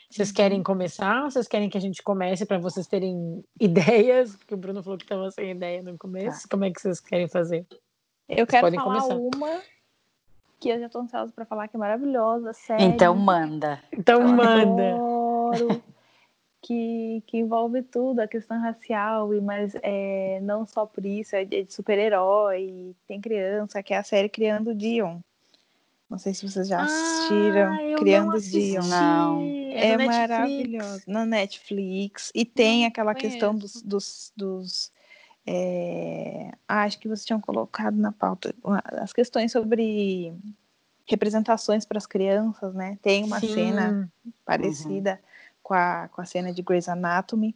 Vocês 0.08 0.28
uhum. 0.28 0.34
querem 0.36 0.62
começar? 0.62 1.22
Vocês 1.24 1.48
querem 1.48 1.68
que 1.68 1.76
a 1.76 1.80
gente 1.80 2.00
comece 2.00 2.46
para 2.46 2.58
vocês 2.58 2.86
terem 2.86 3.42
ideias? 3.60 4.36
Porque 4.36 4.54
o 4.54 4.58
Bruno 4.58 4.80
falou 4.80 4.96
que 4.96 5.06
estava 5.06 5.28
sem 5.32 5.50
ideia 5.50 5.82
no 5.82 5.98
começo. 5.98 6.42
Tá. 6.42 6.48
Como 6.52 6.64
é 6.64 6.70
que 6.70 6.80
vocês 6.80 7.00
querem 7.00 7.26
fazer? 7.26 7.66
Eu 8.28 8.46
quero 8.46 8.72
falar 8.72 9.00
começar. 9.00 9.14
uma 9.16 9.60
que 10.62 10.68
eu 10.68 10.78
já 10.78 10.88
tô 10.88 11.00
ansiosa 11.00 11.32
para 11.32 11.44
falar 11.44 11.66
que 11.66 11.76
é 11.76 11.78
maravilhosa, 11.78 12.52
série. 12.52 12.84
Então 12.84 13.16
manda. 13.16 13.82
Então 13.92 14.20
eu 14.20 14.28
manda. 14.28 14.94
Adoro, 14.94 15.82
que, 16.62 17.20
que 17.26 17.38
envolve 17.38 17.82
tudo, 17.82 18.20
a 18.20 18.28
questão 18.28 18.60
racial, 18.60 19.34
e 19.34 19.40
mas 19.40 19.74
é, 19.82 20.38
não 20.40 20.64
só 20.64 20.86
por 20.86 21.04
isso, 21.04 21.34
é 21.34 21.44
de 21.44 21.66
super-herói, 21.68 22.94
tem 23.08 23.20
criança, 23.20 23.82
que 23.82 23.92
é 23.92 23.98
a 23.98 24.04
série 24.04 24.28
Criando 24.28 24.72
Dion. 24.72 25.18
Não 26.08 26.18
sei 26.18 26.32
se 26.32 26.48
vocês 26.48 26.68
já 26.68 26.78
ah, 26.78 26.84
assistiram 26.84 27.72
ah, 27.72 27.98
Criando 27.98 28.40
Dion. 28.40 28.84
Não. 28.84 29.40
É, 29.72 29.92
é 29.92 29.98
maravilhoso. 29.98 31.02
Na 31.08 31.26
Netflix. 31.26 32.30
E 32.34 32.44
tem 32.44 32.86
aquela 32.86 33.14
questão 33.14 33.54
dos, 33.54 33.82
dos, 33.82 34.32
dos 34.36 34.92
é, 35.46 36.52
acho 36.68 36.98
que 36.98 37.08
vocês 37.08 37.24
tinham 37.24 37.40
colocado 37.40 37.96
na 37.96 38.12
pauta 38.12 38.54
as 39.00 39.12
questões 39.12 39.50
sobre 39.50 40.32
representações 41.08 41.84
para 41.84 41.98
as 41.98 42.06
crianças, 42.06 42.74
né? 42.74 42.98
Tem 43.02 43.24
uma 43.24 43.40
Sim. 43.40 43.54
cena 43.54 44.12
parecida 44.44 45.12
uhum. 45.12 45.18
com, 45.62 45.74
a, 45.74 46.08
com 46.08 46.20
a 46.20 46.24
cena 46.24 46.52
de 46.52 46.62
Grey's 46.62 46.88
Anatomy. 46.88 47.54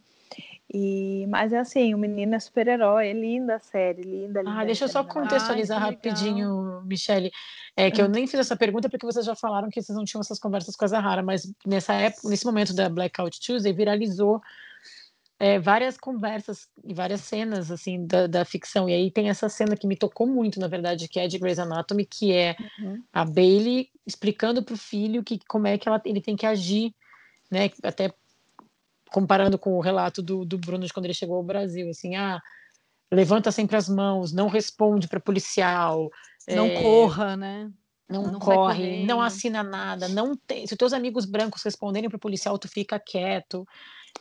E, 0.73 1.25
mas 1.29 1.53
é 1.53 1.59
assim, 1.59 1.93
o 1.93 1.97
menino 1.97 2.35
é 2.35 2.39
super-herói, 2.39 3.07
é 3.07 3.13
linda 3.13 3.55
a 3.55 3.59
série, 3.59 4.01
linda, 4.01 4.41
linda. 4.41 4.59
Ah, 4.59 4.65
deixa 4.65 4.83
eu 4.83 4.89
só 4.89 5.01
contextualizar 5.01 5.81
Ai, 5.81 5.91
rapidinho, 5.91 6.81
Michele. 6.85 7.31
É 7.75 7.89
que 7.89 8.01
eu 8.01 8.05
hum. 8.07 8.09
nem 8.09 8.27
fiz 8.27 8.41
essa 8.41 8.57
pergunta 8.57 8.89
porque 8.89 9.05
vocês 9.05 9.25
já 9.25 9.35
falaram 9.35 9.69
que 9.69 9.81
vocês 9.81 9.97
não 9.97 10.03
tinham 10.03 10.19
essas 10.19 10.39
conversas 10.39 10.75
com 10.75 10.83
a 10.83 10.89
Zahara, 10.89 11.23
mas 11.23 11.49
nessa 11.65 11.93
época, 11.93 12.27
nesse 12.27 12.45
momento 12.45 12.73
da 12.73 12.89
Blackout 12.89 13.39
Tuesday, 13.39 13.71
viralizou 13.71 14.41
é, 15.39 15.59
várias 15.59 15.97
conversas 15.97 16.67
e 16.83 16.93
várias 16.93 17.21
cenas 17.21 17.69
assim 17.69 18.05
da, 18.05 18.25
da, 18.25 18.45
ficção. 18.45 18.89
E 18.89 18.93
aí 18.93 19.11
tem 19.11 19.29
essa 19.29 19.47
cena 19.47 19.75
que 19.75 19.85
me 19.85 19.95
tocou 19.95 20.25
muito, 20.25 20.59
na 20.59 20.67
verdade, 20.67 21.07
que 21.07 21.19
é 21.19 21.27
de 21.27 21.37
Grey's 21.37 21.59
Anatomy, 21.59 22.05
que 22.05 22.33
é 22.33 22.55
uhum. 22.79 23.03
a 23.13 23.23
Bailey 23.23 23.89
explicando 24.05 24.63
para 24.63 24.73
o 24.73 24.77
filho 24.77 25.23
que 25.23 25.39
como 25.47 25.67
é 25.67 25.77
que 25.77 25.87
ela, 25.87 26.01
ele 26.05 26.21
tem 26.21 26.35
que 26.35 26.45
agir, 26.45 26.93
né? 27.51 27.69
Até 27.83 28.11
comparando 29.11 29.59
com 29.59 29.77
o 29.77 29.81
relato 29.81 30.21
do, 30.21 30.43
do 30.43 30.57
Bruno 30.57 30.85
de 30.85 30.91
quando 30.91 31.05
ele 31.05 31.13
chegou 31.13 31.37
ao 31.37 31.43
Brasil, 31.43 31.89
assim, 31.89 32.15
ah, 32.15 32.41
levanta 33.11 33.51
sempre 33.51 33.77
as 33.77 33.87
mãos, 33.87 34.33
não 34.33 34.47
responde 34.47 35.07
para 35.07 35.19
policial, 35.19 36.09
não 36.47 36.65
é, 36.65 36.81
corra, 36.81 37.37
né? 37.37 37.71
Não, 38.09 38.23
não 38.23 38.39
corre, 38.39 39.05
não 39.05 39.21
assina 39.21 39.61
nada, 39.61 40.07
não 40.07 40.35
tem. 40.35 40.65
Se 40.65 40.73
os 40.73 40.77
teus 40.77 40.93
amigos 40.93 41.25
brancos 41.25 41.61
responderem 41.61 42.09
para 42.09 42.15
o 42.15 42.19
policial, 42.19 42.57
tu 42.57 42.67
fica 42.67 42.97
quieto. 42.99 43.67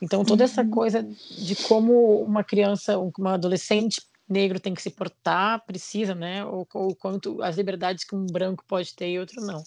Então, 0.00 0.24
toda 0.24 0.44
essa 0.44 0.62
uhum. 0.62 0.70
coisa 0.70 1.02
de 1.02 1.56
como 1.56 2.20
uma 2.22 2.44
criança, 2.44 2.98
uma 2.98 3.34
adolescente 3.34 4.02
negro 4.28 4.58
tem 4.58 4.74
que 4.74 4.82
se 4.82 4.90
portar, 4.90 5.64
precisa, 5.64 6.14
né? 6.14 6.44
Ou, 6.44 6.66
ou 6.74 6.94
quanto 6.96 7.40
as 7.42 7.56
liberdades 7.56 8.04
que 8.04 8.14
um 8.14 8.26
branco 8.26 8.64
pode 8.66 8.94
ter 8.94 9.10
e 9.10 9.18
outro 9.18 9.40
não. 9.40 9.62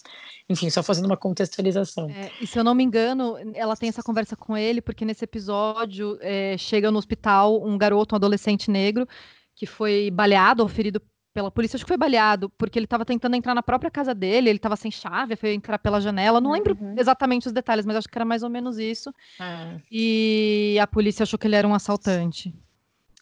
Enfim, 0.50 0.70
só 0.70 0.84
fazendo 0.84 1.06
uma 1.06 1.18
contextualização. 1.18 2.10
É, 2.10 2.32
e 2.42 2.48
se 2.48 2.60
eu 2.60 2.64
não 2.64 2.76
me 2.76 2.84
engano, 2.84 3.38
ela 3.54 3.76
tem 3.76 3.90
essa 3.90 4.04
conversa 4.04 4.36
com 4.36 4.58
ele, 4.58 4.82
porque 4.82 5.06
nesse 5.06 5.24
episódio 5.24 6.18
é, 6.22 6.58
chega 6.58 6.92
no 6.92 6.98
hospital 6.98 7.66
um 7.66 7.78
garoto, 7.78 8.14
um 8.14 8.18
adolescente 8.18 8.70
negro, 8.70 9.08
que 9.56 9.66
foi 9.66 10.12
baleado 10.12 10.62
ou 10.62 10.70
ferido 10.70 11.02
pela 11.40 11.50
polícia, 11.50 11.78
acho 11.78 11.86
que 11.86 11.88
foi 11.88 11.98
baleado, 11.98 12.50
porque 12.58 12.78
ele 12.78 12.86
estava 12.86 13.06
tentando 13.06 13.34
entrar 13.34 13.56
na 13.56 13.64
própria 13.64 13.90
casa 13.90 14.14
dele, 14.14 14.50
ele 14.50 14.58
estava 14.58 14.76
sem 14.76 14.92
chave, 14.92 15.38
foi 15.38 15.54
entrar 15.54 15.80
pela 15.80 16.02
janela, 16.02 16.42
não 16.42 16.52
lembro 16.52 16.78
uhum. 16.80 16.96
exatamente 16.98 17.48
os 17.48 17.54
detalhes, 17.54 17.86
mas 17.86 17.96
acho 17.96 18.10
que 18.10 18.18
era 18.18 18.26
mais 18.26 18.44
ou 18.44 18.50
menos 18.50 18.78
isso. 18.78 19.14
Ah. 19.40 19.78
E 19.90 20.78
a 20.82 20.86
polícia 20.86 21.24
achou 21.24 21.40
que 21.40 21.48
ele 21.48 21.56
era 21.56 21.66
um 21.66 21.74
assaltante. 21.74 22.54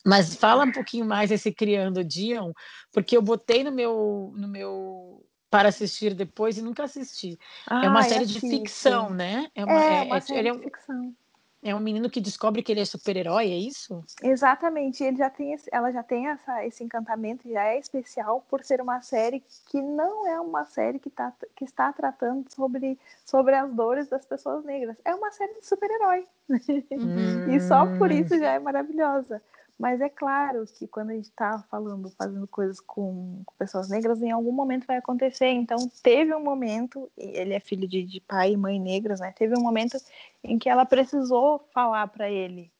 Mas 0.03 0.35
fala 0.35 0.63
um 0.63 0.71
pouquinho 0.71 1.05
mais 1.05 1.29
esse 1.29 1.51
Criando 1.51 2.03
Dion, 2.03 2.53
porque 2.91 3.15
eu 3.15 3.21
botei 3.21 3.63
no 3.63 3.71
meu, 3.71 4.33
no 4.35 4.47
meu 4.47 5.23
para 5.47 5.69
assistir 5.69 6.15
depois 6.15 6.57
e 6.57 6.63
nunca 6.63 6.85
assisti. 6.85 7.37
Ah, 7.67 7.85
é 7.85 7.89
uma 7.89 8.01
série 8.01 8.25
de 8.25 8.39
ficção, 8.39 9.11
né? 9.11 9.47
É 9.53 9.63
uma, 9.63 9.83
é, 9.83 9.99
é 9.99 10.03
uma 10.03 10.17
é, 10.17 10.21
série 10.21 10.49
é, 10.49 10.51
de 10.53 10.59
ficção. 10.59 11.13
É 11.63 11.73
um 11.73 11.79
menino 11.79 12.09
que 12.09 12.21
descobre 12.21 12.61
que 12.61 12.71
ele 12.71 12.81
é 12.81 12.85
super-herói, 12.85 13.51
é 13.51 13.57
isso? 13.57 14.03
Exatamente. 14.21 15.03
Ele 15.03 15.17
já 15.17 15.29
tem, 15.29 15.55
ela 15.71 15.91
já 15.91 16.03
tem 16.03 16.27
essa, 16.27 16.65
esse 16.65 16.83
encantamento, 16.83 17.49
já 17.49 17.63
é 17.65 17.79
especial 17.79 18.45
por 18.47 18.63
ser 18.63 18.79
uma 18.79 19.01
série 19.01 19.43
que 19.69 19.81
não 19.81 20.27
é 20.27 20.39
uma 20.39 20.65
série 20.65 20.99
que, 20.99 21.09
tá, 21.09 21.33
que 21.55 21.65
está 21.65 21.91
tratando 21.91 22.45
sobre, 22.53 22.97
sobre 23.25 23.55
as 23.55 23.73
dores 23.73 24.07
das 24.07 24.25
pessoas 24.25 24.63
negras. 24.63 24.95
É 25.03 25.15
uma 25.15 25.31
série 25.31 25.55
de 25.55 25.65
super-herói. 25.65 26.25
Uhum. 26.47 27.49
e 27.51 27.59
só 27.59 27.85
por 27.97 28.11
isso 28.11 28.37
já 28.37 28.53
é 28.53 28.59
maravilhosa. 28.59 29.41
Mas 29.77 30.01
é 30.01 30.09
claro 30.09 30.65
que 30.65 30.87
quando 30.87 31.11
a 31.11 31.13
gente 31.13 31.25
está 31.25 31.59
falando, 31.69 32.09
fazendo 32.11 32.47
coisas 32.47 32.79
com, 32.79 33.43
pessoas 33.59 33.89
negras, 33.89 34.21
em 34.21 34.31
algum 34.31 34.51
momento 34.51 34.87
vai 34.87 34.97
acontecer. 34.97 35.49
Então, 35.49 35.77
teve 36.01 36.33
um 36.33 36.43
momento, 36.43 37.11
ele 37.15 37.53
é 37.53 37.59
filho 37.59 37.87
de, 37.87 38.03
de 38.03 38.19
pai 38.19 38.53
e 38.53 38.57
mãe 38.57 38.79
negras, 38.79 39.19
né? 39.19 39.31
Teve 39.37 39.55
um 39.57 39.61
momento 39.61 39.97
em 40.43 40.57
que 40.57 40.67
ela 40.67 40.85
precisou 40.85 41.59
falar 41.71 42.07
para 42.07 42.29
ele 42.29 42.71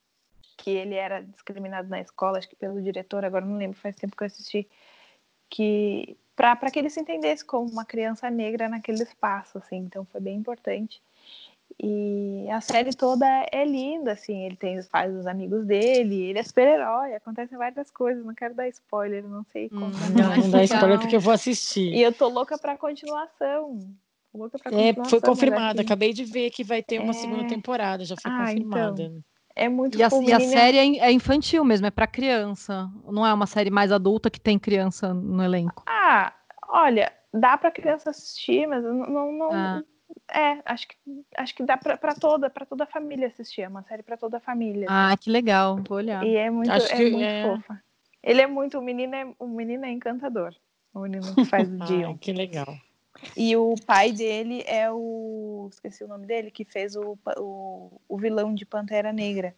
que 0.57 0.71
ele 0.71 0.95
era 0.95 1.21
discriminado 1.21 1.87
na 1.87 2.01
escola, 2.01 2.39
acho 2.39 2.49
que 2.49 2.55
pelo 2.55 2.81
diretor, 2.81 3.23
agora 3.23 3.45
não 3.45 3.57
lembro, 3.57 3.77
faz 3.77 3.95
tempo 3.95 4.17
que 4.17 4.23
eu 4.23 4.25
assisti, 4.25 4.67
que 5.49 6.17
para 6.35 6.71
que 6.71 6.79
ele 6.79 6.89
se 6.89 6.99
entendesse 6.99 7.45
como 7.45 7.69
uma 7.69 7.85
criança 7.85 8.29
negra 8.29 8.67
naquele 8.67 9.01
espaço, 9.01 9.57
assim. 9.57 9.77
Então, 9.77 10.05
foi 10.05 10.21
bem 10.21 10.35
importante. 10.37 11.01
E 11.79 12.49
a 12.49 12.59
série 12.59 12.91
toda 12.95 13.25
é 13.51 13.63
linda, 13.63 14.13
assim, 14.13 14.45
ele 14.45 14.55
tem 14.55 14.81
faz 14.81 15.13
os 15.13 15.27
amigos 15.27 15.63
dele, 15.63 16.23
ele 16.23 16.39
é 16.39 16.43
super-herói, 16.43 17.13
acontecem 17.13 17.55
várias 17.55 17.91
coisas, 17.91 18.25
não 18.25 18.33
quero 18.33 18.55
dar 18.55 18.67
spoiler, 18.69 19.23
não 19.23 19.43
sei 19.43 19.69
como. 19.69 19.85
Hum, 19.85 19.91
não, 20.17 20.37
não 20.37 20.49
dá 20.49 20.63
spoiler 20.63 20.99
porque 20.99 21.15
eu 21.15 21.19
vou 21.19 21.33
assistir. 21.33 21.93
E 21.93 22.01
eu 22.01 22.11
tô 22.11 22.27
louca 22.29 22.57
pra 22.57 22.75
continuação. 22.75 23.79
Louca 24.33 24.57
pra 24.57 24.71
é, 24.71 24.93
foi 25.05 25.21
confirmada, 25.21 25.81
acabei 25.83 26.13
de 26.13 26.23
ver 26.23 26.49
que 26.49 26.63
vai 26.63 26.81
ter 26.81 26.99
uma 26.99 27.11
é... 27.11 27.13
segunda 27.13 27.45
temporada, 27.47 28.03
já 28.03 28.15
foi 28.15 28.31
ah, 28.31 28.39
confirmada. 28.39 29.03
Então. 29.03 29.23
É 29.55 29.69
muito 29.69 29.97
e 29.97 30.03
a, 30.03 30.09
e 30.23 30.33
a 30.33 30.39
série 30.39 30.77
é, 30.77 31.07
é 31.07 31.11
infantil 31.11 31.63
mesmo, 31.63 31.85
é 31.87 31.91
para 31.91 32.05
criança. 32.05 32.89
Não 33.05 33.25
é 33.25 33.33
uma 33.33 33.47
série 33.47 33.71
mais 33.71 33.91
adulta 33.91 34.29
que 34.29 34.39
tem 34.39 34.57
criança 34.57 35.13
no 35.13 35.43
elenco. 35.43 35.83
Ah, 35.87 36.33
olha, 36.69 37.11
dá 37.33 37.57
para 37.57 37.71
criança 37.71 38.11
assistir, 38.11 38.67
mas 38.67 38.83
não, 38.83 39.31
não, 39.31 39.51
ah. 39.51 39.83
É, 40.29 40.61
acho 40.65 40.87
que, 40.87 40.95
acho 41.37 41.55
que 41.55 41.63
dá 41.63 41.77
pra, 41.77 41.97
pra 41.97 42.13
toda, 42.13 42.49
pra 42.49 42.65
toda 42.65 42.83
a 42.83 42.87
família 42.87 43.27
assistir. 43.27 43.61
É 43.61 43.67
uma 43.67 43.83
série 43.83 44.03
pra 44.03 44.17
toda 44.17 44.37
a 44.37 44.41
família. 44.41 44.87
Ah, 44.89 45.15
que 45.17 45.29
legal. 45.29 45.77
Vou 45.87 45.97
olhar. 45.97 46.23
E 46.25 46.35
é 46.35 46.49
muito, 46.49 46.71
é 46.71 47.09
muito 47.09 47.23
é... 47.23 47.43
fofa. 47.43 47.83
Ele 48.21 48.41
é 48.41 48.47
muito, 48.47 48.77
o 48.77 48.81
menino 48.81 49.15
é, 49.15 49.33
o 49.39 49.47
menino 49.47 49.85
é 49.85 49.91
encantador. 49.91 50.53
O 50.93 50.99
menino 50.99 51.33
que 51.33 51.45
faz 51.45 51.69
o 51.69 51.77
Dion. 51.85 52.17
que 52.17 52.33
legal. 52.33 52.77
E 53.35 53.55
o 53.55 53.73
pai 53.85 54.11
dele 54.11 54.63
é 54.67 54.91
o. 54.91 55.69
Esqueci 55.71 56.03
o 56.03 56.07
nome 56.07 56.27
dele, 56.27 56.51
que 56.51 56.65
fez 56.65 56.95
o, 56.95 57.17
o, 57.37 58.01
o 58.07 58.17
vilão 58.17 58.53
de 58.53 58.65
Pantera 58.65 59.13
Negra. 59.13 59.55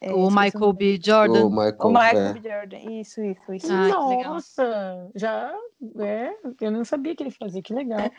É, 0.00 0.12
o 0.12 0.30
Michael 0.30 0.72
B. 0.72 0.98
Jordan. 1.02 1.44
O 1.44 1.50
Michael, 1.50 1.76
o 1.80 1.88
Michael 1.90 2.18
é. 2.18 2.32
B. 2.32 2.48
Jordan. 2.48 2.78
Isso, 3.00 3.22
isso, 3.22 3.54
isso. 3.54 3.72
Ah, 3.72 3.88
Nossa, 4.24 5.10
já. 5.14 5.52
É, 5.98 6.34
eu 6.60 6.70
não 6.70 6.84
sabia 6.84 7.14
que 7.14 7.22
ele 7.22 7.30
fazia, 7.30 7.62
que 7.62 7.74
legal. 7.74 8.10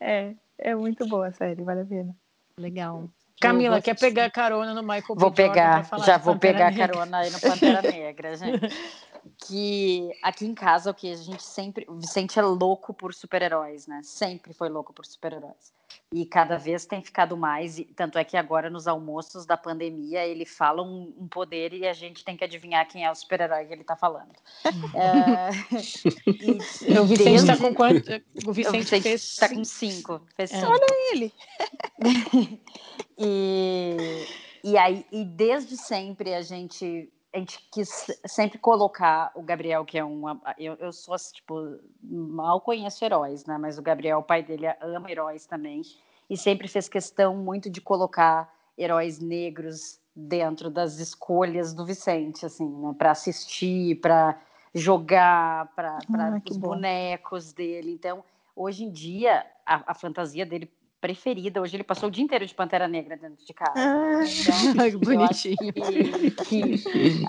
É. 0.00 0.34
É 0.58 0.74
muito 0.74 1.06
boa 1.06 1.28
a 1.28 1.32
série, 1.32 1.62
vale 1.62 1.82
a 1.82 1.84
pena. 1.84 2.16
Legal. 2.58 3.10
Camila, 3.40 3.82
quer 3.82 3.98
pegar 3.98 4.30
carona 4.30 4.72
no 4.72 4.82
Michael 4.82 5.14
Vou 5.14 5.30
B. 5.30 5.36
pegar, 5.36 5.86
já 6.06 6.16
vou 6.16 6.38
pegar 6.38 6.70
Negra. 6.70 6.88
carona 6.88 7.18
aí 7.18 7.30
no 7.30 7.38
Pantera 7.38 7.82
Negra, 7.82 8.36
gente. 8.36 8.60
que 9.38 10.10
aqui 10.22 10.46
em 10.46 10.54
casa, 10.54 10.90
o 10.90 10.94
que 10.94 11.10
a 11.10 11.16
gente 11.16 11.42
sempre. 11.42 11.86
O 11.88 11.94
Vicente 11.94 12.38
é 12.38 12.42
louco 12.42 12.92
por 12.92 13.14
super-heróis, 13.14 13.86
né? 13.86 14.00
Sempre 14.02 14.52
foi 14.52 14.68
louco 14.68 14.92
por 14.92 15.06
super-heróis. 15.06 15.74
E 16.12 16.24
cada 16.24 16.56
vez 16.56 16.86
tem 16.86 17.02
ficado 17.02 17.36
mais, 17.36 17.82
tanto 17.96 18.16
é 18.16 18.24
que 18.24 18.36
agora 18.36 18.70
nos 18.70 18.86
almoços 18.86 19.44
da 19.44 19.56
pandemia 19.56 20.24
ele 20.24 20.44
fala 20.44 20.82
um, 20.82 21.12
um 21.18 21.26
poder 21.26 21.72
e 21.72 21.86
a 21.86 21.92
gente 21.92 22.24
tem 22.24 22.36
que 22.36 22.44
adivinhar 22.44 22.86
quem 22.86 23.04
é 23.04 23.10
o 23.10 23.14
super-herói 23.14 23.64
que 23.66 23.72
ele 23.72 23.80
está 23.80 23.96
falando. 23.96 24.32
é, 24.94 25.50
e, 26.88 26.98
o 26.98 27.04
Vicente 27.04 27.34
está 27.36 27.54
desde... 27.54 27.68
com 27.68 27.74
quanto? 27.74 28.22
O 28.46 28.52
Vicente 28.52 28.96
está 28.96 29.48
com 29.48 29.64
cinco. 29.64 30.20
Fez 30.36 30.52
é. 30.52 30.64
Olha 30.64 30.86
ele! 31.12 31.32
e, 33.18 34.26
e 34.62 34.78
aí, 34.78 35.04
e 35.10 35.24
desde 35.24 35.76
sempre 35.76 36.34
a 36.34 36.42
gente 36.42 37.12
a 37.36 37.38
gente 37.38 37.68
quis 37.70 38.10
sempre 38.24 38.58
colocar 38.58 39.30
o 39.34 39.42
Gabriel, 39.42 39.84
que 39.84 39.98
é 39.98 40.04
um. 40.04 40.22
Eu, 40.56 40.74
eu 40.76 40.90
sou, 40.90 41.14
tipo, 41.34 41.78
mal 42.02 42.62
conheço 42.62 43.04
heróis, 43.04 43.44
né? 43.44 43.58
Mas 43.58 43.78
o 43.78 43.82
Gabriel, 43.82 44.20
o 44.20 44.22
pai 44.22 44.42
dele, 44.42 44.66
ama 44.80 45.10
heróis 45.10 45.44
também. 45.44 45.82
E 46.30 46.36
sempre 46.36 46.66
fez 46.66 46.88
questão 46.88 47.36
muito 47.36 47.68
de 47.68 47.78
colocar 47.78 48.50
heróis 48.76 49.20
negros 49.20 50.00
dentro 50.14 50.70
das 50.70 50.98
escolhas 50.98 51.74
do 51.74 51.84
Vicente, 51.84 52.46
assim, 52.46 52.66
né? 52.66 52.94
Para 52.96 53.10
assistir, 53.10 54.00
para 54.00 54.40
jogar, 54.74 55.70
para 55.74 55.98
ah, 55.98 56.40
os 56.50 56.56
bonecos 56.56 57.52
dele. 57.52 57.92
Então, 57.92 58.24
hoje 58.54 58.84
em 58.84 58.90
dia, 58.90 59.44
a, 59.66 59.92
a 59.92 59.94
fantasia 59.94 60.46
dele 60.46 60.72
preferida. 61.00 61.60
Hoje 61.60 61.76
ele 61.76 61.84
passou 61.84 62.08
o 62.08 62.12
dia 62.12 62.24
inteiro 62.24 62.46
de 62.46 62.54
Pantera 62.54 62.88
Negra 62.88 63.16
dentro 63.16 63.44
de 63.44 63.52
casa. 63.52 63.72
Ah, 63.76 64.20
então, 64.22 65.00
bonitinho. 65.00 65.56
Que, 66.48 66.78
que 66.78 67.24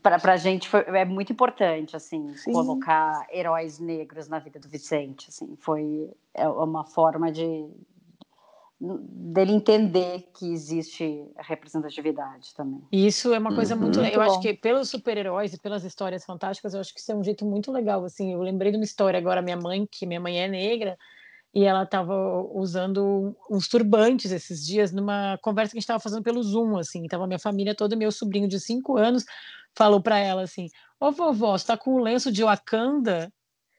para 0.02 0.32
a 0.32 0.36
gente 0.36 0.68
foi, 0.68 0.80
é 0.80 1.04
muito 1.04 1.32
importante 1.32 1.96
assim 1.96 2.34
Sim. 2.34 2.52
colocar 2.52 3.26
heróis 3.32 3.78
negros 3.78 4.28
na 4.28 4.38
vida 4.38 4.58
do 4.58 4.68
Vicente. 4.68 5.26
Assim, 5.28 5.56
foi 5.56 6.10
é 6.34 6.48
uma 6.48 6.84
forma 6.84 7.32
de 7.32 7.68
dele 8.80 9.52
entender 9.52 10.30
que 10.32 10.52
existe 10.52 11.26
representatividade 11.36 12.54
também. 12.54 12.80
Isso 12.92 13.34
é 13.34 13.38
uma 13.38 13.52
coisa 13.52 13.74
uhum. 13.74 13.82
muito, 13.82 13.98
muito 13.98 14.14
eu 14.14 14.20
bom. 14.20 14.30
acho 14.30 14.40
que 14.40 14.54
pelos 14.54 14.88
super-heróis 14.88 15.52
e 15.52 15.58
pelas 15.58 15.82
histórias 15.82 16.24
fantásticas, 16.24 16.74
eu 16.74 16.80
acho 16.80 16.94
que 16.94 17.00
isso 17.00 17.10
é 17.10 17.14
um 17.16 17.24
jeito 17.24 17.44
muito 17.44 17.72
legal 17.72 18.04
assim. 18.04 18.32
Eu 18.32 18.40
lembrei 18.40 18.70
de 18.70 18.78
uma 18.78 18.84
história 18.84 19.18
agora 19.18 19.42
minha 19.42 19.56
mãe, 19.56 19.84
que 19.90 20.06
minha 20.06 20.20
mãe 20.20 20.40
é 20.40 20.46
negra, 20.46 20.96
e 21.54 21.64
ela 21.64 21.82
estava 21.82 22.14
usando 22.52 23.34
uns 23.50 23.68
turbantes 23.68 24.30
esses 24.30 24.64
dias 24.64 24.92
numa 24.92 25.38
conversa 25.42 25.72
que 25.72 25.78
a 25.78 25.80
gente 25.80 25.84
estava 25.84 26.00
fazendo 26.00 26.22
pelo 26.22 26.42
Zoom, 26.42 26.76
assim, 26.76 27.06
tava 27.06 27.26
minha 27.26 27.38
família 27.38 27.74
toda, 27.74 27.96
meu 27.96 28.12
sobrinho 28.12 28.48
de 28.48 28.60
cinco 28.60 28.96
anos 28.96 29.24
falou 29.76 30.00
para 30.00 30.18
ela 30.18 30.42
assim, 30.42 30.68
ô 31.00 31.10
vovó, 31.10 31.56
você 31.56 31.66
tá 31.66 31.76
com 31.76 31.94
o 31.94 31.98
lenço 32.02 32.30
de 32.30 32.42
Wakanda? 32.42 33.32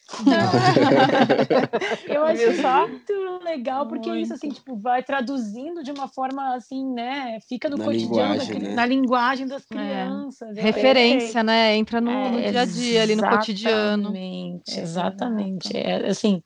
eu 2.08 2.26
acho 2.26 2.90
muito 2.90 3.44
legal 3.44 3.88
porque 3.88 4.10
muito. 4.10 4.24
isso 4.24 4.34
assim 4.34 4.50
tipo 4.50 4.76
vai 4.76 5.04
traduzindo 5.04 5.84
de 5.84 5.92
uma 5.92 6.08
forma 6.08 6.56
assim 6.56 6.84
né 6.94 7.38
fica 7.48 7.70
no 7.70 7.78
na 7.78 7.86
cotidiano 7.86 8.34
linguagem, 8.34 8.60
da, 8.60 8.70
né? 8.70 8.74
na 8.74 8.86
linguagem 8.88 9.48
das 9.48 9.62
é. 9.62 9.68
crianças 9.68 10.58
é. 10.58 10.62
referência 10.62 11.44
né 11.44 11.76
entra 11.76 12.02
no, 12.02 12.10
é, 12.10 12.32
no, 12.32 12.42
dia 12.42 12.62
a 12.62 12.66
dia 12.66 13.04
ali 13.04 13.16
no 13.16 13.30
cotidiano 13.30 14.08
exatamente 14.10 14.80
exatamente 14.80 15.78
é, 15.78 16.08
assim 16.08 16.42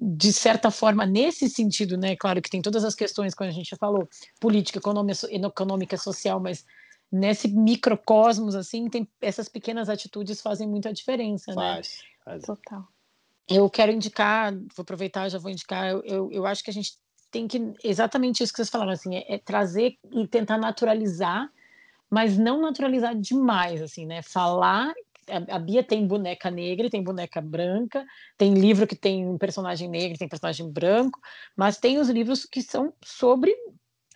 de 0.00 0.32
certa 0.32 0.70
forma, 0.70 1.04
nesse 1.04 1.48
sentido, 1.48 1.96
né? 1.98 2.16
Claro 2.16 2.40
que 2.40 2.48
tem 2.48 2.62
todas 2.62 2.84
as 2.84 2.94
questões, 2.94 3.34
como 3.34 3.50
a 3.50 3.52
gente 3.52 3.68
já 3.68 3.76
falou, 3.76 4.08
política, 4.40 4.78
econômica, 4.78 5.26
econômica 5.30 5.96
social, 5.98 6.40
mas 6.40 6.64
nesse 7.12 7.48
microcosmos, 7.48 8.54
assim, 8.54 8.88
tem 8.88 9.06
essas 9.20 9.48
pequenas 9.48 9.90
atitudes 9.90 10.40
fazem 10.40 10.66
muita 10.66 10.92
diferença, 10.92 11.52
faz, 11.52 11.88
né? 11.88 12.04
Faz. 12.24 12.42
Total. 12.44 12.88
Eu 13.46 13.68
quero 13.68 13.92
indicar, 13.92 14.54
vou 14.54 14.82
aproveitar, 14.82 15.28
já 15.28 15.38
vou 15.38 15.50
indicar, 15.50 15.88
eu, 15.88 16.02
eu, 16.04 16.32
eu 16.32 16.46
acho 16.46 16.64
que 16.64 16.70
a 16.70 16.72
gente 16.72 16.94
tem 17.30 17.46
que, 17.46 17.74
exatamente 17.84 18.42
isso 18.42 18.52
que 18.52 18.56
vocês 18.56 18.70
falaram, 18.70 18.92
assim, 18.92 19.16
é, 19.16 19.34
é 19.34 19.38
trazer 19.38 19.98
e 20.10 20.26
tentar 20.26 20.56
naturalizar, 20.56 21.50
mas 22.08 22.38
não 22.38 22.60
naturalizar 22.60 23.14
demais, 23.14 23.82
assim, 23.82 24.06
né? 24.06 24.22
Falar 24.22 24.94
a, 25.30 25.58
Bia 25.58 25.82
tem 25.82 26.06
boneca 26.06 26.50
negra, 26.50 26.90
tem 26.90 27.02
boneca 27.02 27.40
branca, 27.40 28.04
tem 28.36 28.54
livro 28.54 28.86
que 28.86 28.96
tem 28.96 29.26
um 29.26 29.38
personagem 29.38 29.88
negro, 29.88 30.18
tem 30.18 30.28
personagem 30.28 30.70
branco, 30.70 31.18
mas 31.56 31.78
tem 31.78 31.98
os 31.98 32.08
livros 32.08 32.44
que 32.44 32.62
são 32.62 32.92
sobre 33.04 33.54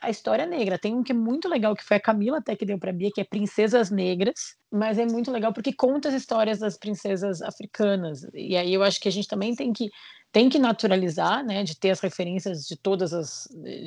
a 0.01 0.11
história 0.11 0.47
negra. 0.47 0.78
Tem 0.78 0.95
um 0.95 1.03
que 1.03 1.12
é 1.12 1.15
muito 1.15 1.49
legal, 1.49 1.74
que 1.74 1.85
foi 1.85 1.97
a 1.97 2.01
Camila 2.01 2.39
até 2.39 2.55
que 2.55 2.66
deu 2.66 2.78
para 2.78 2.93
Bia, 2.93 3.11
que 3.12 3.20
é 3.20 3.24
Princesas 3.24 3.91
Negras, 3.91 4.57
mas 4.70 4.99
é 4.99 5.07
muito 5.07 5.31
legal 5.31 5.53
porque 5.53 5.73
conta 5.73 6.09
as 6.09 6.15
histórias 6.15 6.59
das 6.59 6.77
princesas 6.77 7.41
africanas. 7.43 8.27
E 8.35 8.57
aí 8.57 8.73
eu 8.73 8.82
acho 8.82 9.01
que 9.01 9.09
a 9.09 9.12
gente 9.12 9.28
também 9.28 9.55
tem 9.55 9.73
que 9.73 9.89
tem 10.31 10.49
que 10.49 10.59
naturalizar, 10.59 11.45
né, 11.45 11.62
de 11.62 11.78
ter 11.78 11.91
as 11.93 12.01
referências 12.01 12.65
de 12.65 12.77
todas 12.77 13.12
as 13.12 13.47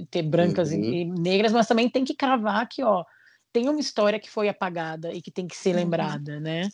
ter 0.09 0.21
brancas 0.21 0.71
uhum. 0.71 0.81
e, 0.81 1.01
e, 1.01 1.05
negras, 1.05 1.51
mas 1.51 1.67
também 1.67 1.89
tem 1.89 2.05
que 2.05 2.15
cravar 2.15 2.65
que, 2.69 2.81
ó, 2.81 3.03
tem 3.51 3.67
uma 3.67 3.81
história 3.81 4.17
que 4.17 4.29
foi 4.29 4.47
apagada 4.47 5.11
e 5.11 5.21
que 5.21 5.29
tem 5.29 5.45
que 5.45 5.57
ser 5.57 5.71
uhum. 5.71 5.81
lembrada, 5.81 6.39
né? 6.39 6.69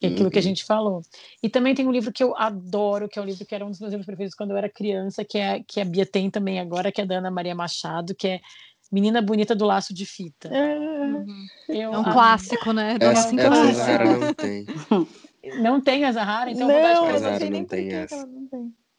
Que 0.00 0.06
é 0.06 0.10
aquilo 0.10 0.24
uhum. 0.24 0.30
que 0.30 0.38
a 0.38 0.40
uhum. 0.40 0.46
gente 0.48 0.64
falou. 0.64 1.02
E 1.42 1.48
também 1.48 1.74
tem 1.74 1.86
um 1.86 1.92
livro 1.92 2.12
que 2.12 2.22
eu 2.22 2.36
adoro, 2.36 3.08
que 3.08 3.18
é 3.18 3.22
um 3.22 3.24
livro 3.24 3.46
que 3.46 3.54
era 3.54 3.64
um 3.64 3.70
dos 3.70 3.80
meus 3.80 3.92
livros 3.92 4.06
preferidos 4.06 4.34
quando 4.34 4.50
eu 4.50 4.56
era 4.56 4.68
criança, 4.68 5.24
que 5.24 5.38
é 5.38 5.62
que 5.66 5.80
a 5.80 5.84
Bia 5.84 6.04
tem 6.04 6.30
também 6.30 6.60
agora, 6.60 6.90
que 6.90 7.00
é 7.00 7.06
da 7.06 7.16
Ana 7.16 7.30
Maria 7.30 7.54
Machado, 7.54 8.14
que 8.14 8.28
é 8.28 8.40
Menina 8.90 9.20
Bonita 9.20 9.54
do 9.54 9.64
Laço 9.64 9.94
de 9.94 10.06
Fita. 10.06 10.48
Uhum. 10.48 11.46
é 11.68 11.88
um 11.88 12.04
clássico, 12.04 12.72
né? 12.72 12.96
É, 13.00 13.06
essa, 13.06 13.34
essa 13.34 13.72
Zahara 13.72 14.18
não 14.18 14.34
tem. 14.34 14.66
Não 15.60 15.78
tem 15.78 16.04
a 16.06 16.12
Zahara? 16.12 16.50
Então 16.50 16.66
não, 16.66 16.74
vou 16.74 16.82
dar 16.82 16.94
de 16.94 17.06
presente. 17.06 17.50
Não, 17.50 17.58
não 17.60 17.66
tem 17.66 17.92
essa. 17.92 18.28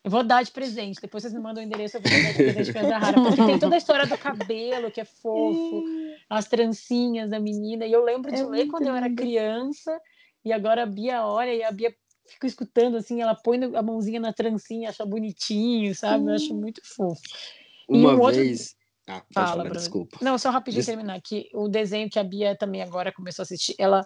Eu 0.03 0.11
vou 0.11 0.23
dar 0.23 0.43
de 0.43 0.51
presente. 0.51 1.01
Depois 1.01 1.23
vocês 1.23 1.33
me 1.33 1.39
mandam 1.39 1.63
o 1.63 1.65
endereço, 1.65 1.97
eu 1.97 2.01
vou 2.01 2.11
dar 2.11 2.31
de 2.31 2.33
presente 2.35 2.71
pra 2.71 2.83
Zahara. 2.83 3.19
Porque 3.19 3.43
tem 3.43 3.57
toda 3.57 3.73
a 3.73 3.77
história 3.79 4.05
do 4.05 4.15
cabelo, 4.15 4.91
que 4.91 5.01
é 5.01 5.05
fofo, 5.05 5.83
as 6.29 6.47
trancinhas 6.47 7.31
da 7.31 7.39
menina. 7.39 7.87
E 7.87 7.91
eu 7.91 8.03
lembro 8.03 8.31
de 8.31 8.41
é 8.41 8.45
ler 8.45 8.67
quando 8.67 8.83
lindo. 8.83 8.95
eu 8.95 8.95
era 8.95 9.09
criança. 9.11 9.99
E 10.45 10.53
agora 10.53 10.83
a 10.83 10.85
Bia 10.85 11.25
olha 11.25 11.53
e 11.53 11.63
a 11.63 11.71
Bia 11.71 11.93
fica 12.27 12.47
escutando 12.47 12.97
assim, 12.97 13.21
ela 13.21 13.35
põe 13.35 13.59
a 13.75 13.81
mãozinha 13.81 14.19
na 14.19 14.31
trancinha, 14.31 14.89
acha 14.89 15.05
bonitinho, 15.05 15.93
sabe? 15.95 16.25
Eu 16.25 16.33
acho 16.33 16.53
muito 16.53 16.81
fofo. 16.83 17.21
Uma 17.89 18.13
um 18.13 18.31
vez. 18.31 18.59
Outro... 18.59 18.75
Ah, 19.07 19.21
Fala, 19.31 19.63
falar, 19.63 19.69
desculpa. 19.69 20.17
Não, 20.21 20.37
só 20.37 20.49
rapidinho 20.49 20.79
Des... 20.79 20.87
terminar 20.87 21.21
que 21.21 21.49
o 21.53 21.67
desenho 21.67 22.09
que 22.09 22.17
a 22.17 22.23
Bia 22.23 22.55
também 22.55 22.81
agora 22.81 23.11
começou 23.11 23.43
a 23.43 23.45
assistir, 23.45 23.75
ela 23.77 24.03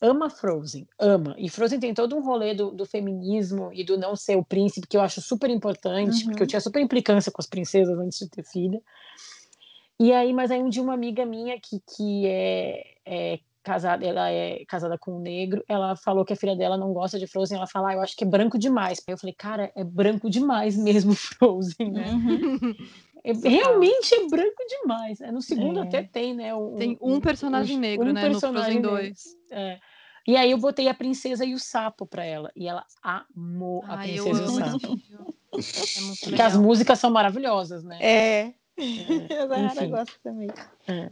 ama 0.00 0.30
Frozen, 0.30 0.86
ama. 0.98 1.34
E 1.38 1.50
Frozen 1.50 1.80
tem 1.80 1.92
todo 1.92 2.16
um 2.16 2.22
rolê 2.22 2.54
do, 2.54 2.70
do 2.70 2.86
feminismo 2.86 3.70
e 3.72 3.84
do 3.84 3.98
não 3.98 4.16
ser 4.16 4.36
o 4.36 4.44
príncipe, 4.44 4.86
que 4.86 4.96
eu 4.96 5.02
acho 5.02 5.20
super 5.20 5.50
importante, 5.50 6.22
uhum. 6.22 6.30
porque 6.30 6.42
eu 6.42 6.46
tinha 6.46 6.60
super 6.60 6.80
implicância 6.80 7.30
com 7.30 7.42
as 7.42 7.46
princesas 7.46 7.98
antes 7.98 8.18
de 8.18 8.28
ter 8.28 8.44
filha. 8.44 8.80
E 10.00 10.12
aí, 10.12 10.32
mas 10.32 10.50
aí 10.50 10.62
um 10.62 10.68
dia 10.68 10.82
uma 10.82 10.94
amiga 10.94 11.26
minha 11.26 11.60
que, 11.60 11.80
que 11.80 12.26
é, 12.26 12.84
é 13.04 13.40
casada, 13.68 14.06
ela 14.06 14.30
é 14.30 14.64
casada 14.66 14.96
com 14.96 15.18
um 15.18 15.20
negro, 15.20 15.62
ela 15.68 15.94
falou 15.94 16.24
que 16.24 16.32
a 16.32 16.36
filha 16.36 16.56
dela 16.56 16.78
não 16.78 16.94
gosta 16.94 17.18
de 17.18 17.26
Frozen, 17.26 17.58
ela 17.58 17.66
fala, 17.66 17.90
ah, 17.90 17.94
eu 17.94 18.00
acho 18.00 18.16
que 18.16 18.24
é 18.24 18.26
branco 18.26 18.58
demais. 18.58 18.98
Aí 19.06 19.12
eu 19.12 19.18
falei, 19.18 19.34
cara, 19.34 19.70
é 19.76 19.84
branco 19.84 20.30
demais 20.30 20.74
mesmo 20.74 21.12
Frozen, 21.14 21.92
né? 21.92 22.10
Uhum. 22.10 22.74
É, 23.22 23.32
realmente 23.32 24.14
é 24.14 24.26
branco 24.26 24.64
demais. 24.68 25.20
É, 25.20 25.30
no 25.30 25.42
segundo 25.42 25.80
é. 25.80 25.82
até 25.82 26.02
tem, 26.02 26.34
né? 26.34 26.54
O, 26.54 26.76
tem 26.76 26.96
um 27.02 27.20
personagem 27.20 27.76
um, 27.76 27.80
negro, 27.80 28.08
um 28.08 28.12
né? 28.14 28.22
Personagem 28.22 28.80
no 28.80 28.88
Frozen 28.88 29.10
2. 29.10 29.24
É. 29.50 29.78
E 30.26 30.36
aí 30.36 30.50
eu 30.50 30.58
botei 30.58 30.88
a 30.88 30.94
princesa 30.94 31.44
e 31.44 31.52
o 31.52 31.58
sapo 31.58 32.06
para 32.06 32.24
ela. 32.24 32.50
E 32.56 32.66
ela 32.66 32.86
amou 33.02 33.84
a 33.86 33.96
Ai, 33.96 34.12
princesa 34.12 34.42
e 34.42 34.44
o 34.44 34.48
sapo. 34.48 34.98
É 35.52 36.24
Porque 36.24 36.42
as 36.42 36.56
músicas 36.56 36.98
são 36.98 37.10
maravilhosas, 37.10 37.84
né? 37.84 37.98
É. 38.00 38.40
é. 38.40 38.54
Eu 39.84 39.90
gosto 39.90 40.18
também. 40.22 40.48
É. 40.86 41.10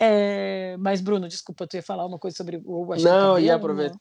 É, 0.00 0.76
mas, 0.78 1.02
Bruno, 1.02 1.28
desculpa, 1.28 1.66
tu 1.66 1.76
ia 1.76 1.82
falar 1.82 2.06
uma 2.06 2.18
coisa 2.18 2.34
sobre 2.34 2.62
o 2.64 2.86
Não, 3.02 3.38
ia 3.38 3.54
aproveitar, 3.54 3.98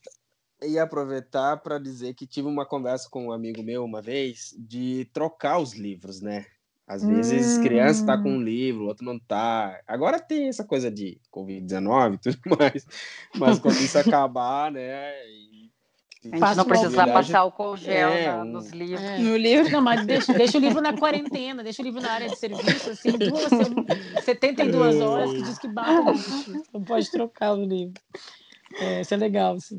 ia 0.63 0.83
aproveitar 0.83 1.57
para 1.57 1.77
dizer 1.77 2.13
que 2.13 2.25
tive 2.25 2.47
uma 2.47 2.65
conversa 2.65 3.09
com 3.11 3.27
um 3.27 3.31
amigo 3.33 3.61
meu 3.61 3.83
uma 3.83 4.01
vez 4.01 4.55
de 4.57 5.09
trocar 5.13 5.59
os 5.59 5.73
livros, 5.73 6.21
né? 6.21 6.45
Às 6.87 7.03
vezes 7.03 7.57
hum. 7.57 7.61
criança 7.61 7.99
está 7.99 8.17
com 8.17 8.31
um 8.31 8.41
livro, 8.41 8.85
outro 8.85 9.05
não 9.05 9.19
tá. 9.19 9.79
Agora 9.85 10.19
tem 10.19 10.47
essa 10.47 10.63
coisa 10.63 10.89
de 10.89 11.19
Covid-19 11.31 12.15
e 12.15 12.17
tudo 12.17 12.39
mais, 12.57 12.87
mas 13.35 13.59
quando 13.59 13.77
isso 13.79 13.99
acabar, 13.99 14.71
né? 14.71 15.13
A 16.25 16.27
gente 16.27 16.57
não 16.57 16.65
precisa 16.65 17.07
passar 17.07 17.45
o 17.45 17.51
congel 17.51 18.09
é, 18.09 18.27
na, 18.27 18.43
nos 18.43 18.69
livros. 18.71 19.01
É. 19.01 19.19
No 19.19 19.37
livro. 19.37 19.71
Não, 19.71 19.81
mas 19.81 20.05
deixa, 20.05 20.33
deixa 20.33 20.57
o 20.57 20.61
livro 20.61 20.81
na 20.81 20.97
quarentena, 20.97 21.63
deixa 21.63 21.81
o 21.81 21.85
livro 21.85 22.01
na 22.01 22.11
área 22.11 22.27
de 22.27 22.35
serviço, 22.35 22.89
assim, 22.89 23.11
duas, 23.11 24.23
72 24.25 24.95
é. 24.95 24.99
horas 24.99 25.31
que 25.31 25.41
diz 25.41 25.57
que 25.57 25.67
bate 25.69 26.11
lixo. 26.11 26.63
Não 26.73 26.83
pode 26.83 27.09
trocar 27.09 27.53
o 27.53 27.63
livro. 27.63 28.01
É, 28.81 29.01
isso 29.01 29.13
é 29.13 29.17
legal, 29.17 29.55
assim. 29.55 29.77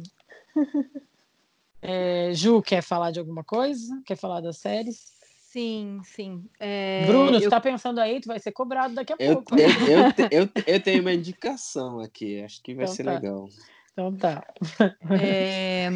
É, 1.82 2.30
Ju, 2.32 2.62
quer 2.62 2.82
falar 2.82 3.10
de 3.10 3.18
alguma 3.18 3.44
coisa? 3.44 4.00
Quer 4.06 4.16
falar 4.16 4.40
das 4.40 4.56
séries? 4.56 5.12
Sim, 5.50 6.00
sim. 6.04 6.44
É, 6.58 7.04
Bruno, 7.06 7.32
eu... 7.32 7.40
você 7.40 7.50
tá 7.50 7.60
pensando 7.60 7.98
aí, 7.98 8.20
tu 8.20 8.28
vai 8.28 8.38
ser 8.38 8.52
cobrado 8.52 8.94
daqui 8.94 9.12
a 9.12 9.16
eu, 9.18 9.34
pouco. 9.34 9.58
Eu, 9.58 9.68
eu, 9.68 10.28
eu, 10.30 10.48
eu, 10.66 10.80
tenho 10.80 11.00
uma 11.00 11.12
indicação 11.12 12.00
aqui, 12.00 12.40
acho 12.42 12.62
que 12.62 12.74
vai 12.74 12.84
então 12.84 12.94
ser 12.94 13.04
tá. 13.04 13.14
legal. 13.14 13.48
Então 13.92 14.14
tá. 14.16 14.46
É, 15.20 15.88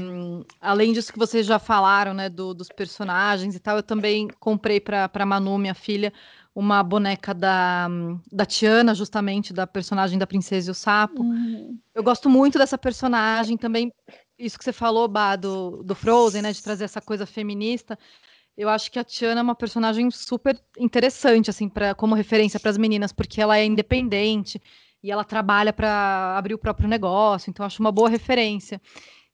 além 0.61 0.93
disso 0.93 1.13
que 1.13 1.19
vocês 1.19 1.47
já 1.47 1.59
falaram, 1.59 2.13
né, 2.13 2.29
do, 2.29 2.53
dos 2.53 2.69
personagens 2.69 3.55
e 3.55 3.61
tal, 3.61 3.77
eu 3.77 3.83
também 3.83 4.29
comprei 4.41 4.81
para 4.81 5.27
Manu, 5.27 5.57
minha 5.59 5.75
filha, 5.75 6.13
uma 6.55 6.83
boneca 6.83 7.33
da, 7.35 7.89
da 8.31 8.45
Tiana, 8.47 8.95
justamente, 8.95 9.53
da 9.53 9.67
personagem 9.67 10.19
da 10.19 10.27
Princesa 10.27 10.71
e 10.71 10.73
o 10.73 10.75
Sapo. 10.75 11.23
Uhum. 11.23 11.79
Eu 11.95 12.03
gosto 12.03 12.29
muito 12.29 12.59
dessa 12.59 12.79
personagem, 12.79 13.57
também 13.57 13.93
isso 14.39 14.59
que 14.59 14.65
você 14.65 14.73
falou, 14.73 15.09
Bah, 15.09 15.37
do, 15.37 15.83
do 15.83 15.95
Frozen, 15.95 16.43
né, 16.43 16.53
de 16.53 16.63
trazer 16.63 16.85
essa 16.85 17.01
coisa 17.01 17.27
feminista. 17.27 17.99
Eu 18.57 18.69
acho 18.69 18.91
que 18.91 18.99
a 18.99 19.05
Tiana 19.05 19.41
é 19.41 19.43
uma 19.43 19.55
personagem 19.55 20.09
super 20.11 20.61
interessante, 20.79 21.51
assim, 21.51 21.69
pra, 21.69 21.95
como 21.95 22.15
referência 22.15 22.61
para 22.61 22.71
as 22.71 22.79
meninas, 22.79 23.13
porque 23.13 23.41
ela 23.41 23.59
é 23.59 23.65
independente, 23.65 24.63
e 25.05 25.11
ela 25.11 25.23
trabalha 25.23 25.71
para 25.71 26.35
abrir 26.39 26.55
o 26.55 26.59
próprio 26.59 26.89
negócio, 26.89 27.51
então 27.51 27.67
acho 27.67 27.79
uma 27.79 27.93
boa 27.93 28.09
referência. 28.09 28.81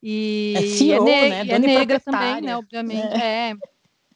E 0.03 0.55
é, 0.57 0.63
CEO, 0.63 1.07
é, 1.07 1.45
ne 1.45 1.45
né? 1.45 1.55
é 1.55 1.59
negra 1.61 2.01
também, 2.01 2.41
né? 2.41 2.57
Obviamente. 2.57 3.15
É. 3.15 3.51
é. 3.51 3.57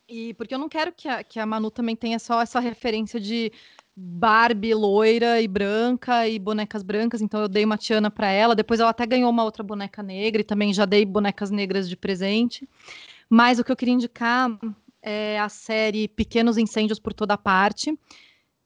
E 0.09 0.35
porque 0.35 0.53
eu 0.53 0.59
não 0.59 0.69
quero 0.69 0.93
que 0.93 1.07
a, 1.07 1.23
que 1.23 1.39
a 1.39 1.47
Manu 1.47 1.71
também 1.71 1.95
tenha 1.95 2.19
só 2.19 2.43
essa 2.43 2.59
referência 2.59 3.21
de 3.21 3.53
Barbie 3.95 4.75
loira 4.75 5.41
e 5.41 5.47
branca 5.47 6.27
e 6.29 6.41
bonecas 6.41 6.83
brancas, 6.83 7.23
então 7.23 7.41
eu 7.43 7.49
dei 7.49 7.65
uma 7.65 7.79
Tiana 7.79 8.11
para 8.11 8.29
ela. 8.33 8.57
Depois 8.57 8.81
ela 8.81 8.91
até 8.91 9.07
ganhou 9.07 9.31
uma 9.31 9.45
outra 9.45 9.63
boneca 9.63 10.03
negra 10.03 10.41
e 10.41 10.45
também 10.45 10.75
já 10.75 10.85
dei 10.85 11.05
bonecas 11.05 11.53
negras 11.53 11.89
de 11.89 11.97
presente. 11.97 12.69
Mas 13.31 13.61
o 13.61 13.65
que 13.65 13.71
eu 13.71 13.77
queria 13.77 13.95
indicar 13.95 14.51
é 15.01 15.39
a 15.39 15.49
série 15.49 16.09
Pequenos 16.09 16.59
Incêndios 16.59 16.99
por 16.99 17.15
Toda 17.15 17.39
Parte, 17.39 17.97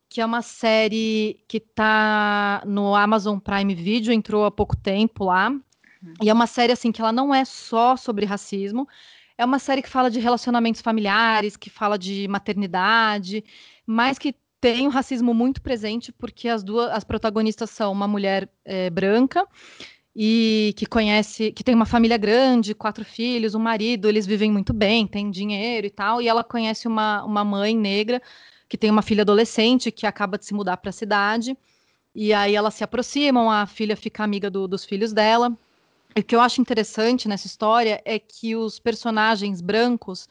que 0.08 0.20
é 0.20 0.26
uma 0.26 0.42
série 0.42 1.40
que 1.46 1.58
está 1.58 2.62
no 2.66 2.94
Amazon 2.94 3.38
Prime 3.38 3.74
Video, 3.74 4.12
entrou 4.12 4.44
há 4.44 4.50
pouco 4.50 4.76
tempo 4.76 5.24
lá. 5.24 5.50
Uhum. 5.50 6.14
E 6.22 6.30
é 6.30 6.32
uma 6.32 6.46
série 6.46 6.72
assim 6.72 6.90
que 6.90 7.00
ela 7.00 7.12
não 7.12 7.34
é 7.34 7.44
só 7.44 7.96
sobre 7.96 8.24
racismo, 8.24 8.88
é 9.36 9.44
uma 9.44 9.58
série 9.58 9.82
que 9.82 9.88
fala 9.88 10.10
de 10.10 10.18
relacionamentos 10.18 10.80
familiares, 10.80 11.56
que 11.56 11.70
fala 11.70 11.98
de 11.98 12.26
maternidade, 12.28 13.44
mas 13.86 14.18
que 14.18 14.34
tem 14.60 14.86
o 14.86 14.90
racismo 14.90 15.32
muito 15.32 15.62
presente 15.62 16.10
porque 16.10 16.48
as 16.48 16.64
duas 16.64 16.90
as 16.90 17.04
protagonistas 17.04 17.70
são 17.70 17.92
uma 17.92 18.08
mulher 18.08 18.48
é, 18.64 18.90
branca 18.90 19.46
e 20.16 20.74
que 20.76 20.84
conhece, 20.84 21.52
que 21.52 21.62
tem 21.62 21.76
uma 21.76 21.86
família 21.86 22.16
grande, 22.16 22.74
quatro 22.74 23.04
filhos, 23.04 23.54
um 23.54 23.60
marido, 23.60 24.08
eles 24.08 24.26
vivem 24.26 24.50
muito 24.50 24.72
bem, 24.72 25.06
têm 25.06 25.30
dinheiro 25.30 25.86
e 25.86 25.90
tal, 25.90 26.20
e 26.20 26.26
ela 26.26 26.42
conhece 26.42 26.88
uma, 26.88 27.22
uma 27.22 27.44
mãe 27.44 27.76
negra 27.76 28.20
que 28.68 28.76
tem 28.76 28.90
uma 28.90 29.02
filha 29.02 29.22
adolescente 29.22 29.90
que 29.90 30.06
acaba 30.06 30.38
de 30.38 30.44
se 30.44 30.54
mudar 30.54 30.76
para 30.76 30.90
a 30.90 30.92
cidade. 30.92 31.56
E 32.14 32.32
aí 32.32 32.54
elas 32.54 32.74
se 32.74 32.84
aproximam, 32.84 33.50
a 33.50 33.66
filha 33.66 33.96
fica 33.96 34.22
amiga 34.22 34.50
do, 34.50 34.68
dos 34.68 34.84
filhos 34.84 35.12
dela. 35.12 35.56
E 36.14 36.20
o 36.20 36.24
que 36.24 36.34
eu 36.34 36.40
acho 36.40 36.60
interessante 36.60 37.28
nessa 37.28 37.46
história 37.46 38.02
é 38.04 38.18
que 38.18 38.56
os 38.56 38.78
personagens 38.78 39.60
brancos 39.60 40.28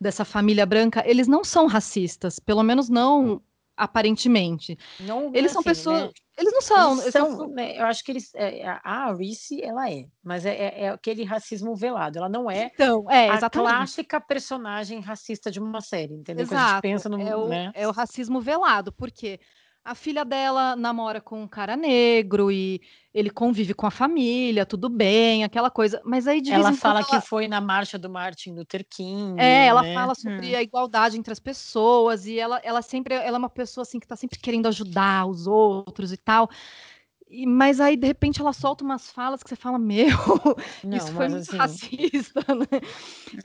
dessa 0.00 0.24
família 0.24 0.66
branca, 0.66 1.02
eles 1.06 1.26
não 1.26 1.44
são 1.44 1.66
racistas, 1.66 2.38
pelo 2.38 2.62
menos 2.62 2.88
não 2.88 3.40
aparentemente. 3.76 4.78
Não, 5.00 5.30
eles 5.34 5.52
são 5.52 5.60
assim, 5.60 5.68
pessoas. 5.68 6.02
Né? 6.02 6.10
Eles 6.36 6.52
não 6.52 6.60
são. 6.60 7.00
Eles 7.00 7.12
são 7.12 7.48
né, 7.48 7.78
eu 7.78 7.84
acho 7.86 8.04
que 8.04 8.12
eles. 8.12 8.34
É, 8.34 8.66
a 8.82 9.12
Reese, 9.12 9.62
ela 9.62 9.90
é. 9.90 10.06
Mas 10.22 10.44
é, 10.44 10.54
é, 10.54 10.84
é, 10.84 10.88
aquele 10.90 11.24
racismo 11.24 11.74
velado. 11.76 12.18
Ela 12.18 12.28
não 12.28 12.50
é, 12.50 12.70
então, 12.74 13.08
é 13.10 13.30
a 13.30 13.50
clássica 13.50 14.20
personagem 14.20 15.00
racista 15.00 15.50
de 15.50 15.60
uma 15.60 15.80
série, 15.80 16.14
entendeu? 16.14 16.44
Exato. 16.44 16.62
a 16.62 16.72
gente 16.72 16.82
pensa 16.82 17.08
no. 17.08 17.20
É 17.20 17.36
o, 17.36 17.48
né? 17.48 17.72
é 17.74 17.86
o 17.86 17.92
racismo 17.92 18.40
velado, 18.40 18.92
porque 18.92 19.38
a 19.84 19.94
filha 19.94 20.24
dela 20.24 20.74
namora 20.74 21.20
com 21.20 21.42
um 21.42 21.46
cara 21.46 21.76
negro 21.76 22.50
e 22.50 22.80
ele 23.12 23.28
convive 23.28 23.74
com 23.74 23.86
a 23.86 23.90
família, 23.90 24.64
tudo 24.64 24.88
bem, 24.88 25.44
aquela 25.44 25.70
coisa. 25.70 26.00
Mas 26.04 26.26
aí 26.26 26.40
de 26.40 26.50
ela 26.50 26.72
fala 26.72 27.00
ela... 27.00 27.08
que 27.08 27.20
foi 27.26 27.46
na 27.46 27.60
marcha 27.60 27.98
do 27.98 28.08
Martin 28.08 28.52
Luther 28.54 28.84
King. 28.88 29.38
É, 29.38 29.66
ela 29.66 29.82
né? 29.82 29.92
fala 29.92 30.14
sobre 30.14 30.54
hum. 30.54 30.56
a 30.56 30.62
igualdade 30.62 31.18
entre 31.18 31.32
as 31.32 31.38
pessoas 31.38 32.26
e 32.26 32.38
ela, 32.38 32.60
ela 32.64 32.80
sempre 32.80 33.14
ela 33.14 33.36
é 33.36 33.38
uma 33.38 33.50
pessoa 33.50 33.82
assim 33.82 33.98
que 33.98 34.06
está 34.06 34.16
sempre 34.16 34.38
querendo 34.38 34.66
ajudar 34.68 35.26
os 35.26 35.46
outros 35.46 36.12
e 36.12 36.16
tal. 36.16 36.48
E, 37.28 37.46
mas 37.46 37.80
aí, 37.80 37.96
de 37.96 38.06
repente, 38.06 38.40
ela 38.40 38.52
solta 38.52 38.84
umas 38.84 39.10
falas 39.10 39.42
que 39.42 39.48
você 39.48 39.56
fala, 39.56 39.78
meu, 39.78 40.06
não, 40.84 40.96
isso 40.96 41.12
foi 41.12 41.28
muito 41.28 41.42
assim... 41.42 41.56
racista, 41.56 42.40
né? 42.54 42.80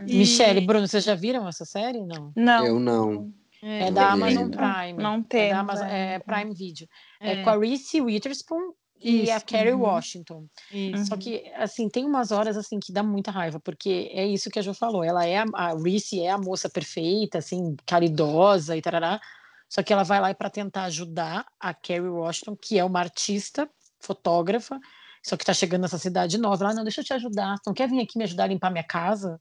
E... 0.06 0.20
Michele, 0.20 0.62
Bruno, 0.62 0.88
vocês 0.88 1.04
já 1.04 1.16
viram 1.16 1.48
essa 1.48 1.66
série? 1.66 2.06
Não. 2.06 2.32
Não. 2.36 2.66
Eu 2.66 2.80
não. 2.80 3.34
É, 3.62 3.88
é 3.88 3.92
da 3.92 4.12
Amazon 4.12 4.50
Prime. 4.50 4.74
Prime. 4.74 5.04
Não 5.04 5.16
é 5.16 5.24
temos. 5.28 5.52
da 5.54 5.60
Amazon, 5.60 5.88
é. 5.88 6.14
é 6.16 6.20
Prime 6.20 6.54
Video. 6.54 6.88
É, 7.22 7.32
É. 7.34 7.44
com 7.44 7.50
a 7.50 7.58
Reese 7.58 8.02
Witherspoon 8.02 8.74
e 9.02 9.24
Isso, 9.24 9.34
a 9.34 9.42
Kerry 9.42 9.74
uhum. 9.74 9.82
Washington. 9.82 10.48
Isso. 10.72 11.06
Só 11.06 11.18
que, 11.18 11.44
assim, 11.56 11.90
tem 11.90 12.06
umas 12.06 12.32
horas, 12.32 12.58
assim, 12.58 12.80
que 12.80 12.92
dá 12.92 13.02
muita 13.02 13.32
raiva, 13.32 13.60
porque 13.60 14.10
é 14.14 14.26
isso 14.28 14.50
que 14.50 14.60
a 14.60 14.62
Jo 14.62 14.74
falou, 14.74 15.04
ela 15.04 15.26
é, 15.26 15.38
a, 15.38 15.46
a 15.54 15.74
Reese 15.74 16.22
é 16.22 16.30
a 16.30 16.38
moça 16.38 16.70
perfeita, 16.70 17.38
assim, 17.38 17.76
caridosa 17.86 18.76
e 18.76 18.82
tarará, 18.82 19.20
só 19.70 19.82
que 19.84 19.94
ela 19.94 20.04
vai 20.04 20.20
lá 20.20 20.34
para 20.34 20.50
tentar 20.50 20.84
ajudar 20.86 21.46
a 21.60 21.74
Kerry 21.74 22.10
Washington, 22.10 22.58
que 22.62 22.78
é 22.78 22.84
uma 22.84 23.00
artista, 23.00 23.70
fotógrafa, 24.02 24.80
só 25.26 25.38
que 25.38 25.46
tá 25.46 25.54
chegando 25.54 25.82
nessa 25.82 25.98
cidade 25.98 26.38
nova, 26.38 26.66
ela, 26.66 26.74
não, 26.74 26.84
deixa 26.84 27.02
eu 27.02 27.06
te 27.06 27.14
ajudar, 27.14 27.56
não 27.66 27.74
quer 27.74 27.88
vir 27.88 28.02
aqui 28.02 28.18
me 28.18 28.24
ajudar 28.24 28.46
a 28.46 28.48
limpar 28.48 28.70
minha 28.72 28.84
casa? 28.84 29.40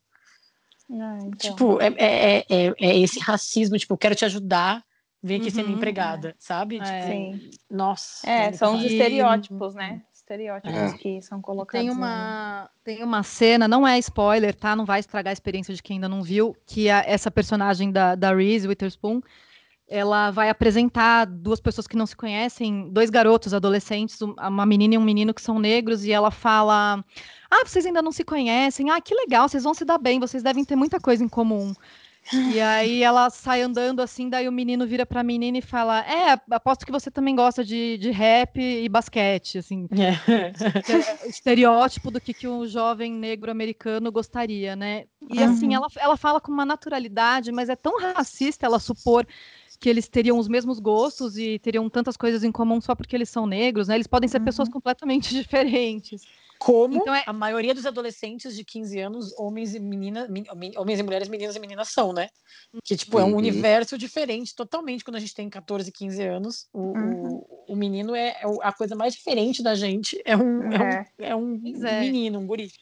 Ah, 0.91 1.19
então. 1.23 1.37
Tipo, 1.37 1.81
é, 1.81 1.89
é, 1.99 2.39
é, 2.49 2.75
é 2.81 2.99
esse 2.99 3.21
racismo, 3.21 3.77
tipo, 3.79 3.93
eu 3.95 3.99
quero 3.99 4.15
te 4.15 4.25
ajudar, 4.25 4.83
vem 5.23 5.39
aqui 5.41 5.51
sendo 5.51 5.69
Uhum, 5.69 5.75
empregada, 5.75 6.35
sabe? 6.39 6.79
É. 6.79 6.83
Tipo, 6.83 7.07
Sim. 7.07 7.51
nossa. 7.71 8.29
É, 8.29 8.53
são 8.53 8.77
os 8.77 8.85
estereótipos, 8.85 9.75
né? 9.75 10.03
Estereótipos 10.13 10.93
É. 10.95 10.97
que 10.99 11.23
são 11.23 11.41
colocados. 11.41 11.87
Tem 11.87 11.91
uma, 11.91 12.71
tem 12.85 13.03
uma 13.03 13.23
cena, 13.23 13.67
não 13.69 13.87
é 13.87 13.99
spoiler, 13.99 14.55
tá? 14.55 14.75
Não 14.77 14.85
vai 14.85 15.01
estragar 15.01 15.31
a 15.31 15.33
experiência 15.33 15.75
de 15.75 15.83
quem 15.83 15.97
ainda 15.97 16.09
não 16.09 16.23
viu, 16.23 16.57
que 16.67 16.89
a- 16.91 17.03
essa 17.07 17.31
personagem 17.31 17.91
da, 17.91 18.15
da 18.15 18.35
Reese 18.35 18.69
Witherspoon, 18.69 19.21
ela 19.89 20.31
vai 20.31 20.51
apresentar 20.51 21.25
duas 21.27 21.61
pessoas 21.61 21.87
que 21.87 21.97
não 21.97 22.07
se 22.07 22.17
conhecem, 22.17 22.91
dois 22.91 23.11
garotos 23.11 23.55
adolescentes, 23.55 24.21
um- 24.23 24.35
uma 24.39 24.67
menina 24.67 24.95
e 24.95 24.99
um 24.99 25.03
menino 25.05 25.33
que 25.35 25.43
são 25.43 25.59
negros, 25.59 26.05
e 26.05 26.13
ela 26.13 26.31
fala: 26.31 27.03
Ah, 27.51 27.65
vocês 27.67 27.87
ainda 27.87 28.03
não 28.03 28.13
se 28.13 28.25
conhecem, 28.25 28.91
ah, 28.91 29.01
que 29.01 29.15
legal, 29.15 29.49
vocês 29.49 29.65
vão 29.65 29.75
se 29.75 29.85
dar 29.85 29.99
bem, 29.99 30.21
vocês 30.21 30.43
devem 30.43 30.65
ter 30.65 30.77
muita 30.77 31.01
coisa 31.01 31.25
em 31.25 31.29
comum. 31.29 31.75
E 32.47 32.61
aí 32.61 33.03
ela 33.03 33.31
sai 33.31 33.63
andando 33.63 34.01
assim, 34.01 34.29
daí 34.29 34.49
o 34.49 34.53
menino 34.53 34.87
vira 34.87 35.07
pra 35.07 35.23
menina 35.23 35.59
e 35.59 35.63
fala: 35.63 36.01
É, 36.07 36.39
aposto 36.51 36.87
que 36.87 36.93
você 36.93 37.11
também 37.11 37.35
gosta 37.37 37.65
de, 37.65 37.99
de 37.99 38.11
rap 38.11 38.59
e 38.61 38.89
basquete, 38.89 39.59
assim 39.59 39.89
É. 39.99 40.53
estereótipo 41.29 42.11
do 42.11 42.21
que, 42.21 42.33
que 42.33 42.49
um 42.49 42.67
jovem 42.67 43.13
negro 43.13 43.51
americano 43.51 44.11
gostaria, 44.11 44.75
né? 44.77 45.05
E 45.29 45.39
Uhum. 45.39 45.45
assim, 45.45 45.75
ela, 45.75 45.87
ela 45.99 46.17
fala 46.17 46.41
com 46.41 46.51
uma 46.51 46.65
naturalidade, 46.65 47.53
mas 47.53 47.69
é 47.69 47.77
tão 47.77 47.99
racista 48.01 48.65
ela 48.67 48.79
supor 48.79 49.27
que 49.81 49.89
eles 49.89 50.09
teriam 50.09 50.39
os 50.39 50.49
mesmos 50.49 50.79
gostos 50.79 51.37
e 51.39 51.59
teriam 51.59 51.89
tantas 51.89 52.17
coisas 52.17 52.43
em 52.43 52.51
comum 52.51 52.81
só 52.81 52.95
porque 52.95 53.15
eles 53.15 53.29
são 53.29 53.47
negros, 53.47 53.89
né? 53.89 53.95
Eles 53.95 54.07
podem 54.07 54.29
ser 54.29 54.41
pessoas 54.41 54.69
completamente 54.69 55.31
diferentes. 55.35 56.23
Como 56.59 56.97
Então 56.97 57.15
é- 57.15 57.23
a 57.25 57.33
maioria 57.33 57.73
dos 57.73 57.87
adolescentes 57.87 58.57
de 58.57 58.65
15 58.65 58.99
anos, 58.99 59.33
homens 59.39 59.77
e 59.77 59.79
meninas, 59.79 60.29
men- 60.29 60.45
men- 60.57 60.73
homens 60.77 60.99
e 60.99 61.03
mulheres, 61.05 61.29
meninas 61.29 61.55
e 61.55 61.61
meninas 61.61 61.91
são, 61.91 62.13
né? 62.13 62.29
Que 62.83 62.97
tipo 62.97 63.21
é 63.21 63.25
um 63.25 63.29
Uhum. 63.31 63.37
universo 63.37 63.97
diferente 63.97 64.53
totalmente 64.57 65.05
quando 65.05 65.15
a 65.15 65.21
gente 65.21 65.35
tem 65.35 65.49
14, 65.49 65.93
15 65.93 66.21
anos. 66.25 66.67
O, 66.73 66.81
Uhum. 66.81 67.29
o, 67.29 67.65
o 67.75 67.77
menino 67.77 68.13
é, 68.17 68.31
é 68.31 68.43
a 68.63 68.73
coisa 68.73 68.97
mais 68.97 69.15
diferente 69.15 69.63
da 69.63 69.77
gente. 69.77 70.21
É 70.25 70.37
um, 70.37 70.73
é 70.73 70.77
É. 70.77 71.07
um, 71.23 71.25
é 71.27 71.37
um 71.37 71.61
Pois 71.61 71.85
é. 71.85 72.01
menino, 72.01 72.41
um 72.41 72.47
guri. 72.49 72.73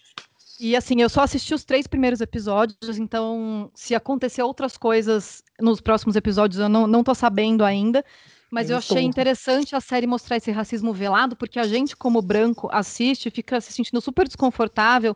E 0.58 0.74
assim, 0.74 1.02
eu 1.02 1.08
só 1.10 1.20
assisti 1.22 1.52
os 1.52 1.64
três 1.64 1.86
primeiros 1.86 2.20
episódios, 2.22 2.98
então 2.98 3.70
se 3.74 3.94
acontecer 3.94 4.42
outras 4.42 4.76
coisas 4.78 5.42
nos 5.60 5.80
próximos 5.82 6.16
episódios, 6.16 6.58
eu 6.60 6.68
não, 6.68 6.86
não 6.86 7.04
tô 7.04 7.14
sabendo 7.14 7.62
ainda. 7.64 8.02
Mas 8.50 8.70
Eu 8.70 8.76
eu 8.76 8.76
achei 8.78 9.02
interessante 9.02 9.74
a 9.76 9.80
série 9.80 10.06
mostrar 10.06 10.36
esse 10.36 10.50
racismo 10.50 10.92
velado, 10.94 11.36
porque 11.36 11.58
a 11.58 11.66
gente, 11.66 11.94
como 11.96 12.22
branco, 12.22 12.68
assiste, 12.72 13.30
fica 13.30 13.60
se 13.60 13.72
sentindo 13.72 14.00
super 14.00 14.26
desconfortável 14.26 15.14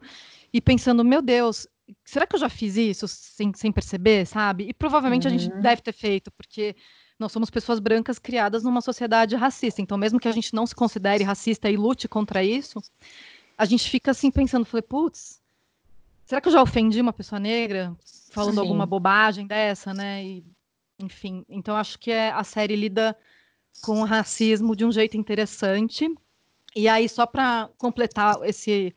e 0.52 0.60
pensando, 0.60 1.04
meu 1.04 1.22
Deus, 1.22 1.66
será 2.04 2.26
que 2.26 2.34
eu 2.36 2.40
já 2.40 2.48
fiz 2.50 2.76
isso 2.76 3.06
sem, 3.08 3.52
sem 3.54 3.72
perceber, 3.72 4.26
sabe? 4.26 4.64
E 4.68 4.74
provavelmente 4.74 5.26
a 5.26 5.30
gente 5.30 5.48
Uhum. 5.48 5.58
deve 5.58 5.80
ter 5.80 5.92
feito, 5.92 6.30
porque 6.32 6.76
nós 7.18 7.32
somos 7.32 7.50
pessoas 7.50 7.78
brancas 7.78 8.18
criadas 8.18 8.62
numa 8.64 8.80
sociedade 8.80 9.36
racista. 9.36 9.80
Então, 9.80 9.96
mesmo 9.96 10.18
que 10.20 10.28
a 10.28 10.32
gente 10.32 10.52
não 10.54 10.66
se 10.66 10.74
considere 10.74 11.22
racista 11.24 11.70
e 11.70 11.76
lute 11.76 12.08
contra 12.08 12.42
isso, 12.44 12.82
a 13.60 13.66
gente 13.66 13.90
fica 13.90 14.10
assim 14.12 14.30
pensando, 14.30 14.64
falei, 14.64 14.80
putz, 14.80 15.38
será 16.24 16.40
que 16.40 16.48
eu 16.48 16.52
já 16.52 16.62
ofendi 16.62 16.98
uma 16.98 17.12
pessoa 17.12 17.38
negra 17.38 17.94
falando 18.30 18.54
Sim. 18.54 18.60
alguma 18.60 18.86
bobagem 18.86 19.46
dessa, 19.46 19.92
né? 19.92 20.24
E, 20.24 20.44
enfim, 20.98 21.44
então 21.46 21.76
acho 21.76 21.98
que 21.98 22.10
é, 22.10 22.30
a 22.30 22.42
série 22.42 22.74
lida 22.74 23.14
com 23.82 24.00
o 24.00 24.04
racismo 24.06 24.74
de 24.74 24.82
um 24.82 24.90
jeito 24.90 25.14
interessante. 25.18 26.10
E 26.74 26.88
aí, 26.88 27.06
só 27.06 27.26
para 27.26 27.68
completar 27.76 28.38
esse 28.44 28.94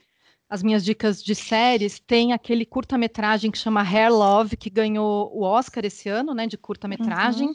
as 0.49 0.63
minhas 0.63 0.85
dicas 0.85 1.21
de 1.21 1.35
séries, 1.35 1.99
tem 1.99 2.31
aquele 2.31 2.63
curta-metragem 2.63 3.49
que 3.49 3.57
chama 3.57 3.81
Hair 3.81 4.13
Love, 4.13 4.55
que 4.55 4.69
ganhou 4.69 5.35
o 5.35 5.41
Oscar 5.41 5.83
esse 5.83 6.07
ano, 6.07 6.33
né, 6.33 6.45
de 6.45 6.57
curta-metragem. 6.57 7.53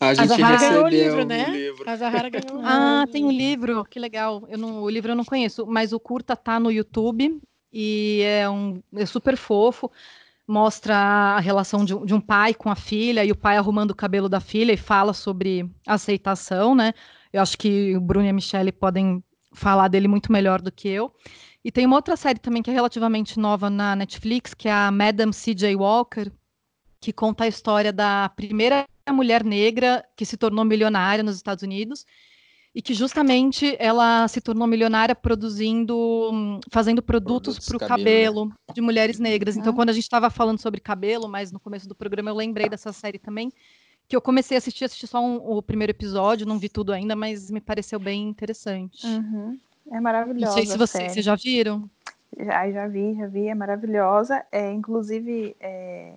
A 0.00 0.14
gente 0.14 0.28
Zahara 0.28 0.58
ganhou 0.58 0.84
o 0.84 0.86
recebeu 0.88 1.06
livro, 1.18 1.24
né? 1.26 1.48
o 1.48 1.52
livro. 1.52 1.90
A 1.90 1.96
Zahara 1.96 2.28
ganhou. 2.28 2.58
o 2.58 2.62
Ah, 2.66 2.98
livro. 3.00 3.12
tem 3.12 3.24
um 3.24 3.30
livro, 3.30 3.84
que 3.84 3.98
legal. 3.98 4.44
Eu 4.48 4.58
não, 4.58 4.82
o 4.82 4.90
livro 4.90 5.12
eu 5.12 5.16
não 5.16 5.24
conheço, 5.24 5.66
mas 5.66 5.92
o 5.92 6.00
curta 6.00 6.36
tá 6.36 6.58
no 6.60 6.70
YouTube 6.70 7.40
e 7.72 8.20
é 8.22 8.48
um 8.48 8.82
é 8.94 9.06
super 9.06 9.36
fofo. 9.36 9.90
Mostra 10.46 10.94
a 10.96 11.40
relação 11.40 11.84
de, 11.84 11.94
um- 11.94 12.04
de 12.04 12.12
um 12.12 12.20
pai 12.20 12.52
com 12.52 12.68
a 12.70 12.76
filha 12.76 13.24
e 13.24 13.32
o 13.32 13.36
pai 13.36 13.56
arrumando 13.56 13.92
o 13.92 13.94
cabelo 13.94 14.28
da 14.28 14.40
filha 14.40 14.72
e 14.72 14.76
fala 14.76 15.14
sobre 15.14 15.70
aceitação, 15.86 16.74
né? 16.74 16.92
Eu 17.32 17.40
acho 17.40 17.56
que 17.56 17.96
o 17.96 18.00
Bruno 18.00 18.26
e 18.26 18.28
a 18.28 18.32
Michelle 18.32 18.70
podem 18.70 19.24
falar 19.54 19.88
dele 19.88 20.06
muito 20.06 20.30
melhor 20.30 20.60
do 20.60 20.70
que 20.70 20.88
eu. 20.88 21.12
E 21.64 21.72
tem 21.72 21.86
uma 21.86 21.96
outra 21.96 22.14
série 22.16 22.38
também 22.38 22.62
que 22.62 22.70
é 22.70 22.74
relativamente 22.74 23.38
nova 23.38 23.70
na 23.70 23.96
Netflix, 23.96 24.52
que 24.52 24.68
é 24.68 24.72
a 24.72 24.90
Madam 24.90 25.32
C.J. 25.32 25.74
Walker, 25.76 26.30
que 27.00 27.10
conta 27.12 27.44
a 27.44 27.48
história 27.48 27.90
da 27.92 28.28
primeira 28.36 28.84
mulher 29.12 29.44
negra 29.44 30.04
que 30.16 30.24
se 30.24 30.36
tornou 30.36 30.64
milionária 30.64 31.22
nos 31.22 31.36
Estados 31.36 31.62
Unidos 31.62 32.06
e 32.74 32.82
que 32.82 32.92
justamente 32.94 33.76
ela 33.78 34.26
se 34.26 34.40
tornou 34.40 34.66
milionária 34.66 35.14
produzindo, 35.14 35.96
hum, 36.32 36.60
fazendo 36.70 37.00
produtos 37.02 37.58
para 37.58 37.76
o 37.76 37.78
cabelo, 37.80 38.48
cabelo 38.48 38.52
de 38.74 38.80
mulheres 38.80 39.18
negras. 39.20 39.56
Então, 39.56 39.70
Uhum. 39.72 39.76
quando 39.76 39.90
a 39.90 39.92
gente 39.92 40.02
estava 40.04 40.28
falando 40.30 40.58
sobre 40.60 40.80
cabelo, 40.80 41.28
mas 41.28 41.52
no 41.52 41.60
começo 41.60 41.88
do 41.88 41.94
programa 41.94 42.30
eu 42.30 42.34
lembrei 42.34 42.68
dessa 42.68 42.92
série 42.92 43.18
também, 43.18 43.52
que 44.08 44.16
eu 44.16 44.20
comecei 44.20 44.56
a 44.56 44.58
assistir, 44.58 44.84
assisti 44.84 45.06
só 45.06 45.20
um- 45.24 45.36
o 45.36 45.62
primeiro 45.62 45.92
episódio, 45.92 46.46
não 46.46 46.58
vi 46.58 46.68
tudo 46.68 46.92
ainda, 46.92 47.14
mas 47.14 47.50
me 47.50 47.60
pareceu 47.60 47.98
bem 48.00 48.28
interessante. 48.28 49.06
Uhum. 49.06 49.58
É 49.90 49.94
Não 49.94 50.02
maravilhosa. 50.02 50.52
sei 50.54 50.66
se 50.66 50.76
vocês 50.76 51.14
já 51.24 51.36
viram. 51.36 51.88
Já, 52.36 52.68
já 52.72 52.88
vi, 52.88 53.14
já 53.14 53.26
vi, 53.28 53.46
é 53.46 53.54
maravilhosa. 53.54 54.44
É, 54.50 54.72
inclusive, 54.72 55.54
é, 55.60 56.14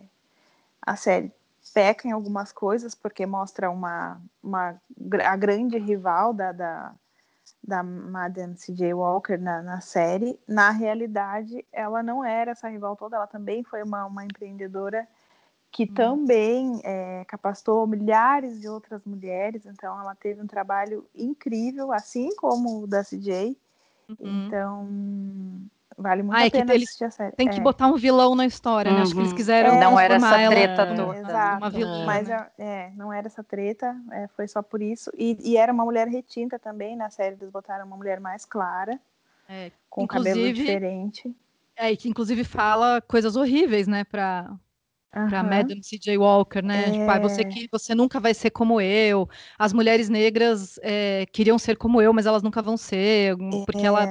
a 0.81 0.95
série 0.95 1.31
peca 1.77 2.07
em 2.07 2.11
algumas 2.11 2.51
coisas, 2.51 2.95
porque 2.95 3.23
mostra 3.23 3.69
uma, 3.69 4.19
uma 4.41 4.81
a 5.23 5.35
grande 5.35 5.77
rival 5.77 6.33
da, 6.33 6.51
da, 6.51 6.95
da 7.63 7.83
Madame 7.83 8.57
C.J. 8.57 8.95
Walker 8.95 9.37
na, 9.37 9.61
na 9.61 9.79
série. 9.79 10.39
Na 10.47 10.71
realidade, 10.71 11.63
ela 11.71 12.01
não 12.01 12.25
era 12.25 12.49
essa 12.49 12.67
rival 12.67 12.95
toda, 12.95 13.17
ela 13.17 13.27
também 13.27 13.63
foi 13.63 13.83
uma, 13.83 14.07
uma 14.07 14.25
empreendedora 14.25 15.07
que 15.71 15.85
também 15.85 16.81
é, 16.83 17.23
capacitou 17.25 17.85
milhares 17.85 18.59
de 18.59 18.67
outras 18.67 19.05
mulheres, 19.05 19.67
então 19.67 20.01
ela 20.01 20.15
teve 20.15 20.41
um 20.41 20.47
trabalho 20.47 21.05
incrível, 21.13 21.91
assim 21.91 22.35
como 22.37 22.81
o 22.81 22.87
da 22.87 23.03
CJ. 23.03 23.55
Uhum. 24.09 24.47
Então, 24.47 24.87
vale 25.97 26.21
muito 26.23 26.35
Ah, 26.37 26.43
é 26.43 26.47
a 26.47 26.51
que 26.51 26.57
pena 26.59 26.73
eles 26.73 26.83
assistir 26.89 27.03
a 27.05 27.11
série. 27.11 27.31
Tem 27.35 27.49
que 27.49 27.59
É. 27.59 27.63
botar 27.63 27.87
um 27.87 27.95
vilão 27.95 28.35
na 28.35 28.45
história, 28.45 28.91
né? 28.93 29.01
Acho 29.01 29.13
que 29.13 29.19
eles 29.19 29.31
Uhum. 29.31 29.35
quiseram 29.37 29.75
É, 29.75 29.79
Não 29.79 29.99
era 29.99 30.15
essa 30.15 30.39
ela 30.41 30.51
treta 30.55 30.81
É, 30.83 30.95
toda. 30.95 31.17
Exato. 31.17 31.57
uma 31.57 31.69
vilã. 31.69 32.05
Mas 32.05 32.27
né? 32.27 32.47
é, 32.57 32.63
é, 32.63 32.91
não 32.95 33.11
era 33.11 33.27
essa 33.27 33.43
treta, 33.43 33.95
é, 34.11 34.27
foi 34.35 34.47
só 34.47 34.61
por 34.61 34.81
isso. 34.81 35.11
E, 35.17 35.35
e 35.43 35.57
era 35.57 35.73
uma 35.73 35.83
mulher 35.83 36.07
retinta 36.07 36.59
também, 36.59 36.95
na 36.95 37.09
série 37.09 37.35
eles 37.35 37.49
botaram 37.49 37.85
uma 37.85 37.97
mulher 37.97 38.19
mais 38.19 38.45
clara, 38.45 38.99
É, 39.49 39.71
com 39.89 40.05
cabelo 40.07 40.39
inclusive- 40.41 40.59
diferente. 40.65 41.35
É, 41.75 41.91
e 41.91 41.97
que 41.97 42.09
inclusive 42.09 42.43
fala 42.43 43.01
coisas 43.01 43.35
horríveis, 43.35 43.87
né, 43.87 44.03
pra, 44.03 44.51
pra 45.11 45.39
Aham. 45.39 45.43
Madam 45.43 45.81
C.J. 45.81 46.17
Walker, 46.17 46.61
né? 46.63 46.91
Tipo, 46.91 47.09
ah, 47.09 47.19
você, 47.19 47.41
É. 47.41 47.43
que, 47.45 47.67
você 47.71 47.93
nunca 47.95 48.19
vai 48.19 48.33
ser 48.33 48.49
como 48.49 48.81
eu. 48.81 49.27
As 49.57 49.73
mulheres 49.73 50.09
negras 50.09 50.79
é, 50.83 51.25
queriam 51.31 51.57
ser 51.59 51.77
como 51.77 52.01
eu, 52.01 52.11
mas 52.13 52.25
elas 52.25 52.41
nunca 52.43 52.61
vão 52.61 52.75
ser, 52.77 53.35
porque 53.65 53.85
ela 53.85 54.05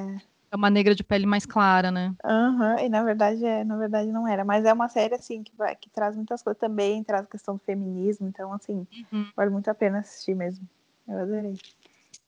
É, 0.56 0.58
é 0.58 0.62
uma 0.62 0.70
negra 0.70 0.94
de 0.94 1.04
pele 1.04 1.26
mais 1.26 1.44
clara, 1.44 1.90
né? 1.90 2.14
aham, 2.24 2.80
e 2.80 2.88
na 2.88 3.02
verdade, 3.04 3.44
é, 3.44 3.62
na 3.62 3.76
verdade 3.76 4.10
não 4.10 4.26
era. 4.26 4.44
Mas 4.44 4.64
é 4.64 4.72
uma 4.72 4.88
série, 4.88 5.14
assim, 5.14 5.42
que, 5.42 5.54
vai, 5.56 5.76
que 5.76 5.90
traz 5.90 6.16
muitas 6.16 6.42
coisas 6.42 6.58
também, 6.58 7.04
traz 7.04 7.26
a 7.26 7.30
questão 7.30 7.54
do 7.54 7.60
feminismo, 7.60 8.26
então, 8.28 8.52
assim, 8.52 8.86
Uhum. 9.12 9.30
vale 9.36 9.50
muito 9.50 9.68
a 9.68 9.74
pena 9.74 9.98
assistir 9.98 10.34
mesmo. 10.34 10.66
Eu 11.06 11.18
adorei. 11.18 11.54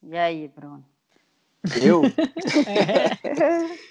E 0.03 0.17
aí, 0.17 0.49
Bruno? 0.49 0.85
Eu? 1.81 2.03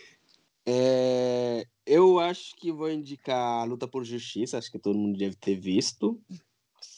É, 0.70 1.66
eu 1.86 2.20
acho 2.20 2.54
que 2.58 2.74
vou 2.74 2.92
indicar 2.92 3.62
a 3.62 3.64
Luta 3.64 3.88
por 3.88 4.04
Justiça, 4.04 4.58
acho 4.58 4.70
que 4.70 4.78
todo 4.78 5.00
mundo 5.00 5.18
deve 5.18 5.38
ter 5.38 5.56
visto. 5.56 6.20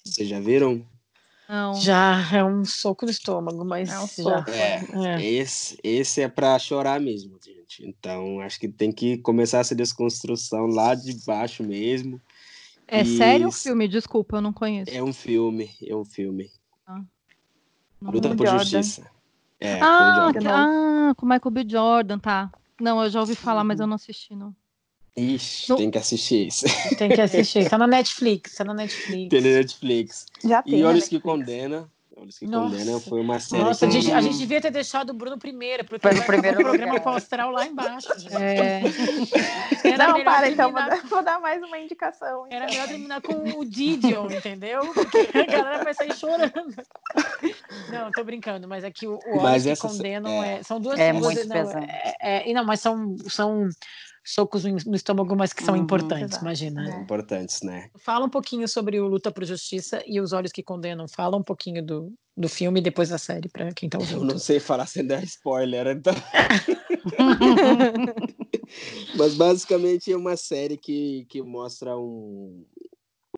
Vocês 0.03 0.27
já 0.27 0.39
viram? 0.39 0.83
Não. 1.49 1.73
Já 1.73 2.29
é 2.31 2.43
um 2.43 2.63
soco 2.63 3.05
no 3.05 3.11
estômago, 3.11 3.65
mas 3.65 3.89
É 3.89 3.97
um 3.99 4.01
já. 4.01 4.07
soco. 4.07 4.51
É, 4.51 5.15
É. 5.15 5.25
esse, 5.25 5.79
esse 5.83 6.21
é 6.21 6.27
pra 6.27 6.59
chorar 6.59 6.99
mesmo, 7.01 7.39
gente. 7.43 7.83
Então, 7.87 8.39
acho 8.39 8.59
que 8.59 8.67
tem 8.69 8.91
que 8.91 9.17
começar 9.17 9.57
essa 9.57 9.73
desconstrução 9.75 10.67
lá 10.67 10.93
de 10.93 11.13
baixo 11.25 11.63
mesmo. 11.63 12.21
É 12.87 13.03
sério 13.03 13.47
o 13.47 13.51
filme? 13.51 13.87
Desculpa, 13.87 14.37
eu 14.37 14.41
não 14.41 14.53
conheço. 14.53 14.91
É 14.91 15.01
um 15.01 15.11
filme, 15.11 15.71
é 15.85 15.95
um 15.95 16.05
filme. 16.05 16.51
Ah, 16.85 17.01
Luta 18.01 18.35
por 18.35 18.45
Jordan. 18.45 18.59
Justiça. 18.63 19.09
É, 19.59 19.79
com 19.79 19.85
ah, 19.85 20.31
que- 20.31 20.47
ah, 20.47 21.13
com 21.17 21.25
o 21.25 21.29
Michael 21.29 21.51
B. 21.51 21.65
Jordan, 21.67 22.19
tá. 22.19 22.51
Não, 22.79 23.03
eu 23.03 23.09
já 23.09 23.19
ouvi 23.19 23.35
falar, 23.35 23.63
mas 23.63 23.79
eu 23.79 23.87
não 23.87 23.95
assisti, 23.95 24.35
não. 24.35 24.55
Ixi, 25.19 25.69
Não- 25.69 25.77
tem 25.77 25.91
que 25.91 25.97
assistir 25.97 26.47
isso. 26.47 26.65
Tem 26.97 27.09
que 27.09 27.21
assistir. 27.21 27.69
Tá 27.69 27.77
na 27.77 27.87
Netflix, 27.87 28.55
tá 28.55 28.63
na 28.63 28.73
Netflix. 28.73 29.29
Tem 29.29 29.41
na 29.41 29.49
Netflix. 29.57 30.25
Já 30.43 30.61
tem. 30.63 30.79
E 30.79 30.83
Olhos 30.83 31.07
que. 31.07 31.19
Condena. 31.19 31.89
Olhos 32.21 32.37
que 32.37 32.45
Nossa. 32.47 32.75
Condena 32.77 32.99
foi 32.99 33.21
uma 33.21 33.39
série 33.39 33.63
Nossa, 33.63 33.85
a 33.85 33.87
que... 33.89 33.93
gente, 34.01 34.11
a 34.11 34.19
gente 34.19 34.37
devia 34.37 34.59
ter 34.59 34.71
deixado 34.71 35.11
o 35.11 35.13
Bruno 35.13 35.37
primeiro, 35.39 35.85
porque 35.85 36.01
Foi 36.01 36.11
no 36.11 36.17
vai 36.17 36.25
primeiro 36.27 36.57
ter 36.57 36.63
programa 36.63 37.01
o 37.05 37.09
Astral 37.15 37.49
lá 37.51 37.65
embaixo. 37.65 38.09
É, 38.37 38.81
Era 39.89 40.07
Não, 40.09 40.23
para 40.23 40.49
então, 40.49 40.69
vou 40.71 40.79
terminar- 40.81 41.01
dar, 41.01 41.07
vou 41.07 41.23
dar 41.23 41.39
mais 41.39 41.63
uma 41.63 41.79
indicação. 41.79 42.45
Era 42.49 42.65
então. 42.65 42.73
melhor 42.73 42.87
terminar 42.89 43.21
com 43.21 43.33
o 43.59 43.63
Didion, 43.63 44.29
entendeu? 44.29 44.81
Porque 44.93 45.29
a 45.37 45.45
galera 45.45 45.81
vai 45.83 45.93
sair 45.93 46.13
chorando. 46.13 46.51
Não, 47.89 48.11
tô 48.11 48.23
brincando, 48.25 48.67
mas 48.67 48.83
é 48.83 48.91
que 48.91 49.07
o, 49.07 49.17
o 49.27 49.37
Olhos 49.39 49.63
que 49.63 49.75
condenam 49.77 50.43
é. 50.43 50.55
é, 50.59 50.63
são 50.63 50.79
duas 50.79 50.99
É 50.99 51.13
muito 51.13 51.41
não, 51.47 51.55
pesado. 51.55 51.85
é- 51.85 52.15
é- 52.21 52.49
e 52.49 52.53
não, 52.53 52.65
mas 52.65 52.81
são, 52.81 53.15
são 53.29 53.69
socos 54.23 54.63
no 54.63 54.95
estômago, 54.95 55.35
mas 55.35 55.51
que 55.53 55.63
são 55.63 55.75
Uhum. 55.75 55.81
importantes, 55.81 56.29
Exato. 56.31 56.43
imagina. 56.45 56.89
É. 56.89 57.01
importantes, 57.01 57.61
né? 57.61 57.89
Fala 57.97 58.25
um 58.25 58.29
pouquinho 58.29 58.67
sobre 58.67 58.99
o 58.99 59.07
Luta 59.07 59.31
por 59.31 59.43
Justiça 59.45 60.01
e 60.05 60.19
os 60.21 60.33
Olhos 60.33 60.51
que 60.51 60.63
Condenam. 60.63 61.07
Fala 61.07 61.35
um 61.37 61.43
pouquinho 61.43 61.83
do, 61.85 62.13
do 62.37 62.47
filme 62.49 62.79
e 62.79 62.83
depois 62.83 63.09
da 63.09 63.17
série, 63.17 63.49
para 63.49 63.73
quem 63.73 63.89
tá 63.89 63.97
Eu 63.97 64.01
ouvindo. 64.01 64.25
não 64.25 64.37
sei 64.39 64.59
falar 64.59 64.85
sem 64.85 65.05
dar 65.05 65.23
spoiler, 65.23 65.87
então. 65.87 66.13
Mas 69.17 69.33
basicamente 69.35 70.11
é 70.11 70.17
uma 70.17 70.35
série 70.37 70.77
que, 70.77 71.25
que 71.29 71.41
mostra 71.41 71.97
um, 71.97 72.63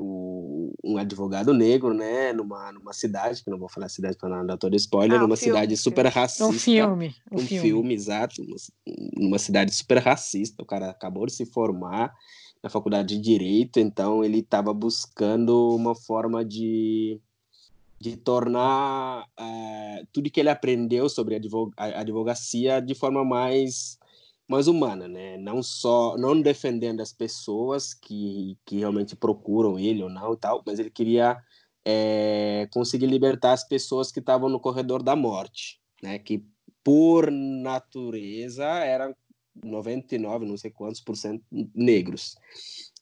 o- 0.04 0.74
um 0.84 0.98
advogado 0.98 1.54
negro, 1.54 1.94
né, 1.94 2.34
numa, 2.34 2.72
numa 2.72 2.92
cidade, 2.92 3.44
que 3.44 3.52
não 3.52 3.60
vou 3.60 3.70
falar 3.70 3.88
cidade 3.88 4.18
para 4.18 4.30
não 4.30 4.46
dar 4.46 4.58
todo 4.58 4.76
spoiler, 4.76 5.18
Ah, 5.20 5.24
um 5.24 5.28
numa 5.28 5.38
filme, 5.38 5.54
cidade 5.54 5.78
super 5.78 6.08
racista. 6.08 6.46
Um 6.48 6.52
filme. 6.54 7.16
Um, 7.32 7.36
um 7.36 7.40
filme. 7.40 7.62
filme, 7.70 7.94
exato, 7.94 8.42
numa, 9.16 9.38
cidade 9.38 9.72
super 9.74 10.00
racista. 10.00 10.64
O 10.64 10.66
cara 10.66 10.90
acabou 10.90 11.26
de 11.26 11.34
se 11.34 11.46
formar 11.46 12.12
na 12.64 12.70
faculdade 12.70 13.16
de 13.16 13.22
direito, 13.22 13.80
então 13.80 14.24
ele 14.24 14.40
estava 14.40 14.74
buscando 14.74 15.76
uma 15.76 15.96
forma 15.96 16.44
de, 16.44 17.20
de 18.00 18.18
tornar 18.18 19.26
eh, 19.40 20.04
tudo 20.12 20.30
que 20.30 20.40
ele 20.40 20.50
aprendeu 20.50 21.08
sobre 21.10 21.36
advo- 21.36 21.72
a 21.78 22.02
advocacia 22.02 22.80
de 22.82 22.94
forma 22.96 23.24
mais 23.24 23.98
mais 24.52 24.68
humana, 24.68 25.08
né? 25.08 25.38
Não 25.38 25.64
só 25.64 26.18
não 26.18 26.40
defendendo 26.42 27.02
as 27.02 27.12
pessoas 27.14 27.94
que, 27.94 28.58
que 28.66 28.78
realmente 28.78 29.16
procuram 29.16 29.80
ele 29.80 30.04
ou 30.04 30.10
não 30.10 30.34
e 30.34 30.38
tal, 30.38 30.62
mas 30.66 30.80
ele 30.80 30.90
queria 30.92 31.42
eh, 31.86 32.68
conseguir 32.72 33.08
libertar 33.08 33.54
as 33.54 33.68
pessoas 33.68 34.12
que 34.12 34.20
estavam 34.20 34.50
no 34.50 34.60
corredor 34.60 35.02
da 35.02 35.16
morte, 35.16 35.80
né? 36.04 36.20
Que 36.20 36.44
por 36.84 37.32
natureza 37.32 38.66
eram 38.66 39.16
99, 39.64 40.46
não 40.46 40.58
sei 40.58 40.72
quantos 40.72 41.02
por 41.02 41.16
cento 41.16 41.44
negros. 41.74 42.36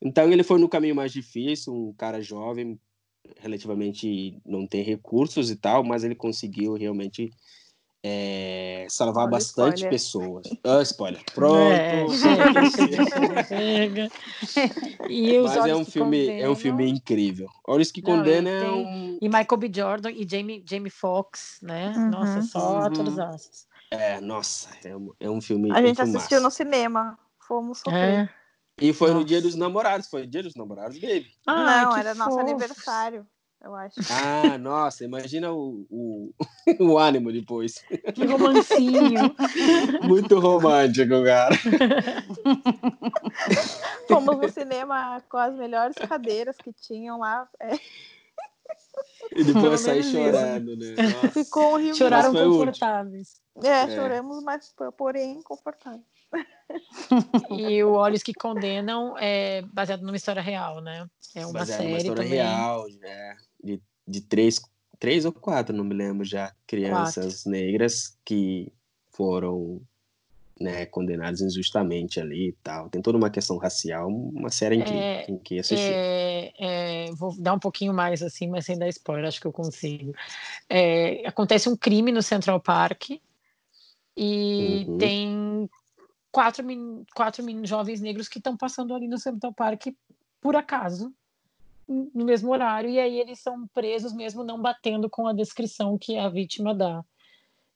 Então 0.02 0.32
ele 0.32 0.44
foi 0.44 0.60
no 0.60 0.70
caminho 0.70 0.96
mais 0.96 1.12
difícil, 1.12 1.74
um 1.74 1.94
cara 1.94 2.22
jovem, 2.22 2.80
relativamente 3.38 4.40
não 4.46 4.66
tem 4.66 4.84
recursos 4.84 5.50
e 5.50 5.56
tal, 5.56 5.84
mas 5.84 6.04
ele 6.04 6.16
conseguiu 6.16 6.74
realmente 6.74 7.32
é, 8.04 8.86
salvar 8.90 9.24
Olha 9.24 9.28
o 9.28 9.32
bastante 9.32 9.76
spoiler. 9.86 9.90
pessoas. 9.90 10.48
Ah, 10.64 10.82
spoiler. 10.82 11.22
Pronto. 11.36 11.74
É, 11.74 12.06
chega, 12.70 13.44
chega. 13.48 14.10
E 15.10 15.38
os 15.38 15.46
Mas 15.50 15.56
é 15.58 15.62
Olhos 15.62 15.78
um 15.80 15.86
filme, 15.86 16.28
é 16.28 16.32
um 16.32 16.38
Condenam- 16.40 16.56
filme 16.56 16.90
incrível. 16.90 17.50
Olhos 17.68 17.92
que 17.92 18.00
e 18.00 18.04
condena 18.04 18.50
é 18.50 18.72
um 18.72 19.18
E 19.22 19.28
Michael 19.28 19.58
B. 19.58 19.72
Jordan 19.74 20.12
e 20.12 20.28
Jamie, 20.30 20.64
Jamie 20.68 20.90
Foxx, 20.90 21.60
né? 21.62 21.94
Uhum. 21.96 22.10
Nossa, 22.10 22.42
só 22.42 22.72
Uhum. 22.80 22.86
atores 22.86 23.20
aços. 23.20 23.68
é, 23.92 24.22
nossa, 24.22 24.70
é 24.84 24.96
um, 24.96 25.12
é 25.20 25.30
um 25.30 25.42
filme. 25.42 25.72
A 25.72 25.80
um 25.80 25.86
gente 25.86 26.02
assistiu 26.02 26.40
no 26.42 26.50
cinema. 26.52 27.18
Fomos 27.48 27.80
sofrer. 27.80 28.30
É. 28.30 28.30
E 28.82 28.94
foi 28.94 29.10
no 29.10 29.16
Nossa. 29.16 29.26
Dia 29.28 29.42
dos 29.42 29.56
Namorados, 29.56 30.08
foi 30.08 30.26
Dia 30.26 30.42
dos 30.44 30.56
Namorados, 30.56 30.98
baby. 31.00 31.32
Ai, 31.46 31.84
Não, 31.84 31.98
era 31.98 32.14
nosso 32.16 32.30
fofo. 32.38 32.40
aniversário, 32.40 33.28
eu 33.62 33.76
acho. 33.76 34.00
Ah, 34.12 34.58
nossa, 34.58 35.04
imagina 35.04 35.52
o, 35.52 35.86
o, 35.90 36.34
o 36.80 36.98
ânimo 36.98 37.32
depois. 37.32 37.84
Que 38.14 38.26
romancinho. 38.26 39.36
Muito 40.04 40.40
romântico, 40.40 41.24
cara. 41.24 41.56
Fomos 44.08 44.38
no 44.38 44.50
cinema 44.50 45.22
com 45.30 45.38
as 45.38 45.56
melhores 45.56 45.96
cadeiras 45.96 46.56
que 46.58 46.72
tinham 46.74 47.20
lá. 47.20 47.48
É, 47.60 47.76
E 49.36 49.44
depois 49.44 49.82
sair 49.82 50.04
chorando, 50.04 50.76
né? 50.76 50.96
Nossa. 50.98 51.30
ficou 51.30 51.74
horrível. 51.74 51.96
Choraram 51.96 52.34
confortáveis. 52.34 53.42
É, 53.64 53.68
É. 53.68 53.96
choramos, 53.96 54.44
mas 54.44 54.74
porém 54.98 55.42
confortável. 55.42 56.02
E 57.52 57.84
o 57.84 57.94
Olhos 57.94 58.22
que 58.22 58.34
Condenam 58.34 59.18
é 59.18 59.62
baseado 59.74 60.02
numa 60.02 60.16
história 60.16 60.42
real, 60.42 60.82
né? 60.82 61.10
É 61.36 61.46
uma 61.46 61.54
Baseado 61.54 61.78
série 61.78 61.90
numa 61.90 61.98
história 61.98 62.24
também. 62.24 62.38
real, 62.38 62.86
é, 63.04 63.36
de, 63.64 63.82
de 64.08 64.22
três, 64.22 64.62
três 65.00 65.26
ou 65.26 65.32
quatro, 65.32 65.76
não 65.76 65.84
me 65.84 65.96
lembro 65.96 66.26
já, 66.26 66.54
crianças 66.68 67.46
negras 67.46 68.18
que 68.26 68.72
foram 69.12 69.82
né, 70.60 70.86
condenadas 70.86 71.42
injustamente 71.42 72.20
ali 72.20 72.50
e 72.50 72.54
tal. 72.62 72.90
Tem 72.90 73.02
toda 73.02 73.18
uma 73.18 73.30
questão 73.30 73.58
racial, 73.58 74.08
uma 74.10 74.50
série 74.50 74.76
em 74.76 74.84
que, 74.84 74.94
É, 74.94 75.32
em 75.32 75.38
que 75.38 75.60
assisti. 75.60 75.94
É, 75.94 76.54
é, 76.60 77.12
vou 77.14 77.36
dar 77.42 77.54
um 77.54 77.60
pouquinho 77.60 77.94
mais 77.94 78.22
assim, 78.22 78.48
mas 78.50 78.66
sem 78.66 78.78
dar 78.78 78.90
spoiler, 78.90 79.28
acho 79.28 79.40
que 79.40 79.48
eu 79.48 79.54
consigo. 79.54 80.14
É, 80.68 81.26
acontece 81.26 81.70
um 81.70 81.78
crime 81.78 82.12
no 82.12 82.22
Central 82.22 82.60
Park 82.60 83.12
e 84.18 84.86
Uhum. 84.88 84.98
tem 84.98 85.70
quatro, 86.32 86.64
men- 86.64 87.04
quatro 87.16 87.44
men- 87.44 87.66
jovens 87.66 88.02
negros 88.02 88.28
que 88.28 88.38
estão 88.38 88.56
passando 88.56 88.94
ali 88.94 89.08
no 89.08 89.18
Central 89.18 89.54
Park 89.54 89.88
por 90.42 90.56
acaso, 90.56 91.14
no 91.88 92.24
mesmo 92.24 92.52
horário, 92.52 92.90
e 92.90 93.00
aí 93.00 93.20
eles 93.20 93.40
são 93.40 93.68
presos 93.68 94.14
mesmo 94.14 94.44
não 94.44 94.62
batendo 94.62 95.10
com 95.10 95.28
a 95.28 95.34
descrição 95.34 95.98
que 95.98 96.18
a 96.18 96.30
vítima 96.30 96.74
dá. 96.74 97.04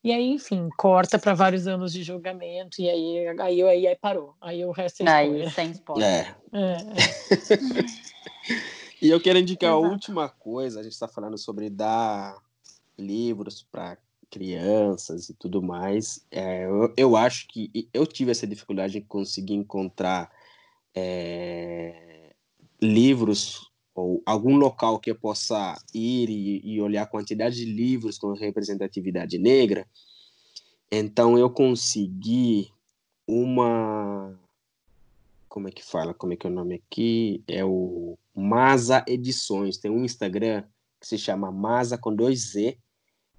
E 0.04 0.12
aí, 0.12 0.32
enfim, 0.32 0.70
corta 0.78 1.18
para 1.18 1.34
vários 1.34 1.66
anos 1.66 1.92
de 1.94 2.04
julgamento, 2.04 2.82
e 2.82 2.90
aí, 2.90 3.28
aí, 3.40 3.64
aí, 3.64 3.88
aí 3.88 3.96
parou. 3.96 4.36
Aí 4.42 4.64
o 4.66 4.72
resto 4.72 5.02
é 5.02 5.10
Aí, 5.10 5.28
spoiler. 5.28 5.54
sem 5.54 5.72
spoiler. 5.72 6.38
É. 6.52 6.60
É. 6.60 6.78
E 9.02 9.10
eu 9.10 9.20
quero 9.20 9.38
indicar 9.38 9.72
a 9.74 9.78
Exato. 9.78 9.92
última 9.92 10.30
coisa, 10.30 10.80
a 10.80 10.84
gente 10.84 10.94
está 10.94 11.10
falando 11.10 11.38
sobre 11.38 11.70
dar 11.70 12.38
livros 12.98 13.62
para 13.62 13.98
crianças 14.34 15.30
e 15.30 15.34
tudo 15.36 15.62
mais. 15.62 16.26
É, 16.32 16.66
eu, 16.66 16.92
eu 16.98 17.16
acho 17.16 17.48
que 17.48 17.88
eu 17.94 18.08
tive 18.08 18.32
essa 18.32 18.48
dificuldade 18.48 18.98
em 18.98 19.02
conseguir 19.02 19.54
encontrar 19.54 20.32
é, 20.96 22.34
livros 22.82 23.72
ou 23.94 24.24
algum 24.26 24.56
local 24.56 25.00
que 25.00 25.12
eu 25.12 25.16
possa 25.16 25.78
ir 25.94 26.30
e, 26.32 26.62
e 26.64 26.82
olhar 26.82 27.04
a 27.04 27.08
quantidade 27.08 27.58
de 27.58 27.66
livros 27.66 28.18
com 28.18 28.34
representatividade 28.34 29.38
negra. 29.38 29.88
Então 30.92 31.38
eu 31.38 31.50
consegui 31.50 32.72
uma 33.28 34.36
como 35.48 35.68
é 35.68 35.72
que 35.72 35.86
fala? 35.86 36.16
Como 36.16 36.34
é 36.34 36.36
que 36.36 36.48
é 36.48 36.50
o 36.50 36.54
nome 36.54 36.74
aqui? 36.74 37.44
É 37.48 37.64
o 37.64 38.18
Masa 38.34 39.06
Edições. 39.08 39.78
Tem 39.78 39.92
um 39.92 40.04
Instagram 40.04 40.64
que 41.00 41.06
se 41.06 41.20
chama 41.20 41.52
Masa 41.52 41.96
com 41.96 42.16
dois 42.16 42.54
Z 42.54 42.80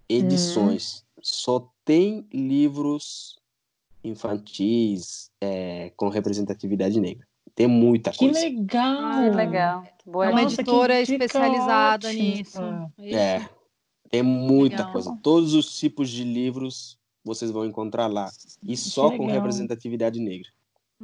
Edições. 0.08 1.04
Só 1.22 1.70
tem 1.84 2.26
livros 2.32 3.38
infantis 4.02 5.30
é, 5.40 5.90
com 5.96 6.08
representatividade 6.08 7.00
negra. 7.00 7.26
Tem 7.54 7.66
muita 7.66 8.10
Que 8.10 8.18
coisa. 8.18 8.40
legal! 8.40 8.98
Ah, 9.00 9.20
legal. 9.34 9.82
Que 9.98 10.10
boa 10.10 10.26
É 10.26 10.30
uma 10.30 10.42
Nossa, 10.42 10.60
editora 10.60 11.00
especializada 11.00 12.08
ótima. 12.08 12.22
nisso. 12.22 12.60
isso? 12.98 13.14
É, 13.16 13.48
tem 14.10 14.22
muita 14.22 14.76
Legal. 14.78 14.92
coisa. 14.92 15.18
Todos 15.22 15.54
os 15.54 15.78
tipos 15.78 16.10
de 16.10 16.24
livros 16.24 16.98
vocês 17.24 17.50
vão 17.50 17.64
encontrar 17.64 18.06
lá. 18.08 18.28
E 18.62 18.76
só 18.76 19.08
com 19.10 19.22
legal. 19.26 19.36
representatividade 19.36 20.20
negra. 20.20 20.48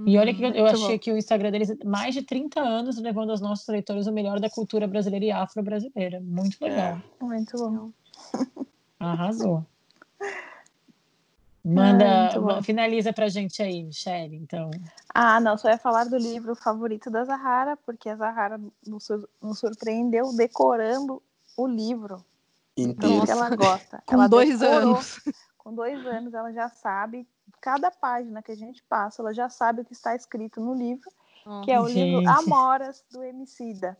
E 0.07 0.17
olha 0.19 0.35
que 0.35 0.43
eu, 0.43 0.49
eu 0.51 0.65
Muito 0.65 0.77
achei 0.77 0.97
bom. 0.97 0.99
que 0.99 1.13
o 1.13 1.17
Instagram 1.17 1.51
deles 1.51 1.73
mais 1.85 2.15
de 2.15 2.23
30 2.23 2.61
anos 2.61 2.97
levando 2.99 3.31
aos 3.31 3.41
nossos 3.41 3.67
leitores 3.69 4.07
o 4.07 4.13
melhor 4.13 4.39
da 4.41 4.49
cultura 4.51 4.87
brasileira 4.87 5.25
e 5.25 5.31
afro-brasileira. 5.31 6.21
Muito 6.21 6.57
legal. 6.63 7.01
Muito 7.21 7.57
bom. 7.57 7.91
Arrasou. 9.01 9.65
Manda, 11.63 12.41
ma- 12.41 12.63
finaliza 12.63 13.13
pra 13.13 13.29
gente 13.29 13.63
aí, 13.63 13.83
Michelle, 13.85 14.35
então. 14.35 14.71
Ah, 15.15 15.39
não, 15.41 15.59
só 15.59 15.69
ia 15.69 15.77
falar 15.77 16.05
do 16.05 16.17
livro 16.17 16.55
favorito 16.55 17.11
da 17.11 17.25
Zahara, 17.25 17.77
porque 17.77 18.09
a 18.09 18.17
Zahara 18.17 18.59
nos, 18.87 19.05
sur- 19.05 19.29
nos 19.43 19.59
surpreendeu 19.59 20.35
decorando 20.35 21.23
o 21.57 21.67
livro. 21.67 22.25
Então, 22.77 23.11
Inteiro. 23.11 23.27
que 23.27 23.31
ela 23.31 23.55
gosta. 23.55 24.03
Com 24.07 24.15
ela 24.15 24.29
dois 24.29 24.59
decorou. 24.59 24.95
anos. 24.95 25.21
Com 25.59 25.75
dois 25.75 26.07
anos, 26.07 26.33
ela 26.33 26.51
já 26.53 26.71
sabe, 26.71 27.29
cada 27.61 27.91
página 27.91 28.43
que 28.43 28.53
a 28.53 28.57
gente 28.57 28.83
passa, 28.85 29.21
ela 29.21 29.35
já 29.35 29.51
sabe 29.51 29.83
o 29.83 29.85
que 29.85 29.93
está 29.93 30.17
escrito 30.17 30.61
no 30.61 30.73
livro. 30.73 31.11
que 31.65 31.71
é 31.73 31.79
o 31.81 31.87
livro 31.87 32.27
Amoras 32.27 33.05
do 33.11 33.23
Emicida. 33.23 33.99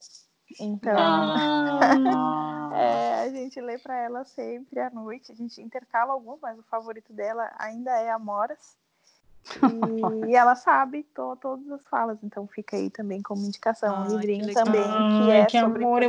Então, 0.59 0.97
ah. 0.97 2.71
é, 2.75 3.23
a 3.23 3.31
gente 3.31 3.61
lê 3.61 3.79
para 3.79 3.97
ela 3.97 4.25
sempre 4.25 4.81
à 4.81 4.91
noite. 4.91 5.31
A 5.31 5.35
gente 5.35 5.61
intercala 5.61 6.13
alguns, 6.13 6.41
mas 6.41 6.59
o 6.59 6.63
favorito 6.65 7.13
dela 7.13 7.53
ainda 7.59 7.91
é 8.01 8.11
Amoras. 8.11 8.77
E, 10.27 10.31
e 10.31 10.37
ela 10.37 10.55
sabe 10.55 11.03
to, 11.15 11.37
todas 11.41 11.71
as 11.71 11.83
falas, 11.87 12.19
então 12.23 12.47
fica 12.47 12.77
aí 12.77 12.91
também 12.91 13.23
como 13.23 13.45
indicação. 13.45 13.95
Ah, 13.95 14.03
um 14.03 14.19
livrinho 14.19 14.53
também 14.53 14.83
que 14.83 15.31
é 15.31 15.47
que 15.47 15.61
sobre 15.61 15.85
amor. 15.85 16.03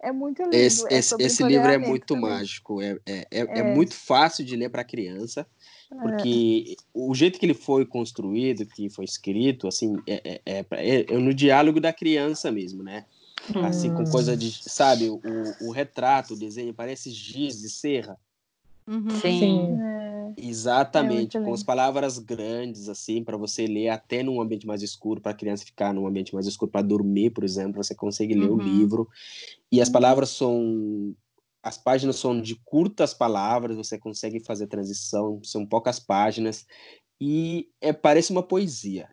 É 0.00 0.12
muito 0.12 0.42
lindo. 0.42 0.54
Esse, 0.54 0.92
é 0.92 0.98
esse, 0.98 1.14
esse 1.18 1.42
livro 1.42 1.70
é 1.70 1.78
muito 1.78 2.14
também. 2.14 2.30
mágico. 2.30 2.82
É, 2.82 2.98
é, 3.06 3.26
é, 3.30 3.58
é, 3.58 3.62
muito 3.62 3.94
fácil 3.94 4.44
de 4.44 4.54
ler 4.54 4.68
para 4.68 4.84
criança, 4.84 5.46
porque 5.88 6.76
o 6.92 7.14
jeito 7.14 7.38
que 7.38 7.46
ele 7.46 7.54
foi 7.54 7.84
construído, 7.84 8.66
que 8.66 8.88
foi 8.88 9.04
escrito, 9.04 9.68
assim, 9.68 9.96
é, 10.06 10.40
é, 10.44 10.66
é, 10.72 11.18
no 11.18 11.32
diálogo 11.32 11.80
da 11.80 11.92
criança 11.92 12.50
mesmo, 12.50 12.82
né? 12.82 13.04
Assim, 13.62 13.92
com 13.92 14.04
coisa 14.04 14.36
de, 14.36 14.50
sabe, 14.50 15.10
o, 15.10 15.20
o 15.60 15.70
retrato, 15.70 16.34
o 16.34 16.38
desenho, 16.38 16.72
parece 16.72 17.10
giz 17.10 17.60
de 17.60 17.68
serra. 17.68 18.16
Uhum. 18.86 19.10
Sim. 19.20 19.78
Exatamente, 20.36 21.38
com 21.38 21.52
as 21.52 21.62
palavras 21.62 22.18
grandes, 22.18 22.88
assim, 22.88 23.22
para 23.22 23.36
você 23.36 23.66
ler 23.66 23.88
até 23.88 24.22
num 24.22 24.40
ambiente 24.40 24.66
mais 24.66 24.82
escuro, 24.82 25.20
para 25.20 25.32
a 25.32 25.34
criança 25.34 25.64
ficar 25.64 25.92
num 25.92 26.06
ambiente 26.06 26.34
mais 26.34 26.46
escuro 26.46 26.70
para 26.70 26.82
dormir, 26.82 27.30
por 27.30 27.44
exemplo, 27.44 27.82
você 27.82 27.94
consegue 27.94 28.34
ler 28.34 28.50
uhum. 28.50 28.56
o 28.56 28.62
livro. 28.62 29.08
E 29.70 29.80
as 29.80 29.88
palavras 29.88 30.30
são. 30.30 31.14
As 31.64 31.78
páginas 31.78 32.16
são 32.16 32.38
de 32.38 32.56
curtas 32.62 33.14
palavras, 33.14 33.74
você 33.74 33.98
consegue 33.98 34.38
fazer 34.38 34.66
transição, 34.66 35.40
são 35.42 35.64
poucas 35.64 35.98
páginas. 35.98 36.66
E 37.18 37.70
é, 37.80 37.90
parece 37.90 38.30
uma 38.30 38.42
poesia. 38.42 39.08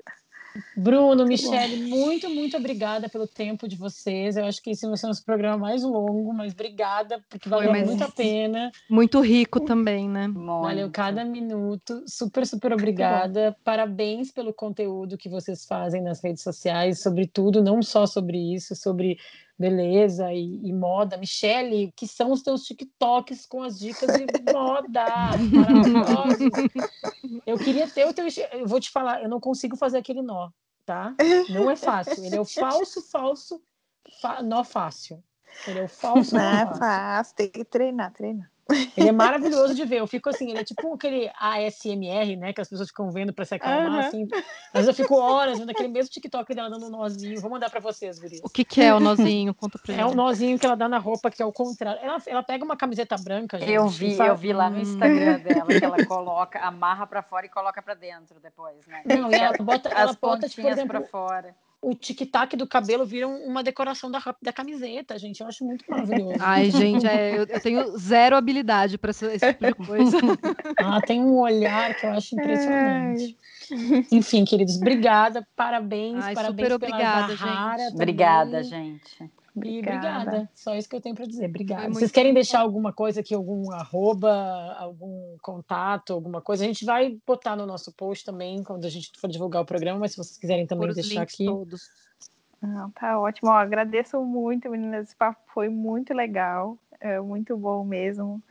Bruno, 0.76 1.26
Michele, 1.26 1.78
muito, 1.88 2.30
muito 2.30 2.58
obrigada 2.58 3.08
pelo 3.08 3.26
tempo 3.26 3.68
de 3.68 3.76
vocês. 3.76 4.36
Eu 4.36 4.46
acho 4.46 4.62
que 4.62 4.72
esse 4.72 4.86
vai 4.86 4.98
ser 4.98 5.08
nosso 5.08 5.24
programa 5.24 5.58
mais 5.58 5.84
longo, 5.84 6.34
mas 6.34 6.52
obrigada, 6.54 7.24
porque 7.30 7.48
valeu 7.48 7.72
Foi, 7.72 7.84
muito 7.86 8.04
a 8.04 8.12
pena. 8.12 8.70
Muito 8.90 9.22
rico 9.22 9.62
também, 9.62 10.10
né? 10.10 10.28
Muito. 10.28 10.64
Valeu 10.64 10.90
cada 10.92 11.24
minuto. 11.24 12.04
Super, 12.06 12.46
super 12.46 12.74
obrigada. 12.74 13.56
Parabéns 13.64 14.32
pelo 14.32 14.54
conteúdo 14.54 15.18
que 15.18 15.30
vocês 15.30 15.66
fazem 15.66 16.02
nas 16.02 16.22
redes 16.22 16.44
sociais, 16.44 17.02
sobretudo, 17.02 17.64
não 17.64 17.82
só 17.82 18.06
sobre 18.06 18.38
isso, 18.38 18.76
sobre 18.76 19.18
beleza 19.58 20.32
e, 20.34 20.60
e, 20.64 20.74
moda. 20.74 21.18
Michele, 21.18 21.92
que 21.96 22.08
são 22.08 22.32
os 22.32 22.42
teus 22.42 22.64
TikToks 22.64 23.46
com 23.46 23.64
as 23.64 23.80
dicas 23.80 24.10
de 24.16 24.26
moda 24.54 25.06
Eu 27.46 27.58
queria 27.58 27.88
ter 27.88 28.08
o 28.08 28.14
teu. 28.14 28.26
Eu 28.52 28.68
vou 28.68 28.80
te 28.80 28.90
falar, 28.90 29.24
eu 29.24 29.30
não 29.30 29.40
consigo 29.40 29.76
fazer 29.76 29.98
aquele 29.98 30.22
nó, 30.22 30.50
tá? 30.86 31.16
Não 31.50 31.70
é 31.70 31.76
fácil. 31.76 32.24
Ele 32.24 32.36
é 32.36 32.42
o 32.42 32.46
falso, 32.46 33.02
falso, 33.02 33.62
fa... 34.22 34.42
nó 34.42 34.64
fácil. 34.64 35.24
Ele 35.68 35.80
é 35.80 35.84
o 35.84 35.90
falso. 35.90 36.36
Não 36.36 36.42
é 36.42 36.76
fácil, 36.76 37.36
tem 37.36 37.50
que 37.50 37.64
treinar, 37.64 38.12
treinar. 38.14 38.51
Ele 38.98 39.10
é 39.10 39.12
maravilhoso 39.12 39.74
de 39.74 39.86
ver. 39.86 40.00
Eu 40.00 40.08
fico 40.08 40.30
assim, 40.30 40.50
ele 40.50 40.60
é 40.60 40.64
tipo 40.64 40.94
aquele 40.94 41.30
ASMR, 41.40 42.36
né? 42.38 42.54
Que 42.54 42.62
as 42.62 42.70
pessoas 42.70 42.90
ficam 42.90 43.12
vendo 43.12 43.34
para 43.34 43.46
se 43.46 43.56
acalmar, 43.56 43.92
uhum. 43.92 44.00
assim. 44.00 44.28
Mas 44.74 44.88
eu 44.88 44.94
fico 44.94 45.16
horas 45.16 45.60
vendo 45.60 45.70
aquele 45.70 45.90
mesmo 45.90 46.12
TikTok 46.12 46.54
dela 46.54 46.70
dando 46.70 46.88
um 46.88 46.90
nozinho. 46.90 47.40
Vou 47.42 47.52
mandar 47.52 47.70
para 47.70 47.80
vocês, 47.80 48.20
Gurias. 48.20 48.42
O 48.44 48.50
que, 48.50 48.64
que 48.64 48.82
é 48.82 48.94
o 48.94 49.00
nozinho? 49.00 49.54
Conta 49.54 49.80
pra 49.80 49.96
É 49.96 50.06
o 50.06 50.14
nozinho 50.14 50.58
que 50.58 50.66
ela 50.66 50.76
dá 50.76 50.88
na 50.88 50.98
roupa, 50.98 51.30
que 51.30 51.42
é 51.42 51.46
o 51.46 51.52
contrário. 51.52 52.00
Ela, 52.04 52.22
ela 52.26 52.44
pega 52.44 52.64
uma 52.64 52.76
camiseta 52.76 53.16
branca, 53.18 53.60
gente, 53.60 53.72
Eu 53.72 53.88
vi, 53.88 54.18
eu 54.18 54.36
vi 54.36 54.54
lá 54.54 54.70
no 54.70 54.78
hum. 54.78 54.82
Instagram 54.82 55.40
dela, 55.44 55.68
que 55.68 55.86
ela 55.86 56.06
coloca, 56.06 56.60
amarra 56.60 57.06
para 57.08 57.22
fora 57.22 57.46
e 57.46 57.50
coloca 57.50 57.82
para 57.82 57.94
dentro 57.94 58.40
depois, 58.40 58.86
né? 58.88 59.04
Não, 59.06 59.32
e 59.32 59.36
ela 59.36 59.58
bota, 59.60 59.90
ela 59.90 60.18
bota, 60.20 60.48
tipo, 60.48 60.62
por 60.62 60.72
exemplo, 60.72 60.90
pra 60.90 61.02
fora 61.02 61.56
o 61.82 61.96
tic-tac 61.96 62.56
do 62.56 62.68
cabelo 62.68 63.06
vira 63.06 63.28
uma 63.28 63.64
decoração 63.64 64.12
da, 64.12 64.22
da 64.42 64.54
camiseta, 64.54 65.18
gente. 65.18 65.42
Eu 65.42 65.48
acho 65.48 65.66
muito 65.66 65.84
maravilhoso. 65.90 66.36
Ai, 66.40 66.70
gente, 66.70 67.08
é, 67.08 67.40
eu, 67.40 67.46
eu, 67.46 67.60
tenho 67.60 67.98
zero 67.98 68.36
habilidade 68.36 68.98
para 68.98 69.10
esse, 69.10 69.26
esse, 69.26 69.54
tipo 69.54 69.66
de 69.66 69.74
coisa. 69.74 70.18
ah, 70.80 71.02
tem 71.02 71.22
um 71.22 71.40
olhar 71.40 71.96
que 71.96 72.06
eu 72.06 72.12
acho 72.12 72.36
impressionante. 72.36 73.36
Enfim, 74.12 74.46
queridos, 74.46 74.78
obrigada, 74.78 75.48
parabéns, 75.56 76.24
Ai, 76.24 76.36
parabéns 76.36 76.68
super 76.68 76.76
obrigada, 76.76 77.36
gente. 77.36 77.94
Obrigada, 77.96 78.64
gente. 78.64 79.32
Obrigada. 79.56 80.22
obrigada. 80.22 80.50
Só 80.54 80.76
isso 80.76 80.88
que 80.88 80.96
eu 80.96 81.02
tenho 81.02 81.16
para 81.16 81.26
dizer. 81.26 81.50
Obrigada. 81.50 81.90
Vocês 81.90 82.12
querem 82.12 82.34
deixar 82.34 82.62
alguma 82.62 82.94
coisa 82.94 83.20
aqui, 83.20 83.34
algum 83.34 83.72
arroba, 83.72 84.76
algum 84.78 85.36
contato, 85.42 86.14
alguma 86.14 86.42
coisa? 86.42 86.64
A 86.64 86.68
gente 86.68 86.86
vai 86.86 87.18
botar 87.26 87.56
no 87.56 87.66
nosso 87.66 87.92
post 87.92 88.26
também 88.26 88.64
quando 88.64 88.86
a 88.86 88.90
gente 88.90 89.12
for 89.20 89.30
divulgar 89.30 89.62
o 89.62 89.66
programa, 89.66 90.00
mas 90.00 90.12
se 90.12 90.18
vocês 90.18 90.38
quiserem 90.38 90.66
também 90.66 90.88
Por 90.88 90.96
deixar 90.96 91.22
aqui. 91.22 91.46
Todos. 91.46 91.90
Não, 92.62 92.90
tá 92.92 93.20
ótimo. 93.20 93.50
Ó, 93.50 93.54
agradeço 93.54 94.24
muito, 94.24 94.70
meninas. 94.70 95.08
Esse 95.08 95.16
papo 95.16 95.40
foi 95.54 95.68
muito 95.68 96.14
legal, 96.14 96.78
é 97.00 97.20
muito 97.20 97.58
bom 97.58 97.84
mesmo. 97.84 98.42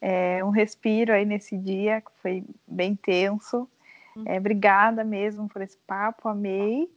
É, 0.00 0.42
um 0.44 0.50
respiro 0.50 1.12
aí 1.12 1.24
nesse 1.24 1.56
dia, 1.58 2.00
que 2.00 2.10
foi 2.22 2.44
bem 2.66 2.94
tenso. 2.94 3.68
Hum. 4.16 4.24
É, 4.24 4.38
obrigada 4.38 5.04
mesmo 5.04 5.48
por 5.48 5.60
esse 5.60 5.76
papo, 5.86 6.28
amei. 6.28 6.88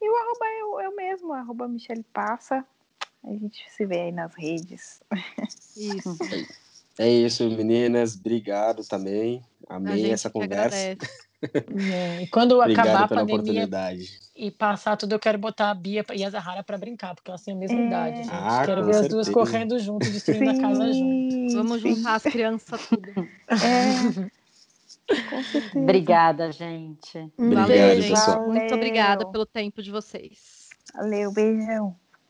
E 0.00 0.08
o 0.08 0.16
arroba 0.16 0.46
é 0.46 0.62
eu, 0.62 0.80
eu 0.80 0.96
mesmo, 0.96 1.32
arroba 1.32 1.66
Michele 1.66 2.04
Passa. 2.12 2.64
A 3.24 3.32
gente 3.32 3.62
se 3.70 3.84
vê 3.84 4.00
aí 4.00 4.12
nas 4.12 4.34
redes. 4.34 5.02
Isso. 5.76 6.16
É 6.98 7.08
isso, 7.08 7.48
meninas. 7.50 8.16
Obrigado 8.16 8.84
também. 8.84 9.44
Amei 9.68 10.10
essa 10.10 10.28
conversa. 10.30 10.76
É, 10.76 12.22
e 12.22 12.26
quando 12.26 12.60
acabar 12.60 13.04
a 13.04 13.08
pandemia 13.08 13.68
e 14.34 14.50
passar 14.50 14.96
tudo, 14.96 15.12
eu 15.12 15.20
quero 15.20 15.38
botar 15.38 15.70
a 15.70 15.74
Bia 15.74 16.04
e 16.12 16.24
a 16.24 16.30
Zahara 16.30 16.64
para 16.64 16.76
brincar, 16.76 17.14
porque 17.14 17.30
elas 17.30 17.42
têm 17.42 17.54
a 17.54 17.56
mesma 17.56 17.78
é. 17.78 17.86
idade. 17.86 18.16
Gente. 18.16 18.30
Ah, 18.32 18.62
quero 18.66 18.84
ver 18.84 18.94
certeza. 18.94 19.06
as 19.06 19.08
duas 19.08 19.28
correndo 19.28 19.78
juntas, 19.78 20.10
destruindo 20.10 20.50
Sim. 20.50 20.58
a 20.58 20.60
casa 20.60 20.92
juntas. 20.92 21.54
Vamos 21.54 21.80
juntar 21.80 22.14
as 22.14 22.22
crianças 22.24 22.88
tudo. 22.88 23.08
É. 23.14 24.38
Obrigada, 25.78 26.50
gente. 26.50 27.18
Obrigado, 27.38 27.68
Valeu, 27.68 27.96
pessoal. 27.96 28.48
Muito 28.48 28.74
obrigada 28.74 29.26
pelo 29.30 29.46
tempo 29.46 29.80
de 29.80 29.90
vocês. 29.90 30.68
Valeu, 30.94 31.32
beijão. 31.32 31.96